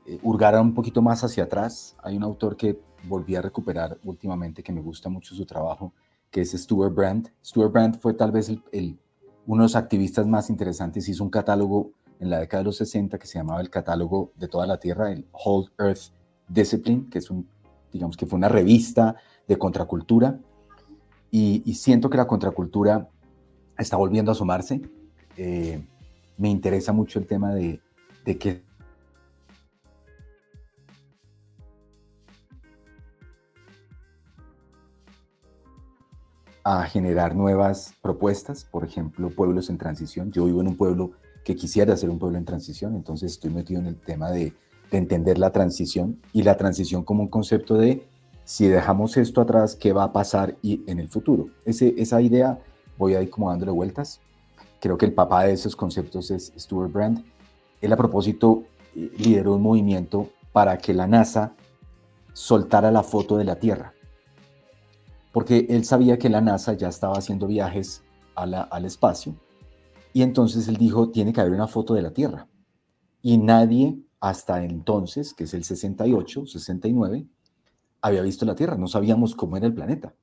eh, 0.07 0.19
hurgara 0.23 0.61
un 0.63 0.73
poquito 0.73 1.03
más 1.03 1.23
hacia 1.25 1.45
atrás, 1.45 1.97
hay 2.03 2.17
un 2.17 2.23
autor 2.23 2.57
que 2.57 2.81
volví 3.05 3.37
a 3.37 3.43
recuperar 3.43 3.99
últimamente 4.05 4.63
que 4.63 4.73
me 4.73 4.81
gusta 4.81 5.09
mucho 5.09 5.35
su 5.35 5.45
trabajo, 5.45 5.93
que 6.31 6.41
es 6.41 6.53
Stuart 6.53 6.95
Brand. 6.95 7.31
Stuart 7.45 7.73
Brand 7.73 7.99
fue 7.99 8.15
tal 8.15 8.33
vez 8.33 8.49
el, 8.49 8.99
uno 9.47 9.63
de 9.63 9.65
los 9.65 9.77
activistas 9.77 10.27
más 10.27 10.49
interesantes, 10.49 11.09
hizo 11.09 11.25
un 11.25 11.31
catálogo 11.31 11.93
en 12.21 12.31
la 12.31 12.39
década 12.39 12.63
de 12.63 12.67
los 12.67 12.77
60 12.77 13.19
que 13.19 13.27
se 13.27 13.39
llamaba 13.39 13.61
el 13.61 13.71
catálogo 13.71 14.33
de 14.37 14.47
toda 14.47 14.67
la 14.67 14.79
Tierra, 14.79 15.11
el 15.11 15.27
Whole 15.33 15.71
Earth 15.79 16.13
Discipline, 16.49 17.09
que 17.11 17.19
es 17.19 17.31
un, 17.31 17.49
digamos 17.93 18.17
que 18.17 18.27
fue 18.27 18.37
una 18.37 18.49
revista 18.49 19.17
de 19.49 19.59
contracultura, 19.59 20.39
y, 21.33 21.75
siento 21.75 22.11
que 22.11 22.17
la 22.17 22.27
contracultura 22.27 23.09
está 23.79 23.97
volviendo 23.97 24.33
a 24.33 24.35
asomarse. 24.35 24.83
Eh, 25.37 25.81
me 26.37 26.49
interesa 26.49 26.93
mucho 26.93 27.21
el 27.21 27.27
tema 27.27 27.55
de, 27.55 27.81
de 28.25 28.37
qué 28.37 28.65
a 36.65 36.83
generar 36.85 37.35
nuevas 37.35 37.95
propuestas, 38.03 38.65
por 38.65 38.85
ejemplo, 38.85 39.31
pueblos 39.31 39.71
en 39.71 39.79
transición. 39.79 40.31
Yo 40.31 40.45
vivo 40.45 40.61
en 40.61 40.69
un 40.69 40.77
pueblo 40.77 41.13
que 41.45 41.57
quisiera 41.57 41.97
ser 41.97 42.11
un 42.11 42.19
pueblo 42.19 42.39
en 42.39 42.45
transición, 42.45 42.95
entonces 42.95 43.33
estoy 43.33 43.51
metido 43.51 43.81
en 43.81 43.87
el 43.87 43.97
tema 43.97 44.31
de, 44.31 44.53
entender 44.93 45.39
la 45.39 45.53
transición 45.53 46.21
y 46.33 46.43
la 46.43 46.57
transición 46.57 47.05
como 47.05 47.23
un 47.23 47.29
concepto 47.29 47.75
de 47.75 48.09
si 48.43 48.67
dejamos 48.67 49.17
esto 49.17 49.41
atrás, 49.41 49.77
¿qué 49.77 49.93
va 49.93 50.03
a 50.03 50.13
pasar 50.13 50.57
y 50.63 50.83
en 50.91 50.99
el 50.99 51.09
futuro? 51.09 51.47
Esa 51.65 52.21
idea 52.21 52.59
voy 52.99 53.15
a 53.15 53.23
ir 53.23 53.31
como 53.31 53.51
dándole 53.51 53.71
vueltas. 53.71 54.21
Creo 54.81 54.99
que 54.99 55.07
el 55.07 55.15
papá 55.15 55.45
de 55.45 55.53
esos 55.53 55.77
conceptos 55.77 56.33
es 56.33 56.53
Stuart 56.59 56.91
Brand. 56.91 57.25
Él 57.81 57.93
a 57.93 57.97
propósito 57.97 58.65
lideró 58.97 59.55
un 59.55 59.63
movimiento 59.63 60.29
para 60.51 60.77
que 60.77 60.93
la 60.93 61.07
NASA 61.07 61.55
soltara 62.33 62.91
la 62.91 63.05
foto 63.05 63.37
de 63.37 63.45
la 63.45 63.61
Tierra 63.61 63.95
porque 65.33 65.67
él 65.69 65.85
sabía 65.85 66.19
que 66.19 66.29
la 66.29 66.41
NASA 66.41 66.73
ya 66.73 66.89
estaba 66.89 67.17
haciendo 67.17 67.47
viajes 67.47 68.03
al 68.35 68.85
espacio 68.85 69.35
y 70.13 70.23
entonces 70.23 70.69
él 70.69 70.77
dijo, 70.77 71.11
tiene 71.11 71.33
que 71.33 71.41
haber 71.41 71.53
una 71.53 71.69
foto 71.69 71.95
de 71.95 72.03
la 72.03 72.13
Tierra. 72.13 72.49
Y 73.23 73.39
nadie 73.39 73.99
hasta 74.21 74.65
entonces, 74.65 75.35
que 75.35 75.45
es 75.45 75.55
el 75.55 75.65
68, 75.65 76.47
69, 76.47 77.27
había 78.03 78.23
visto 78.23 78.45
la 78.45 78.55
Tierra, 78.55 78.77
no 78.77 78.89
sabíamos 78.89 79.35
cómo 79.35 79.57
era 79.57 79.67
el 79.67 79.75
planeta. 79.75 80.15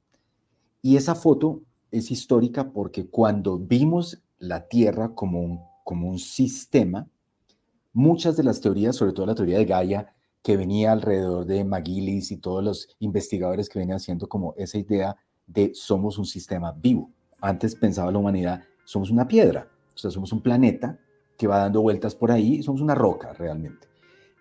Y 0.81 0.97
esa 0.97 1.15
foto 1.15 1.61
es 1.91 2.11
histórica 2.11 2.71
porque 2.71 3.07
cuando 3.09 3.57
vimos 3.57 4.21
la 4.39 4.67
Tierra 4.67 5.13
como 5.15 5.41
un, 5.41 5.61
como 5.83 6.09
un 6.09 6.19
sistema, 6.19 7.07
muchas 7.93 8.37
de 8.37 8.43
las 8.43 8.61
teorías, 8.61 8.95
sobre 8.95 9.13
todo 9.13 9.25
la 9.25 9.35
teoría 9.35 9.57
de 9.57 9.65
Gaia, 9.65 10.13
que 10.43 10.57
venía 10.57 10.91
alrededor 10.91 11.45
de 11.45 11.63
McGillis 11.63 12.31
y 12.31 12.37
todos 12.37 12.63
los 12.63 12.95
investigadores 12.99 13.67
que 13.69 13.79
venían 13.79 13.97
haciendo 13.97 14.29
como 14.29 14.53
esa 14.57 14.77
idea 14.77 15.17
de 15.45 15.71
somos 15.73 16.17
un 16.17 16.25
sistema 16.25 16.71
vivo. 16.71 17.11
Antes 17.41 17.75
pensaba 17.75 18.11
la 18.11 18.19
humanidad, 18.19 18.63
somos 18.85 19.09
una 19.09 19.27
piedra, 19.27 19.69
o 19.97 19.99
sea, 19.99 20.11
somos 20.11 20.31
un 20.31 20.41
planeta 20.41 20.99
que 21.37 21.47
va 21.47 21.57
dando 21.57 21.81
vueltas 21.81 22.15
por 22.15 22.31
ahí, 22.31 22.61
somos 22.61 22.81
una 22.81 22.93
roca 22.93 23.33
realmente. 23.33 23.87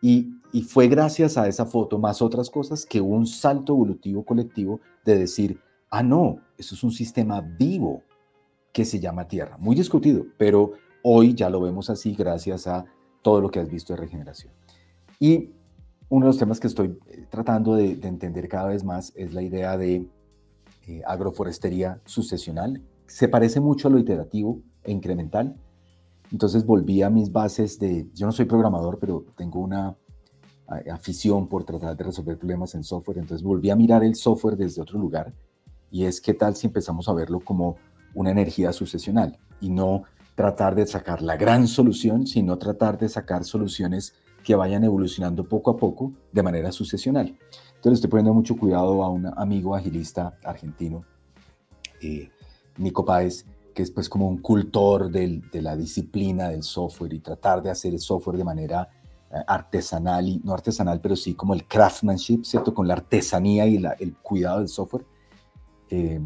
Y, 0.02 0.34
y 0.52 0.62
fue 0.62 0.86
gracias 0.86 1.38
a 1.38 1.48
esa 1.48 1.64
foto, 1.64 1.98
más 1.98 2.20
otras 2.20 2.50
cosas, 2.50 2.84
que 2.84 3.00
hubo 3.00 3.16
un 3.16 3.26
salto 3.26 3.72
evolutivo 3.72 4.22
colectivo 4.22 4.80
de 5.04 5.18
decir, 5.18 5.58
ah, 5.90 6.02
no, 6.02 6.40
eso 6.58 6.74
es 6.74 6.84
un 6.84 6.92
sistema 6.92 7.40
vivo 7.40 8.02
que 8.72 8.84
se 8.84 9.00
llama 9.00 9.26
Tierra. 9.26 9.56
Muy 9.56 9.74
discutido, 9.74 10.26
pero 10.36 10.72
hoy 11.02 11.32
ya 11.32 11.48
lo 11.48 11.62
vemos 11.62 11.88
así 11.88 12.14
gracias 12.14 12.66
a 12.66 12.84
todo 13.22 13.40
lo 13.40 13.50
que 13.50 13.60
has 13.60 13.70
visto 13.70 13.94
de 13.94 14.00
regeneración. 14.00 14.52
Y 15.18 15.50
uno 16.10 16.26
de 16.26 16.30
los 16.30 16.38
temas 16.38 16.60
que 16.60 16.66
estoy 16.66 16.98
eh, 17.08 17.26
tratando 17.30 17.74
de, 17.74 17.92
entender 18.02 18.48
cada 18.48 18.68
vez 18.68 18.84
más 18.84 19.14
es 19.16 19.32
la 19.32 19.42
idea 19.42 19.78
de 19.78 20.06
eh, 20.86 21.02
agroforestería 21.06 22.02
sucesional. 22.04 22.82
Se 23.06 23.28
parece 23.28 23.60
mucho 23.60 23.88
a 23.88 23.90
lo 23.90 23.98
iterativo 23.98 24.60
e 24.86 24.92
incremental. 24.92 25.56
Entonces 26.32 26.64
volví 26.64 27.02
a 27.02 27.10
mis 27.10 27.30
bases 27.30 27.78
de, 27.78 28.08
yo 28.14 28.26
no 28.26 28.32
soy 28.32 28.46
programador, 28.46 28.98
pero 28.98 29.24
tengo 29.36 29.60
una 29.60 29.96
afición 30.92 31.48
por 31.48 31.64
tratar 31.64 31.96
de 31.96 32.04
resolver 32.04 32.38
problemas 32.38 32.74
en 32.74 32.82
software. 32.82 33.18
Entonces 33.18 33.44
volví 33.44 33.70
a 33.70 33.76
mirar 33.76 34.02
el 34.02 34.14
software 34.14 34.56
desde 34.56 34.82
otro 34.82 34.98
lugar 34.98 35.32
y 35.90 36.04
es 36.04 36.20
qué 36.20 36.34
tal 36.34 36.56
si 36.56 36.66
empezamos 36.66 37.08
a 37.08 37.12
verlo 37.12 37.40
como 37.40 37.76
una 38.14 38.30
energía 38.30 38.72
sucesional 38.72 39.38
y 39.60 39.70
no 39.70 40.02
tratar 40.34 40.74
de 40.74 40.86
sacar 40.86 41.22
la 41.22 41.36
gran 41.36 41.66
solución, 41.68 42.26
sino 42.26 42.58
tratar 42.58 42.98
de 42.98 43.08
sacar 43.08 43.44
soluciones 43.44 44.14
que 44.42 44.54
vayan 44.54 44.84
evolucionando 44.84 45.48
poco 45.48 45.70
a 45.70 45.76
poco 45.76 46.12
de 46.32 46.42
manera 46.42 46.72
sucesional. 46.72 47.36
Entonces 47.74 47.98
estoy 47.98 48.10
poniendo 48.10 48.34
mucho 48.34 48.56
cuidado 48.56 49.02
a 49.02 49.10
un 49.10 49.26
amigo 49.26 49.74
agilista 49.74 50.36
argentino, 50.44 51.04
eh, 52.00 52.30
Nico 52.78 53.04
Páez, 53.04 53.46
que 53.76 53.82
es 53.82 53.90
pues 53.90 54.08
como 54.08 54.26
un 54.26 54.38
cultor 54.38 55.10
de 55.10 55.42
la 55.60 55.76
disciplina 55.76 56.48
del 56.48 56.62
software 56.62 57.12
y 57.12 57.20
tratar 57.20 57.62
de 57.62 57.68
hacer 57.68 57.92
el 57.92 58.00
software 58.00 58.38
de 58.38 58.44
manera 58.44 58.88
eh, 59.30 59.36
artesanal, 59.46 60.26
y 60.26 60.40
no 60.42 60.54
artesanal, 60.54 60.98
pero 61.02 61.14
sí 61.14 61.34
como 61.34 61.52
el 61.52 61.66
craftsmanship, 61.66 62.42
¿cierto? 62.42 62.72
Con 62.72 62.88
la 62.88 62.94
artesanía 62.94 63.66
y 63.66 63.76
el 63.76 64.16
cuidado 64.16 64.60
del 64.60 64.68
software. 64.68 65.04
Eh, 65.90 66.18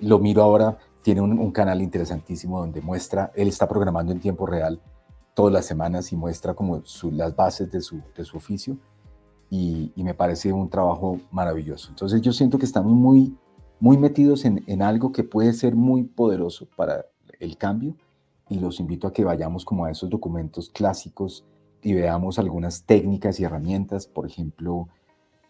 lo 0.00 0.20
miro 0.20 0.44
ahora, 0.44 0.78
tiene 1.02 1.20
un, 1.20 1.36
un, 1.40 1.50
canal 1.50 1.82
interesantísimo 1.82 2.60
donde 2.60 2.80
muestra, 2.80 3.32
él 3.34 3.48
está 3.48 3.66
programando 3.66 4.12
en 4.12 4.20
tiempo 4.20 4.46
real 4.46 4.80
todas 5.34 5.52
las 5.52 5.66
semanas 5.66 6.12
y 6.12 6.16
muestra 6.16 6.54
como 6.54 6.82
las 7.10 7.34
bases 7.34 7.68
de 7.72 7.80
su, 7.80 8.00
de 8.16 8.24
su 8.24 8.36
oficio 8.36 8.76
y, 9.50 9.92
me 9.96 10.14
parece 10.14 10.52
un 10.52 10.70
trabajo 10.70 11.18
maravilloso. 11.32 11.88
Entonces 11.90 12.20
yo 12.22 12.32
siento 12.32 12.58
que 12.58 12.64
estamos 12.64 12.92
muy, 12.92 13.36
muy 13.82 13.98
metidos 13.98 14.44
en, 14.44 14.62
en, 14.68 14.80
algo 14.80 15.10
que 15.10 15.24
puede 15.24 15.52
ser 15.54 15.74
muy 15.74 16.04
poderoso 16.04 16.68
para 16.76 17.06
el 17.40 17.56
cambio 17.56 17.96
y 18.48 18.60
los 18.60 18.78
invito 18.78 19.08
a 19.08 19.12
que 19.12 19.24
vayamos 19.24 19.64
como 19.64 19.86
a 19.86 19.90
esos 19.90 20.08
documentos 20.08 20.70
clásicos 20.70 21.44
y 21.82 21.92
veamos 21.92 22.38
algunas 22.38 22.84
técnicas 22.84 23.40
y 23.40 23.44
herramientas, 23.44 24.06
por 24.06 24.24
ejemplo, 24.24 24.88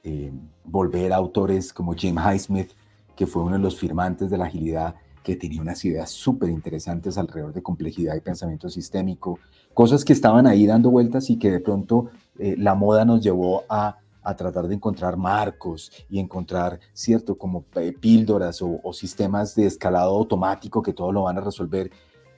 eh, 0.02 0.32
volver 0.64 1.12
a 1.12 1.16
autores 1.16 1.74
como 1.74 1.92
Jim 1.92 2.16
Highsmith, 2.16 2.70
que 3.14 3.26
fue 3.26 3.42
uno 3.42 3.56
de 3.56 3.62
los 3.62 3.78
firmantes 3.78 4.30
de 4.30 4.38
la 4.38 4.46
agilidad, 4.46 4.94
que 5.22 5.36
tenía 5.36 5.60
unas 5.60 5.84
ideas 5.84 6.08
súper 6.08 6.48
interesantes 6.48 7.18
alrededor 7.18 7.52
de 7.52 7.62
complejidad 7.62 8.16
y 8.16 8.20
pensamiento 8.20 8.70
sistémico, 8.70 9.40
cosas 9.74 10.06
que 10.06 10.14
estaban 10.14 10.46
ahí 10.46 10.66
dando 10.66 10.90
vueltas 10.90 11.28
y 11.28 11.38
que 11.38 11.50
de 11.50 11.60
pronto 11.60 12.08
eh, 12.38 12.56
la 12.56 12.74
moda 12.74 13.04
nos 13.04 13.22
llevó 13.22 13.64
a, 13.68 13.98
tratar 14.36 14.68
de 14.68 14.74
encontrar 14.74 15.16
marcos 15.16 15.90
y 16.08 16.18
encontrar, 16.18 16.80
cierto, 16.92 17.36
como 17.36 17.64
eh, 17.76 17.92
píldoras 17.92 18.62
o, 18.62 18.80
o, 18.82 18.92
sistemas 18.92 19.54
de 19.54 19.66
escalado 19.66 20.16
automático 20.16 20.82
que 20.82 20.92
todo 20.92 21.12
lo 21.12 21.24
van 21.24 21.38
a 21.38 21.40
resolver. 21.40 21.90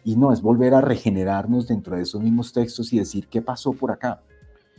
Y 0.02 0.16
no, 0.16 0.32
es 0.32 0.42
volver 0.42 0.74
a 0.74 0.80
regenerarnos 0.80 1.68
dentro 1.68 1.96
de 1.96 2.02
esos 2.02 2.20
mismos 2.22 2.52
textos 2.52 2.92
y 2.92 2.98
decir 2.98 3.28
qué 3.28 3.42
pasó 3.42 3.72
por 3.72 3.90
acá. 3.90 4.22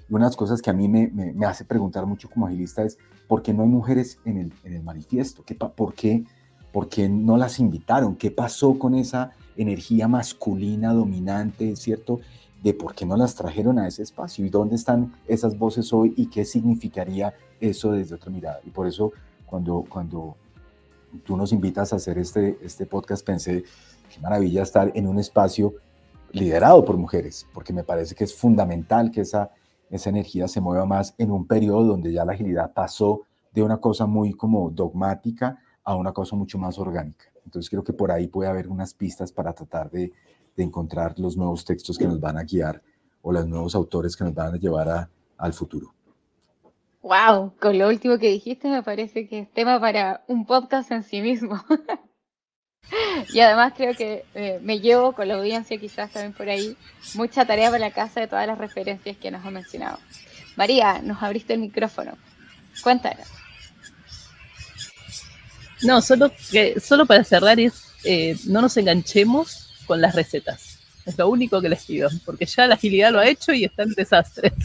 Y 0.07 0.13
una 0.13 0.25
de 0.25 0.29
las 0.29 0.37
cosas 0.37 0.61
que 0.61 0.69
a 0.69 0.73
mí 0.73 0.87
me, 0.87 1.07
me, 1.07 1.45
hace 1.45 1.65
preguntar 1.65 2.05
mucho 2.05 2.29
como 2.29 2.45
agilista 2.45 2.83
es, 2.83 2.97
¿por 3.27 3.41
qué 3.41 3.53
no 3.53 3.63
hay 3.63 3.69
mujeres 3.69 4.19
en 4.25 4.37
el, 4.37 4.53
en 4.63 4.73
el 4.73 4.83
manifiesto? 4.83 5.43
¿Qué, 5.43 5.55
por, 5.55 5.93
qué, 5.93 6.25
¿Por 6.71 6.89
qué 6.89 7.09
no 7.09 7.37
las 7.37 7.59
invitaron? 7.59 8.15
¿Qué 8.15 8.31
pasó 8.31 8.77
con 8.77 8.93
esa 8.95 9.31
energía 9.57 10.07
masculina 10.07 10.93
dominante, 10.93 11.75
cierto? 11.75 12.19
De 12.65 12.73
por 12.73 12.95
qué 12.95 13.05
no 13.05 13.15
las 13.15 13.35
trajeron 13.35 13.77
a 13.77 13.87
ese 13.87 14.01
espacio 14.01 14.43
y 14.43 14.49
dónde 14.49 14.75
están 14.75 15.13
esas 15.27 15.55
voces 15.55 15.93
hoy 15.93 16.15
y 16.17 16.31
qué 16.31 16.43
significaría 16.43 17.31
eso 17.59 17.91
desde 17.91 18.15
otra 18.15 18.31
mirada. 18.31 18.59
Y 18.65 18.71
por 18.71 18.87
eso 18.87 19.11
cuando, 19.45 19.85
cuando 19.87 20.35
tú 21.23 21.37
nos 21.37 21.51
invitas 21.51 21.93
a 21.93 21.97
hacer 21.97 22.17
este, 22.17 22.57
este 22.63 22.87
podcast 22.87 23.23
pensé, 23.23 23.63
qué 24.11 24.19
maravilla 24.19 24.63
estar 24.63 24.91
en 24.95 25.05
un 25.05 25.19
espacio 25.19 25.75
liderado 26.31 26.83
por 26.83 26.97
mujeres, 26.97 27.45
porque 27.53 27.71
me 27.71 27.83
parece 27.83 28.15
que 28.15 28.23
es 28.23 28.35
fundamental 28.35 29.11
que 29.11 29.21
esa, 29.21 29.51
esa 29.91 30.09
energía 30.09 30.47
se 30.47 30.59
mueva 30.59 30.87
más 30.87 31.13
en 31.19 31.29
un 31.29 31.45
periodo 31.45 31.83
donde 31.83 32.11
ya 32.11 32.25
la 32.25 32.33
agilidad 32.33 32.73
pasó 32.73 33.21
de 33.53 33.61
una 33.61 33.77
cosa 33.77 34.07
muy 34.07 34.33
como 34.33 34.71
dogmática 34.71 35.59
a 35.83 35.95
una 35.95 36.13
cosa 36.13 36.35
mucho 36.35 36.57
más 36.57 36.79
orgánica. 36.79 37.25
Entonces 37.45 37.69
creo 37.69 37.83
que 37.83 37.93
por 37.93 38.11
ahí 38.11 38.25
puede 38.25 38.49
haber 38.49 38.67
unas 38.69 38.95
pistas 38.95 39.31
para 39.31 39.53
tratar 39.53 39.91
de 39.91 40.11
de 40.55 40.63
encontrar 40.63 41.17
los 41.19 41.35
nuevos 41.35 41.65
textos 41.65 41.97
que 41.97 42.05
nos 42.05 42.19
van 42.19 42.37
a 42.37 42.43
guiar 42.43 42.81
o 43.21 43.31
los 43.31 43.47
nuevos 43.47 43.75
autores 43.75 44.15
que 44.15 44.23
nos 44.23 44.33
van 44.33 44.53
a 44.53 44.57
llevar 44.57 45.09
al 45.37 45.53
futuro. 45.53 45.93
Wow, 47.01 47.53
con 47.59 47.77
lo 47.77 47.87
último 47.87 48.17
que 48.17 48.29
dijiste 48.29 48.67
me 48.67 48.81
parece 48.81 49.27
que 49.27 49.39
es 49.39 49.53
tema 49.53 49.79
para 49.79 50.23
un 50.27 50.45
podcast 50.45 50.91
en 50.91 51.03
sí 51.03 51.21
mismo. 51.21 51.63
y 53.33 53.39
además 53.39 53.73
creo 53.75 53.93
que 53.95 54.25
eh, 54.33 54.59
me 54.63 54.79
llevo 54.79 55.13
con 55.13 55.27
la 55.27 55.35
audiencia 55.35 55.79
quizás 55.79 56.11
también 56.11 56.33
por 56.33 56.49
ahí 56.49 56.75
mucha 57.13 57.45
tarea 57.45 57.69
para 57.69 57.79
la 57.79 57.91
casa 57.91 58.21
de 58.21 58.27
todas 58.27 58.47
las 58.47 58.57
referencias 58.57 59.17
que 59.17 59.31
nos 59.31 59.45
ha 59.45 59.51
mencionado. 59.51 59.99
María, 60.55 61.01
nos 61.01 61.21
abriste 61.21 61.53
el 61.53 61.59
micrófono. 61.59 62.17
Cuéntanos. 62.81 63.27
No, 65.83 66.01
solo, 66.01 66.31
que, 66.51 66.79
solo 66.79 67.05
para 67.05 67.23
cerrar 67.23 67.59
es, 67.59 67.83
eh, 68.03 68.37
no 68.47 68.61
nos 68.61 68.77
enganchemos 68.77 69.64
con 69.85 70.01
las 70.01 70.15
recetas. 70.15 70.79
Es 71.05 71.19
lo 71.19 71.29
único 71.29 71.61
que 71.61 71.69
les 71.69 71.85
pido, 71.85 72.09
porque 72.25 72.47
ya 72.47 72.65
la 72.65 72.75
agilidad 72.75 73.11
lo 73.11 73.19
ha 73.19 73.27
hecho 73.27 73.53
y 73.53 73.63
está 73.63 73.83
en 73.83 73.93
desastres. 73.93 74.53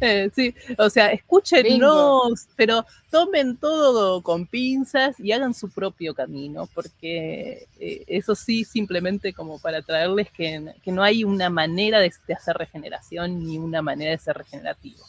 Eh, 0.00 0.30
sí, 0.34 0.54
o 0.78 0.88
sea, 0.88 1.12
escúchenos, 1.12 2.46
pero 2.56 2.86
tomen 3.10 3.56
todo 3.56 4.22
con 4.22 4.46
pinzas 4.46 5.18
y 5.18 5.32
hagan 5.32 5.54
su 5.54 5.70
propio 5.70 6.14
camino, 6.14 6.68
porque 6.74 7.66
eh, 7.78 8.04
eso 8.06 8.34
sí, 8.34 8.64
simplemente 8.64 9.32
como 9.32 9.58
para 9.58 9.82
traerles 9.82 10.30
que, 10.30 10.72
no 10.86 11.02
hay 11.02 11.24
una 11.24 11.50
manera 11.50 12.00
de, 12.00 12.12
hacer 12.34 12.56
regeneración 12.56 13.44
ni 13.44 13.58
una 13.58 13.82
manera 13.82 14.12
de 14.12 14.18
ser 14.18 14.36
regenerativo. 14.36 15.04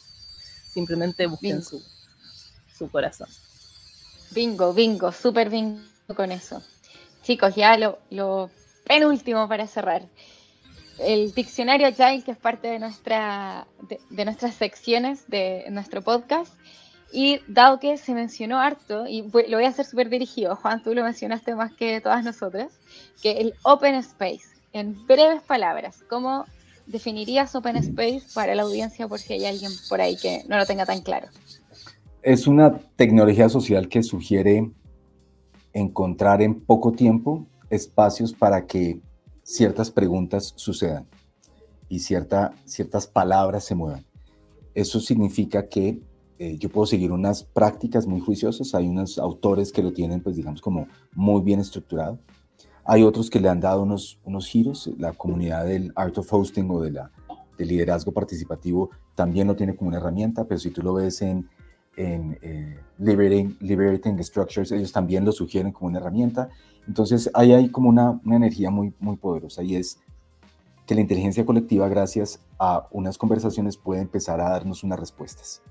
Simplemente 0.72 1.26
busquen 1.26 1.62
su, 1.62 1.82
su 2.76 2.90
corazón. 2.90 3.28
Bingo, 4.32 4.72
bingo, 4.74 5.12
súper 5.12 5.50
bingo 5.50 5.80
con 6.14 6.32
eso. 6.32 6.62
Chicos, 7.22 7.54
ya 7.54 7.76
lo, 7.78 7.98
lo 8.10 8.50
penúltimo 8.84 9.48
para 9.48 9.66
cerrar. 9.66 10.02
el 10.98 11.34
diccionario 11.34 11.88
Agile, 11.88 12.22
que 12.22 12.30
es 12.30 12.36
parte 12.36 12.68
de, 12.68 12.78
nuestra, 12.78 13.66
de, 14.10 14.24
nuestras 14.24 14.54
secciones 14.54 15.28
de 15.28 15.64
nuestro 15.70 16.02
podcast. 16.02 16.52
Y 17.12 17.40
dado 17.46 17.78
que 17.78 17.96
se 17.96 18.12
mencionó 18.12 18.58
harto, 18.58 19.06
y 19.06 19.22
lo 19.22 19.56
voy 19.56 19.64
a 19.64 19.68
hacer 19.68 19.84
súper 19.84 20.08
dirigido, 20.08 20.56
Juan, 20.56 20.82
tú 20.82 20.94
lo 20.94 21.04
mencionaste 21.04 21.54
más 21.54 21.72
que 21.72 22.00
todas 22.00 22.24
nosotras, 22.24 22.72
que 23.22 23.32
el 23.32 23.54
Open 23.62 23.94
Space, 23.96 24.46
en 24.72 25.06
breves 25.06 25.42
palabras, 25.42 26.02
¿cómo 26.08 26.44
definirías 26.86 27.54
Open 27.54 27.76
Space 27.76 28.22
para 28.34 28.56
la 28.56 28.62
audiencia 28.62 29.06
por 29.06 29.20
si 29.20 29.34
hay 29.34 29.46
alguien 29.46 29.70
por 29.88 30.00
ahí 30.00 30.16
que 30.16 30.42
no 30.48 30.56
lo 30.56 30.66
tenga 30.66 30.86
tan 30.86 31.02
claro? 31.02 31.28
Es 32.22 32.48
una 32.48 32.78
tecnología 32.96 33.48
social 33.48 33.88
que 33.88 34.02
sugiere 34.02 34.70
encontrar 35.72 36.42
en 36.42 36.60
poco 36.60 36.92
tiempo 36.92 37.46
espacios 37.70 38.32
para 38.32 38.66
que 38.66 39.00
ciertas 39.42 39.90
preguntas 39.90 40.52
sucedan 40.56 41.06
y 41.88 42.00
cierta, 42.00 42.54
ciertas 42.64 43.06
palabras 43.06 43.64
se 43.64 43.74
muevan. 43.74 44.04
Eso 44.74 45.00
significa 45.00 45.68
que 45.68 46.00
eh, 46.38 46.58
yo 46.58 46.68
puedo 46.68 46.86
seguir 46.86 47.12
unas 47.12 47.44
prácticas 47.44 48.06
muy 48.06 48.20
juiciosas, 48.20 48.74
hay 48.74 48.88
unos 48.88 49.18
autores 49.18 49.70
que 49.72 49.82
lo 49.82 49.92
tienen, 49.92 50.20
pues 50.20 50.36
digamos, 50.36 50.60
como 50.60 50.88
muy 51.14 51.42
bien 51.42 51.60
estructurado. 51.60 52.18
Hay 52.84 53.02
otros 53.02 53.30
que 53.30 53.40
le 53.40 53.48
han 53.48 53.60
dado 53.60 53.82
unos, 53.82 54.18
unos 54.24 54.46
giros, 54.46 54.90
la 54.98 55.12
comunidad 55.12 55.64
del 55.66 55.92
Art 55.94 56.18
of 56.18 56.32
Hosting 56.32 56.70
o 56.70 56.80
de 56.80 56.90
la, 56.90 57.10
del 57.56 57.68
liderazgo 57.68 58.12
participativo 58.12 58.90
también 59.14 59.46
lo 59.46 59.56
tiene 59.56 59.76
como 59.76 59.88
una 59.88 59.98
herramienta, 59.98 60.44
pero 60.44 60.58
si 60.58 60.70
tú 60.70 60.82
lo 60.82 60.94
ves 60.94 61.22
en, 61.22 61.48
en 61.96 62.38
eh, 62.42 62.78
liberating, 62.98 63.56
liberating, 63.60 64.22
Structures, 64.22 64.72
ellos 64.72 64.92
también 64.92 65.24
lo 65.24 65.32
sugieren 65.32 65.72
como 65.72 65.88
una 65.88 65.98
herramienta. 65.98 66.48
Entonces 66.86 67.30
ahí 67.34 67.52
hay 67.52 67.70
como 67.70 67.88
una, 67.88 68.20
una 68.24 68.36
energía 68.36 68.70
muy, 68.70 68.94
muy 68.98 69.16
poderosa 69.16 69.62
y 69.62 69.76
es 69.76 69.98
que 70.86 70.94
la 70.94 71.00
inteligencia 71.00 71.46
colectiva, 71.46 71.88
gracias 71.88 72.40
a 72.58 72.86
unas 72.90 73.16
conversaciones, 73.16 73.76
puede 73.76 74.02
empezar 74.02 74.40
a 74.40 74.50
darnos 74.50 74.84
unas 74.84 75.00
respuestas. 75.00 75.62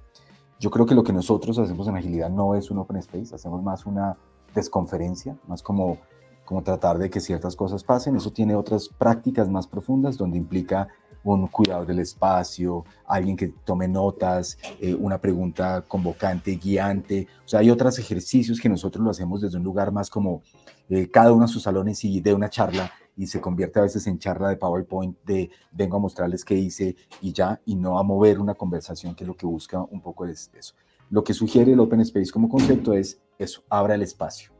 Yo 0.59 0.71
creo 0.71 0.85
que 0.85 0.95
lo 0.95 1.03
que 1.03 1.13
nosotros 1.13 1.59
hacemos 1.59 1.87
en 1.87 1.97
agilidad 1.97 2.29
no 2.29 2.55
es 2.55 2.71
un 2.71 2.79
open 2.79 2.97
space, 2.97 3.35
hacemos 3.35 3.61
más 3.61 3.85
una 3.85 4.17
desconferencia, 4.55 5.37
más 5.47 5.61
como, 5.61 5.97
como 6.45 6.63
tratar 6.63 6.97
de 6.97 7.09
que 7.09 7.19
ciertas 7.19 7.55
cosas 7.55 7.83
pasen. 7.83 8.15
Eso 8.15 8.31
tiene 8.31 8.55
otras 8.55 8.89
prácticas 8.89 9.49
más 9.49 9.67
profundas 9.67 10.17
donde 10.17 10.37
implica 10.37 10.87
un 11.23 11.47
cuidado 11.47 11.85
del 11.85 11.99
espacio, 11.99 12.85
alguien 13.05 13.37
que 13.37 13.47
tome 13.63 13.87
notas, 13.87 14.57
eh, 14.79 14.93
una 14.93 15.19
pregunta 15.19 15.83
convocante, 15.87 16.55
guiante. 16.55 17.27
O 17.45 17.47
sea, 17.47 17.61
hay 17.61 17.69
otros 17.69 17.97
ejercicios 17.99 18.59
que 18.59 18.69
nosotros 18.69 19.03
lo 19.03 19.11
hacemos 19.11 19.41
desde 19.41 19.57
un 19.57 19.63
lugar 19.63 19.91
más 19.91 20.09
como 20.09 20.41
eh, 20.89 21.09
cada 21.09 21.31
uno 21.31 21.45
a 21.45 21.47
sus 21.47 21.63
salones 21.63 22.03
y 22.03 22.19
de 22.19 22.33
una 22.33 22.49
charla 22.49 22.91
y 23.15 23.27
se 23.27 23.39
convierte 23.39 23.79
a 23.79 23.83
veces 23.83 24.05
en 24.07 24.19
charla 24.19 24.49
de 24.49 24.57
PowerPoint 24.57 25.17
de 25.23 25.49
vengo 25.71 25.97
a 25.97 25.99
mostrarles 25.99 26.43
qué 26.43 26.55
hice 26.55 26.95
y 27.21 27.31
ya, 27.31 27.61
y 27.65 27.75
no 27.75 27.99
a 27.99 28.03
mover 28.03 28.39
una 28.39 28.55
conversación, 28.55 29.15
que 29.15 29.23
es 29.23 29.27
lo 29.27 29.37
que 29.37 29.45
busca 29.45 29.81
un 29.81 30.01
poco 30.01 30.25
es 30.25 30.51
eso. 30.53 30.73
Lo 31.09 31.23
que 31.23 31.33
sugiere 31.33 31.73
el 31.73 31.79
Open 31.79 32.01
Space 32.01 32.31
como 32.31 32.49
concepto 32.49 32.93
es 32.93 33.21
eso, 33.37 33.63
abra 33.69 33.95
el 33.95 34.01
espacio. 34.01 34.51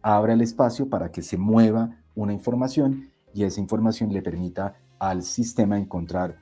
Abra 0.00 0.32
el 0.32 0.40
espacio 0.40 0.88
para 0.88 1.10
que 1.10 1.22
se 1.22 1.36
mueva 1.36 2.02
una 2.14 2.32
información 2.32 3.10
y 3.34 3.44
esa 3.44 3.60
información 3.60 4.12
le 4.12 4.22
permita 4.22 4.74
al 4.98 5.22
sistema 5.22 5.78
encontrar 5.78 6.36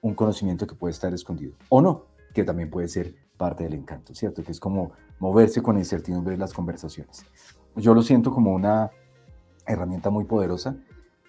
un 0.00 0.14
conocimiento 0.14 0.66
que 0.66 0.74
puede 0.74 0.92
estar 0.92 1.12
escondido 1.12 1.54
o 1.68 1.80
no, 1.80 2.06
que 2.34 2.44
también 2.44 2.70
puede 2.70 2.88
ser 2.88 3.14
parte 3.36 3.64
del 3.64 3.74
encanto, 3.74 4.14
¿cierto? 4.14 4.42
Que 4.42 4.52
es 4.52 4.60
como 4.60 4.92
moverse 5.18 5.62
con 5.62 5.78
incertidumbre 5.78 6.36
las 6.36 6.52
conversaciones. 6.52 7.24
Yo 7.76 7.94
lo 7.94 8.02
siento 8.02 8.32
como 8.32 8.52
una 8.54 8.90
herramienta 9.66 10.10
muy 10.10 10.24
poderosa 10.24 10.76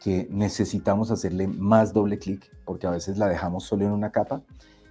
que 0.02 0.28
necesitamos 0.32 1.12
hacerle 1.12 1.48
más 1.48 1.94
doble 1.94 2.18
clic 2.18 2.50
porque 2.66 2.88
a 2.88 2.92
veces 2.92 3.18
la 3.18 3.28
dejamos 3.28 3.66
solo 3.66 3.86
en 3.86 3.92
una 3.92 4.12
capa 4.12 4.42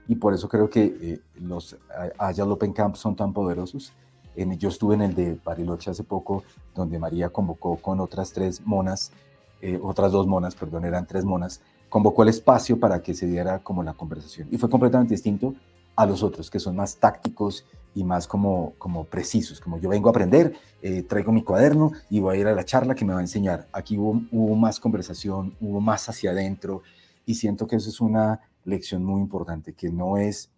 y 0.06 0.16
por 0.16 0.34
eso 0.34 0.48
creo 0.48 0.70
que 0.70 0.96
eh, 1.00 1.20
los 1.34 1.76
Agile 2.18 2.50
Open 2.50 2.72
Camp 2.72 2.96
son 2.96 3.16
tan 3.16 3.32
poderosos. 3.32 3.92
En, 4.36 4.56
yo 4.58 4.68
estuve 4.68 4.94
en 4.94 5.02
el 5.02 5.14
de 5.14 5.38
Bariloche 5.44 5.90
hace 5.90 6.04
poco 6.04 6.44
donde 6.74 6.98
María 6.98 7.30
convocó 7.30 7.76
con 7.76 8.00
otras 8.00 8.32
tres 8.32 8.64
monas, 8.64 9.12
eh, 9.60 9.78
otras 9.82 10.12
dos 10.12 10.26
monas, 10.26 10.54
perdón, 10.54 10.84
eran 10.84 11.06
tres 11.06 11.24
monas, 11.24 11.60
convocó 11.88 12.22
el 12.22 12.28
espacio 12.28 12.78
para 12.78 13.02
que 13.02 13.14
se 13.14 13.26
diera 13.26 13.60
como 13.60 13.82
la 13.82 13.94
conversación. 13.94 14.48
Y 14.50 14.58
fue 14.58 14.68
completamente 14.68 15.14
distinto 15.14 15.54
a 15.96 16.06
los 16.06 16.22
otros, 16.22 16.50
que 16.50 16.60
son 16.60 16.76
más 16.76 16.96
tácticos 16.96 17.66
y 17.94 18.04
más 18.04 18.28
como, 18.28 18.74
como 18.78 19.04
precisos, 19.04 19.60
como 19.60 19.78
yo 19.80 19.88
vengo 19.88 20.08
a 20.08 20.10
aprender, 20.10 20.54
eh, 20.80 21.02
traigo 21.02 21.32
mi 21.32 21.42
cuaderno 21.42 21.90
y 22.08 22.20
voy 22.20 22.36
a 22.36 22.40
ir 22.40 22.46
a 22.46 22.54
la 22.54 22.64
charla 22.64 22.94
que 22.94 23.04
me 23.04 23.12
va 23.12 23.18
a 23.18 23.22
enseñar. 23.22 23.66
Aquí 23.72 23.98
hubo, 23.98 24.22
hubo 24.30 24.54
más 24.54 24.78
conversación, 24.78 25.56
hubo 25.60 25.80
más 25.80 26.08
hacia 26.08 26.30
adentro 26.30 26.82
y 27.26 27.34
siento 27.34 27.66
que 27.66 27.76
eso 27.76 27.88
es 27.88 28.00
una 28.00 28.40
lección 28.64 29.04
muy 29.04 29.20
importante, 29.20 29.72
que 29.72 29.90
no 29.90 30.18
es, 30.18 30.52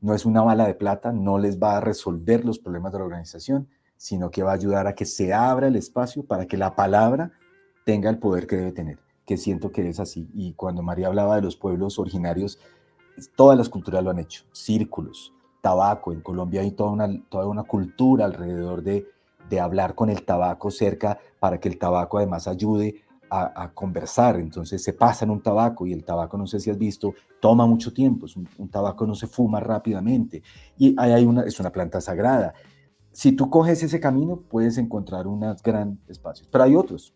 no 0.00 0.14
es 0.14 0.24
una 0.24 0.40
bala 0.40 0.66
de 0.66 0.74
plata, 0.74 1.12
no 1.12 1.38
les 1.38 1.60
va 1.60 1.76
a 1.76 1.80
resolver 1.80 2.44
los 2.44 2.58
problemas 2.58 2.92
de 2.92 2.98
la 3.00 3.04
organización, 3.04 3.68
sino 3.98 4.30
que 4.30 4.42
va 4.42 4.52
a 4.52 4.54
ayudar 4.54 4.86
a 4.86 4.94
que 4.94 5.04
se 5.04 5.34
abra 5.34 5.66
el 5.66 5.76
espacio 5.76 6.24
para 6.24 6.46
que 6.46 6.56
la 6.56 6.74
palabra 6.74 7.32
tenga 7.84 8.08
el 8.08 8.18
poder 8.18 8.46
que 8.46 8.56
debe 8.56 8.72
tener 8.72 9.01
que 9.26 9.36
siento 9.36 9.70
que 9.70 9.88
es 9.88 10.00
así. 10.00 10.28
Y 10.34 10.54
cuando 10.54 10.82
María 10.82 11.08
hablaba 11.08 11.36
de 11.36 11.42
los 11.42 11.56
pueblos 11.56 11.98
originarios, 11.98 12.58
todas 13.36 13.56
las 13.56 13.68
culturas 13.68 14.02
lo 14.02 14.10
han 14.10 14.18
hecho. 14.18 14.44
Círculos, 14.52 15.32
tabaco. 15.60 16.12
En 16.12 16.20
Colombia 16.20 16.62
hay 16.62 16.72
toda 16.72 16.90
una, 16.90 17.08
toda 17.28 17.46
una 17.46 17.64
cultura 17.64 18.24
alrededor 18.24 18.82
de, 18.82 19.06
de 19.48 19.60
hablar 19.60 19.94
con 19.94 20.10
el 20.10 20.24
tabaco 20.24 20.70
cerca 20.70 21.18
para 21.38 21.60
que 21.60 21.68
el 21.68 21.78
tabaco 21.78 22.18
además 22.18 22.48
ayude 22.48 23.02
a, 23.34 23.70
conversar. 23.72 24.38
Entonces 24.38 24.82
se 24.84 24.92
pasa 24.92 25.24
en 25.24 25.30
un 25.30 25.42
tabaco 25.42 25.86
y 25.86 25.94
el 25.94 26.04
tabaco, 26.04 26.36
no 26.36 26.46
sé 26.46 26.60
si 26.60 26.68
has 26.68 26.76
visto, 26.76 27.14
toma 27.40 27.66
mucho 27.66 27.92
tiempo. 27.94 28.26
un, 28.36 28.46
un 28.58 28.68
tabaco 28.68 29.06
no 29.06 29.14
se 29.14 29.26
fuma 29.26 29.58
rápidamente. 29.58 30.42
Y 30.76 30.94
ahí 30.98 31.12
hay 31.12 31.24
una, 31.24 31.42
es 31.42 31.58
una 31.58 31.70
planta 31.70 32.02
sagrada. 32.02 32.52
Si 33.10 33.32
tú 33.32 33.48
coges 33.48 33.82
ese 33.82 34.00
camino, 34.00 34.36
puedes 34.36 34.76
encontrar 34.76 35.26
unos 35.26 35.62
gran 35.62 35.98
espacios. 36.08 36.46
Pero 36.52 36.64
hay 36.64 36.76
otros 36.76 37.14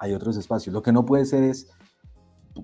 hay 0.00 0.14
otros 0.14 0.36
espacios. 0.38 0.72
Lo 0.72 0.82
que 0.82 0.92
no 0.92 1.04
puede 1.04 1.26
ser 1.26 1.44
es, 1.44 1.68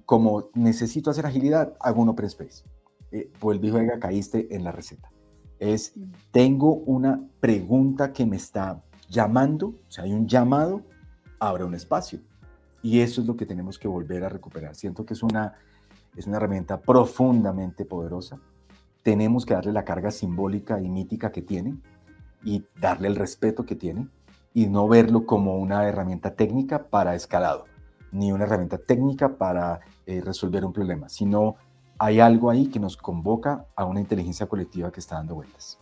como 0.07 0.49
necesito 0.55 1.11
hacer 1.11 1.27
agilidad, 1.27 1.75
hago 1.81 2.03
un 2.03 2.09
open 2.09 2.27
space. 2.27 2.65
Eh, 3.13 3.31
pues 3.39 3.61
dijo, 3.61 3.77
oiga, 3.77 4.01
caíste 4.01 4.55
en 4.57 4.65
la 4.65 4.73
receta. 4.73 5.13
Es, 5.59 5.93
mm. 5.95 6.05
tengo 6.33 6.75
una 6.75 7.23
pregunta 7.39 8.13
que 8.13 8.27
me 8.27 8.37
está 8.37 8.83
llamando, 9.09 9.69
o 9.69 9.91
sea, 9.91 10.05
hay 10.05 10.13
un 10.13 10.27
llamado, 10.27 10.83
abra 11.39 11.67
un 11.67 11.75
espacio. 11.75 12.21
Y 12.83 13.01
eso 13.01 13.21
es 13.21 13.27
lo 13.27 13.37
que 13.37 13.47
tenemos 13.47 13.79
que 13.79 13.87
volver 13.87 14.25
a 14.25 14.31
recuperar. 14.31 14.75
Siento 14.75 15.05
que 15.05 15.13
es 15.13 15.23
una, 15.23 15.55
es 16.17 16.27
una 16.27 16.39
herramienta 16.39 16.81
profundamente 16.81 17.85
poderosa. 17.85 18.41
Tenemos 19.03 19.45
que 19.45 19.55
darle 19.55 19.73
la 19.73 19.85
carga 19.85 20.11
simbólica 20.11 20.81
y 20.81 20.89
mítica 20.89 21.31
que 21.33 21.43
tiene 21.43 21.77
y 22.43 22.65
darle 22.81 23.09
el 23.09 23.17
respeto 23.17 23.67
que 23.67 23.77
tiene 23.77 24.09
y 24.57 24.69
no 24.69 24.89
verlo 24.89 25.27
como 25.27 25.59
una 25.59 25.87
herramienta 25.87 26.35
técnica 26.35 26.85
para 26.85 27.15
escalado, 27.15 27.67
ni 28.11 28.33
una 28.33 28.45
herramienta 28.45 28.79
técnica 28.79 29.37
para 29.37 29.81
eh, 30.07 30.23
resolver 30.25 30.65
un 30.65 30.73
problema, 30.73 31.11
sino 31.11 31.57
hay 31.99 32.21
algo 32.21 32.49
ahí 32.49 32.69
que 32.69 32.81
nos 32.81 32.97
convoca 32.97 33.67
a 33.77 33.85
una 33.85 34.01
inteligencia 34.01 34.47
colectiva 34.47 34.91
que 34.91 35.01
está 35.01 35.17
dando 35.17 35.35
vueltas. 35.35 35.79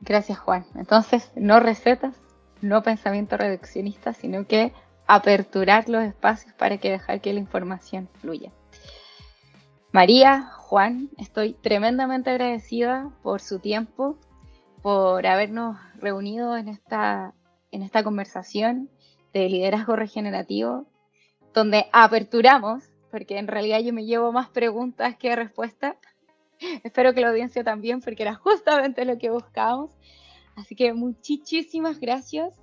Gracias, 0.00 0.36
Juan. 0.40 0.66
Entonces, 0.74 1.30
no 1.36 1.60
recetas, 1.60 2.16
no 2.60 2.82
pensamiento 2.82 3.36
reduccionista, 3.36 4.12
sino 4.12 4.48
que 4.48 4.72
aperturar 5.06 5.88
los 5.88 6.02
espacios 6.02 6.52
para 6.54 6.78
que 6.78 6.90
dejar 6.90 7.20
que 7.20 7.32
la 7.32 7.38
información 7.38 8.08
fluya. 8.20 8.50
María, 9.92 10.50
Juan, 10.56 11.08
estoy 11.18 11.52
tremendamente 11.52 12.30
agradecida 12.30 13.12
por 13.22 13.40
su 13.40 13.60
tiempo, 13.60 14.18
por 14.82 15.26
habernos 15.26 15.78
reunido 15.96 16.56
en 16.56 16.68
esta, 16.68 17.34
en 17.70 17.82
esta 17.82 18.02
conversación 18.02 18.90
de 19.32 19.48
liderazgo 19.48 19.96
regenerativo, 19.96 20.86
donde 21.52 21.86
aperturamos, 21.92 22.84
porque 23.10 23.38
en 23.38 23.48
realidad 23.48 23.80
yo 23.80 23.92
me 23.92 24.04
llevo 24.04 24.32
más 24.32 24.48
preguntas 24.48 25.16
que 25.16 25.36
respuestas. 25.36 25.96
Espero 26.84 27.14
que 27.14 27.20
la 27.20 27.28
audiencia 27.28 27.64
también, 27.64 28.00
porque 28.00 28.22
era 28.22 28.34
justamente 28.34 29.04
lo 29.04 29.18
que 29.18 29.30
buscábamos. 29.30 29.96
Así 30.56 30.74
que 30.74 30.92
muchísimas 30.92 32.00
gracias. 32.00 32.60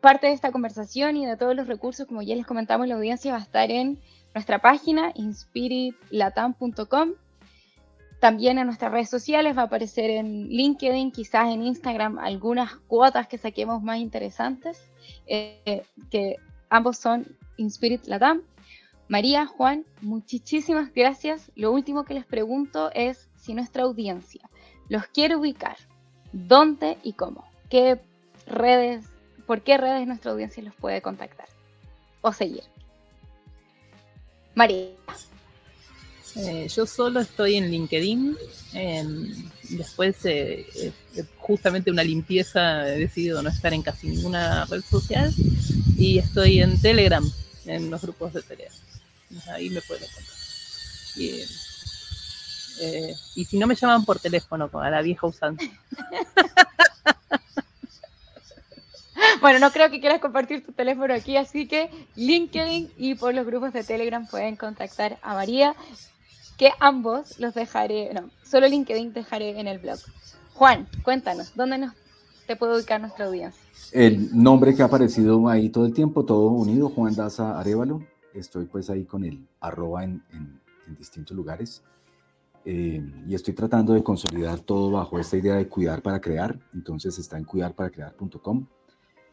Parte 0.00 0.26
de 0.26 0.34
esta 0.34 0.52
conversación 0.52 1.16
y 1.16 1.24
de 1.24 1.36
todos 1.36 1.56
los 1.56 1.66
recursos, 1.66 2.06
como 2.06 2.22
ya 2.22 2.36
les 2.36 2.46
comentamos, 2.46 2.86
la 2.88 2.96
audiencia 2.96 3.32
va 3.32 3.38
a 3.38 3.42
estar 3.42 3.70
en 3.70 3.98
nuestra 4.34 4.58
página 4.58 5.12
inspiritlatam.com 5.14 7.14
también 8.20 8.58
en 8.58 8.66
nuestras 8.66 8.90
redes 8.90 9.10
sociales 9.10 9.56
va 9.56 9.62
a 9.62 9.66
aparecer 9.66 10.10
en 10.10 10.48
LinkedIn, 10.48 11.12
quizás 11.12 11.52
en 11.52 11.62
Instagram, 11.62 12.18
algunas 12.18 12.76
cuotas 12.88 13.28
que 13.28 13.38
saquemos 13.38 13.82
más 13.82 13.98
interesantes, 13.98 14.90
eh, 15.26 15.82
que 16.10 16.36
ambos 16.68 16.98
son 16.98 17.36
Inspirit 17.56 18.06
Latam. 18.06 18.42
María, 19.08 19.46
Juan, 19.46 19.84
muchísimas 20.02 20.92
gracias. 20.92 21.50
Lo 21.54 21.72
último 21.72 22.04
que 22.04 22.14
les 22.14 22.26
pregunto 22.26 22.90
es 22.92 23.28
si 23.36 23.54
nuestra 23.54 23.84
audiencia 23.84 24.50
los 24.88 25.06
quiere 25.06 25.36
ubicar, 25.36 25.76
dónde 26.32 26.98
y 27.02 27.12
cómo, 27.12 27.44
qué 27.70 28.00
redes, 28.46 29.06
por 29.46 29.62
qué 29.62 29.78
redes 29.78 30.06
nuestra 30.06 30.32
audiencia 30.32 30.62
los 30.62 30.74
puede 30.74 31.00
contactar. 31.02 31.46
o 32.20 32.32
seguir. 32.32 32.64
María. 34.56 34.88
Eh, 36.38 36.68
yo 36.68 36.86
solo 36.86 37.20
estoy 37.20 37.56
en 37.56 37.70
LinkedIn. 37.70 38.36
después, 39.70 40.24
eh, 40.24 40.66
eh, 40.76 41.24
justamente 41.38 41.90
una 41.90 42.04
limpieza, 42.04 42.88
he 42.88 42.98
decidido 42.98 43.42
no 43.42 43.48
estar 43.50 43.74
en 43.74 43.82
casi 43.82 44.08
ninguna 44.08 44.64
red 44.66 44.82
social. 44.82 45.32
Y 45.96 46.18
estoy 46.18 46.60
en 46.60 46.80
Telegram, 46.80 47.24
en 47.66 47.90
los 47.90 48.00
grupos 48.00 48.32
de 48.32 48.42
Telegram. 48.42 48.78
Ahí 49.52 49.70
me 49.70 49.80
pueden 49.82 50.04
encontrar. 50.04 50.38
Y, 51.16 51.42
y 53.34 53.44
si 53.44 53.58
no 53.58 53.66
me 53.66 53.74
llaman 53.74 54.04
por 54.04 54.20
teléfono, 54.20 54.70
a 54.72 54.90
la 54.90 55.02
vieja 55.02 55.26
usando. 55.26 55.62
Bueno, 59.40 59.60
no 59.60 59.70
creo 59.70 59.90
que 59.90 60.00
quieras 60.00 60.20
compartir 60.20 60.64
tu 60.64 60.72
teléfono 60.72 61.14
aquí, 61.14 61.36
así 61.36 61.68
que 61.68 61.90
LinkedIn 62.16 62.90
y 62.96 63.14
por 63.14 63.34
los 63.34 63.46
grupos 63.46 63.72
de 63.72 63.84
Telegram 63.84 64.26
pueden 64.26 64.56
contactar 64.56 65.18
a 65.22 65.34
María, 65.34 65.74
que 66.58 66.70
ambos 66.80 67.38
los 67.38 67.54
dejaré, 67.54 68.12
no, 68.12 68.28
solo 68.42 68.66
LinkedIn 68.66 69.12
dejaré 69.12 69.58
en 69.58 69.68
el 69.68 69.78
blog. 69.78 69.98
Juan, 70.54 70.88
cuéntanos, 71.04 71.54
¿dónde 71.54 71.78
nos, 71.78 71.94
te 72.46 72.56
puede 72.56 72.76
ubicar 72.76 73.00
nuestra 73.00 73.26
audiencia? 73.26 73.62
El 73.92 74.36
nombre 74.36 74.74
que 74.74 74.82
ha 74.82 74.86
aparecido 74.86 75.48
ahí 75.48 75.70
todo 75.70 75.86
el 75.86 75.94
tiempo, 75.94 76.24
todo 76.24 76.48
unido, 76.50 76.88
Juan 76.90 77.14
Daza 77.14 77.58
Arevalo. 77.58 78.04
Estoy 78.34 78.66
pues 78.66 78.90
ahí 78.90 79.04
con 79.04 79.24
el 79.24 79.46
arroba 79.60 80.04
en, 80.04 80.22
distintos 80.98 81.36
lugares. 81.36 81.82
Eh, 82.64 83.02
y 83.26 83.34
estoy 83.34 83.54
tratando 83.54 83.92
de 83.94 84.02
consolidar 84.02 84.60
todo 84.60 84.90
bajo 84.90 85.18
esta 85.18 85.36
idea 85.36 85.54
de 85.54 85.68
cuidar 85.68 86.02
para 86.02 86.20
crear. 86.20 86.58
Entonces 86.74 87.18
está 87.18 87.38
en 87.38 87.44
cuidarparacrear.com 87.44 88.66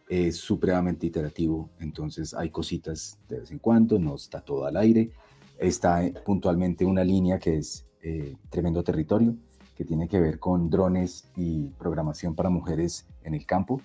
es 0.07 0.38
supremamente 0.38 1.07
iterativo, 1.07 1.69
entonces 1.80 2.34
hay 2.34 2.49
cositas 2.49 3.19
de 3.27 3.39
vez 3.39 3.52
en 3.52 3.60
cuando, 3.60 3.97
no 3.97 4.15
está 4.15 4.41
todo 4.41 4.65
al 4.65 4.77
aire. 4.77 5.11
Está 5.57 6.02
puntualmente 6.26 6.86
una 6.86 7.03
línea 7.03 7.40
que 7.40 7.57
es 7.57 7.86
eh, 8.02 8.36
Tremendo 8.49 8.84
Territorio, 8.84 9.36
que 9.76 9.86
tiene 9.86 10.07
que 10.07 10.19
ver 10.19 10.40
con 10.40 10.69
drones 10.69 11.30
y 11.36 11.69
programación 11.69 12.36
para 12.36 12.49
mujeres 12.49 13.07
en 13.23 13.34
el 13.34 13.45
campo, 13.45 13.82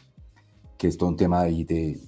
que 0.77 0.89
es 0.89 0.97
todo 0.97 1.09
un 1.09 1.17
tema 1.17 1.41
ahí 1.41 1.65
de 1.65 2.01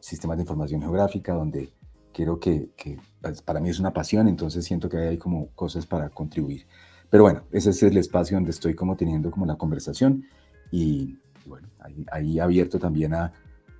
sistemas 0.00 0.36
de 0.36 0.42
información 0.42 0.80
geográfica, 0.80 1.34
donde 1.34 1.70
quiero 2.12 2.40
que, 2.40 2.70
que, 2.76 2.98
pues, 3.20 3.42
para 3.42 3.60
mí 3.60 3.68
es 3.68 3.78
una 3.78 3.92
pasión, 3.92 4.26
entonces 4.26 4.64
siento 4.64 4.88
que 4.88 4.96
hay 4.96 5.18
como 5.18 5.48
cosas 5.48 5.86
para 5.86 6.08
contribuir. 6.08 6.66
Pero 7.10 7.24
bueno, 7.24 7.42
ese 7.52 7.70
es 7.70 7.82
el 7.82 7.96
espacio 7.98 8.36
donde 8.36 8.50
estoy 8.50 8.74
como 8.74 8.96
teniendo 8.96 9.30
como 9.30 9.46
la 9.46 9.56
conversación 9.56 10.24
y 10.70 11.18
bueno, 11.46 11.68
ahí, 12.10 12.40
abierto 12.40 12.78
también 12.78 13.14
a 13.14 13.32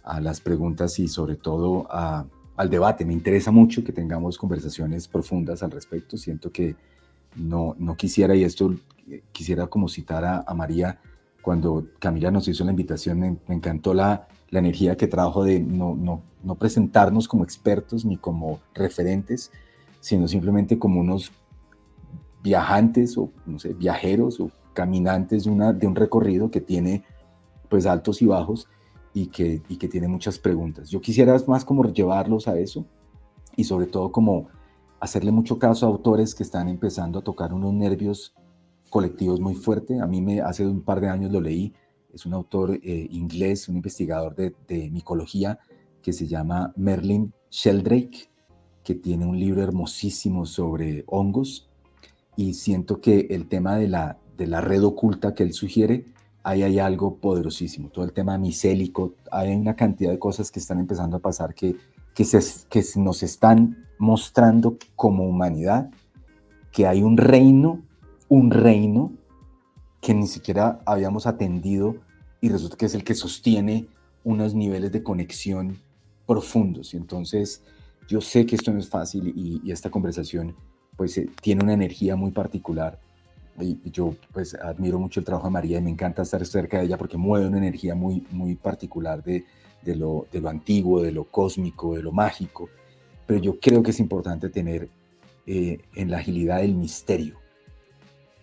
a 0.07 0.21
las 0.21 0.41
preguntas 0.41 0.99
y 1.01 1.09
sobre 1.09 1.35
todo 1.37 1.87
al 2.57 2.71
debate. 2.71 3.05
Me 3.05 3.13
interesa 3.13 3.51
mucho 3.51 3.85
que 3.85 3.93
tengamos 3.93 4.39
conversaciones 4.39 5.09
profundas 5.09 5.63
al 5.63 5.71
respecto. 5.71 6.17
Siento 6.17 6.51
que 6.51 6.77
no, 7.37 7.75
no 7.79 7.97
quisiera, 7.97 8.35
y 8.35 8.45
esto 8.45 8.75
quisiera 9.33 9.67
como 9.67 9.89
citar 9.89 10.25
a, 10.25 10.55
María, 10.55 10.99
cuando 11.43 11.87
Camila 11.99 12.31
nos 12.31 12.49
hizo 12.49 12.65
la 12.65 12.71
invitación, 12.71 13.21
me, 13.21 13.39
encantó 13.49 13.95
la, 13.95 14.27
la, 14.51 14.59
energía 14.59 14.97
que 14.97 15.07
trajo 15.07 15.45
de 15.45 15.61
no, 15.61 15.95
no, 15.95 16.23
no 16.43 16.55
presentarnos 16.57 17.29
como 17.29 17.45
expertos 17.45 18.05
ni 18.05 18.17
como 18.17 18.61
referentes, 18.75 19.53
sino 20.01 20.27
simplemente 20.27 20.79
como 20.79 21.01
unos 21.01 21.31
viajantes 22.43 23.17
o, 23.19 23.31
no 23.45 23.59
sé, 23.59 23.75
viajeros 23.75 24.41
o 24.41 24.51
caminantes 24.73 25.45
de, 25.45 25.51
una, 25.51 25.73
de 25.73 25.87
un 25.87 25.95
recorrido 25.95 26.51
que 26.51 26.61
tiene 26.61 27.05
pues 27.69 27.87
altos 27.87 28.23
y 28.23 28.27
bajos 28.27 28.69
y 29.17 29.29
que, 29.29 29.63
y 29.71 29.79
que 29.79 29.89
tiene 29.89 30.09
muchas 30.09 30.39
preguntas. 30.39 30.91
Yo 30.91 31.01
quisiera 31.01 31.35
más 31.47 31.65
como 31.65 31.83
llevarlos 31.91 32.49
a 32.49 32.59
eso 32.59 32.85
y 33.57 33.65
sobre 33.65 33.87
todo 33.87 34.13
como 34.13 34.49
hacerle 35.01 35.33
mucho 35.33 35.59
caso 35.59 35.87
a 35.87 35.89
autores 35.89 36.35
que 36.35 36.43
están 36.43 36.69
empezando 36.69 37.21
a 37.21 37.25
tocar 37.25 37.55
unos 37.55 37.73
nervios 37.73 38.35
colectivos 38.91 39.41
muy 39.41 39.55
fuerte. 39.55 40.03
A 40.03 40.07
mí 40.07 40.21
me 40.21 40.43
hace 40.43 40.67
un 40.67 40.83
par 40.83 41.01
de 41.01 41.09
años 41.09 41.33
lo 41.33 41.41
leí. 41.41 41.73
Es 42.13 42.27
un 42.27 42.35
autor 42.35 42.73
eh, 42.83 43.09
inglés, 43.11 43.71
un 43.71 43.77
investigador 43.77 44.35
de, 44.37 44.55
de, 44.69 44.91
micología 44.91 45.61
que 46.03 46.13
se 46.13 46.27
llama 46.27 46.75
Merlin 46.77 47.33
Sheldrake, 47.51 48.29
que 48.85 48.97
tiene 48.97 49.25
un 49.25 49.41
libro 49.41 49.63
hermosísimo 49.63 50.45
sobre 50.45 51.05
hongos. 51.07 51.71
Y 52.37 52.53
siento 52.53 53.01
que 53.01 53.29
el 53.31 53.49
tema 53.49 53.77
de 53.77 53.89
la, 53.89 54.19
de 54.37 54.47
la 54.47 54.61
red 54.61 54.85
oculta 54.85 55.33
que 55.33 55.43
él 55.43 55.55
sugiere 55.55 56.05
ahí 56.47 56.63
hay 56.63 56.79
algo 56.79 57.17
poderosísimo. 57.17 57.89
Todo 57.89 58.05
el 58.05 58.13
tema 58.13 58.39
micélico, 58.39 59.15
hay 59.33 59.53
una 59.53 59.75
cantidad 59.75 60.13
de 60.13 60.19
cosas 60.21 60.53
que 60.53 60.61
están 60.61 60.79
empezando 60.79 61.17
a 61.17 61.21
pasar 61.21 61.55
que, 61.55 61.75
que, 62.15 62.25
se, 62.25 62.41
que 62.69 62.85
nos 63.01 63.25
están 63.25 63.85
mostrando 63.99 64.79
como 64.95 65.25
humanidad 65.25 65.91
que 66.71 66.87
hay 66.87 67.03
un 67.03 67.17
reino, 67.17 67.83
un 68.29 68.53
reino 68.53 69.13
que 70.01 70.15
ni 70.15 70.29
siquiera 70.29 70.79
habíamos 70.87 71.27
atendido 71.27 71.97
y 72.41 72.49
resulta 72.49 72.77
que 72.77 72.87
es 72.87 72.95
el 72.95 73.03
que 73.03 73.17
sostiene 73.17 73.89
unos 74.23 74.55
niveles 74.55 74.93
de 74.93 75.03
conexión 75.03 75.79
profundos. 76.29 76.95
Y 76.95 76.97
entonces 76.97 77.65
yo 78.07 78.21
sé 78.21 78.47
que 78.47 78.55
esto 78.55 78.73
no 78.73 78.79
es 78.79 78.89
fácil 78.89 79.33
y, 79.35 79.73
esta 79.73 79.91
conversación 79.91 80.55
pues 80.97 81.19
eh, 81.19 81.29
tiene 81.43 81.65
una 81.65 81.73
energía 81.73 82.15
muy 82.15 82.31
particular 82.31 83.01
y 83.61 83.91
yo 83.91 84.15
pues 84.33 84.55
admiro 84.55 84.99
mucho 84.99 85.21
el 85.21 85.27
trabajo 85.27 85.47
de 85.47 85.53
María 85.53 85.79
y 85.79 85.83
me 85.83 85.91
encanta 85.91 86.23
estar 86.23 86.45
cerca 86.47 86.79
de 86.79 86.87
ella 86.87 86.99
porque 86.99 87.17
mueve 87.17 87.47
una 87.47 87.59
energía 87.59 87.95
muy, 87.95 88.27
muy 88.31 88.55
particular 88.55 89.23
de, 89.23 89.45
de, 89.83 89.97
lo, 89.97 90.27
de 90.31 90.41
lo 90.41 90.49
antiguo, 90.49 91.03
de 91.03 91.13
lo 91.13 91.25
cósmico, 91.25 91.95
de 91.95 92.03
lo 92.03 92.13
mágico. 92.13 92.69
Pero 93.27 93.41
yo 93.41 93.59
creo 93.59 93.83
que 93.83 93.91
es 93.91 94.01
importante 94.01 94.51
tener 94.51 94.89
eh, 95.47 95.79
en 95.95 96.11
la 96.11 96.19
agilidad 96.19 96.63
el 96.63 96.75
misterio, 96.75 97.37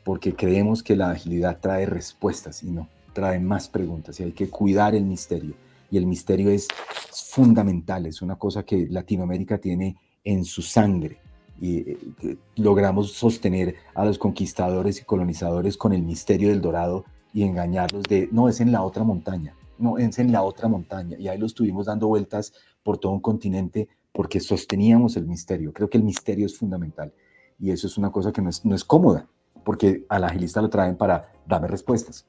porque 0.04 0.34
creemos 0.34 0.82
que 0.82 0.96
la 0.96 1.12
agilidad 1.12 1.60
trae 1.60 1.86
respuestas 1.86 2.64
y 2.64 2.72
no, 2.72 2.90
trae 3.14 3.40
más 3.40 3.68
preguntas 3.70 4.20
y 4.20 4.24
hay 4.24 4.32
que 4.32 4.50
cuidar 4.50 4.96
el 4.96 5.04
misterio. 5.04 5.54
Y 5.92 5.98
el 5.98 6.08
misterio 6.08 6.50
es 6.50 6.68
fundamental, 7.12 8.08
es 8.08 8.22
una 8.22 8.36
cosa 8.36 8.64
que 8.64 8.88
Latinoamérica 8.90 9.60
tiene 9.60 9.96
en 10.24 10.44
su 10.44 10.62
sangre 10.62 11.20
y 11.60 11.78
eh, 11.78 12.38
logramos 12.56 13.14
sostener 13.14 13.76
a 13.94 14.06
los 14.06 14.18
conquistadores 14.18 15.00
y 15.00 15.06
colonizadores 15.06 15.78
con 15.78 15.94
el 15.94 16.04
misterio 16.04 16.50
del 16.50 16.62
dorado 16.62 17.06
y 17.34 17.44
engañarlos 17.44 18.04
de, 18.04 18.30
no, 18.32 18.50
es 18.50 18.60
en 18.62 18.72
la 18.72 18.84
otra 18.84 19.04
montaña, 19.04 19.56
no, 19.78 19.98
es 19.98 20.20
en 20.20 20.32
la 20.32 20.44
otra 20.44 20.68
montaña. 20.68 21.18
Y 21.18 21.28
ahí 21.28 21.38
lo 21.38 21.46
estuvimos 21.46 21.88
dando 21.88 22.08
vueltas 22.08 22.54
por 22.84 22.98
todo 22.98 23.12
un 23.12 23.22
continente 23.22 23.88
porque 24.12 24.40
sosteníamos 24.40 25.18
el 25.18 25.26
misterio. 25.26 25.74
Creo 25.74 25.90
que 25.90 25.98
el 25.98 26.04
misterio 26.04 26.46
es 26.46 26.58
fundamental 26.58 27.14
y 27.60 27.72
eso 27.72 27.88
es 27.88 27.98
una 27.98 28.12
cosa 28.12 28.32
que 28.32 28.42
no 28.42 28.50
es, 28.50 28.64
no 28.66 28.76
es 28.76 28.84
cómoda, 28.84 29.28
porque 29.64 30.06
al 30.10 30.24
agilista 30.24 30.62
lo 30.62 30.70
traen 30.70 30.96
para 30.96 31.32
darme 31.48 31.68
respuestas. 31.68 32.26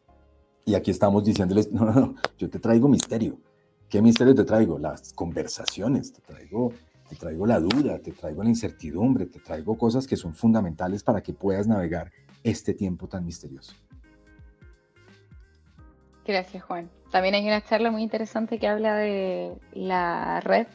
Y 0.64 0.74
aquí 0.74 0.90
estamos 0.90 1.24
diciéndoles, 1.24 1.70
no, 1.72 1.84
no, 1.84 1.92
no, 1.92 2.14
yo 2.38 2.48
te 2.48 2.58
traigo 2.58 2.88
misterio. 2.88 3.38
¿Qué 3.88 4.00
misterio 4.00 4.34
te 4.34 4.44
traigo? 4.44 4.78
Las 4.78 5.12
conversaciones, 5.12 6.12
te 6.12 6.20
traigo 6.22 6.72
te 7.14 7.20
traigo 7.20 7.46
la 7.46 7.60
duda, 7.60 7.98
te 8.00 8.12
traigo 8.12 8.42
la 8.42 8.48
incertidumbre, 8.48 9.26
te 9.26 9.38
traigo 9.38 9.78
cosas 9.78 10.06
que 10.06 10.16
son 10.16 10.34
fundamentales 10.34 11.02
para 11.04 11.22
que 11.22 11.32
puedas 11.32 11.66
navegar 11.66 12.10
este 12.42 12.74
tiempo 12.74 13.06
tan 13.06 13.24
misterioso. 13.24 13.74
Gracias, 16.26 16.62
Juan. 16.64 16.90
También 17.10 17.34
hay 17.34 17.46
una 17.46 17.62
charla 17.62 17.90
muy 17.90 18.02
interesante 18.02 18.58
que 18.58 18.66
habla 18.66 18.96
de 18.96 19.54
la 19.72 20.40
red 20.40 20.66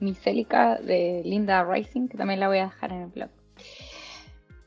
micélica 0.00 0.76
de 0.76 1.22
Linda 1.24 1.64
Rising, 1.64 2.08
que 2.08 2.18
también 2.18 2.40
la 2.40 2.48
voy 2.48 2.58
a 2.58 2.64
dejar 2.64 2.92
en 2.92 3.02
el 3.02 3.08
blog. 3.08 3.30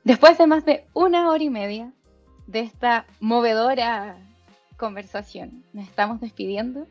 Después 0.04 0.38
de 0.38 0.48
más 0.48 0.64
de 0.66 0.86
una 0.94 1.30
hora 1.30 1.44
y 1.44 1.50
media 1.50 1.92
de 2.48 2.62
esta 2.62 3.06
movedora 3.20 4.18
conversación, 4.78 5.66
nos 5.74 5.86
estamos 5.88 6.22
despidiendo. 6.22 6.88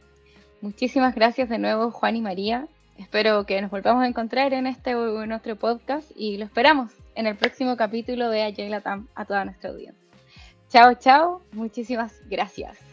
Muchísimas 0.61 1.15
gracias 1.15 1.49
de 1.49 1.59
nuevo, 1.59 1.91
Juan 1.91 2.17
y 2.17 2.21
María, 2.21 2.69
Espero 2.99 3.47
que 3.47 3.63
nos 3.63 3.71
volvamos 3.71 4.03
a 4.03 4.09
encontrar 4.09 4.53
en 4.53 4.67
este 4.67 4.93
nuestro 4.93 5.57
podcast 5.57 6.11
y 6.17 6.37
lo 6.37 6.45
esperamos 6.45 6.93
en 7.15 7.27
el 7.27 7.37
próximo 7.37 7.77
capítulo 7.77 8.29
de 8.29 8.43
Agile 8.43 8.71
Latam 8.71 9.07
a 9.15 9.25
toda 9.25 9.45
nuestra 9.45 9.71
audiencia. 9.71 10.03
Chao, 10.69 10.95
chao. 10.95 11.41
Muchísimas 11.53 12.21
gracias. 12.29 12.88